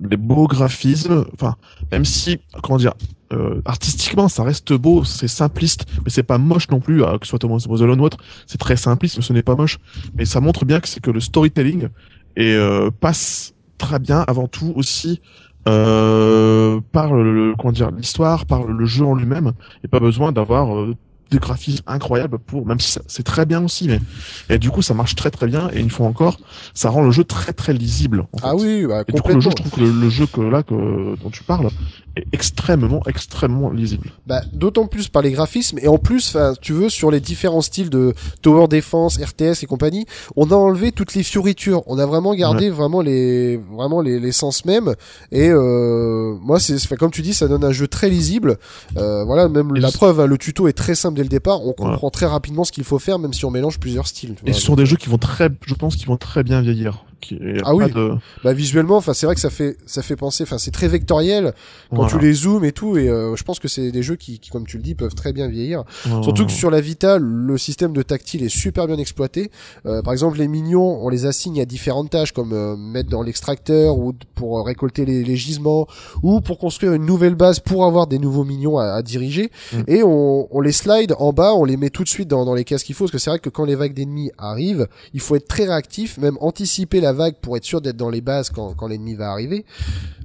les 0.00 0.16
beaux 0.16 0.46
graphismes, 0.46 1.24
enfin, 1.34 1.56
même 1.92 2.04
si, 2.04 2.38
comment 2.62 2.78
dire, 2.78 2.94
euh, 3.32 3.60
artistiquement, 3.64 4.28
ça 4.28 4.42
reste 4.42 4.72
beau, 4.72 5.04
c'est 5.04 5.28
simpliste, 5.28 5.86
mais 6.04 6.10
c'est 6.10 6.22
pas 6.24 6.38
moche 6.38 6.68
non 6.70 6.80
plus, 6.80 7.02
euh, 7.04 7.18
que 7.18 7.26
ce 7.26 7.30
soit 7.30 7.38
Thomas 7.38 7.64
Was 7.68 7.82
Alone 7.82 8.00
ou 8.00 8.04
autre, 8.04 8.16
c'est 8.46 8.58
très 8.58 8.76
simpliste, 8.76 9.16
mais 9.18 9.22
ce 9.22 9.32
n'est 9.32 9.42
pas 9.42 9.54
moche. 9.54 9.78
Mais 10.14 10.24
ça 10.24 10.40
montre 10.40 10.64
bien 10.64 10.80
que 10.80 10.88
c'est 10.88 11.00
que 11.00 11.10
le 11.10 11.20
storytelling 11.20 11.88
et 12.36 12.54
euh, 12.54 12.90
passe 12.90 13.54
très 13.78 13.98
bien 13.98 14.20
avant 14.26 14.46
tout 14.48 14.72
aussi 14.76 15.20
euh, 15.68 16.80
par 16.92 17.12
le, 17.14 17.54
comment 17.58 17.72
dire 17.72 17.90
l'histoire, 17.90 18.46
par 18.46 18.64
le 18.64 18.84
jeu 18.86 19.04
en 19.04 19.14
lui-même, 19.14 19.52
et 19.84 19.88
pas 19.88 20.00
besoin 20.00 20.32
d'avoir 20.32 20.74
euh, 20.76 20.94
des 21.30 21.38
graphismes 21.38 21.84
incroyables 21.86 22.38
pour, 22.40 22.66
même 22.66 22.80
si 22.80 22.90
ça- 22.92 23.02
c'est 23.06 23.22
très 23.22 23.46
bien 23.46 23.62
aussi, 23.64 23.86
mais 23.86 24.00
et 24.48 24.58
du 24.58 24.70
coup 24.70 24.82
ça 24.82 24.94
marche 24.94 25.14
très 25.14 25.30
très 25.30 25.46
bien 25.46 25.70
et 25.72 25.78
une 25.78 25.90
fois 25.90 26.06
encore, 26.08 26.38
ça 26.74 26.90
rend 26.90 27.02
le 27.04 27.12
jeu 27.12 27.22
très 27.22 27.52
très 27.52 27.72
lisible. 27.72 28.26
en 28.32 28.38
Ah 28.42 28.50
fait. 28.50 28.56
oui, 28.64 28.86
bah, 28.86 29.04
Et 29.06 29.12
du 29.12 29.20
coup, 29.22 29.32
le 29.34 29.40
jeu, 29.40 29.50
je 29.50 29.54
trouve 29.56 29.70
que 29.70 29.80
le, 29.80 29.92
le 29.92 30.08
jeu 30.10 30.26
que 30.26 30.40
là 30.40 30.62
que 30.64 30.74
dont 31.22 31.30
tu 31.30 31.44
parles 31.44 31.68
est 32.16 32.26
extrêmement, 32.32 33.02
extrêmement 33.06 33.70
lisible. 33.70 34.10
Bah, 34.26 34.42
d'autant 34.52 34.86
plus 34.86 35.08
par 35.08 35.22
les 35.22 35.32
graphismes 35.32 35.78
et 35.78 35.88
en 35.88 35.98
plus, 35.98 36.28
enfin, 36.28 36.54
tu 36.60 36.72
veux, 36.72 36.88
sur 36.88 37.10
les 37.10 37.20
différents 37.20 37.60
styles 37.60 37.90
de 37.90 38.14
tower 38.42 38.68
defense, 38.68 39.18
RTS 39.18 39.62
et 39.62 39.66
compagnie, 39.66 40.06
on 40.36 40.50
a 40.50 40.54
enlevé 40.54 40.92
toutes 40.92 41.14
les 41.14 41.22
fioritures. 41.22 41.82
On 41.86 41.98
a 41.98 42.06
vraiment 42.06 42.34
gardé 42.34 42.70
vraiment 42.70 43.00
les, 43.00 43.56
vraiment 43.56 44.00
les, 44.00 44.18
l'essence 44.18 44.64
même. 44.64 44.94
Et 45.32 45.48
euh, 45.50 46.36
moi, 46.40 46.60
c'est, 46.60 46.74
enfin, 46.74 46.96
comme 46.96 47.10
tu 47.10 47.22
dis, 47.22 47.34
ça 47.34 47.48
donne 47.48 47.64
un 47.64 47.72
jeu 47.72 47.88
très 47.88 48.08
lisible. 48.10 48.58
Euh, 48.96 49.24
voilà, 49.24 49.48
même 49.48 49.72
Et 49.76 49.80
la 49.80 49.90
preuve, 49.90 50.20
hein, 50.20 50.26
le 50.26 50.38
tuto 50.38 50.68
est 50.68 50.72
très 50.72 50.94
simple 50.94 51.16
dès 51.16 51.22
le 51.22 51.28
départ. 51.28 51.64
On 51.64 51.72
comprend 51.72 52.10
très 52.10 52.26
rapidement 52.26 52.64
ce 52.64 52.72
qu'il 52.72 52.84
faut 52.84 52.98
faire, 52.98 53.18
même 53.18 53.32
si 53.32 53.44
on 53.44 53.50
mélange 53.50 53.78
plusieurs 53.78 54.06
styles. 54.06 54.34
tu 54.34 54.50
Et 54.50 54.52
ce 54.52 54.60
sont 54.60 54.76
des 54.76 54.86
jeux 54.86 54.96
qui 54.96 55.08
vont 55.08 55.18
très, 55.18 55.50
je 55.66 55.74
pense, 55.74 55.96
qui 55.96 56.06
vont 56.06 56.16
très 56.16 56.42
bien 56.42 56.60
vieillir. 56.60 57.04
Qui, 57.20 57.38
Ah 57.64 57.74
oui. 57.74 57.90
de- 57.92 58.14
Bah 58.44 58.52
visuellement, 58.52 58.96
enfin 58.96 59.12
c'est 59.14 59.26
vrai 59.26 59.34
que 59.34 59.40
ça 59.40 59.50
fait 59.50 59.76
ça 59.86 60.02
fait 60.02 60.16
penser, 60.16 60.42
enfin 60.44 60.58
c'est 60.58 60.70
très 60.70 60.88
vectoriel 60.88 61.52
quand 61.90 61.96
voilà. 61.96 62.10
tu 62.12 62.18
les 62.18 62.32
zoomes 62.32 62.64
et 62.64 62.72
tout. 62.72 62.96
Et 62.96 63.08
euh, 63.08 63.36
je 63.36 63.44
pense 63.44 63.58
que 63.58 63.68
c'est 63.68 63.90
des 63.92 64.02
jeux 64.02 64.16
qui, 64.16 64.38
qui, 64.38 64.50
comme 64.50 64.66
tu 64.66 64.76
le 64.76 64.82
dis, 64.82 64.94
peuvent 64.94 65.14
très 65.14 65.32
bien 65.32 65.48
vieillir. 65.48 65.84
Surtout 66.22 66.46
que 66.46 66.52
sur 66.52 66.70
la 66.70 66.80
Vita, 66.80 67.18
le 67.18 67.58
système 67.58 67.92
de 67.92 68.02
tactile 68.02 68.42
est 68.42 68.48
super 68.48 68.86
bien 68.86 68.96
exploité. 68.98 69.50
Euh, 69.86 70.02
par 70.02 70.12
exemple, 70.12 70.38
les 70.38 70.48
minions, 70.48 71.04
on 71.04 71.08
les 71.08 71.26
assigne 71.26 71.60
à 71.60 71.64
différentes 71.64 72.10
tâches, 72.10 72.32
comme 72.32 72.52
euh, 72.52 72.76
mettre 72.76 73.10
dans 73.10 73.22
l'extracteur 73.22 73.98
ou 73.98 74.14
pour 74.34 74.58
euh, 74.58 74.62
récolter 74.62 75.04
les, 75.04 75.22
les 75.24 75.36
gisements, 75.36 75.86
ou 76.22 76.40
pour 76.40 76.58
construire 76.58 76.92
une 76.94 77.04
nouvelle 77.06 77.34
base 77.34 77.60
pour 77.60 77.84
avoir 77.84 78.06
des 78.06 78.18
nouveaux 78.18 78.44
minions 78.44 78.78
à, 78.78 78.84
à 78.92 79.02
diriger. 79.02 79.50
Mm. 79.72 79.76
Et 79.88 80.02
on, 80.02 80.48
on 80.56 80.60
les 80.60 80.72
slide 80.72 81.14
en 81.18 81.32
bas, 81.32 81.52
on 81.54 81.64
les 81.64 81.76
met 81.76 81.90
tout 81.90 82.04
de 82.04 82.08
suite 82.08 82.28
dans, 82.28 82.44
dans 82.44 82.54
les 82.54 82.64
cases 82.64 82.82
qu'il 82.82 82.94
faut, 82.94 83.04
parce 83.04 83.12
que 83.12 83.18
c'est 83.18 83.30
vrai 83.30 83.38
que 83.38 83.50
quand 83.50 83.64
les 83.64 83.74
vagues 83.74 83.94
d'ennemis 83.94 84.30
arrivent, 84.38 84.86
il 85.14 85.20
faut 85.20 85.36
être 85.36 85.48
très 85.48 85.64
réactif, 85.64 86.18
même 86.18 86.36
anticiper 86.40 87.00
la 87.00 87.09
vague 87.12 87.34
pour 87.40 87.56
être 87.56 87.64
sûr 87.64 87.80
d'être 87.80 87.96
dans 87.96 88.10
les 88.10 88.20
bases 88.20 88.50
quand, 88.50 88.74
quand 88.74 88.86
l'ennemi 88.88 89.14
va 89.14 89.30
arriver. 89.30 89.64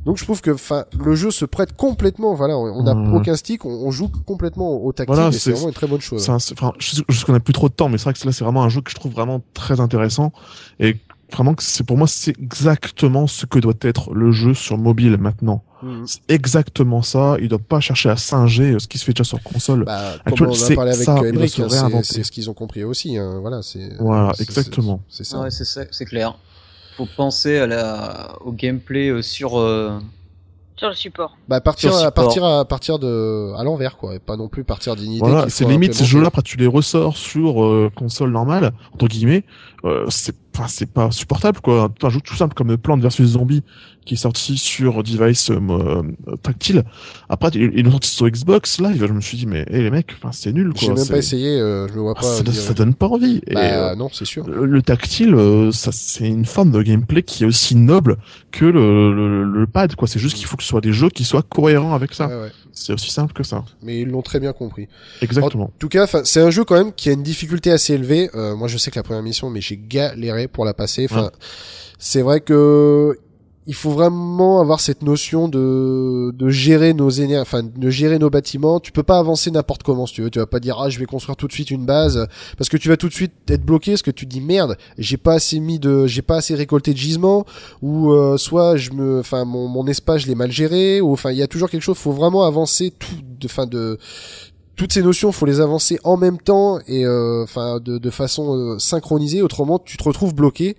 Donc 0.06 0.18
je 0.18 0.24
trouve 0.24 0.40
que, 0.42 0.52
enfin, 0.52 0.86
le 1.04 1.16
jeu 1.16 1.32
se 1.32 1.46
prête 1.46 1.76
complètement. 1.76 2.36
Voilà, 2.36 2.56
on 2.58 2.84
n'a 2.84 2.94
Mm. 2.94 3.16
aucun 3.16 3.36
stick, 3.36 3.66
on, 3.66 3.70
on 3.70 3.92
joue 3.92 4.10
complètement 4.26 4.84
au 4.84 4.94
tactile, 4.94 5.16
Voilà, 5.16 5.32
c'est 5.32 5.52
vraiment 5.52 5.68
une 5.70 5.74
très 5.74 5.88
bonne 5.88 6.02
chose. 6.02 6.30
Enfin, 6.30 6.74
je 6.78 6.96
sais, 6.96 7.02
je 7.10 7.18
sais 7.20 7.26
qu'on 7.26 7.34
a 7.34 7.40
plus 7.40 7.54
trop 7.54 7.70
de 7.70 7.74
temps, 7.74 7.90
mais 7.90 7.98
c'est 7.98 8.04
vrai 8.06 8.14
que 8.14 8.26
là, 8.26 8.32
c'est 8.32 8.44
vraiment 8.44 8.64
un 8.64 8.70
jeu 8.70 8.82
que 8.82 8.92
je 8.92 8.96
trouve 8.96 9.12
vraiment 9.14 9.42
très 9.56 9.80
intéressant. 9.80 10.32
Et 10.80 10.98
vraiment, 11.34 11.56
que 11.56 11.64
c'est 11.64 11.84
pour 11.84 11.98
moi, 11.98 12.08
c'est 12.08 12.38
exactement 12.40 13.26
ce 13.26 13.48
que 13.48 13.58
doit 13.58 13.74
être 13.82 14.14
le 14.14 14.32
jeu 14.32 14.54
sur 14.54 14.78
mobile 14.78 15.18
maintenant. 15.18 15.64
Mhm. 15.82 16.04
C'est 16.06 16.20
exactement 16.30 17.02
ça. 17.02 17.38
Il 17.42 17.50
doit 17.50 17.58
pas 17.58 17.80
chercher 17.80 18.10
à 18.10 18.16
singer 18.16 18.74
euh, 18.74 18.80
ce 18.80 18.88
qui 18.88 19.00
se 19.00 19.06
fait 19.06 19.12
déjà 19.14 19.24
sur 19.24 19.42
console. 19.42 19.86
Bah, 19.86 20.14
comme 20.30 20.48
on 20.48 20.52
en 20.52 20.54
a 20.54 20.56
c'est 20.56 20.76
parlé 20.76 20.92
avec 20.92 21.08
hein, 21.10 22.02
c'est- 22.04 22.24
ce 22.24 22.32
qu'ils 22.32 22.48
ont 22.50 22.54
compris 22.54 22.84
aussi. 22.84 23.18
Hein, 23.18 23.40
voilà, 23.42 23.62
c'est. 23.64 23.90
Voilà, 24.00 24.34
exactement. 24.40 25.02
C'est 25.10 25.24
c'est 25.24 25.32
ça. 25.32 25.42
Ouais, 25.42 25.50
c'est 25.52 25.66
ça, 25.66 25.82
c'est 25.92 26.06
clair. 26.06 26.38
Faut 26.98 27.08
penser 27.18 27.58
à 27.58 27.68
la, 27.68 28.36
au 28.46 28.52
gameplay 28.52 29.10
euh, 29.10 29.22
sur. 29.22 29.60
euh, 29.60 30.00
Sur 30.78 30.90
le 30.90 30.94
support. 30.96 31.38
Bah 31.48 31.62
partir 31.62 31.96
à 31.96 32.12
partir 32.12 32.44
à 32.46 32.66
partir 32.66 33.00
de 33.00 33.54
à 33.58 33.64
l'envers 33.64 33.98
quoi, 33.98 34.16
et 34.16 34.20
pas 34.20 34.36
non 34.38 34.48
plus 34.48 34.64
partir 34.64 34.96
d'une 34.96 35.12
idée. 35.12 35.20
Voilà, 35.20 35.50
c'est 35.50 35.66
limite 35.66 35.94
ces 35.94 36.06
jeux-là, 36.06 36.28
après 36.28 36.42
tu 36.42 36.58
les 36.58 36.68
ressors 36.68 37.16
sur 37.18 37.64
euh, 37.64 37.90
console 37.96 38.32
normale, 38.32 38.72
entre 38.94 39.08
guillemets, 39.08 39.44
euh, 39.86 40.06
c'est 40.10 40.36
enfin, 40.56 40.68
c'est 40.68 40.92
pas 40.92 41.12
supportable 41.12 41.60
quoi. 41.62 41.90
Un 42.02 42.10
jeu 42.10 42.20
tout 42.22 42.36
simple 42.36 42.54
comme 42.54 42.76
Plant 42.78 42.98
vs 42.98 43.24
Zombie 43.24 43.64
qui 44.06 44.14
est 44.14 44.18
sorti 44.18 44.58
sur 44.58 45.04
device 45.04 45.50
euh, 45.50 45.60
euh, 46.28 46.36
tactile. 46.42 46.84
Après 47.30 47.50
ils 47.54 47.84
l'ont 47.84 47.92
sorti 47.92 48.10
sur 48.12 48.30
Xbox 48.30 48.80
Live, 48.80 49.06
je 49.08 49.14
me 49.14 49.22
suis 49.22 49.38
dit 49.38 49.46
mais 49.46 49.66
eh, 49.70 49.82
les 49.82 49.90
mecs, 49.92 50.16
c'est 50.32 50.54
nul 50.54 50.70
quoi. 50.74 50.80
J'ai 50.82 50.94
même 50.94 51.08
pas 51.08 51.18
essayé, 51.18 51.60
euh, 51.60 51.88
je 51.88 51.94
me 51.94 52.00
vois 52.02 52.14
Ah, 52.18 52.22
pas. 52.22 52.28
ça, 52.28 52.52
ça 52.54 52.74
donne 52.74 52.94
pas 52.94 53.08
envie. 53.08 53.42
Et, 53.48 53.54
Bah 53.56 53.92
euh, 53.92 53.96
non, 53.96 54.10
c'est 54.14 54.26
sûr. 54.26 54.48
le, 54.48 54.66
le 54.66 54.82
tactile, 54.82 55.34
euh, 55.36 55.72
ça 55.72 55.92
c'est 55.92 56.28
une 56.28 56.46
forme 56.46 56.72
de 56.72 56.82
gameplay 56.82 57.24
qui 57.24 57.44
est 57.44 57.48
aussi 57.48 57.76
noble 57.76 58.18
que 58.52 58.66
le, 58.66 59.14
le, 59.14 59.44
le 59.44 59.68
pad 59.68 59.96
quoi. 59.96 60.08
C'est 60.08 60.20
juste 60.20 60.38
qu'il 60.38 60.46
faut 60.46 60.56
que 60.58 60.64
ce 60.64 60.70
soit 60.70 60.82
des 60.82 60.94
jeux 60.94 61.10
qui 61.10 61.24
soient 61.26 61.42
cohérents 61.44 61.94
avec 61.94 62.14
ça. 62.14 62.28
Ouais, 62.28 62.36
ouais. 62.36 62.52
C'est 62.72 62.94
aussi 62.94 63.10
simple 63.10 63.34
que 63.34 63.44
ça. 63.44 63.64
Mais 63.82 64.02
ils 64.02 64.10
l'ont 64.10 64.22
très 64.22 64.40
bien 64.40 64.52
compris. 64.54 64.88
Exactement. 65.22 65.66
En 65.66 65.74
tout 65.80 65.88
cas, 65.90 66.08
c'est 66.26 66.42
un 66.42 66.50
jeu 66.52 66.64
quand 66.66 66.76
même 66.76 66.92
qui 66.94 67.10
a 67.10 67.14
une 67.14 67.24
difficulté 67.24 67.72
assez 67.72 67.94
élevée. 67.94 68.30
Euh, 68.36 68.56
moi, 68.56 68.68
je 68.68 68.78
sais 68.78 68.92
que 68.92 68.98
la 69.00 69.04
première 69.04 69.24
mission, 69.24 69.50
mais 69.50 69.62
j'ai 69.62 69.78
galéré 69.78 70.48
pour 70.50 70.66
la 70.66 70.74
passer. 70.74 71.08
Enfin, 71.10 71.24
Ouais. 71.24 71.30
c'est 72.00 72.22
vrai 72.22 72.42
que 72.42 73.18
il 73.68 73.74
faut 73.74 73.90
vraiment 73.90 74.60
avoir 74.60 74.80
cette 74.80 75.02
notion 75.02 75.48
de 75.48 76.32
de 76.32 76.50
gérer 76.50 76.94
nos 76.94 77.10
énergies, 77.10 77.42
enfin 77.42 77.64
de 77.64 77.90
gérer 77.90 78.20
nos 78.20 78.30
bâtiments. 78.30 78.80
Tu 78.80 78.92
peux 78.92 79.04
pas 79.04 79.18
avancer 79.18 79.50
n'importe 79.50 79.84
comment 79.84 80.06
si 80.06 80.14
tu 80.14 80.22
veux. 80.22 80.30
Tu 80.30 80.40
vas 80.40 80.46
pas 80.46 80.60
dire 80.60 80.78
ah 80.80 80.90
je 80.90 81.00
vais 81.00 81.06
construire 81.06 81.36
tout 81.36 81.48
de 81.48 81.54
suite 81.54 81.72
une 81.72 81.86
base 81.86 82.28
parce 82.58 82.70
que 82.70 82.78
tu 82.78 82.90
vas 82.90 82.98
tout 82.98 83.10
de 83.10 83.14
suite 83.14 83.34
être 83.50 83.66
bloqué 83.66 83.94
parce 83.94 84.04
que 84.04 84.12
tu 84.12 84.28
te 84.28 84.32
dis 84.32 84.42
merde 84.42 84.78
j'ai 84.98 85.18
pas 85.18 85.34
assez 85.34 85.60
mis 85.60 85.80
de 85.80 86.06
j'ai 86.06 86.22
pas 86.22 86.38
assez 86.38 86.54
récolté 86.54 86.94
de 86.94 86.98
gisements 86.98 87.46
ou 87.82 88.12
euh, 88.12 88.38
soit 88.38 88.76
je 88.76 88.92
me 88.92 89.20
enfin 89.20 89.46
mon 89.46 89.88
espace 89.88 90.22
je 90.22 90.28
l'ai 90.28 90.36
mal 90.36 90.52
géré 90.52 91.02
ou 91.02 91.12
enfin 91.14 91.32
il 91.32 91.38
y 91.38 91.44
a 91.44 91.48
toujours 91.48 91.70
quelque 91.70 91.84
chose. 91.84 91.98
Faut 91.98 92.12
vraiment 92.12 92.44
avancer 92.46 92.92
tout 92.92 93.16
de 93.40 93.48
fin 93.48 93.66
de 93.66 93.98
toutes 94.76 94.92
ces 94.92 95.02
notions, 95.02 95.32
faut 95.32 95.46
les 95.46 95.62
avancer 95.62 96.00
en 96.04 96.18
même 96.18 96.38
temps 96.38 96.80
et 96.88 97.06
euh, 97.06 97.44
enfin 97.44 97.80
de, 97.80 97.98
de 97.98 98.10
façon 98.10 98.56
euh, 98.56 98.80
synchronisée. 98.80 99.42
Autrement, 99.42 99.80
tu 99.80 99.98
te 99.98 100.04
retrouves 100.04 100.36
bloqué 100.36 100.76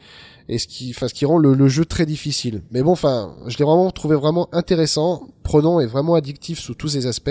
et 0.48 0.58
ce 0.58 0.66
qui, 0.66 0.92
enfin 0.94 1.08
ce 1.08 1.14
qui 1.14 1.24
rend 1.26 1.38
le, 1.38 1.54
le 1.54 1.68
jeu 1.68 1.84
très 1.84 2.06
difficile. 2.06 2.62
Mais 2.70 2.82
bon, 2.82 2.92
enfin, 2.92 3.34
je 3.46 3.58
l'ai 3.58 3.64
vraiment 3.64 3.90
trouvé 3.90 4.16
vraiment 4.16 4.48
intéressant, 4.52 5.28
prenant 5.42 5.80
et 5.80 5.86
vraiment 5.86 6.14
addictif 6.14 6.58
sous 6.58 6.74
tous 6.74 6.88
ses 6.88 7.06
aspects. 7.06 7.30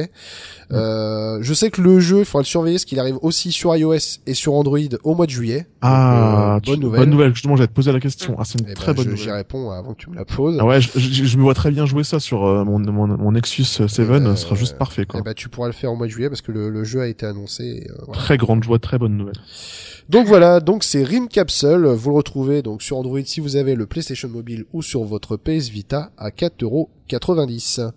Euh, 0.72 1.38
je 1.42 1.54
sais 1.54 1.70
que 1.70 1.82
le 1.82 2.00
jeu, 2.00 2.20
il 2.20 2.26
faudra 2.26 2.42
le 2.42 2.46
surveiller, 2.46 2.76
parce 2.76 2.86
qu'il 2.86 3.00
arrive 3.00 3.18
aussi 3.22 3.52
sur 3.52 3.76
iOS 3.76 3.98
et 4.26 4.34
sur 4.34 4.54
Android 4.54 4.80
au 5.04 5.16
mois 5.16 5.26
de 5.26 5.32
juillet. 5.32 5.60
Donc, 5.60 5.66
Ah, 5.82 6.56
euh, 6.56 6.60
tu- 6.62 6.72
bonne 6.72 6.80
nouvelle. 6.80 7.10
Bonne 7.10 7.34
Justement, 7.34 7.56
j'allais 7.56 7.68
te 7.68 7.74
poser 7.74 7.92
la 7.92 8.00
question. 8.00 8.36
Ah, 8.40 8.44
c'est 8.46 8.60
une 8.60 8.68
Eh 8.70 8.74
très 8.74 8.94
ben, 8.94 8.98
bonne 8.98 9.06
je- 9.06 9.10
nouvelle. 9.12 9.24
J'y 9.26 9.32
réponds 9.32 9.70
avant 9.72 9.94
que 9.94 10.00
tu 10.02 10.10
me 10.10 10.16
la 10.16 10.26
poses. 10.26 10.58
Ah 10.60 10.66
ouais, 10.66 10.82
je, 10.82 10.90
je- 10.98 11.24
je 11.26 11.38
me 11.38 11.44
vois 11.44 11.54
très 11.54 11.72
bien 11.72 11.86
jouer 11.86 12.04
ça 12.04 12.20
sur 12.20 12.46
euh, 12.46 12.64
mon, 12.64 12.80
mon, 12.80 13.08
mon 13.08 13.32
Nexus 13.34 13.64
7, 13.66 14.00
Euh, 14.00 14.36
ce 14.36 14.42
sera 14.44 14.56
juste 14.56 14.78
parfait 14.78 15.06
quoi. 15.06 15.20
Eh 15.20 15.24
ben, 15.24 15.34
tu 15.34 15.50
pourras 15.50 15.68
le 15.68 15.74
faire 15.74 15.92
au 15.92 15.96
mois 15.96 16.08
de 16.08 16.12
juillet 16.12 16.30
parce 16.30 16.42
que 16.42 16.52
le, 16.52 16.70
le 16.70 16.84
jeu 16.84 17.02
a 17.02 17.08
été 17.08 17.26
annoncé. 17.26 17.64
et, 17.86 17.92
euh, 17.92 17.96
voilà. 18.08 18.22
Très 18.22 18.38
grande 18.38 18.64
joie, 18.64 18.80
très 18.80 18.98
bonne 18.98 19.18
nouvelle. 19.18 19.36
Donc 20.08 20.28
voilà, 20.28 20.60
donc 20.60 20.84
c'est 20.84 21.04
Rim 21.04 21.28
Capsule, 21.28 21.88
vous 21.88 22.12
le 22.12 22.16
retrouvez 22.18 22.62
donc 22.62 22.84
sur 22.84 22.98
Android 22.98 23.22
si 23.26 23.40
vous 23.40 23.56
avez 23.56 23.74
le 23.74 23.88
PlayStation 23.88 24.30
Mobile 24.30 24.66
ou 24.72 24.84
sur 24.84 25.04
votre 25.04 25.36
PS 25.36 25.70
Vita 25.70 26.12
à 26.16 26.30
4,90€. 27.10 27.92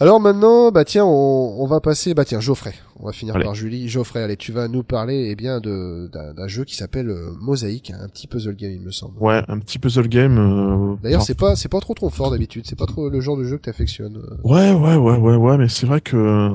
Alors 0.00 0.20
maintenant, 0.20 0.72
bah 0.72 0.84
tiens, 0.84 1.04
on, 1.04 1.56
on 1.60 1.66
va 1.66 1.80
passer, 1.80 2.12
bah 2.14 2.24
tiens, 2.24 2.40
Geoffrey, 2.40 2.74
on 2.98 3.06
va 3.06 3.12
finir 3.12 3.36
Allez. 3.36 3.44
par 3.44 3.54
Julie. 3.54 3.88
Geoffrey, 3.88 4.20
allez, 4.20 4.36
tu 4.36 4.50
vas 4.50 4.66
nous 4.66 4.82
parler 4.82 5.28
eh 5.30 5.36
bien 5.36 5.60
de 5.60 6.10
d'un 6.12 6.48
jeu 6.48 6.64
qui 6.64 6.74
s'appelle 6.74 7.08
euh, 7.10 7.30
Mosaïque, 7.40 7.92
un 7.92 8.08
petit 8.08 8.26
puzzle 8.26 8.56
game 8.56 8.72
il 8.72 8.80
me 8.80 8.90
semble. 8.90 9.16
Ouais, 9.20 9.42
un 9.46 9.58
petit 9.58 9.78
puzzle 9.78 10.08
game. 10.08 10.38
euh, 10.38 10.96
D'ailleurs, 11.02 11.22
c'est 11.22 11.36
pas 11.36 11.54
c'est 11.54 11.68
pas 11.68 11.78
trop 11.80 11.94
ton 11.94 12.10
fort 12.10 12.30
d'habitude, 12.32 12.64
c'est 12.66 12.78
pas 12.78 12.86
trop 12.86 13.08
le 13.10 13.20
genre 13.20 13.36
de 13.36 13.44
jeu 13.44 13.58
que 13.58 13.62
t'affectionnes. 13.62 14.16
euh. 14.16 14.36
Ouais, 14.48 14.72
ouais, 14.72 14.96
ouais, 14.96 15.18
ouais, 15.18 15.36
ouais, 15.36 15.58
mais 15.58 15.68
c'est 15.68 15.86
vrai 15.86 16.00
que, 16.00 16.50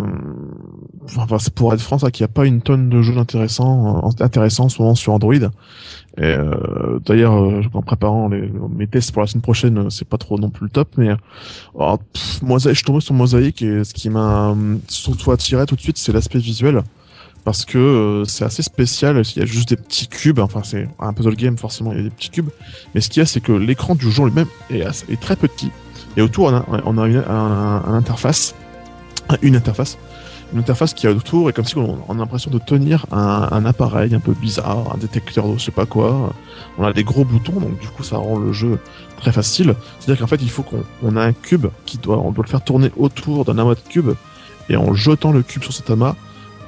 enfin, 1.06 1.38
c'est 1.40 1.54
pour 1.54 1.74
être 1.74 1.82
franc, 1.82 2.00
ça 2.00 2.12
qu'il 2.12 2.24
n'y 2.26 2.30
a 2.32 2.34
pas 2.34 2.46
une 2.46 2.62
tonne 2.62 2.90
de 2.90 3.02
jeux 3.02 3.18
intéressants, 3.18 4.10
intéressants 4.20 4.66
en 4.66 4.70
ce 4.70 4.82
moment 4.82 4.96
sur 4.96 5.14
Android. 5.14 5.36
Euh, 6.20 7.00
d'ailleurs, 7.06 7.34
euh, 7.36 7.62
en 7.74 7.82
préparant 7.82 8.28
les, 8.28 8.52
mes 8.76 8.88
tests 8.88 9.12
pour 9.12 9.22
la 9.22 9.28
semaine 9.28 9.44
prochaine, 9.44 9.78
euh, 9.78 9.90
c'est 9.90 10.08
pas 10.08 10.18
trop 10.18 10.40
non 10.40 10.50
plus 10.50 10.64
le 10.66 10.70
top, 10.72 10.90
mais 10.98 11.10
euh, 11.10 11.98
pff, 12.14 12.42
Mosaïque, 12.42 12.74
je 12.74 12.80
suis 12.80 12.86
tombé 12.86 13.02
sur 13.02 13.14
Mosaïque 13.14 13.62
et 13.62 13.84
ce 13.84 13.94
qui 13.94 14.10
m'a 14.10 14.56
surtout 14.88 15.32
attiré 15.32 15.66
tout 15.68 15.76
de 15.76 15.82
suite, 15.82 15.98
c'est 15.98 16.12
l'aspect 16.12 16.40
visuel. 16.40 16.82
Parce 17.46 17.64
que 17.64 17.78
euh, 17.78 18.26
c'est 18.26 18.44
assez 18.44 18.62
spécial, 18.64 19.22
il 19.36 19.40
y 19.40 19.42
a 19.42 19.46
juste 19.46 19.70
des 19.70 19.78
petits 19.78 20.08
cubes, 20.10 20.40
enfin 20.40 20.62
c'est 20.66 20.90
un 21.00 21.14
puzzle 21.14 21.36
game 21.36 21.58
forcément, 21.58 21.94
il 21.94 21.98
y 21.98 22.02
a 22.02 22.04
des 22.04 22.10
petits 22.10 22.30
cubes, 22.30 22.50
mais 22.94 23.00
ce 23.00 23.08
qu'il 23.10 23.22
y 23.22 23.24
a 23.24 23.26
c'est 23.26 23.40
que 23.40 23.54
l'écran 23.54 23.96
du 23.96 24.12
jeu 24.12 24.26
lui-même 24.26 24.48
est, 24.70 24.82
est 25.10 25.22
très 25.22 25.38
petit, 25.38 25.72
et 26.18 26.22
autour 26.22 26.48
on 26.48 26.56
a, 26.56 26.66
on 26.84 26.98
a 26.98 27.08
une, 27.08 27.24
un- 27.26 27.84
un 27.86 27.94
interface, 27.94 28.54
une 29.42 29.56
interface, 29.56 29.98
une 30.54 30.60
interface 30.60 30.94
qui 30.94 31.08
est 31.08 31.10
autour 31.10 31.50
et 31.50 31.54
comme 31.54 31.66
si 31.66 31.78
on, 31.78 31.98
a 32.10 32.14
l'impression 32.14 32.50
de 32.52 32.60
tenir 32.60 33.06
un, 33.12 33.66
appareil 33.66 34.16
un 34.16 34.20
peu 34.20 34.34
bizarre, 34.34 34.94
un 34.94 34.98
détecteur 34.98 35.48
de 35.48 35.58
je 35.58 35.66
sais 35.66 35.72
pas 35.72 35.86
quoi. 35.86 36.34
On 36.78 36.86
a 36.86 36.94
des 36.94 37.04
gros 37.04 37.26
boutons 37.26 37.60
donc 37.60 37.80
du 37.80 37.88
coup 37.88 38.04
ça 38.04 38.18
rend 38.18 38.38
le 38.38 38.54
jeu 38.54 38.80
très 39.18 39.32
facile. 39.32 39.76
C'est-à-dire 40.00 40.22
qu'en 40.22 40.28
fait 40.28 40.42
il 40.42 40.50
faut 40.50 40.64
qu'on 40.64 40.84
on 41.04 41.16
a 41.16 41.22
un 41.22 41.34
cube 41.34 41.68
qui 41.86 41.98
doit 41.98 42.20
on 42.20 42.32
doit 42.32 42.46
le 42.46 42.50
faire 42.50 42.64
tourner 42.64 42.92
autour 42.98 43.46
d'un 43.46 43.58
amas 43.58 43.76
de 43.76 43.82
cubes 43.90 44.14
et 44.70 44.78
en 44.78 44.94
jetant 44.94 45.32
le 45.32 45.44
cube 45.44 45.64
sur 45.64 45.74
cet 45.74 45.90
amas, 45.90 46.16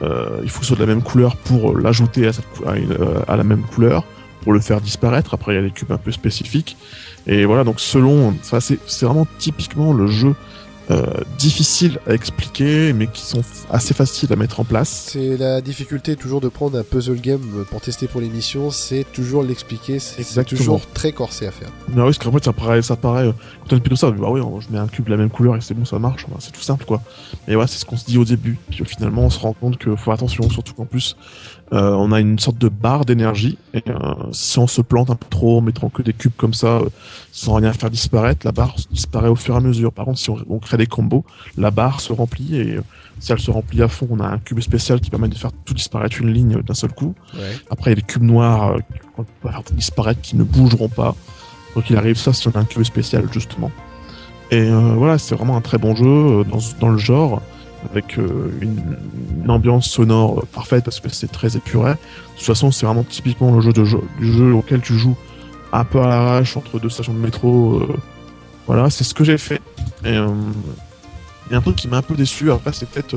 euh, 0.02 0.40
il 0.44 0.50
faut 0.50 0.60
que 0.60 0.66
ce 0.66 0.74
soit 0.74 0.78
de 0.78 0.88
la 0.88 0.94
même 0.94 1.04
couleur 1.04 1.36
pour 1.36 1.78
l'ajouter 1.78 2.30
euh, 2.66 3.20
à 3.28 3.36
la 3.36 3.44
même 3.44 3.64
couleur 3.64 4.04
pour 4.42 4.54
le 4.54 4.60
faire 4.60 4.82
disparaître. 4.82 5.34
Après 5.34 5.54
il 5.54 5.56
y 5.56 5.60
a 5.60 5.62
des 5.62 5.72
cubes 5.72 5.92
un 5.92 5.98
peu 5.98 6.12
spécifiques 6.12 6.78
et 7.28 7.46
voilà 7.46 7.64
donc 7.64 7.80
selon 7.80 8.34
c'est 8.42 9.06
vraiment 9.06 9.28
typiquement 9.38 9.94
le 9.94 10.08
jeu 10.08 10.36
difficiles 11.38 12.00
à 12.08 12.14
expliquer, 12.14 12.94
mais 12.94 13.08
qui 13.08 13.22
sont 13.22 13.42
assez 13.70 13.94
faciles 13.94 14.32
à 14.34 14.36
mettre 14.36 14.60
en 14.60 14.64
place. 14.64 15.10
C'est 15.12 15.38
la 15.38 15.62
difficulté 15.62 16.16
toujours 16.16 16.42
de 16.42 16.50
prendre 16.50 16.78
un 16.78 16.84
puzzle 16.84 17.20
game 17.20 17.42
pour 17.70 17.82
tester 17.82 18.08
pour 18.08 18.22
l'émission, 18.22 18.72
c'est 18.72 19.06
toujours 19.14 19.44
l'expliquer, 19.44 20.00
c'est 20.00 20.44
toujours 20.46 20.82
très 20.94 21.12
corsé 21.12 21.48
à 21.48 21.52
faire. 21.52 21.70
Mais 21.90 22.02
oui, 22.02 22.06
parce 22.06 22.18
qu'en 22.18 22.32
fait, 22.32 22.44
ça 22.44 22.54
paraît, 22.54 22.82
ça 22.82 22.96
paraît, 22.96 23.28
euh, 23.28 23.34
quand 23.70 23.76
on 23.76 23.78
est 23.78 23.96
ça, 23.96 24.12
bah 24.12 24.30
oui, 24.30 24.42
je 24.60 24.74
mets 24.74 24.80
un 24.80 24.88
cube 24.88 25.06
de 25.06 25.12
la 25.12 25.18
même 25.18 25.30
couleur 25.30 25.56
et 25.56 25.62
c'est 25.62 25.74
bon, 25.74 25.86
ça 25.86 26.00
marche, 26.00 26.26
c'est 26.40 26.52
tout 26.52 26.62
simple, 26.62 26.86
quoi. 26.86 27.02
Et 27.48 27.56
ouais, 27.56 27.68
c'est 27.68 27.80
ce 27.80 27.86
qu'on 27.86 27.98
se 27.98 28.06
dit 28.06 28.18
au 28.18 28.26
début. 28.26 28.58
Puis 28.70 28.82
euh, 28.82 28.86
finalement, 28.86 29.24
on 29.24 29.30
se 29.30 29.40
rend 29.40 29.54
compte 29.54 29.78
que 29.78 29.96
faut 29.96 30.12
attention, 30.12 30.50
surtout 30.50 30.74
qu'en 30.74 30.86
plus, 30.86 31.16
Euh, 31.72 31.92
on 31.92 32.12
a 32.12 32.20
une 32.20 32.40
sorte 32.40 32.58
de 32.58 32.68
barre 32.68 33.06
d'énergie 33.06 33.60
et 33.76 33.84
euh, 33.90 33.94
si 34.32 34.58
on 34.58 34.66
se 34.66 34.82
plante 34.82 35.12
un 35.12 35.16
peu 35.16 35.28
trop 35.30 35.60
en 35.60 35.62
mettant 35.62 35.90
que 35.90 36.02
des 36.02 36.14
cubes 36.14 36.36
comme 36.36 36.56
ça 36.56 36.78
euh, 36.78 36.90
sans 37.32 37.54
rien 37.56 37.74
faire 37.74 37.92
disparaître, 37.92 38.44
la 38.44 38.52
barre 38.52 38.76
disparaît 38.90 39.30
au 39.30 39.36
fur 39.36 39.54
et 39.54 39.58
à 39.58 39.60
mesure. 39.60 39.92
Par 39.92 40.06
contre, 40.06 40.18
si 40.18 40.32
on, 40.32 40.38
on 40.50 40.58
crée 40.58 40.78
des 40.78 40.88
combos, 40.88 41.24
la 41.58 41.70
barre 41.70 42.02
se 42.02 42.12
remplit 42.12 42.56
et 42.56 42.80
si 43.20 43.32
elle 43.32 43.40
se 43.40 43.52
remplit 43.52 43.84
à 43.84 43.88
fond, 43.88 44.08
on 44.10 44.20
a 44.20 44.28
un 44.28 44.40
cube 44.40 44.60
spécial 44.62 45.00
qui 45.00 45.12
permet 45.12 45.28
de 45.28 45.36
faire 45.36 45.52
tout 45.64 45.76
disparaître 45.76 46.20
une 46.20 46.34
ligne 46.34 46.62
d'un 46.64 46.74
seul 46.74 46.92
coup. 46.92 47.14
Ouais. 47.36 47.42
Après, 47.70 47.92
il 47.92 47.94
y 47.94 47.98
a 47.98 48.02
les 48.02 48.02
cubes 48.02 48.24
noirs 48.24 48.76
qu'on 49.16 49.24
peut 49.24 49.50
faire 49.50 49.62
disparaître 49.72 50.22
qui 50.22 50.38
ne 50.38 50.44
bougeront 50.44 50.90
pas. 50.90 51.16
Donc 51.76 51.88
il 51.92 51.98
arrive 51.98 52.18
ça 52.18 52.34
si 52.34 52.48
on 52.48 52.52
a 52.52 52.60
un 52.60 52.66
cube 52.66 52.84
spécial 52.84 53.28
justement. 53.32 53.72
Et 54.50 54.72
voilà, 54.72 55.20
c'est 55.20 55.36
vraiment 55.36 55.56
un 55.56 55.62
très 55.62 55.78
bon 55.78 55.96
jeu 55.96 56.44
dans, 56.46 56.58
dans 56.80 56.90
le 56.90 56.98
genre, 56.98 57.44
avec 57.92 58.18
euh, 58.18 58.52
une, 58.62 58.98
une 59.44 59.50
ambiance 59.52 59.88
sonore 59.90 60.40
euh, 60.40 60.48
parfaite 60.54 60.84
parce 60.86 61.00
que 61.00 61.10
c'est 61.10 61.32
très 61.32 61.56
épuré. 61.58 61.92
De 61.92 61.98
toute 62.38 62.46
façon, 62.46 62.72
c'est 62.72 62.86
vraiment 62.86 63.04
typiquement 63.04 63.52
le 63.54 63.62
jeu 63.62 63.72
de 63.74 63.86
jeu, 63.86 64.02
du 64.20 64.32
jeu 64.32 64.54
auquel 64.54 64.82
tu 64.82 64.98
joues 64.98 65.16
un 65.72 65.84
peu 65.86 66.00
à 66.02 66.08
l'arrache 66.08 66.58
entre 66.58 66.80
deux 66.80 66.90
stations 66.90 67.14
de 67.14 67.20
métro. 67.20 67.80
euh, 67.82 67.96
voilà, 68.68 68.90
c'est 68.90 69.04
ce 69.04 69.14
que 69.14 69.24
j'ai 69.24 69.38
fait. 69.38 69.62
Et 70.04 70.10
euh, 70.18 70.28
il 71.48 71.54
y 71.54 71.56
a 71.56 71.58
un 71.58 71.62
truc 71.62 71.76
qui 71.76 71.88
m'a 71.88 71.98
un 71.98 72.02
peu 72.02 72.16
déçu. 72.16 72.52
Après, 72.52 72.72
c'est 72.74 72.88
peut-être. 72.90 73.16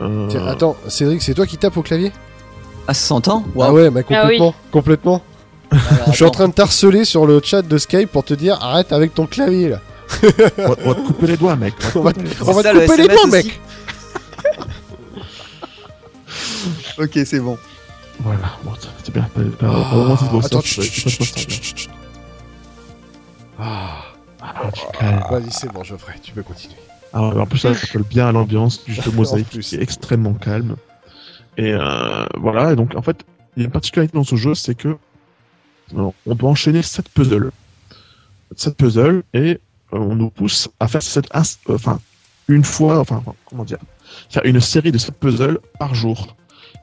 euh, 0.00 0.26
Tiens, 0.28 0.46
attends, 0.46 0.76
Cédric, 0.88 1.20
c'est 1.22 1.34
toi 1.34 1.46
qui 1.46 1.56
tapes 1.58 1.76
au 1.76 1.82
clavier? 1.82 2.12
Ah, 2.88 2.94
ça 2.94 3.06
s'entend? 3.08 3.44
Ah 3.60 3.72
ouais, 3.72 3.90
bah 3.90 4.02
complètement, 4.02 4.54
complètement. 4.70 5.22
Alors, 5.70 5.82
Je 6.08 6.12
suis 6.16 6.24
en 6.24 6.30
train 6.30 6.48
de 6.48 6.52
t'harceler 6.54 7.04
sur 7.04 7.26
le 7.26 7.40
chat 7.44 7.62
de 7.62 7.78
Skype 7.78 8.10
pour 8.10 8.24
te 8.24 8.34
dire 8.34 8.58
arrête 8.60 8.92
avec 8.92 9.14
ton 9.14 9.26
clavier 9.26 9.68
là. 9.68 9.80
on, 10.58 10.68
va, 10.68 10.76
on 10.84 10.88
va 10.88 10.94
te 10.96 11.06
couper 11.06 11.26
les 11.28 11.36
doigts, 11.36 11.54
mec. 11.56 11.74
On 11.94 12.00
va, 12.00 12.12
te 12.12 12.18
couper 12.20 12.28
les 12.30 12.42
on 12.42 12.44
doigts. 12.52 12.62
va 12.62 12.72
te 12.72 12.78
couper 12.86 12.96
les 13.02 13.08
doigts, 13.08 13.22
aussi. 13.22 13.30
mec. 13.30 13.60
Ok, 17.00 17.18
c'est 17.24 17.40
bon. 17.40 17.56
Voilà, 18.20 18.52
bon, 18.64 18.72
c'est 19.02 19.12
bien. 19.12 19.26
Attends. 20.44 20.60
Ah, 23.58 24.04
Ah, 25.00 25.28
vas-y, 25.30 25.50
c'est 25.52 25.70
bon, 25.72 25.82
Geoffrey, 25.84 26.14
tu 26.22 26.32
peux 26.32 26.42
continuer. 26.42 26.76
Alors, 27.12 27.36
en 27.38 27.46
plus, 27.46 27.58
ça, 27.58 27.74
ça 27.74 27.86
colle 27.86 28.02
bien 28.04 28.28
à 28.28 28.32
l'ambiance 28.32 28.84
du 28.84 28.94
jeu 28.94 29.10
mosaïque 29.14 29.48
qui 29.60 29.74
est 29.76 29.82
extrêmement 29.82 30.34
calme. 30.34 30.76
Et 31.56 31.72
euh, 31.72 32.24
voilà, 32.38 32.72
et 32.72 32.76
donc 32.76 32.94
en 32.94 33.02
fait, 33.02 33.24
il 33.56 33.60
y 33.60 33.64
a 33.64 33.66
une 33.66 33.72
particularité 33.72 34.16
dans 34.16 34.24
ce 34.24 34.36
jeu, 34.36 34.54
c'est 34.54 34.74
que 34.74 34.96
alors, 35.94 36.14
on 36.26 36.34
doit 36.34 36.50
enchaîner 36.50 36.82
7 36.82 37.08
puzzles. 37.08 37.50
7 38.56 38.76
puzzles, 38.76 39.22
et 39.34 39.40
euh, 39.50 39.58
on 39.98 40.14
nous 40.14 40.30
pousse 40.30 40.68
à 40.78 40.86
faire 40.88 41.02
cette 41.02 41.34
ins- 41.34 41.42
euh, 41.68 41.74
enfin, 41.74 42.00
une 42.48 42.64
fois, 42.64 43.00
enfin, 43.00 43.22
comment 43.46 43.64
dire, 43.64 43.78
faire 44.30 44.44
une 44.44 44.60
série 44.60 44.92
de 44.92 44.98
7 44.98 45.14
puzzles 45.18 45.58
par 45.78 45.94
jour. 45.94 46.36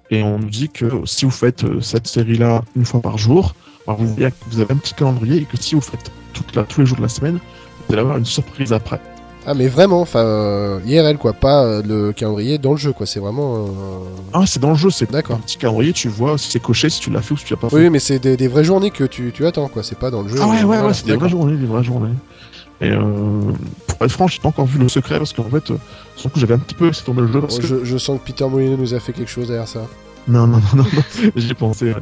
Et 0.09 0.23
on 0.23 0.39
nous 0.39 0.49
dit 0.49 0.69
que 0.69 0.85
si 1.05 1.25
vous 1.25 1.31
faites 1.31 1.63
euh, 1.63 1.81
cette 1.81 2.07
série-là 2.07 2.63
une 2.75 2.85
fois 2.85 3.01
par 3.01 3.17
jour, 3.17 3.55
alors 3.87 3.99
vous, 3.99 4.07
voyez 4.15 4.31
que 4.31 4.35
vous 4.49 4.59
avez 4.61 4.73
un 4.73 4.77
petit 4.77 4.93
calendrier 4.93 5.37
et 5.37 5.43
que 5.45 5.57
si 5.61 5.75
vous 5.75 5.81
faites 5.81 6.11
toute 6.33 6.55
la, 6.55 6.63
tous 6.63 6.81
les 6.81 6.87
jours 6.87 6.97
de 6.97 7.01
la 7.03 7.09
semaine, 7.09 7.39
vous 7.87 7.93
allez 7.93 8.01
avoir 8.01 8.17
une 8.17 8.25
surprise 8.25 8.71
après. 8.73 8.99
Ah, 9.49 9.53
mais 9.53 9.67
vraiment, 9.69 10.01
enfin, 10.01 10.19
euh, 10.19 10.79
IRL 10.85 11.17
quoi, 11.17 11.31
pas 11.31 11.63
euh, 11.63 11.81
le 11.81 12.11
calendrier 12.11 12.57
dans 12.57 12.71
le 12.71 12.77
jeu 12.77 12.91
quoi, 12.91 13.05
c'est 13.05 13.21
vraiment. 13.21 13.55
euh, 13.55 13.67
Ah, 14.33 14.43
c'est 14.45 14.59
dans 14.59 14.71
le 14.71 14.75
jeu, 14.75 14.89
c'est 14.89 15.09
D'accord. 15.09 15.37
un 15.37 15.39
petit 15.39 15.57
calendrier, 15.57 15.93
tu 15.93 16.09
vois 16.09 16.37
si 16.37 16.51
c'est 16.51 16.59
coché, 16.59 16.89
si 16.89 16.99
tu 16.99 17.09
l'as 17.11 17.21
fait 17.21 17.33
ou 17.33 17.37
si 17.37 17.45
tu 17.45 17.53
l'as 17.53 17.57
pas 17.59 17.69
fait. 17.69 17.75
Oui, 17.77 17.89
mais 17.89 17.99
c'est 17.99 18.19
des, 18.19 18.35
des 18.35 18.49
vraies 18.49 18.65
journées 18.65 18.91
que 18.91 19.05
tu, 19.05 19.31
tu 19.33 19.45
attends 19.45 19.69
quoi, 19.69 19.83
c'est 19.83 19.97
pas 19.97 20.11
dans 20.11 20.21
le 20.21 20.27
jeu. 20.27 20.35
ah 20.41 20.47
ouais, 20.47 20.55
ouais, 20.57 20.63
voilà, 20.65 20.87
ouais, 20.87 20.93
c'est 20.93 21.05
des 21.05 21.15
vraies 21.15 21.29
journées, 21.29 21.55
des 21.55 21.65
vraies 21.65 21.83
journées. 21.83 22.11
Et 22.81 22.91
euh, 22.91 22.99
être 24.05 24.11
franc, 24.11 24.27
j'ai 24.27 24.39
pas 24.39 24.49
encore 24.49 24.65
vu 24.65 24.79
le 24.79 24.87
secret 24.89 25.17
parce 25.17 25.33
qu'en 25.33 25.49
fait, 25.49 25.71
euh, 25.71 25.77
le 26.23 26.29
coup, 26.29 26.39
j'avais 26.39 26.53
un 26.53 26.59
petit 26.59 26.75
peu 26.75 26.87
laissé 26.87 27.03
tomber 27.03 27.21
le 27.21 27.31
jeu 27.31 27.41
parce 27.41 27.57
Oh, 27.57 27.61
que. 27.61 27.67
je, 27.67 27.83
je 27.85 27.97
sens 27.97 28.19
que 28.19 28.25
Peter 28.25 28.47
Molyneux 28.47 28.77
nous 28.77 28.93
a 28.93 28.99
fait 28.99 29.13
quelque 29.13 29.31
chose 29.31 29.47
derrière 29.47 29.67
ça. 29.67 29.81
Non, 30.27 30.45
non, 30.45 30.57
non, 30.57 30.63
non, 30.75 30.83
non. 30.83 31.31
j'y 31.35 31.51
ai 31.51 31.53
pensé. 31.53 31.85
ouais. 31.93 32.01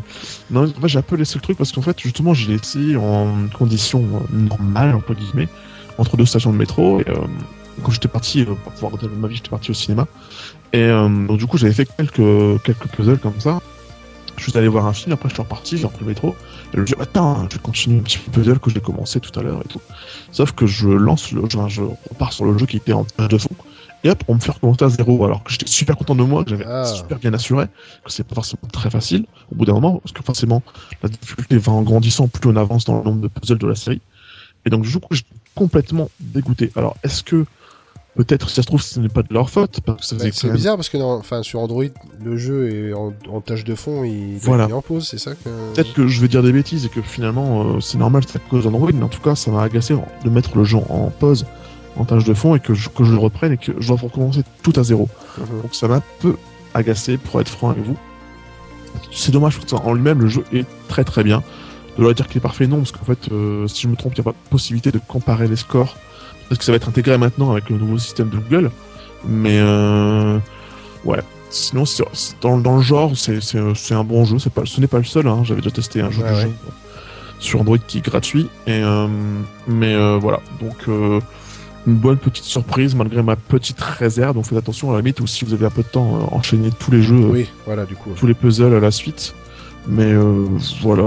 Non, 0.50 0.64
en 0.64 0.82
fait, 0.82 0.88
j'ai 0.88 0.98
un 1.00 1.04
peu 1.04 1.16
laissé 1.16 1.36
le 1.36 1.42
truc 1.42 1.58
parce 1.58 1.72
qu'en 1.72 1.82
fait, 1.82 2.00
justement, 2.00 2.34
j'ai 2.34 2.52
laissé 2.54 2.96
en 2.96 3.34
condition 3.58 4.04
euh, 4.04 4.36
normale, 4.38 4.96
entre 4.96 5.14
guillemets, 5.14 5.48
entre 5.98 6.18
deux 6.18 6.26
stations 6.26 6.52
de 6.52 6.58
métro. 6.58 7.00
Et 7.02 7.10
euh, 7.10 7.14
quand 7.84 7.92
j'étais 7.92 8.08
parti, 8.08 8.42
euh, 8.42 8.46
pour 8.64 8.74
pouvoir 8.74 8.92
regarder 8.94 9.16
ma 9.16 9.28
vie, 9.28 9.36
j'étais 9.36 9.50
parti 9.50 9.70
au 9.72 9.76
cinéma. 9.76 10.08
Et 10.74 10.80
euh, 10.80 11.08
donc, 11.28 11.38
du 11.38 11.46
coup, 11.46 11.58
j'avais 11.60 11.74
fait 11.74 11.86
quelques, 11.98 12.62
quelques 12.64 12.88
puzzles 12.88 13.20
comme 13.20 13.40
ça. 13.40 13.60
Je 14.38 14.44
suis 14.50 14.58
allé 14.58 14.68
voir 14.68 14.86
un 14.86 14.94
film, 14.94 15.14
après 15.14 15.30
je 15.30 15.34
suis 15.36 15.42
reparti, 15.42 15.78
j'ai 15.78 15.86
repris 15.86 16.02
le 16.02 16.10
métro. 16.10 16.36
Et 16.74 16.76
je 16.76 16.82
me 16.82 16.86
dis, 16.86 16.94
attends, 17.00 17.48
je 17.50 17.56
vais 17.56 17.62
continuer 17.62 18.00
un 18.00 18.04
petit 18.04 18.18
peu 18.18 18.26
le 18.28 18.44
puzzle 18.44 18.60
que 18.60 18.70
j'ai 18.70 18.82
commencé 18.82 19.20
tout 19.20 19.38
à 19.40 19.44
l'heure 19.44 19.62
et 19.64 19.68
tout. 19.68 19.82
Sauf 20.32 20.52
que 20.52 20.66
je 20.68 20.90
lance 20.90 21.32
le 21.32 21.42
jeu, 21.50 21.60
je 21.70 21.82
repars 22.10 22.34
sur 22.34 22.46
le 22.46 22.58
jeu 22.58 22.66
qui 22.66 22.78
était 22.78 22.94
en 22.94 23.06
page 23.06 23.30
de 23.30 23.38
fond. 23.38 23.50
Et 24.04 24.10
hop, 24.10 24.24
on 24.28 24.36
me 24.36 24.40
fait 24.40 24.52
recommencer 24.52 24.84
à 24.86 24.90
zéro. 24.90 25.24
Alors 25.26 25.44
que 25.44 25.52
j'étais 25.52 25.66
super 25.68 25.96
content 25.98 26.16
de 26.16 26.24
moi, 26.24 26.44
que 26.44 26.52
j'avais 26.52 26.66
Ah. 26.68 26.86
super 26.86 27.18
bien 27.18 27.34
assuré, 27.34 27.66
que 28.04 28.12
c'est 28.12 28.24
pas 28.28 28.36
forcément 28.36 28.68
très 28.72 28.90
facile 28.92 29.26
au 29.52 29.56
bout 29.56 29.66
d'un 29.66 29.74
moment, 29.74 29.98
parce 29.98 30.12
que 30.12 30.22
forcément, 30.22 30.62
la 31.02 31.10
difficulté 31.10 31.58
va 31.58 31.72
en 31.72 31.82
grandissant 31.82 32.28
plus 32.28 32.50
on 32.50 32.56
avance 32.56 32.86
dans 32.86 32.98
le 33.00 33.04
nombre 33.04 33.22
de 33.22 33.28
puzzles 33.28 33.58
de 33.58 33.68
la 33.68 33.76
série. 33.76 34.02
Et 34.66 34.70
donc, 34.70 34.84
du 34.84 35.00
coup, 35.00 35.08
j'étais 35.12 35.30
complètement 35.56 36.10
dégoûté. 36.20 36.72
Alors, 36.76 36.98
est-ce 37.04 37.24
que, 37.24 37.46
peut-être, 38.16 38.50
si 38.50 38.56
ça 38.56 38.62
se 38.62 38.68
trouve, 38.68 38.82
ce 38.82 39.00
n'est 39.00 39.10
pas 39.10 39.24
de 39.24 39.34
leur 39.34 39.50
faute, 39.50 39.80
parce 39.86 40.00
que 40.02 40.06
ça 40.06 40.16
Bah, 40.16 40.26
c'est 40.34 40.48
même 40.48 40.56
bizarre 40.56 40.76
parce 40.76 40.90
que 40.90 40.98
dans- 40.98 41.18
enfin, 41.18 41.44
sur 41.44 41.60
Android, 41.60 41.84
le 42.24 42.38
jeu 42.38 42.70
est 42.90 42.94
en, 42.94 43.14
en 43.30 43.42
tâche 43.42 43.64
de 43.64 43.76
fond, 43.76 44.04
il 44.04 44.38
Voilà. 44.42 44.68
mis 44.68 44.74
en 44.74 44.82
pause, 44.82 45.08
c'est 45.10 45.18
ça 45.18 45.32
que. 45.36 45.50
Peut-être 45.74 45.94
que 45.94 46.08
je 46.08 46.22
vais 46.22 46.28
dire 46.28 46.42
des 46.44 46.52
bêtises 46.52 46.86
et 46.86 46.90
que 46.90 47.02
finalement 47.02 47.76
euh, 47.76 47.80
c'est 47.82 47.98
normal, 47.98 48.24
c'est 48.28 48.38
à 48.38 48.42
cause 48.50 48.64
d'Android, 48.64 48.90
mais 48.94 49.04
en 49.04 49.08
tout 49.10 49.22
cas 49.22 49.36
ça 49.36 49.52
m'a 49.52 49.62
agacé 49.64 49.96
de 50.24 50.30
mettre 50.30 50.58
le 50.58 50.64
jeu 50.64 50.78
en 50.90 51.10
pause, 51.20 51.46
en 51.98 52.06
tâche 52.06 52.24
de 52.26 52.34
fond 52.34 52.56
et 52.56 52.60
que 52.60 52.74
je, 52.74 52.90
que 52.90 53.04
je 53.04 53.12
le 53.12 53.18
reprenne 53.20 53.54
et 53.54 53.58
que 53.58 53.72
je 53.80 53.88
dois 53.88 53.98
recommencer 53.98 54.42
tout 54.64 54.74
à 54.78 54.84
zéro. 54.84 55.08
Mhm. 55.38 55.62
Donc 55.64 55.76
ça 55.76 55.88
m'a 55.88 55.96
un 55.98 56.04
peu 56.20 56.36
agacé 56.74 57.18
pour 57.18 57.40
être 57.42 57.50
franc 57.50 57.70
avec 57.70 57.84
vous. 57.84 57.96
C'est 59.12 59.32
dommage 59.32 59.58
parce 59.60 59.72
qu'en 59.72 59.94
lui-même 59.94 60.22
le 60.22 60.28
jeu 60.30 60.44
est 60.54 60.66
très 60.88 61.04
très 61.04 61.24
bien. 61.24 61.44
De 61.98 62.04
leur 62.04 62.14
dire 62.14 62.28
qu'il 62.28 62.38
est 62.38 62.42
parfait, 62.42 62.68
non, 62.68 62.80
parce 62.80 62.92
qu'en 62.92 63.06
fait, 63.06 63.32
euh, 63.32 63.68
si 63.70 63.84
je 63.84 63.88
me 63.88 63.96
trompe, 63.96 64.14
il 64.18 64.20
n'y 64.20 64.28
a 64.28 64.32
pas 64.32 64.32
de 64.38 64.50
possibilité 64.50 64.92
de 64.92 65.00
comparer 65.08 65.48
les 65.48 65.56
scores. 65.56 65.96
Parce 66.50 66.60
que 66.60 66.66
ça 66.66 66.72
va 66.72 66.76
être 66.78 66.90
intégré 66.90 67.18
maintenant 67.18 67.52
avec 67.52 67.70
le 67.70 67.78
nouveau 67.78 67.98
système 67.98 68.30
de 68.30 68.38
Google. 68.38 68.72
Mais 69.28 69.60
euh, 69.60 70.38
ouais. 71.04 71.20
Sinon, 71.50 71.84
dans, 72.42 72.58
dans 72.58 72.76
le 72.78 72.82
genre, 72.82 73.14
c'est 73.16 73.94
un 73.94 74.04
bon 74.04 74.26
jeu. 74.26 74.38
Pas, 74.54 74.64
ce 74.66 74.82
n'est 74.82 74.88
pas 74.88 74.98
le 74.98 75.04
seul. 75.06 75.28
Hein. 75.28 75.42
J'avais 75.44 75.62
déjà 75.62 75.72
testé 75.76 76.02
un 76.02 76.12
jeu, 76.12 76.24
ouais. 76.24 76.42
jeu 76.42 76.52
sur 77.40 77.62
Android 77.62 77.78
qui 77.78 78.00
est 78.00 78.06
gratuit. 78.06 78.48
Et, 78.68 78.82
euh, 78.84 79.08
mais 79.68 79.94
euh, 79.94 80.18
voilà. 80.22 80.40
Donc, 80.60 80.76
euh, 80.88 81.20
une 81.88 81.96
bonne 81.96 82.18
petite 82.18 82.46
surprise 82.46 82.96
malgré 82.96 83.22
ma 83.24 83.36
petite 83.36 83.80
réserve. 83.80 84.36
Donc, 84.36 84.46
faites 84.46 84.58
attention 84.58 84.90
à 84.92 84.94
la 84.94 85.00
limite 85.00 85.20
ou 85.22 85.28
si 85.28 85.46
vous 85.46 85.54
avez 85.54 85.66
un 85.66 85.70
peu 85.70 85.84
de 85.84 85.88
temps, 85.88 86.16
euh, 86.16 86.36
enchaînez 86.36 86.72
tous 86.78 86.92
les 86.92 87.02
jeux, 87.02 87.16
Oui, 87.32 87.48
voilà, 87.66 87.86
du 87.86 87.96
coup. 87.96 88.10
tous 88.16 88.28
les 88.28 88.34
puzzles 88.34 88.74
à 88.74 88.80
la 88.80 88.92
suite. 88.92 89.34
Mais 89.88 90.12
euh, 90.12 90.46
voilà 90.82 91.04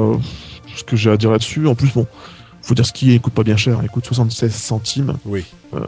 ce 0.74 0.84
que 0.84 0.97
j'ai 0.97 1.11
à 1.11 1.16
dire 1.16 1.30
là-dessus. 1.30 1.66
En 1.66 1.74
plus, 1.74 1.93
bon, 1.93 2.07
faut 2.69 2.75
dire 2.75 2.87
ce 2.87 2.93
qui 2.93 3.11
est, 3.11 3.14
il 3.14 3.21
coûte 3.21 3.33
pas 3.33 3.43
bien 3.43 3.57
cher. 3.57 3.81
Il 3.83 3.89
coûte 3.89 4.05
76 4.05 4.53
centimes. 4.53 5.16
Oui. 5.25 5.45
Euh, 5.75 5.81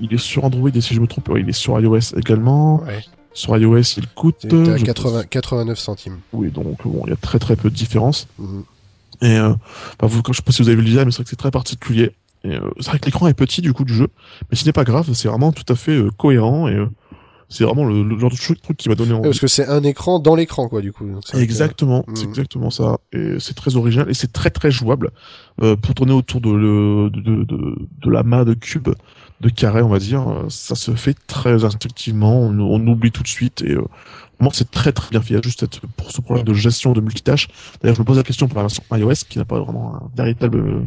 il 0.00 0.12
est 0.14 0.18
sur 0.18 0.44
Android 0.44 0.70
et 0.72 0.80
si 0.80 0.94
je 0.94 1.00
me 1.00 1.06
trompe, 1.06 1.30
il 1.36 1.48
est 1.48 1.52
sur 1.52 1.78
iOS 1.80 2.16
également. 2.16 2.82
Ouais. 2.84 3.04
Sur 3.34 3.56
iOS, 3.56 3.96
il 3.96 4.06
coûte. 4.08 4.44
À 4.44 4.78
80, 4.78 5.24
89 5.24 5.78
centimes. 5.78 6.18
oui, 6.32 6.50
donc 6.50 6.78
bon, 6.84 7.02
il 7.06 7.10
y 7.10 7.12
a 7.12 7.16
très 7.16 7.38
très 7.38 7.56
peu 7.56 7.70
de 7.70 7.74
différence. 7.74 8.28
Mhm. 8.38 8.64
Et 9.22 9.38
euh, 9.38 9.54
bah, 9.98 10.06
vous, 10.06 10.22
je 10.28 10.32
sais 10.32 10.42
pas 10.42 10.52
si 10.52 10.62
vous 10.62 10.68
avez 10.68 10.76
vu 10.76 10.82
le 10.82 10.88
design, 10.88 11.06
mais 11.06 11.12
c'est 11.12 11.18
vrai 11.18 11.24
que 11.24 11.30
c'est 11.30 11.36
très 11.36 11.50
particulier. 11.50 12.12
Euh, 12.44 12.60
c'est 12.80 12.90
vrai 12.90 12.98
que 12.98 13.06
l'écran 13.06 13.28
est 13.28 13.34
petit 13.34 13.60
du 13.60 13.72
coup 13.72 13.84
du 13.84 13.94
jeu, 13.94 14.08
mais 14.50 14.56
ce 14.56 14.64
n'est 14.64 14.72
pas 14.72 14.84
grave, 14.84 15.12
c'est 15.14 15.28
vraiment 15.28 15.52
tout 15.52 15.70
à 15.72 15.76
fait 15.76 15.92
euh, 15.92 16.10
cohérent 16.10 16.68
et 16.68 16.74
euh, 16.74 16.86
c'est 17.52 17.64
vraiment 17.64 17.84
le, 17.84 18.02
le 18.02 18.18
genre 18.18 18.30
de 18.30 18.36
truc 18.36 18.60
truc 18.62 18.76
qui 18.76 18.88
m'a 18.88 18.94
donné 18.94 19.12
Ouais, 19.12 19.18
envie. 19.18 19.28
parce 19.28 19.40
que 19.40 19.46
c'est 19.46 19.66
un 19.68 19.82
écran 19.84 20.18
dans 20.18 20.34
l'écran, 20.34 20.68
quoi, 20.68 20.80
du 20.80 20.92
coup. 20.92 21.06
C'est 21.24 21.38
Exactement, 21.38 22.04
Mhm. 22.08 22.16
c'est 22.16 22.24
exactement 22.24 22.70
ça. 22.70 22.98
Et 23.12 23.36
c'est 23.38 23.54
très 23.54 23.76
original 23.76 24.08
et 24.10 24.14
c'est 24.14 24.32
très 24.32 24.50
très 24.50 24.70
jouable. 24.70 25.10
Euh, 25.62 25.76
pour 25.76 25.94
tourner 25.94 26.12
autour 26.12 26.40
de, 26.40 26.50
le, 26.50 27.10
de, 27.10 27.44
de, 27.44 27.76
de, 28.02 28.10
la 28.10 28.22
main 28.22 28.44
de 28.44 28.54
cube, 28.54 28.88
de 29.40 29.48
carré, 29.48 29.82
on 29.82 29.88
va 29.88 29.98
dire, 29.98 30.28
euh, 30.28 30.46
ça 30.48 30.74
se 30.74 30.92
fait 30.92 31.16
très 31.26 31.64
instinctivement. 31.64 32.40
On, 32.40 32.58
on 32.58 32.86
oublie 32.86 33.12
tout 33.12 33.22
de 33.22 33.28
suite 33.28 33.62
et 33.62 33.72
euh, 33.72 33.82
vraiment 34.38 34.50
c'est 34.52 34.70
très 34.70 34.92
très 34.92 35.10
bien 35.10 35.20
fait. 35.20 35.30
Il 35.34 35.36
y 35.36 35.38
a 35.38 35.42
juste 35.42 35.66
pour 35.96 36.10
ce 36.10 36.20
problème 36.20 36.44
de 36.46 36.54
gestion 36.54 36.92
de 36.94 37.00
multitâche. 37.00 37.48
D'ailleurs, 37.82 37.96
je 37.96 38.00
me 38.00 38.06
pose 38.06 38.16
la 38.16 38.22
question 38.22 38.48
pour 38.48 38.56
la 38.56 38.62
version 38.62 38.82
iOS 38.92 39.26
qui 39.28 39.38
n'a 39.38 39.44
pas 39.44 39.60
vraiment 39.60 39.94
un 39.96 40.10
véritable 40.16 40.58
euh, 40.58 40.80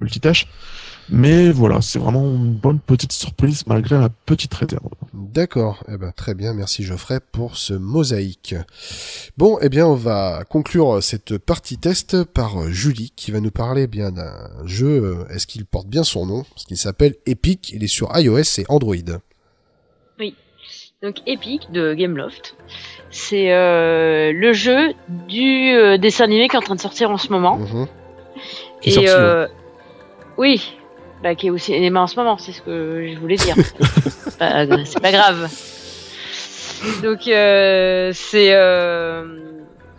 multitâche. 0.00 0.46
Mais 1.10 1.50
voilà, 1.50 1.80
c'est 1.80 1.98
vraiment 1.98 2.24
une 2.24 2.52
bonne 2.52 2.78
petite 2.78 3.12
surprise 3.12 3.66
malgré 3.66 3.98
ma 3.98 4.08
petite 4.08 4.54
réserve. 4.54 4.88
D'accord. 5.12 5.84
Eh 5.92 5.96
ben, 5.96 6.12
très 6.12 6.34
bien. 6.34 6.54
Merci 6.54 6.82
Geoffrey 6.84 7.18
pour 7.32 7.56
ce 7.56 7.74
mosaïque. 7.74 8.54
Bon, 9.36 9.58
eh 9.60 9.68
bien, 9.68 9.86
on 9.86 9.94
va 9.94 10.44
conclure 10.48 11.02
cette 11.02 11.38
partie 11.38 11.78
test 11.78 12.24
par 12.24 12.70
Julie 12.70 13.12
qui 13.16 13.30
va 13.32 13.40
nous 13.40 13.50
parler 13.50 13.82
eh 13.82 13.86
bien 13.86 14.12
d'un 14.12 14.50
jeu. 14.64 15.26
Est-ce 15.30 15.46
qu'il 15.46 15.64
porte 15.64 15.88
bien 15.88 16.04
son 16.04 16.26
nom? 16.26 16.44
Parce 16.54 16.64
qu'il 16.64 16.76
s'appelle 16.76 17.14
Epic. 17.26 17.72
Il 17.72 17.82
est 17.82 17.88
sur 17.88 18.10
iOS 18.16 18.58
et 18.58 18.64
Android. 18.68 18.94
Donc 21.02 21.16
Epic 21.26 21.70
de 21.72 21.94
Gameloft. 21.94 22.56
C'est 23.10 23.52
euh, 23.52 24.32
le 24.32 24.52
jeu 24.52 24.92
du 25.28 25.72
euh, 25.72 25.96
dessin 25.96 26.24
animé 26.24 26.48
qui 26.48 26.56
est 26.56 26.58
en 26.58 26.62
train 26.62 26.74
de 26.74 26.80
sortir 26.80 27.10
en 27.10 27.16
ce 27.16 27.30
moment. 27.30 27.56
Mhm. 27.56 27.86
Qui 28.82 28.92
sorti, 28.92 29.08
euh, 29.08 29.46
oui, 30.36 30.76
bah, 31.22 31.34
qui 31.34 31.48
est 31.48 31.50
au 31.50 31.58
cinéma 31.58 32.00
en 32.00 32.06
ce 32.06 32.16
moment, 32.16 32.38
c'est 32.38 32.52
ce 32.52 32.62
que 32.62 33.08
je 33.12 33.18
voulais 33.18 33.36
dire. 33.36 33.56
c'est 33.56 34.38
pas, 34.38 34.66
c'est 34.84 35.00
pas 35.00 35.12
grave. 35.12 35.48
Donc 37.02 37.28
euh, 37.28 38.10
c'est 38.14 38.54
euh, 38.54 39.24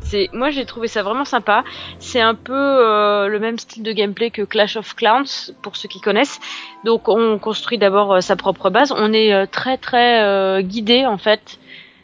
C'est 0.02 0.30
moi 0.34 0.50
j'ai 0.50 0.66
trouvé 0.66 0.88
ça 0.88 1.04
vraiment 1.04 1.26
sympa. 1.26 1.64
C'est 2.00 2.22
un 2.22 2.34
peu 2.34 2.54
euh, 2.54 3.28
le 3.28 3.40
même 3.40 3.60
style 3.60 3.84
de 3.84 3.92
gameplay 3.92 4.32
que 4.32 4.42
Clash 4.42 4.78
of 4.78 4.96
Clans 4.96 5.52
pour 5.62 5.76
ceux 5.76 5.88
qui 5.88 6.02
connaissent. 6.02 6.40
Donc 6.84 7.08
on 7.08 7.38
construit 7.38 7.78
d'abord 7.78 8.14
euh, 8.14 8.22
sa 8.22 8.36
propre 8.36 8.70
base. 8.70 8.92
On 8.92 9.14
est 9.14 9.34
euh, 9.34 9.46
très 9.46 9.78
très 9.78 10.24
euh, 10.24 10.62
guidé 10.62 11.06
en 11.06 11.18
fait. 11.18 11.60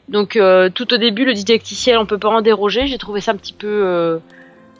Donc 0.09 0.35
euh, 0.35 0.69
tout 0.69 0.93
au 0.93 0.97
début 0.97 1.25
le 1.25 1.33
didacticiel 1.33 1.97
on 1.97 2.05
peut 2.05 2.19
pas 2.19 2.29
en 2.29 2.41
déroger. 2.41 2.85
J'ai 2.87 2.97
trouvé 2.99 3.19
ça 3.19 3.31
un 3.31 3.35
petit 3.35 3.53
peu 3.53 3.67
euh, 3.67 4.19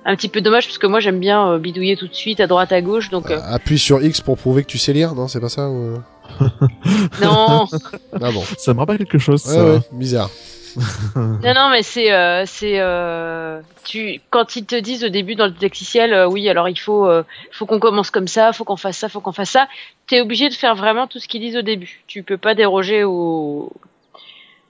un 0.08 0.16
petit 0.16 0.30
peu 0.30 0.41
dommage 0.41 0.66
parce 0.66 0.78
que 0.78 0.88
moi 0.88 0.99
j'aime 0.99 1.20
bien 1.20 1.47
euh, 1.51 1.60
bidouiller 1.60 1.97
tout 1.97 2.08
de 2.08 2.14
suite 2.16 2.39
à 2.39 2.47
droite 2.47 2.72
à 2.72 2.82
gauche. 2.82 3.10
Donc 3.10 3.30
euh, 3.30 3.39
Appuie 3.43 3.78
sur 3.78 4.01
X 4.01 4.22
pour 4.22 4.38
prouver 4.38 4.64
que 4.64 4.68
tu 4.68 4.78
sais 4.78 4.93
lire, 4.93 5.14
non 5.14 5.28
C'est 5.28 5.41
pas 5.41 5.49
ça 5.49 5.70
ou... 5.70 6.01
non 7.22 7.68
Ah 8.22 8.32
bon. 8.32 8.43
Ça 8.58 8.74
me 8.74 8.80
rappelle 8.80 8.97
quelque 8.97 9.20
chose. 9.20 9.45
Ouais, 9.45 9.53
ça. 9.53 9.66
ouais, 9.66 9.80
bizarre. 9.91 10.30
non 11.16 11.53
non 11.55 11.70
mais 11.72 11.82
c'est 11.82 12.12
euh, 12.12 12.43
c'est 12.45 12.80
euh, 12.80 13.62
tu 13.84 14.22
quand 14.30 14.55
ils 14.55 14.66
te 14.66 14.76
disent 14.76 15.03
au 15.03 15.10
début 15.10 15.34
dans 15.34 15.45
le 15.45 15.51
didacticiel 15.51 16.14
euh, 16.14 16.28
oui 16.28 16.47
alors 16.49 16.70
il 16.70 16.78
faut 16.80 17.08
euh, 17.08 17.24
faut 17.51 17.66
qu'on 17.66 17.80
commence 17.80 18.12
comme 18.12 18.28
ça, 18.28 18.53
faut 18.53 18.64
qu'on 18.64 18.78
fasse 18.78 18.97
ça, 18.97 19.10
faut 19.10 19.20
qu'on 19.20 19.32
fasse 19.32 19.51
ça. 19.51 19.68
T'es 20.05 20.22
obligé 20.22 20.49
de 20.49 20.53
faire 20.53 20.76
vraiment 20.76 21.08
tout 21.08 21.20
ce 21.20 21.28
qu'ils 21.28 21.41
disent 21.41 21.58
au 21.58 21.64
début. 21.64 22.03
Tu 22.08 22.22
peux 22.22 22.38
pas 22.38 22.53
déroger 22.53 23.03
au 23.03 23.72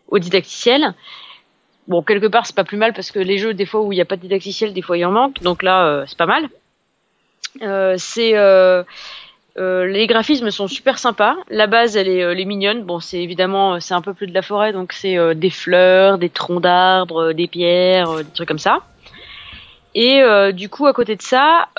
au 0.07 0.19
didacticiel. 0.19 0.93
Bon, 1.88 2.01
quelque 2.01 2.27
part, 2.27 2.45
c'est 2.45 2.55
pas 2.55 2.65
plus 2.65 2.77
mal 2.77 2.93
parce 2.93 3.11
que 3.11 3.19
les 3.19 3.38
jeux, 3.38 3.53
des 3.53 3.65
fois 3.65 3.81
où 3.81 3.93
il 3.93 3.95
n'y 3.95 4.01
a 4.01 4.05
pas 4.05 4.17
de 4.17 4.21
didacticiel, 4.21 4.73
des 4.73 4.81
fois 4.81 4.97
il 4.97 5.05
en 5.05 5.11
manque. 5.11 5.41
Donc 5.41 5.63
là, 5.63 5.85
euh, 5.85 6.03
c'est 6.05 6.17
pas 6.17 6.25
mal. 6.25 6.49
Euh, 7.61 7.95
c'est 7.97 8.38
euh, 8.38 8.83
euh, 9.57 9.88
les 9.88 10.05
graphismes 10.05 10.51
sont 10.51 10.67
super 10.67 10.99
sympas. 10.99 11.35
La 11.49 11.65
base, 11.65 11.95
elle 11.95 12.09
est, 12.09 12.19
elle 12.19 12.39
est 12.39 12.45
mignonne. 12.45 12.83
Bon, 12.83 12.99
c'est 12.99 13.19
évidemment, 13.19 13.79
c'est 13.79 13.93
un 13.93 14.01
peu 14.01 14.13
plus 14.13 14.27
de 14.27 14.33
la 14.33 14.41
forêt, 14.41 14.73
donc 14.73 14.91
c'est 14.91 15.17
euh, 15.17 15.33
des 15.33 15.49
fleurs, 15.49 16.17
des 16.17 16.29
troncs 16.29 16.61
d'arbres, 16.61 17.31
des 17.31 17.47
pierres, 17.47 18.17
des 18.17 18.31
trucs 18.33 18.47
comme 18.47 18.59
ça. 18.59 18.81
Et 19.95 20.21
du 20.53 20.69
coup, 20.69 20.85
à 20.85 20.93
côté 20.93 21.15
de 21.15 21.23
ça, 21.23 21.69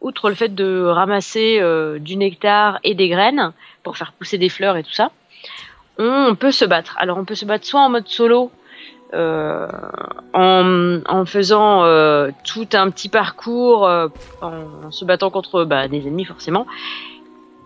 outre 0.00 0.30
le 0.30 0.34
fait 0.34 0.54
de 0.54 0.86
ramasser 0.86 1.60
du 2.00 2.16
nectar 2.16 2.78
et 2.82 2.94
des 2.94 3.10
graines 3.10 3.52
pour 3.82 3.98
faire 3.98 4.12
pousser 4.12 4.38
des 4.38 4.48
fleurs 4.48 4.78
et 4.78 4.82
tout 4.82 4.92
ça, 4.92 5.10
on 5.98 6.34
peut 6.34 6.50
se 6.50 6.64
battre. 6.64 6.96
Alors, 6.98 7.18
on 7.18 7.26
peut 7.26 7.34
se 7.34 7.44
battre 7.44 7.66
soit 7.66 7.82
en 7.82 7.90
mode 7.90 8.08
solo, 8.08 8.50
euh, 9.14 9.68
en, 10.32 11.00
en 11.06 11.24
faisant 11.26 11.84
euh, 11.84 12.30
tout 12.44 12.66
un 12.72 12.90
petit 12.90 13.08
parcours, 13.08 13.86
euh, 13.86 14.08
en, 14.42 14.90
se 14.90 15.04
battant 15.04 15.30
contre 15.30 15.64
bah, 15.64 15.86
des 15.86 16.06
ennemis 16.06 16.24
forcément. 16.24 16.66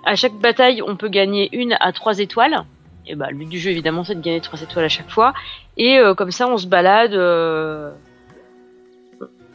À 0.04 0.16
chaque 0.16 0.34
bataille, 0.34 0.82
on 0.82 0.96
peut 0.96 1.08
gagner 1.08 1.48
une 1.52 1.76
à 1.80 1.92
trois 1.92 2.18
étoiles. 2.18 2.64
Et 3.06 3.14
bah, 3.14 3.28
le 3.30 3.38
but 3.38 3.48
du 3.48 3.58
jeu, 3.58 3.70
évidemment, 3.70 4.04
c'est 4.04 4.14
de 4.14 4.20
gagner 4.20 4.40
trois 4.40 4.60
étoiles 4.60 4.84
à 4.84 4.88
chaque 4.88 5.10
fois. 5.10 5.32
Et 5.76 5.98
comme 6.16 6.30
ça, 6.30 6.46
on 6.46 6.58
se 6.58 6.66
balade. 6.66 7.12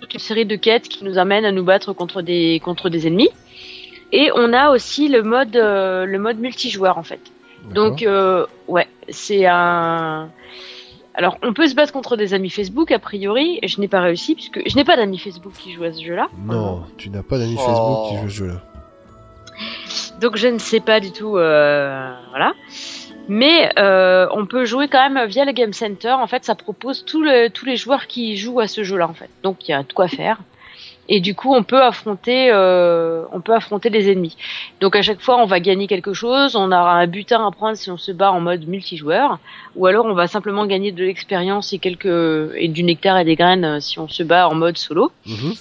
Toute 0.01 0.13
une 0.13 0.19
série 0.19 0.45
de 0.45 0.55
quêtes 0.55 0.87
qui 0.87 1.03
nous 1.03 1.17
amènent 1.17 1.45
à 1.45 1.51
nous 1.51 1.63
battre 1.63 1.93
contre 1.93 2.21
des 2.21 2.59
contre 2.63 2.89
des 2.89 3.07
ennemis. 3.07 3.29
Et 4.11 4.29
on 4.35 4.53
a 4.53 4.69
aussi 4.69 5.07
le 5.07 5.23
mode 5.23 5.55
le 5.55 6.17
mode 6.17 6.39
multijoueur 6.39 6.97
en 6.97 7.03
fait. 7.03 7.21
Donc 7.71 8.05
ouais, 8.67 8.87
c'est 9.09 9.45
un. 9.45 10.29
Alors 11.17 11.37
on 11.43 11.53
peut 11.53 11.67
se 11.67 11.75
battre 11.75 11.93
contre 11.93 12.17
des 12.17 12.33
amis 12.33 12.49
Facebook 12.49 12.91
a 12.91 12.99
priori. 12.99 13.59
Et 13.61 13.67
je 13.67 13.79
n'ai 13.79 13.87
pas 13.87 14.01
réussi 14.01 14.35
puisque 14.35 14.61
je 14.67 14.75
n'ai 14.75 14.83
pas 14.83 14.97
d'amis 14.97 15.17
Facebook 15.17 15.53
qui 15.57 15.71
jouent 15.73 15.85
à 15.85 15.93
ce 15.93 16.03
jeu-là. 16.03 16.27
Non, 16.45 16.83
tu 16.97 17.09
n'as 17.09 17.23
pas 17.23 17.37
d'amis 17.37 17.55
Oh. 17.57 17.65
Facebook 17.65 18.09
qui 18.09 18.15
joue 18.17 18.25
à 18.25 18.29
ce 18.29 18.33
jeu-là. 18.35 18.61
Donc 20.21 20.35
je 20.37 20.47
ne 20.47 20.57
sais 20.59 20.79
pas 20.79 20.99
du 20.99 21.11
tout, 21.11 21.37
euh, 21.37 22.11
voilà. 22.29 22.53
Mais 23.27 23.71
euh, 23.79 24.27
on 24.31 24.45
peut 24.45 24.65
jouer 24.65 24.87
quand 24.87 25.09
même 25.09 25.27
via 25.27 25.45
le 25.45 25.51
Game 25.51 25.73
Center. 25.73 26.11
En 26.11 26.27
fait, 26.27 26.43
ça 26.45 26.53
propose 26.55 27.03
le- 27.13 27.47
tous 27.49 27.65
les 27.65 27.75
joueurs 27.75 28.05
qui 28.07 28.37
jouent 28.37 28.59
à 28.59 28.67
ce 28.67 28.83
jeu-là, 28.83 29.07
en 29.07 29.13
fait. 29.13 29.29
Donc 29.43 29.67
il 29.67 29.71
y 29.71 29.73
a 29.73 29.81
de 29.83 29.91
quoi 29.93 30.07
faire. 30.07 30.39
Et 31.07 31.19
du 31.19 31.35
coup, 31.35 31.53
on 31.53 31.63
peut 31.63 31.81
affronter, 31.81 32.49
euh, 32.51 33.23
on 33.31 33.39
peut 33.39 33.53
affronter 33.53 33.89
les 33.89 34.11
ennemis. 34.11 34.35
Donc 34.81 34.95
à 34.95 35.01
chaque 35.01 35.21
fois, 35.21 35.37
on 35.37 35.45
va 35.45 35.59
gagner 35.59 35.87
quelque 35.87 36.13
chose. 36.13 36.55
On 36.55 36.71
aura 36.71 36.93
un 36.93 37.07
butin 37.07 37.45
à 37.45 37.51
prendre 37.51 37.77
si 37.77 37.91
on 37.91 37.97
se 37.97 38.11
bat 38.11 38.31
en 38.31 38.39
mode 38.39 38.67
multijoueur, 38.67 39.39
ou 39.75 39.85
alors 39.85 40.05
on 40.05 40.13
va 40.13 40.27
simplement 40.27 40.65
gagner 40.65 40.91
de 40.91 41.03
l'expérience 41.03 41.73
et 41.73 41.79
quelques 41.79 42.53
et 42.55 42.67
du 42.67 42.83
nectar 42.83 43.19
et 43.19 43.25
des 43.25 43.35
graines 43.35 43.65
euh, 43.65 43.79
si 43.79 43.99
on 43.99 44.07
se 44.07 44.23
bat 44.23 44.49
en 44.49 44.55
mode 44.55 44.77
solo. 44.77 45.11
Mhm. 45.25 45.53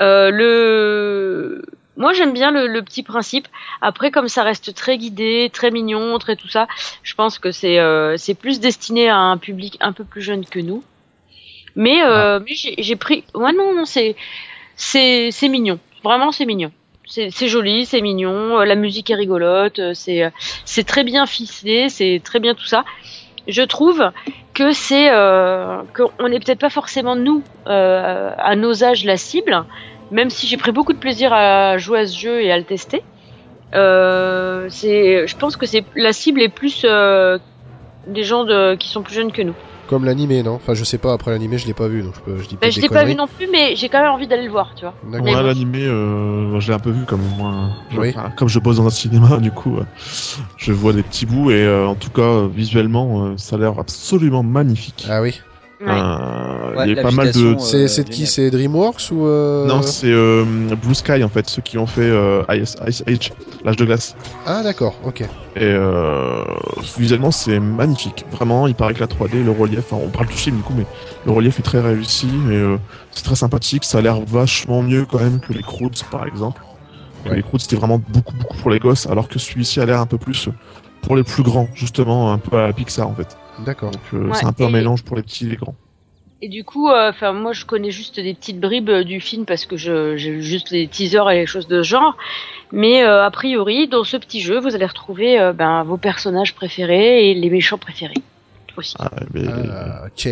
Euh, 0.00 0.30
le 0.30 1.62
moi 1.96 2.12
j'aime 2.14 2.32
bien 2.32 2.50
le, 2.50 2.66
le 2.66 2.82
petit 2.82 3.02
principe. 3.02 3.46
Après 3.80 4.10
comme 4.10 4.28
ça 4.28 4.42
reste 4.42 4.74
très 4.74 4.98
guidé, 4.98 5.50
très 5.52 5.70
mignon, 5.70 6.18
très 6.18 6.36
tout 6.36 6.48
ça, 6.48 6.66
je 7.02 7.14
pense 7.14 7.38
que 7.38 7.52
c'est 7.52 7.78
euh, 7.78 8.16
c'est 8.16 8.34
plus 8.34 8.58
destiné 8.58 9.08
à 9.08 9.18
un 9.18 9.36
public 9.36 9.76
un 9.80 9.92
peu 9.92 10.04
plus 10.04 10.22
jeune 10.22 10.44
que 10.44 10.58
nous. 10.58 10.82
Mais 11.76 12.02
euh, 12.02 12.40
mais 12.40 12.54
j'ai 12.54 12.74
j'ai 12.78 12.96
pris 12.96 13.24
ouais 13.34 13.52
non 13.52 13.74
non 13.74 13.84
c'est 13.84 14.16
c'est 14.82 15.48
mignon. 15.48 15.78
Vraiment 16.02 16.32
c'est 16.32 16.46
mignon. 16.46 16.72
C'est 17.06 17.48
joli, 17.48 17.84
c'est 17.84 18.00
mignon, 18.00 18.60
euh, 18.60 18.64
la 18.64 18.74
musique 18.74 19.10
est 19.10 19.14
rigolote, 19.14 19.80
euh, 19.80 19.92
c'est 19.92 20.22
euh, 20.22 20.30
c'est 20.64 20.84
très 20.84 21.04
bien 21.04 21.26
ficelé, 21.26 21.88
c'est 21.90 22.22
très 22.24 22.40
bien 22.40 22.54
tout 22.54 22.64
ça. 22.64 22.84
Je 23.48 23.62
trouve 23.62 24.10
que 24.54 24.72
c'est 24.72 25.08
qu'on 25.96 26.28
n'est 26.28 26.38
peut-être 26.38 26.60
pas 26.60 26.70
forcément 26.70 27.16
nous 27.16 27.42
à 27.66 28.54
nos 28.54 28.84
âges 28.84 29.04
la 29.04 29.16
cible, 29.16 29.64
même 30.12 30.30
si 30.30 30.46
j'ai 30.46 30.56
pris 30.56 30.70
beaucoup 30.70 30.92
de 30.92 30.98
plaisir 30.98 31.32
à 31.32 31.76
jouer 31.76 32.00
à 32.00 32.06
ce 32.06 32.16
jeu 32.16 32.40
et 32.40 32.52
à 32.52 32.56
le 32.56 32.62
tester. 32.62 33.02
Je 33.72 35.36
pense 35.36 35.56
que 35.56 35.66
c'est 35.66 35.84
la 35.96 36.12
cible 36.12 36.40
est 36.40 36.48
plus 36.48 36.86
des 38.06 38.22
gens 38.22 38.46
qui 38.78 38.88
sont 38.88 39.02
plus 39.02 39.14
jeunes 39.14 39.32
que 39.32 39.42
nous. 39.42 39.56
Comme 39.92 40.06
l'animé, 40.06 40.42
non? 40.42 40.54
Enfin, 40.54 40.72
je 40.72 40.84
sais 40.84 40.96
pas, 40.96 41.12
après 41.12 41.30
l'animé, 41.32 41.58
je 41.58 41.66
l'ai 41.66 41.74
pas 41.74 41.86
vu, 41.86 42.00
donc 42.02 42.14
je, 42.14 42.20
peux, 42.20 42.38
je 42.38 42.48
dis 42.48 42.56
pas 42.56 42.66
des 42.66 42.72
je 42.72 42.80
l'ai 42.80 42.88
pas 42.88 43.04
vu 43.04 43.14
non 43.14 43.26
plus, 43.26 43.46
mais 43.52 43.76
j'ai 43.76 43.90
quand 43.90 44.00
même 44.00 44.10
envie 44.10 44.26
d'aller 44.26 44.44
le 44.44 44.50
voir, 44.50 44.72
tu 44.74 44.86
vois. 44.86 44.94
D'accord. 45.04 45.26
Ouais, 45.26 45.42
l'animé, 45.42 45.84
euh, 45.84 46.58
je 46.60 46.68
l'ai 46.68 46.74
un 46.74 46.78
peu 46.78 46.88
vu 46.90 47.04
comme 47.04 47.20
moi. 47.36 47.68
je- 47.90 47.98
Oui. 48.00 48.08
enfin, 48.08 48.30
comme 48.34 48.48
je 48.48 48.58
bosse 48.58 48.78
dans 48.78 48.86
un 48.86 48.90
cinéma, 48.90 49.36
du 49.40 49.50
coup, 49.50 49.76
euh, 49.76 49.84
je 50.56 50.72
vois 50.72 50.94
des 50.94 51.02
petits 51.02 51.26
bouts 51.26 51.50
et 51.50 51.62
euh, 51.62 51.86
en 51.86 51.94
tout 51.94 52.08
cas, 52.10 52.46
visuellement, 52.46 53.36
ça 53.36 53.56
a 53.56 53.58
l'air 53.58 53.78
absolument 53.78 54.42
magnifique. 54.42 55.04
Ah 55.10 55.20
oui. 55.20 55.38
Ouais. 55.84 55.90
Euh, 55.90 56.52
Ouais, 56.76 56.88
il 56.88 56.96
y 56.96 56.98
a 56.98 57.02
pas 57.02 57.10
mal 57.10 57.32
de. 57.32 57.56
C'est 57.58 57.84
euh, 57.84 57.88
c'est 57.88 58.04
de 58.04 58.08
qui? 58.10 58.26
C'est 58.26 58.50
DreamWorks 58.50 59.10
ou 59.10 59.26
euh... 59.26 59.66
Non, 59.66 59.82
c'est 59.82 60.10
euh, 60.10 60.44
Blue 60.82 60.94
Sky 60.94 61.22
en 61.22 61.28
fait, 61.28 61.48
ceux 61.48 61.62
qui 61.62 61.78
ont 61.78 61.86
fait 61.86 62.00
euh, 62.02 62.42
Ice, 62.50 62.76
Ice 62.86 63.04
Age, 63.06 63.32
l'âge 63.64 63.76
de 63.76 63.84
glace. 63.84 64.16
Ah 64.46 64.62
d'accord, 64.62 64.94
ok. 65.04 65.20
Et 65.20 65.28
euh, 65.60 66.42
visuellement, 66.98 67.30
c'est 67.30 67.60
magnifique. 67.60 68.24
Vraiment, 68.30 68.66
il 68.66 68.74
paraît 68.74 68.94
que 68.94 69.00
la 69.00 69.06
3D, 69.06 69.44
le 69.44 69.50
relief, 69.50 69.80
enfin, 69.92 70.02
on 70.02 70.08
parle 70.08 70.28
du 70.28 70.32
film 70.32 70.56
du 70.56 70.62
coup, 70.62 70.72
mais 70.76 70.86
le 71.26 71.32
relief 71.32 71.58
est 71.58 71.62
très 71.62 71.80
réussi 71.80 72.28
et 72.50 72.54
euh, 72.54 72.78
c'est 73.10 73.24
très 73.24 73.36
sympathique. 73.36 73.84
Ça 73.84 73.98
a 73.98 74.00
l'air 74.00 74.20
vachement 74.26 74.82
mieux 74.82 75.04
quand 75.04 75.20
même 75.20 75.40
que 75.40 75.52
les 75.52 75.62
Croods 75.62 76.04
par 76.10 76.26
exemple. 76.26 76.62
Ouais. 77.26 77.36
Les 77.36 77.42
Croods 77.42 77.60
c'était 77.60 77.76
vraiment 77.76 77.98
beaucoup 77.98 78.34
beaucoup 78.34 78.56
pour 78.56 78.70
les 78.70 78.78
gosses, 78.78 79.06
alors 79.06 79.28
que 79.28 79.38
celui-ci 79.38 79.80
a 79.80 79.86
l'air 79.86 80.00
un 80.00 80.06
peu 80.06 80.18
plus 80.18 80.48
pour 81.02 81.16
les 81.16 81.24
plus 81.24 81.42
grands, 81.42 81.68
justement, 81.74 82.32
un 82.32 82.38
peu 82.38 82.56
à 82.56 82.68
la 82.68 82.72
Pixar 82.72 83.08
en 83.08 83.14
fait. 83.14 83.36
D'accord. 83.64 83.92
Euh, 84.14 84.28
Ouais, 84.28 84.34
c'est 84.34 84.46
un 84.46 84.52
peu 84.52 84.64
un 84.64 84.70
mélange 84.70 85.02
pour 85.04 85.16
les 85.16 85.22
petits 85.22 85.46
et 85.46 85.50
les 85.50 85.56
grands. 85.56 85.74
Et 86.44 86.48
du 86.48 86.64
coup, 86.64 86.88
euh, 86.90 87.10
enfin 87.10 87.32
moi 87.32 87.52
je 87.52 87.64
connais 87.64 87.92
juste 87.92 88.18
des 88.18 88.34
petites 88.34 88.58
bribes 88.58 88.88
euh, 88.90 89.04
du 89.04 89.20
film 89.20 89.44
parce 89.46 89.64
que 89.64 89.76
je- 89.76 90.16
j'ai 90.16 90.32
vu 90.32 90.42
juste 90.42 90.70
les 90.70 90.88
teasers 90.88 91.30
et 91.30 91.36
les 91.36 91.46
choses 91.46 91.68
de 91.68 91.82
ce 91.82 91.88
genre. 91.88 92.16
Mais 92.72 93.04
euh, 93.04 93.24
a 93.24 93.30
priori, 93.30 93.86
dans 93.86 94.02
ce 94.02 94.16
petit 94.16 94.40
jeu, 94.40 94.58
vous 94.58 94.74
allez 94.74 94.86
retrouver 94.86 95.38
euh, 95.38 95.52
ben, 95.52 95.84
vos 95.84 95.98
personnages 95.98 96.54
préférés 96.54 97.30
et 97.30 97.34
les 97.34 97.48
méchants 97.50 97.78
préférés 97.78 98.14
aussi. 98.76 98.94
Ah, 98.98 99.10
mais- 99.32 99.44
Ah, 99.46 100.04
ok. 100.06 100.26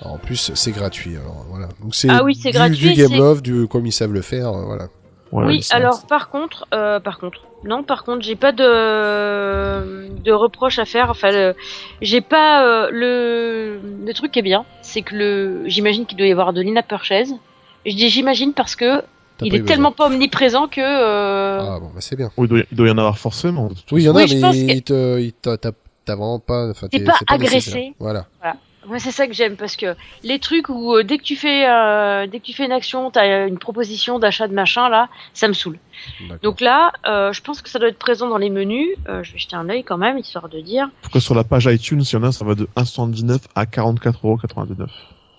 Alors, 0.00 0.14
en 0.14 0.18
plus, 0.18 0.50
c'est 0.54 0.72
gratuit. 0.72 1.16
Alors, 1.16 1.44
voilà. 1.48 1.68
Donc 1.80 1.94
c'est 1.94 2.08
Ah 2.10 2.24
oui, 2.24 2.34
c'est 2.34 2.50
du, 2.50 2.54
gratuit, 2.56 2.94
Du 2.94 2.94
Game 2.94 3.12
Love, 3.18 3.42
du 3.42 3.68
comme 3.68 3.86
ils 3.86 3.92
savent 3.92 4.12
le 4.14 4.22
faire. 4.22 4.50
voilà. 4.52 4.88
voilà, 5.30 5.48
oui, 5.50 5.64
alors 5.70 6.06
par 6.08 6.28
contre, 6.30 6.66
euh, 6.74 6.98
par 6.98 7.18
contre, 7.18 7.42
non, 7.64 7.82
par 7.82 8.04
contre, 8.04 8.22
j'ai 8.22 8.36
pas 8.36 8.52
de 8.52 10.08
de 10.24 10.32
reproches 10.32 10.78
à 10.78 10.84
faire. 10.84 11.10
Enfin, 11.10 11.30
le- 11.30 11.54
j'ai 12.00 12.20
pas 12.20 12.64
euh, 12.64 12.88
le 12.90 13.80
le 14.06 14.12
truc 14.14 14.32
qui 14.32 14.38
est 14.38 14.42
bien, 14.42 14.64
c'est 14.82 15.02
que 15.02 15.14
le 15.14 15.62
j'imagine 15.66 16.06
qu'il 16.06 16.16
doit 16.18 16.26
y 16.26 16.32
avoir 16.32 16.52
de 16.52 16.62
l'in-app 16.62 16.88
purchase. 16.88 17.32
Je 17.86 17.94
dis 17.94 18.08
j'imagine 18.08 18.52
parce 18.54 18.76
que 18.76 19.02
il 19.42 19.54
est 19.54 19.64
tellement 19.64 19.92
pas 19.92 20.06
omniprésent 20.08 20.68
que 20.68 20.80
euh, 20.82 21.58
Ah 21.60 21.78
bon, 21.80 21.86
bah 21.94 22.00
c'est 22.00 22.16
bien. 22.16 22.30
Oui, 22.36 22.46
il 22.46 22.48
doit, 22.50 22.60
il 22.70 22.76
doit 22.76 22.88
y 22.88 22.90
en 22.90 22.98
avoir 22.98 23.16
forcément. 23.18 23.68
Oui, 23.90 24.02
il 24.02 24.04
y 24.04 24.08
en 24.08 24.14
a, 24.16 24.24
Oui, 24.24 24.34
mais 24.42 24.50
que- 24.50 24.72
il 24.72 24.82
te, 24.82 25.18
il 25.20 25.32
t'a, 25.32 25.56
vraiment 26.06 26.38
pas. 26.40 26.68
Enfin, 26.70 26.88
T'es 26.88 26.98
t'es- 26.98 27.04
pas 27.04 27.14
c'est 27.18 27.30
agressé. 27.32 27.54
nécessaire. 27.56 27.92
Voilà. 27.98 28.26
Moi, 28.90 28.98
c'est 28.98 29.10
ça 29.12 29.26
que 29.26 29.32
j'aime 29.32 29.56
parce 29.56 29.76
que 29.76 29.94
les 30.22 30.38
trucs 30.38 30.68
où 30.68 30.94
euh, 30.96 31.02
dès 31.02 31.16
que 31.16 31.22
tu 31.22 31.36
fais 31.36 31.66
euh, 31.66 32.26
dès 32.26 32.40
que 32.40 32.44
tu 32.44 32.52
fais 32.52 32.66
une 32.66 32.72
action, 32.72 33.10
t'as 33.10 33.46
une 33.48 33.58
proposition 33.58 34.18
d'achat 34.18 34.46
de 34.48 34.52
machin 34.52 34.88
là, 34.90 35.08
ça 35.32 35.48
me 35.48 35.52
saoule. 35.54 35.78
Donc 36.42 36.60
là, 36.60 36.92
euh, 37.06 37.32
je 37.32 37.40
pense 37.40 37.62
que 37.62 37.68
ça 37.70 37.78
doit 37.78 37.88
être 37.88 37.98
présent 37.98 38.28
dans 38.28 38.36
les 38.38 38.50
menus. 38.50 38.88
Euh, 39.08 39.22
je 39.22 39.32
vais 39.32 39.38
jeter 39.38 39.56
un 39.56 39.68
œil 39.68 39.84
quand 39.84 39.96
même 39.98 40.18
histoire 40.18 40.48
de 40.48 40.60
dire. 40.60 40.88
Cas, 41.12 41.20
sur 41.20 41.34
la 41.34 41.44
page 41.44 41.66
iTunes, 41.66 42.02
il 42.02 42.12
y 42.12 42.16
en 42.16 42.22
a, 42.24 42.32
ça 42.32 42.44
va 42.44 42.54
de 42.54 42.66
1,79 42.76 43.38
à 43.54 43.64
44,99€. 43.64 44.86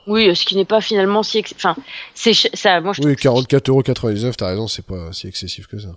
Oui, 0.08 0.36
ce 0.36 0.46
qui 0.46 0.56
n'est 0.56 0.66
pas 0.66 0.82
finalement 0.82 1.22
si, 1.22 1.38
ex- 1.40 1.54
enfin, 1.56 1.76
c'est 2.16 2.34
ça. 2.34 2.82
Moi, 2.82 2.94
je 2.94 3.02
Oui, 3.04 3.16
trouve 3.16 3.46
que 3.46 3.56
44,99€, 3.58 4.36
t'as 4.36 4.48
raison, 4.48 4.68
c'est 4.68 4.86
pas 4.86 5.12
si 5.12 5.28
excessif 5.28 5.68
que 5.68 5.78
ça. 5.78 5.90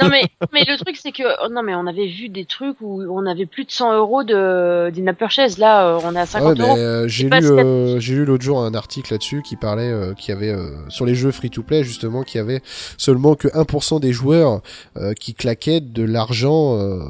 Non 0.00 0.08
mais 0.08 0.22
mais 0.52 0.64
le 0.66 0.78
truc 0.78 0.96
c'est 0.96 1.12
que 1.12 1.24
oh, 1.44 1.48
non 1.50 1.62
mais 1.62 1.74
on 1.74 1.86
avait 1.86 2.06
vu 2.06 2.28
des 2.30 2.46
trucs 2.46 2.76
où 2.80 3.02
on 3.10 3.26
avait 3.26 3.44
plus 3.44 3.64
de 3.64 3.70
100 3.70 3.96
euros 3.98 4.22
de 4.24 4.90
d'une 4.90 5.12
purchase 5.12 5.58
là 5.58 5.86
euh, 5.88 6.00
on 6.04 6.14
est 6.14 6.20
à 6.20 6.24
50 6.26 6.48
Ouais, 6.48 6.54
mais 6.56 6.64
euros. 6.64 6.76
euh, 6.78 7.08
j'ai 7.08 7.28
lu, 7.28 7.44
euh, 7.50 8.00
j'ai 8.00 8.14
lu 8.14 8.24
l'autre 8.24 8.42
jour 8.44 8.62
un 8.62 8.72
article 8.74 9.12
là-dessus 9.12 9.42
qui 9.42 9.56
parlait, 9.56 9.90
euh, 9.90 10.14
qui 10.14 10.32
avait 10.32 10.48
euh, 10.52 10.70
sur 10.88 11.04
les 11.04 11.14
jeux 11.14 11.32
free-to-play 11.32 11.84
justement, 11.84 12.22
qui 12.22 12.38
avait 12.38 12.62
seulement 12.96 13.34
que 13.34 13.48
1% 13.48 14.00
des 14.00 14.12
joueurs 14.12 14.62
euh, 14.96 15.12
qui 15.12 15.34
claquaient 15.34 15.80
de 15.82 16.02
l'argent 16.02 16.78
euh, 16.78 17.00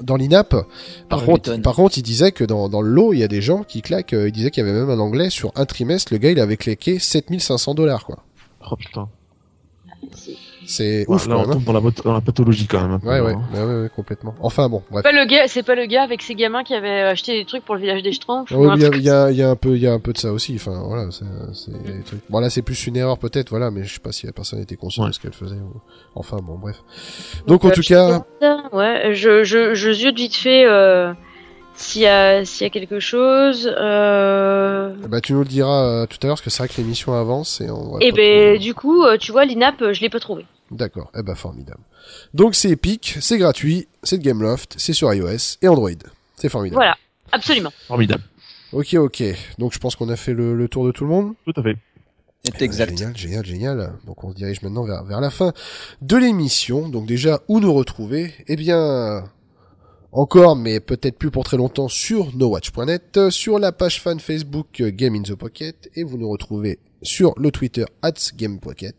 dans 0.00 0.16
l'INAP. 0.16 0.56
Par 1.08 1.24
contre, 1.24 1.54
par 1.62 1.74
contre, 1.76 1.98
il 1.98 2.02
disait 2.02 2.32
que 2.32 2.42
dans, 2.42 2.68
dans 2.68 2.80
le 2.82 2.88
lot, 2.90 3.12
il 3.12 3.20
y 3.20 3.22
a 3.22 3.28
des 3.28 3.42
gens 3.42 3.62
qui 3.62 3.80
claquent. 3.80 4.12
euh, 4.14 4.26
il 4.28 4.32
disait 4.32 4.50
qu'il 4.50 4.66
y 4.66 4.68
avait 4.68 4.76
même 4.76 4.90
un 4.90 4.98
anglais 4.98 5.30
sur 5.30 5.52
un 5.54 5.66
trimestre, 5.66 6.12
le 6.12 6.18
gars, 6.18 6.30
il 6.32 6.40
avait 6.40 6.56
claqué 6.56 6.98
7500 6.98 7.74
dollars 7.74 8.04
quoi. 8.06 8.18
Oh 8.72 8.74
putain. 8.74 9.08
C'est 10.66 11.04
ouf 11.08 11.26
là, 11.26 11.34
quand 11.34 11.40
on 11.40 11.40
même. 11.42 11.50
hein. 11.50 11.52
tombe 11.54 11.64
dans 11.64 11.72
la, 11.72 11.80
dans 12.04 12.12
la 12.14 12.20
pathologie 12.20 12.66
quand 12.66 12.80
même. 12.86 12.98
Ouais, 13.02 13.20
ouais, 13.20 13.32
hein. 13.32 13.42
ouais, 13.54 13.60
ouais, 13.64 13.82
ouais, 13.82 13.88
complètement. 13.94 14.34
Enfin 14.40 14.68
bon, 14.68 14.82
bref. 14.90 15.02
pas 15.02 15.12
le 15.12 15.24
gars 15.26 15.46
c'est 15.48 15.62
pas 15.62 15.74
le 15.74 15.86
gars 15.86 16.02
avec 16.02 16.22
ses 16.22 16.34
gamins 16.34 16.62
qui 16.64 16.74
avait 16.74 17.00
acheté 17.02 17.32
des 17.38 17.44
trucs 17.44 17.64
pour 17.64 17.74
le 17.74 17.80
village 17.80 18.02
des 18.02 18.12
Schtroumpfs 18.12 18.50
il 18.50 18.56
y 18.82 18.84
a, 18.86 18.96
y, 18.96 19.10
a, 19.10 19.30
il 19.30 19.36
y 19.36 19.42
a 19.42 19.50
un 19.50 19.56
peu, 19.56 19.76
il 19.76 19.82
y 19.82 19.86
a 19.86 19.92
un 19.92 20.00
peu 20.00 20.12
de 20.12 20.18
ça 20.18 20.32
aussi. 20.32 20.54
Enfin, 20.56 20.82
voilà, 20.86 21.10
c'est, 21.10 21.24
c'est 21.54 21.72
des 21.72 22.02
trucs. 22.02 22.20
Bon 22.30 22.40
là, 22.40 22.50
c'est 22.50 22.62
plus 22.62 22.86
une 22.86 22.96
erreur 22.96 23.18
peut-être, 23.18 23.50
voilà, 23.50 23.70
mais 23.70 23.84
je 23.84 23.94
sais 23.94 24.00
pas 24.00 24.12
si 24.12 24.26
la 24.26 24.32
personne 24.32 24.60
était 24.60 24.76
consciente 24.76 25.04
Ouais. 25.04 25.10
de 25.10 25.14
ce 25.14 25.20
qu'elle 25.20 25.32
faisait. 25.34 25.56
ou- 25.56 25.80
Enfin 26.14 26.38
bon, 26.42 26.56
bref. 26.58 26.82
Donc 27.46 27.64
en 27.64 27.68
euh, 27.68 27.72
tout 27.72 27.82
je 27.82 27.88
cas, 27.88 28.22
ouais, 28.72 29.14
je 29.14 29.44
je 29.44 29.74
je 29.74 29.92
ziote 29.92 30.16
vite 30.16 30.34
fait 30.36 30.64
euh, 30.66 31.12
s'il 31.74 32.02
y 32.02 32.06
a 32.06 32.44
s'il 32.44 32.64
y 32.64 32.66
a 32.66 32.70
quelque 32.70 33.00
chose. 33.00 33.68
Euh... 33.78 34.92
bah 35.08 35.20
tu 35.20 35.32
nous 35.32 35.40
le 35.40 35.44
diras 35.44 35.84
euh, 35.84 36.06
tout 36.06 36.18
à 36.22 36.26
l'heure 36.26 36.34
parce 36.36 36.42
que 36.42 36.50
c'est 36.50 36.62
vrai 36.62 36.68
que 36.68 36.76
l'émission 36.80 37.14
avance 37.14 37.60
et 37.60 37.70
on. 37.70 37.92
va 37.94 37.98
Et 38.00 38.10
pas 38.10 38.16
ben 38.16 38.54
trop- 38.56 38.62
du 38.64 38.74
coup 38.74 39.04
euh, 39.04 39.16
tu 39.18 39.32
vois 39.32 39.44
l'INAP 39.44 39.82
euh, 39.82 39.92
je 39.92 40.00
l'ai 40.00 40.08
pas 40.08 40.20
trouvé. 40.20 40.46
D'accord. 40.74 41.10
Eh 41.16 41.22
ben 41.22 41.34
formidable. 41.34 41.80
Donc 42.34 42.54
c'est 42.54 42.70
Epic, 42.70 43.16
c'est 43.20 43.38
gratuit, 43.38 43.88
c'est 44.02 44.18
de 44.18 44.22
Gameloft, 44.22 44.74
c'est 44.76 44.92
sur 44.92 45.12
iOS 45.12 45.58
et 45.62 45.68
Android. 45.68 45.90
C'est 46.36 46.48
formidable. 46.48 46.76
Voilà 46.76 46.96
absolument. 47.32 47.70
Formidable. 47.86 48.22
Ok, 48.72 48.94
ok. 48.94 49.22
Donc 49.58 49.72
je 49.72 49.78
pense 49.78 49.96
qu'on 49.96 50.08
a 50.08 50.16
fait 50.16 50.34
le, 50.34 50.54
le 50.54 50.68
tour 50.68 50.84
de 50.84 50.92
tout 50.92 51.04
le 51.04 51.10
monde. 51.10 51.34
Tout 51.44 51.52
à 51.56 51.62
fait. 51.62 51.76
C'est 52.44 52.62
exact. 52.62 52.90
Génial, 52.90 53.16
génial, 53.16 53.46
génial. 53.46 53.92
Donc 54.06 54.22
on 54.24 54.30
se 54.30 54.36
dirige 54.36 54.60
maintenant 54.62 54.84
vers, 54.84 55.04
vers 55.04 55.20
la 55.20 55.30
fin 55.30 55.52
de 56.02 56.16
l'émission. 56.16 56.88
Donc 56.88 57.06
déjà, 57.06 57.40
où 57.48 57.60
nous 57.60 57.72
retrouver? 57.72 58.34
Eh 58.48 58.56
bien, 58.56 59.24
encore, 60.12 60.54
mais 60.54 60.80
peut-être 60.80 61.16
plus 61.16 61.30
pour 61.30 61.44
très 61.44 61.56
longtemps, 61.56 61.88
sur 61.88 62.36
nowatch.net, 62.36 63.30
sur 63.30 63.58
la 63.58 63.72
page 63.72 64.00
fan 64.00 64.20
Facebook 64.20 64.82
Game 64.82 65.14
in 65.14 65.22
the 65.22 65.34
Pocket, 65.34 65.90
et 65.94 66.04
vous 66.04 66.18
nous 66.18 66.28
retrouvez 66.28 66.78
sur 67.04 67.34
le 67.36 67.52
Twitter 67.52 67.84
at 68.02 68.14
GamePocket, 68.36 68.96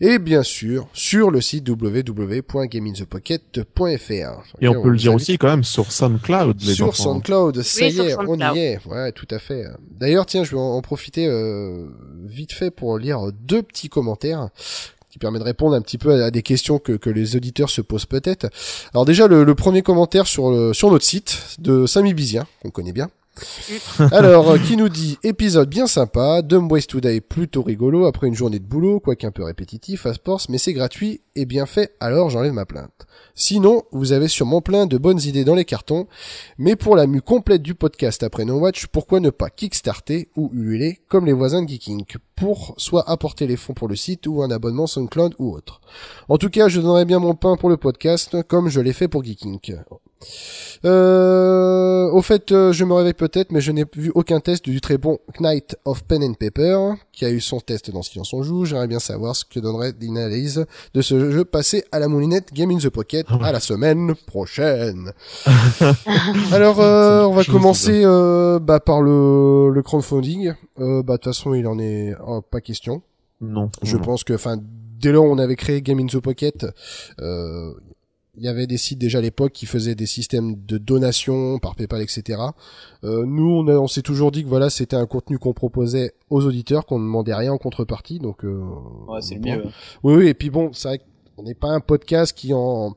et 0.00 0.18
bien 0.18 0.42
sûr 0.42 0.88
sur 0.92 1.30
le 1.30 1.40
site 1.40 1.68
www.gameinthepocket.fr. 1.68 4.42
Et 4.60 4.68
on 4.68 4.82
peut 4.82 4.90
le 4.90 4.96
dire 4.96 5.14
aussi 5.14 5.38
quand 5.38 5.48
même 5.48 5.64
sur 5.64 5.90
SoundCloud. 5.92 6.60
Les 6.62 6.74
sur 6.74 6.88
enfants. 6.88 7.14
SoundCloud, 7.14 7.62
ça 7.62 7.86
y 7.86 7.98
est, 8.00 8.16
on 8.16 8.38
y 8.54 8.58
est. 8.58 8.78
Ouais, 8.86 9.12
tout 9.12 9.28
à 9.30 9.38
fait. 9.38 9.66
D'ailleurs, 9.90 10.26
tiens, 10.26 10.44
je 10.44 10.50
vais 10.52 10.58
en 10.58 10.80
profiter 10.82 11.26
euh, 11.28 11.86
vite 12.24 12.52
fait 12.52 12.70
pour 12.70 12.98
lire 12.98 13.30
deux 13.32 13.62
petits 13.62 13.88
commentaires 13.88 14.48
qui 15.10 15.18
permet 15.18 15.38
de 15.38 15.44
répondre 15.44 15.74
un 15.76 15.82
petit 15.82 15.98
peu 15.98 16.22
à, 16.22 16.26
à 16.26 16.30
des 16.30 16.42
questions 16.42 16.78
que, 16.78 16.92
que 16.92 17.10
les 17.10 17.36
auditeurs 17.36 17.68
se 17.68 17.82
posent 17.82 18.06
peut-être. 18.06 18.48
Alors 18.94 19.04
déjà, 19.04 19.26
le, 19.28 19.44
le 19.44 19.54
premier 19.54 19.82
commentaire 19.82 20.26
sur, 20.26 20.50
le, 20.50 20.72
sur 20.72 20.90
notre 20.90 21.04
site 21.04 21.56
de 21.58 21.84
Samy 21.86 22.14
Bizien, 22.14 22.46
qu'on 22.62 22.70
connaît 22.70 22.92
bien. 22.92 23.10
Alors, 24.12 24.50
euh, 24.50 24.58
qui 24.58 24.76
nous 24.76 24.88
dit 24.88 25.18
épisode 25.22 25.68
bien 25.68 25.86
sympa, 25.86 26.42
Dumb 26.42 26.70
Ways 26.70 26.82
Today 26.82 27.20
plutôt 27.20 27.62
rigolo 27.62 28.06
après 28.06 28.26
une 28.26 28.34
journée 28.34 28.58
de 28.58 28.64
boulot, 28.64 29.00
quoique 29.00 29.26
un 29.26 29.30
peu 29.30 29.42
répétitif 29.42 30.06
à 30.06 30.14
Sports, 30.14 30.42
mais 30.48 30.58
c'est 30.58 30.74
gratuit 30.74 31.22
et 31.34 31.46
bien 31.46 31.64
fait, 31.64 31.94
alors 31.98 32.28
j'enlève 32.28 32.52
ma 32.52 32.66
plainte. 32.66 33.06
Sinon, 33.34 33.84
vous 33.90 34.12
avez 34.12 34.28
sûrement 34.28 34.60
plein 34.60 34.86
de 34.86 34.98
bonnes 34.98 35.20
idées 35.20 35.44
dans 35.44 35.54
les 35.54 35.64
cartons, 35.64 36.06
mais 36.58 36.76
pour 36.76 36.94
la 36.94 37.06
mue 37.06 37.22
complète 37.22 37.62
du 37.62 37.74
podcast 37.74 38.22
après 38.22 38.44
No 38.44 38.58
Watch, 38.58 38.86
pourquoi 38.86 39.20
ne 39.20 39.30
pas 39.30 39.48
kickstarter 39.48 40.28
ou 40.36 40.50
ululer 40.52 41.00
comme 41.08 41.24
les 41.24 41.32
voisins 41.32 41.62
de 41.62 41.68
Geeking? 41.68 42.04
Pour 42.42 42.74
soit 42.76 43.08
apporter 43.08 43.46
les 43.46 43.56
fonds 43.56 43.72
pour 43.72 43.86
le 43.86 43.94
site 43.94 44.26
ou 44.26 44.42
un 44.42 44.50
abonnement 44.50 44.88
SoundCloud 44.88 45.36
ou 45.38 45.54
autre. 45.54 45.80
En 46.28 46.38
tout 46.38 46.50
cas, 46.50 46.66
je 46.66 46.80
donnerai 46.80 47.04
bien 47.04 47.20
mon 47.20 47.36
pain 47.36 47.54
pour 47.54 47.68
le 47.68 47.76
podcast 47.76 48.36
comme 48.48 48.68
je 48.68 48.80
l'ai 48.80 48.92
fait 48.92 49.06
pour 49.06 49.22
Geeking. 49.22 49.60
Euh, 50.84 52.10
au 52.10 52.22
fait, 52.22 52.52
euh, 52.52 52.72
je 52.72 52.84
me 52.84 52.92
réveille 52.94 53.14
peut-être, 53.14 53.52
mais 53.52 53.60
je 53.60 53.72
n'ai 53.72 53.84
vu 53.94 54.10
aucun 54.14 54.40
test 54.40 54.64
du 54.64 54.80
très 54.80 54.98
bon 54.98 55.18
Knight 55.40 55.76
of 55.84 56.04
Pen 56.04 56.22
and 56.22 56.34
Paper, 56.34 56.94
qui 57.12 57.24
a 57.24 57.30
eu 57.30 57.40
son 57.40 57.60
test 57.60 57.90
dans 57.90 58.02
Silence 58.02 58.32
on 58.32 58.42
joue. 58.42 58.64
J'aimerais 58.64 58.88
bien 58.88 58.98
savoir 58.98 59.36
ce 59.36 59.44
que 59.44 59.60
donnerait 59.60 59.92
l'analyse 60.00 60.66
de 60.94 61.02
ce 61.02 61.30
jeu 61.30 61.44
passé 61.44 61.84
à 61.92 61.98
la 61.98 62.08
moulinette 62.08 62.52
Game 62.52 62.70
in 62.70 62.78
the 62.78 62.88
Pocket 62.88 63.26
à 63.42 63.52
la 63.52 63.60
semaine 63.60 64.14
prochaine. 64.26 65.12
Alors, 66.52 66.80
euh, 66.80 67.24
on 67.24 67.32
va 67.32 67.44
commencer 67.44 68.02
euh, 68.04 68.58
bah, 68.58 68.80
par 68.80 69.02
le, 69.02 69.70
le 69.70 69.82
crowdfunding. 69.82 70.54
Euh, 70.80 71.02
bah, 71.02 71.14
de 71.14 71.18
toute 71.18 71.34
façon, 71.34 71.54
il 71.54 71.66
en 71.66 71.78
est 71.78 72.14
euh, 72.36 72.40
pas 72.40 72.60
question. 72.60 73.02
Non. 73.40 73.70
Je 73.82 73.96
non. 73.96 74.02
pense 74.02 74.24
que, 74.24 74.32
enfin, 74.34 74.56
dès 74.98 75.12
lors 75.12 75.24
où 75.24 75.28
on 75.28 75.38
avait 75.38 75.56
créé 75.56 75.82
Game 75.82 75.98
in 75.98 76.06
the 76.06 76.18
Pocket, 76.20 76.66
euh, 77.20 77.72
il 78.36 78.44
y 78.44 78.48
avait 78.48 78.66
des 78.66 78.78
sites 78.78 78.98
déjà 78.98 79.18
à 79.18 79.20
l'époque 79.20 79.52
qui 79.52 79.66
faisaient 79.66 79.94
des 79.94 80.06
systèmes 80.06 80.54
de 80.64 80.78
donation 80.78 81.58
par 81.58 81.74
PayPal, 81.74 82.00
etc. 82.00 82.40
Euh, 83.04 83.24
nous, 83.26 83.44
on, 83.50 83.66
a- 83.68 83.76
on 83.78 83.86
s'est 83.88 84.00
toujours 84.00 84.30
dit 84.32 84.42
que 84.44 84.48
voilà, 84.48 84.70
c'était 84.70 84.96
un 84.96 85.06
contenu 85.06 85.38
qu'on 85.38 85.52
proposait 85.52 86.12
aux 86.30 86.46
auditeurs, 86.46 86.86
qu'on 86.86 86.98
ne 86.98 87.04
demandait 87.04 87.34
rien 87.34 87.52
en 87.52 87.58
contrepartie, 87.58 88.20
donc. 88.20 88.44
Euh, 88.44 88.62
Ouais, 89.08 89.20
c'est 89.20 89.34
le 89.34 89.40
mieux. 89.42 89.64
Oui, 90.02 90.14
oui, 90.14 90.26
et 90.28 90.34
puis 90.34 90.48
bon, 90.48 90.72
c'est 90.72 90.88
vrai 90.88 91.00
qu'on 91.36 91.42
n'est 91.44 91.54
pas 91.54 91.68
un 91.68 91.80
podcast 91.80 92.36
qui 92.36 92.52
en 92.54 92.94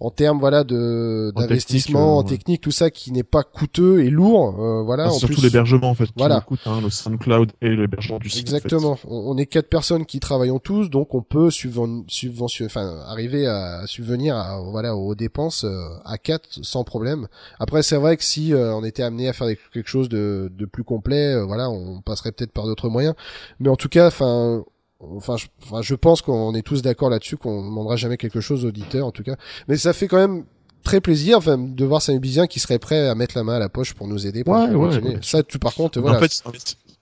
en 0.00 0.10
termes 0.10 0.38
voilà 0.38 0.64
de 0.64 1.32
En 1.34 1.40
d'investissement, 1.40 2.18
en 2.18 2.22
technique, 2.22 2.30
euh, 2.30 2.32
ouais. 2.32 2.38
technique, 2.38 2.60
tout 2.62 2.70
ça, 2.70 2.90
qui 2.90 3.12
n'est 3.12 3.22
pas 3.22 3.42
coûteux 3.42 4.02
et 4.04 4.10
lourd. 4.10 4.58
euh, 4.60 4.82
voilà. 4.82 5.04
Ah, 5.04 5.08
en 5.08 5.12
c'est 5.12 5.26
surtout 5.26 5.42
l'hébergement 5.42 5.90
en 5.90 5.94
fait 5.94 6.06
qui 6.06 6.12
Voilà. 6.16 6.40
coûte, 6.40 6.60
hein, 6.66 6.80
le 6.82 6.90
SoundCloud 6.90 7.52
et 7.60 7.68
l'hébergement 7.76 8.18
du 8.18 8.28
site. 8.30 8.48
en 8.48 8.50
fait. 8.50 8.56
Exactement. 8.56 8.98
On, 9.06 9.32
on 9.32 9.36
est 9.36 9.46
quatre 9.46 9.68
personnes 9.68 10.06
qui 10.06 10.20
travaillons 10.20 10.58
tous, 10.58 10.90
donc 10.90 11.14
on 11.14 11.22
peut 11.22 11.50
subven, 11.50 12.04
subvention, 12.08 12.66
enfin 12.66 13.00
arriver 13.06 13.46
à 13.46 13.86
subvenir 13.86 14.36
à, 14.36 14.60
voilà 14.60 14.96
aux 14.96 15.14
dépenses 15.14 15.64
euh, 15.64 15.88
à 16.04 16.18
quatre 16.18 16.46
sans 16.62 16.84
problème. 16.84 17.28
Après, 17.58 17.82
c'est 17.82 17.96
vrai 17.96 18.16
que 18.16 18.24
si 18.24 18.52
euh, 18.54 18.74
on 18.74 18.84
était 18.84 19.02
amené 19.02 19.28
à 19.28 19.32
faire 19.32 19.48
quelque 19.72 19.88
chose 19.88 20.08
de, 20.08 20.50
de 20.56 20.64
plus 20.66 20.84
complet, 20.84 21.34
euh, 21.34 21.44
voilà, 21.44 21.68
on 21.70 22.00
passerait 22.00 22.32
peut-être 22.32 22.52
par 22.52 22.64
d'autres 22.66 22.88
moyens. 22.88 23.14
Mais 23.58 23.68
en 23.68 23.76
tout 23.76 23.88
cas, 23.88 24.06
enfin. 24.08 24.64
Enfin, 25.00 25.36
je, 25.36 25.46
enfin, 25.62 25.80
je 25.82 25.94
pense 25.94 26.20
qu'on 26.20 26.54
est 26.54 26.62
tous 26.62 26.82
d'accord 26.82 27.10
là-dessus, 27.10 27.36
qu'on 27.36 27.62
ne 27.62 27.68
demandera 27.68 27.96
jamais 27.96 28.16
quelque 28.16 28.40
chose 28.40 28.64
aux 28.64 28.68
auditeurs, 28.68 29.06
en 29.06 29.12
tout 29.12 29.22
cas. 29.22 29.36
Mais 29.66 29.76
ça 29.76 29.92
fait 29.92 30.08
quand 30.08 30.18
même 30.18 30.44
très 30.82 31.00
plaisir, 31.00 31.38
enfin, 31.38 31.58
de 31.58 31.84
voir 31.84 32.02
Samuel 32.02 32.20
Bizien 32.20 32.46
qui 32.46 32.60
serait 32.60 32.78
prêt 32.78 33.08
à 33.08 33.14
mettre 33.14 33.36
la 33.36 33.44
main 33.44 33.54
à 33.54 33.58
la 33.58 33.68
poche 33.68 33.94
pour 33.94 34.06
nous 34.06 34.26
aider. 34.26 34.44
Pour 34.44 34.54
Ouais, 34.54 34.68
ouais, 34.70 34.98
ouais. 35.00 35.18
Ça, 35.22 35.42
tu, 35.42 35.58
par 35.58 35.74
contre, 35.74 36.00
voilà. 36.00 36.18
En 36.18 36.20
fait, 36.20 36.42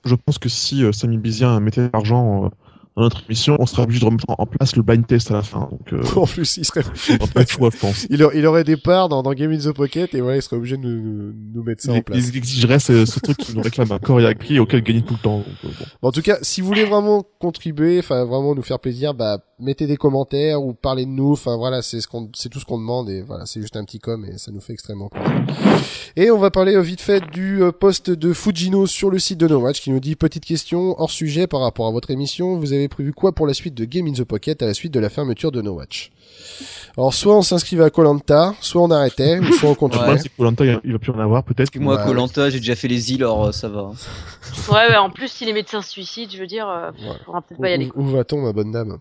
je 0.05 0.15
pense 0.15 0.39
que 0.39 0.49
si 0.49 0.85
euh, 0.85 0.93
Samy 0.93 1.19
Bizien 1.19 1.59
mettait 1.61 1.83
de 1.83 1.91
l'argent 1.93 2.45
euh, 2.45 2.49
dans 2.99 3.05
notre 3.05 3.23
émission, 3.29 3.57
on 3.59 3.67
serait 3.67 3.83
obligé 3.83 4.01
de 4.01 4.05
remettre 4.05 4.25
en- 4.29 4.35
en 4.39 4.47
place 4.47 4.77
le 4.77 4.83
blind 4.83 5.07
test 5.07 5.31
à 5.31 5.35
la 5.35 5.43
fin. 5.43 5.69
Donc, 5.71 5.93
euh, 5.93 6.03
en 6.17 6.27
plus, 6.27 6.57
il 6.57 6.65
serait, 6.65 6.83
pas 7.33 7.47
choix, 7.47 7.71
je 7.73 7.79
pense. 7.79 8.07
il, 8.11 8.23
a- 8.23 8.31
il 8.35 8.45
aurait 8.47 8.65
des 8.65 8.77
parts 8.77 9.09
dans, 9.09 9.23
dans 9.23 9.33
Game 9.33 9.53
in 9.53 9.59
the 9.59 9.73
Pocket 9.73 10.15
et 10.15 10.21
voilà, 10.21 10.37
il 10.37 10.43
serait 10.43 10.57
obligé 10.57 10.77
de 10.77 10.83
nous, 10.83 11.33
nous- 11.55 11.63
mettre 11.63 11.83
ça 11.83 11.93
en 11.93 11.97
Ils, 11.97 12.03
place. 12.03 12.19
ils 12.19 12.37
exigeraient 12.37 12.79
ce, 12.79 13.07
ce 13.07 13.21
truc 13.21 13.37
qu'ils 13.39 13.55
nous 13.55 13.63
réclament 13.63 13.93
à 13.93 13.99
corps 13.99 14.21
et 14.21 14.27
à 14.27 14.31
et 14.51 14.59
auquel 14.59 14.81
ils 14.81 14.85
gagnent 14.85 15.03
tout 15.03 15.15
le 15.15 15.21
temps. 15.21 15.39
Donc, 15.39 15.47
euh, 15.65 15.69
bon. 16.03 16.09
En 16.09 16.13
tout 16.13 16.23
cas, 16.23 16.39
si 16.43 16.61
vous 16.61 16.67
voulez 16.69 16.85
vraiment 16.85 17.25
contribuer, 17.39 17.99
enfin 18.01 18.25
vraiment 18.25 18.55
nous 18.55 18.63
faire 18.63 18.79
plaisir, 18.81 19.15
bah 19.15 19.39
mettez 19.61 19.87
des 19.87 19.97
commentaires 19.97 20.63
ou 20.63 20.73
parlez 20.73 21.05
de 21.05 21.11
nous. 21.11 21.33
Enfin 21.33 21.57
voilà, 21.57 21.83
c'est 21.83 22.01
ce 22.01 22.07
qu'on, 22.09 22.31
c'est 22.35 22.49
tout 22.49 22.61
ce 22.61 22.65
qu'on 22.65 22.79
demande 22.79 23.11
et 23.11 23.23
voilà, 23.23 23.45
c'est 23.47 23.61
juste 23.61 23.77
un 23.77 23.85
petit 23.85 23.99
com 23.99 24.25
et 24.25 24.39
ça 24.39 24.51
nous 24.53 24.61
fait 24.61 24.73
extrêmement 24.73 25.09
plaisir. 25.09 25.29
Et 26.17 26.31
on 26.31 26.39
va 26.39 26.51
parler 26.51 26.75
euh, 26.75 26.81
vite 26.81 27.01
fait 27.01 27.23
du 27.33 27.63
euh, 27.63 27.73
post 27.73 28.11
de 28.11 28.33
Fujino 28.33 28.87
sur 28.87 29.11
le 29.11 29.19
site 29.19 29.39
de 29.39 29.47
No 29.49 29.59
Watch 29.61 29.81
qui 29.81 29.91
nous 29.91 30.01
dit 30.01 30.17
petite 30.17 30.45
question 30.45 30.95
hors 31.01 31.11
sujet 31.11 31.47
par 31.47 31.61
rapport 31.61 31.87
à 31.87 31.91
votre 31.91 32.11
émission. 32.11 32.57
Vous 32.59 32.73
avez 32.73 32.88
prévu 32.89 33.13
quoi 33.13 33.33
pour 33.33 33.47
la 33.47 33.55
suite 33.55 33.75
de 33.75 33.85
Game 33.85 34.07
in 34.07 34.13
the 34.13 34.25
Pocket 34.25 34.63
à 34.63 34.67
la 34.67 34.75
suite 34.75 34.93
de 34.93 35.01
la 35.01 35.09
fermeture 35.09 35.53
de 35.53 35.63
No 35.63 35.73
Watch? 35.73 36.11
Alors 36.97 37.15
soit 37.15 37.37
on 37.37 37.43
s'inscrivait 37.43 37.85
à 37.85 37.91
Colanta, 37.91 38.55
soit 38.61 38.83
on 38.83 38.91
arrêtait, 38.91 39.39
ou 39.39 39.53
soit 39.53 39.71
on 39.71 39.75
continuait. 39.75 40.17
que 40.17 40.29
Koh-Lanta, 40.37 40.65
il 40.85 40.93
va 40.93 40.99
plus 40.99 41.13
en 41.13 41.19
avoir, 41.19 41.45
peut-être. 41.45 41.75
Moi, 41.79 41.97
Colanta, 42.05 42.51
j'ai 42.51 42.59
déjà 42.59 42.75
fait 42.75 42.89
les 42.89 43.13
îles, 43.13 43.23
alors 43.23 43.47
euh, 43.47 43.53
ça 43.53 43.69
va. 43.69 43.91
Ouais, 44.71 44.89
ouais, 44.91 44.97
en 44.97 45.11
plus 45.11 45.29
si 45.29 45.45
les 45.45 45.53
médecins 45.53 45.83
se 45.83 45.91
suicident, 45.91 46.31
je 46.33 46.39
veux 46.39 46.47
dire, 46.47 46.69
euh, 46.69 46.91
Ouais. 46.91 47.17
faudra 47.25 47.43
peut-être 47.43 47.61
pas 47.61 47.71
y 47.71 47.73
aller. 47.75 47.91
Où, 47.95 48.03
où 48.03 48.07
va-t-on, 48.11 48.41
ma 48.43 48.53
bonne 48.53 48.73
dame? 48.73 48.99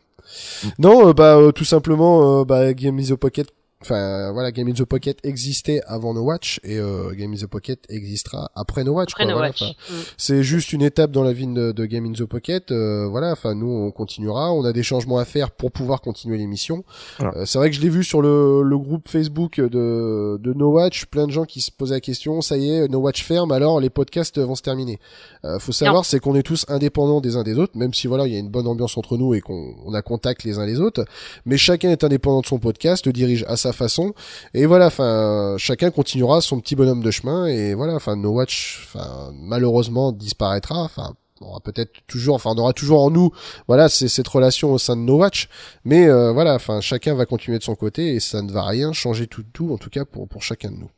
Non, 0.80 1.08
euh, 1.10 1.14
bah 1.14 1.38
euh, 1.38 1.52
tout 1.52 1.64
simplement, 1.66 2.42
euh, 2.42 2.44
bah, 2.46 2.74
Game 2.74 3.00
is 3.00 3.08
the 3.10 3.16
Pocket 3.16 3.48
Enfin, 3.82 4.32
voilà, 4.32 4.52
Game 4.52 4.68
in 4.68 4.74
the 4.74 4.84
Pocket 4.86 5.20
existait 5.24 5.82
avant 5.86 6.14
No 6.16 6.22
Watch 6.24 6.60
et 6.64 6.78
euh, 6.80 7.14
Game 7.14 7.34
in 7.34 7.38
the 7.38 7.46
Pocket 7.46 7.80
existera 7.90 8.50
après 8.56 8.84
No 8.84 8.94
Watch. 8.94 9.12
Après 9.14 9.26
quoi, 9.26 9.32
No 9.32 9.38
voilà, 9.38 9.50
Watch. 9.50 9.62
Mm. 9.62 9.94
c'est 10.18 10.42
juste 10.42 10.74
une 10.74 10.82
étape 10.82 11.12
dans 11.12 11.22
la 11.24 11.32
vie 11.32 11.46
de, 11.46 11.72
de 11.72 11.86
Game 11.86 12.06
in 12.06 12.14
the 12.14 12.26
Pocket. 12.26 12.72
euh, 12.72 13.08
voilà, 13.08 13.32
enfin 13.32 13.54
nous 13.54 13.70
on 13.70 13.92
continuera, 13.92 14.52
on 14.52 14.66
a 14.66 14.74
des 14.74 14.82
changements 14.82 15.20
à 15.20 15.26
faire 15.26 15.52
pour 15.52 15.72
pouvoir 15.72 16.02
continuer 16.02 16.38
l'émission. 16.38 16.84
Voilà. 17.20 17.38
Euh, 17.38 17.46
c'est 17.46 17.60
vrai 17.60 17.70
que 17.70 17.76
je 17.76 17.82
l'ai 17.82 17.90
vu 17.90 18.04
sur 18.04 18.24
le, 18.24 18.64
le 18.64 18.78
groupe 18.80 19.08
Facebook 19.08 19.62
de, 19.62 20.40
de 20.42 20.54
No 20.54 20.72
Watch, 20.72 21.06
plein 21.06 21.28
de 21.28 21.32
gens 21.32 21.46
qui 21.46 21.62
se 21.62 21.70
posaient 21.70 21.94
la 21.96 22.02
question, 22.02 22.42
ça 22.42 22.58
y 22.58 22.70
est, 22.72 22.88
No 22.88 22.98
Watch 22.98 23.24
ferme, 23.24 23.52
alors 23.52 23.80
les 23.80 23.92
podcasts 23.92 24.40
vont 24.40 24.56
se 24.56 24.64
terminer. 24.64 25.00
Euh, 25.46 25.60
faut 25.60 25.72
savoir, 25.72 26.04
c'est 26.04 26.20
qu'on 26.20 26.36
est 26.36 26.42
tous 26.44 26.66
indépendants 26.68 27.22
des 27.22 27.36
uns 27.36 27.44
des 27.44 27.58
autres, 27.60 27.78
même 27.78 27.94
si 27.94 28.08
voilà, 28.08 28.26
il 28.26 28.34
y 28.34 28.36
a 28.36 28.40
une 28.40 28.50
bonne 28.50 28.66
ambiance 28.68 28.98
entre 28.98 29.18
nous 29.18 29.36
et 29.36 29.42
qu'on 29.42 29.76
on 29.86 29.94
a 29.94 30.02
contact 30.02 30.44
les 30.46 30.58
uns 30.58 30.66
les 30.66 30.80
autres, 30.80 31.06
mais 31.46 31.58
chacun 31.58 31.92
est 31.92 32.04
indépendant 32.04 32.42
de 32.42 32.48
son 32.48 32.58
podcast, 32.58 33.06
le 33.06 33.14
dirige 33.14 33.46
à 33.48 33.56
sa 33.56 33.67
façon. 33.74 34.14
Et 34.54 34.66
voilà, 34.66 34.88
enfin, 34.88 35.56
chacun 35.58 35.92
continuera 35.92 36.42
son 36.42 36.60
petit 36.60 36.76
bonhomme 36.76 37.04
de 37.04 37.12
chemin 37.12 37.48
et 37.48 37.74
voilà, 37.74 37.96
enfin, 37.96 38.16
No 38.16 38.32
Watch, 38.32 38.88
malheureusement 39.34 40.12
disparaîtra. 40.12 40.84
Enfin, 40.84 41.14
on 41.42 41.48
aura 41.48 41.60
peut-être 41.60 41.92
toujours, 42.08 42.36
enfin, 42.36 42.52
on 42.56 42.58
aura 42.58 42.74
toujours 42.74 43.02
en 43.02 43.12
nous, 43.12 43.32
voilà, 43.68 43.90
c'est 43.90 44.08
cette 44.08 44.28
relation 44.28 44.72
au 44.72 44.78
sein 44.78 44.96
de 44.96 45.02
No 45.02 45.18
Watch. 45.18 45.50
Mais 45.86 46.08
euh, 46.08 46.32
voilà, 46.32 46.56
enfin, 46.56 46.82
chacun 46.82 47.14
va 47.16 47.26
continuer 47.26 47.60
de 47.60 47.64
son 47.64 47.76
côté 47.76 48.16
et 48.16 48.20
ça 48.20 48.42
ne 48.42 48.52
va 48.52 48.64
rien 48.64 48.94
changer 48.94 49.28
tout 49.28 49.44
tout, 49.54 49.72
en 49.74 49.78
tout 49.78 49.90
cas 49.90 50.06
pour 50.06 50.28
pour 50.28 50.44
chacun 50.44 50.72
de 50.72 50.78
nous. 50.78 50.90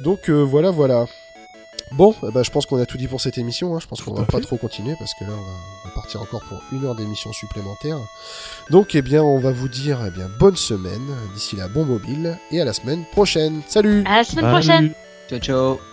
Donc 0.00 0.28
euh, 0.28 0.42
voilà, 0.42 0.70
voilà. 0.70 1.06
Bon, 1.92 2.14
ben, 2.22 2.42
je 2.42 2.50
pense 2.50 2.66
qu'on 2.66 2.80
a 2.80 2.86
tout 2.86 2.98
dit 2.98 3.08
pour 3.08 3.20
cette 3.20 3.38
émission. 3.38 3.74
Hein. 3.74 3.80
Je 3.80 3.86
pense 3.86 4.00
qu'on 4.00 4.14
va 4.14 4.24
pas 4.24 4.38
fait. 4.38 4.44
trop 4.44 4.56
continuer 4.56 4.94
parce 4.98 5.14
que 5.14 5.24
là, 5.24 5.30
on 5.32 5.42
va, 5.42 5.52
on 5.84 5.88
va 5.88 5.94
partir 5.94 6.22
encore 6.22 6.42
pour 6.48 6.62
une 6.72 6.84
heure 6.84 6.94
d'émission 6.94 7.32
supplémentaire. 7.32 7.98
Donc, 8.70 8.94
eh 8.94 9.02
bien, 9.02 9.22
on 9.22 9.38
va 9.38 9.50
vous 9.50 9.68
dire, 9.68 9.98
eh 10.06 10.10
bien, 10.10 10.28
bonne 10.38 10.56
semaine. 10.56 11.06
D'ici 11.34 11.56
là, 11.56 11.68
bon 11.68 11.84
mobile 11.84 12.38
et 12.50 12.60
à 12.60 12.64
la 12.64 12.72
semaine 12.72 13.04
prochaine. 13.12 13.62
Salut. 13.66 14.04
À 14.06 14.18
la 14.18 14.24
semaine 14.24 14.50
prochaine. 14.50 14.92
Ciao, 15.28 15.38
ciao. 15.40 15.89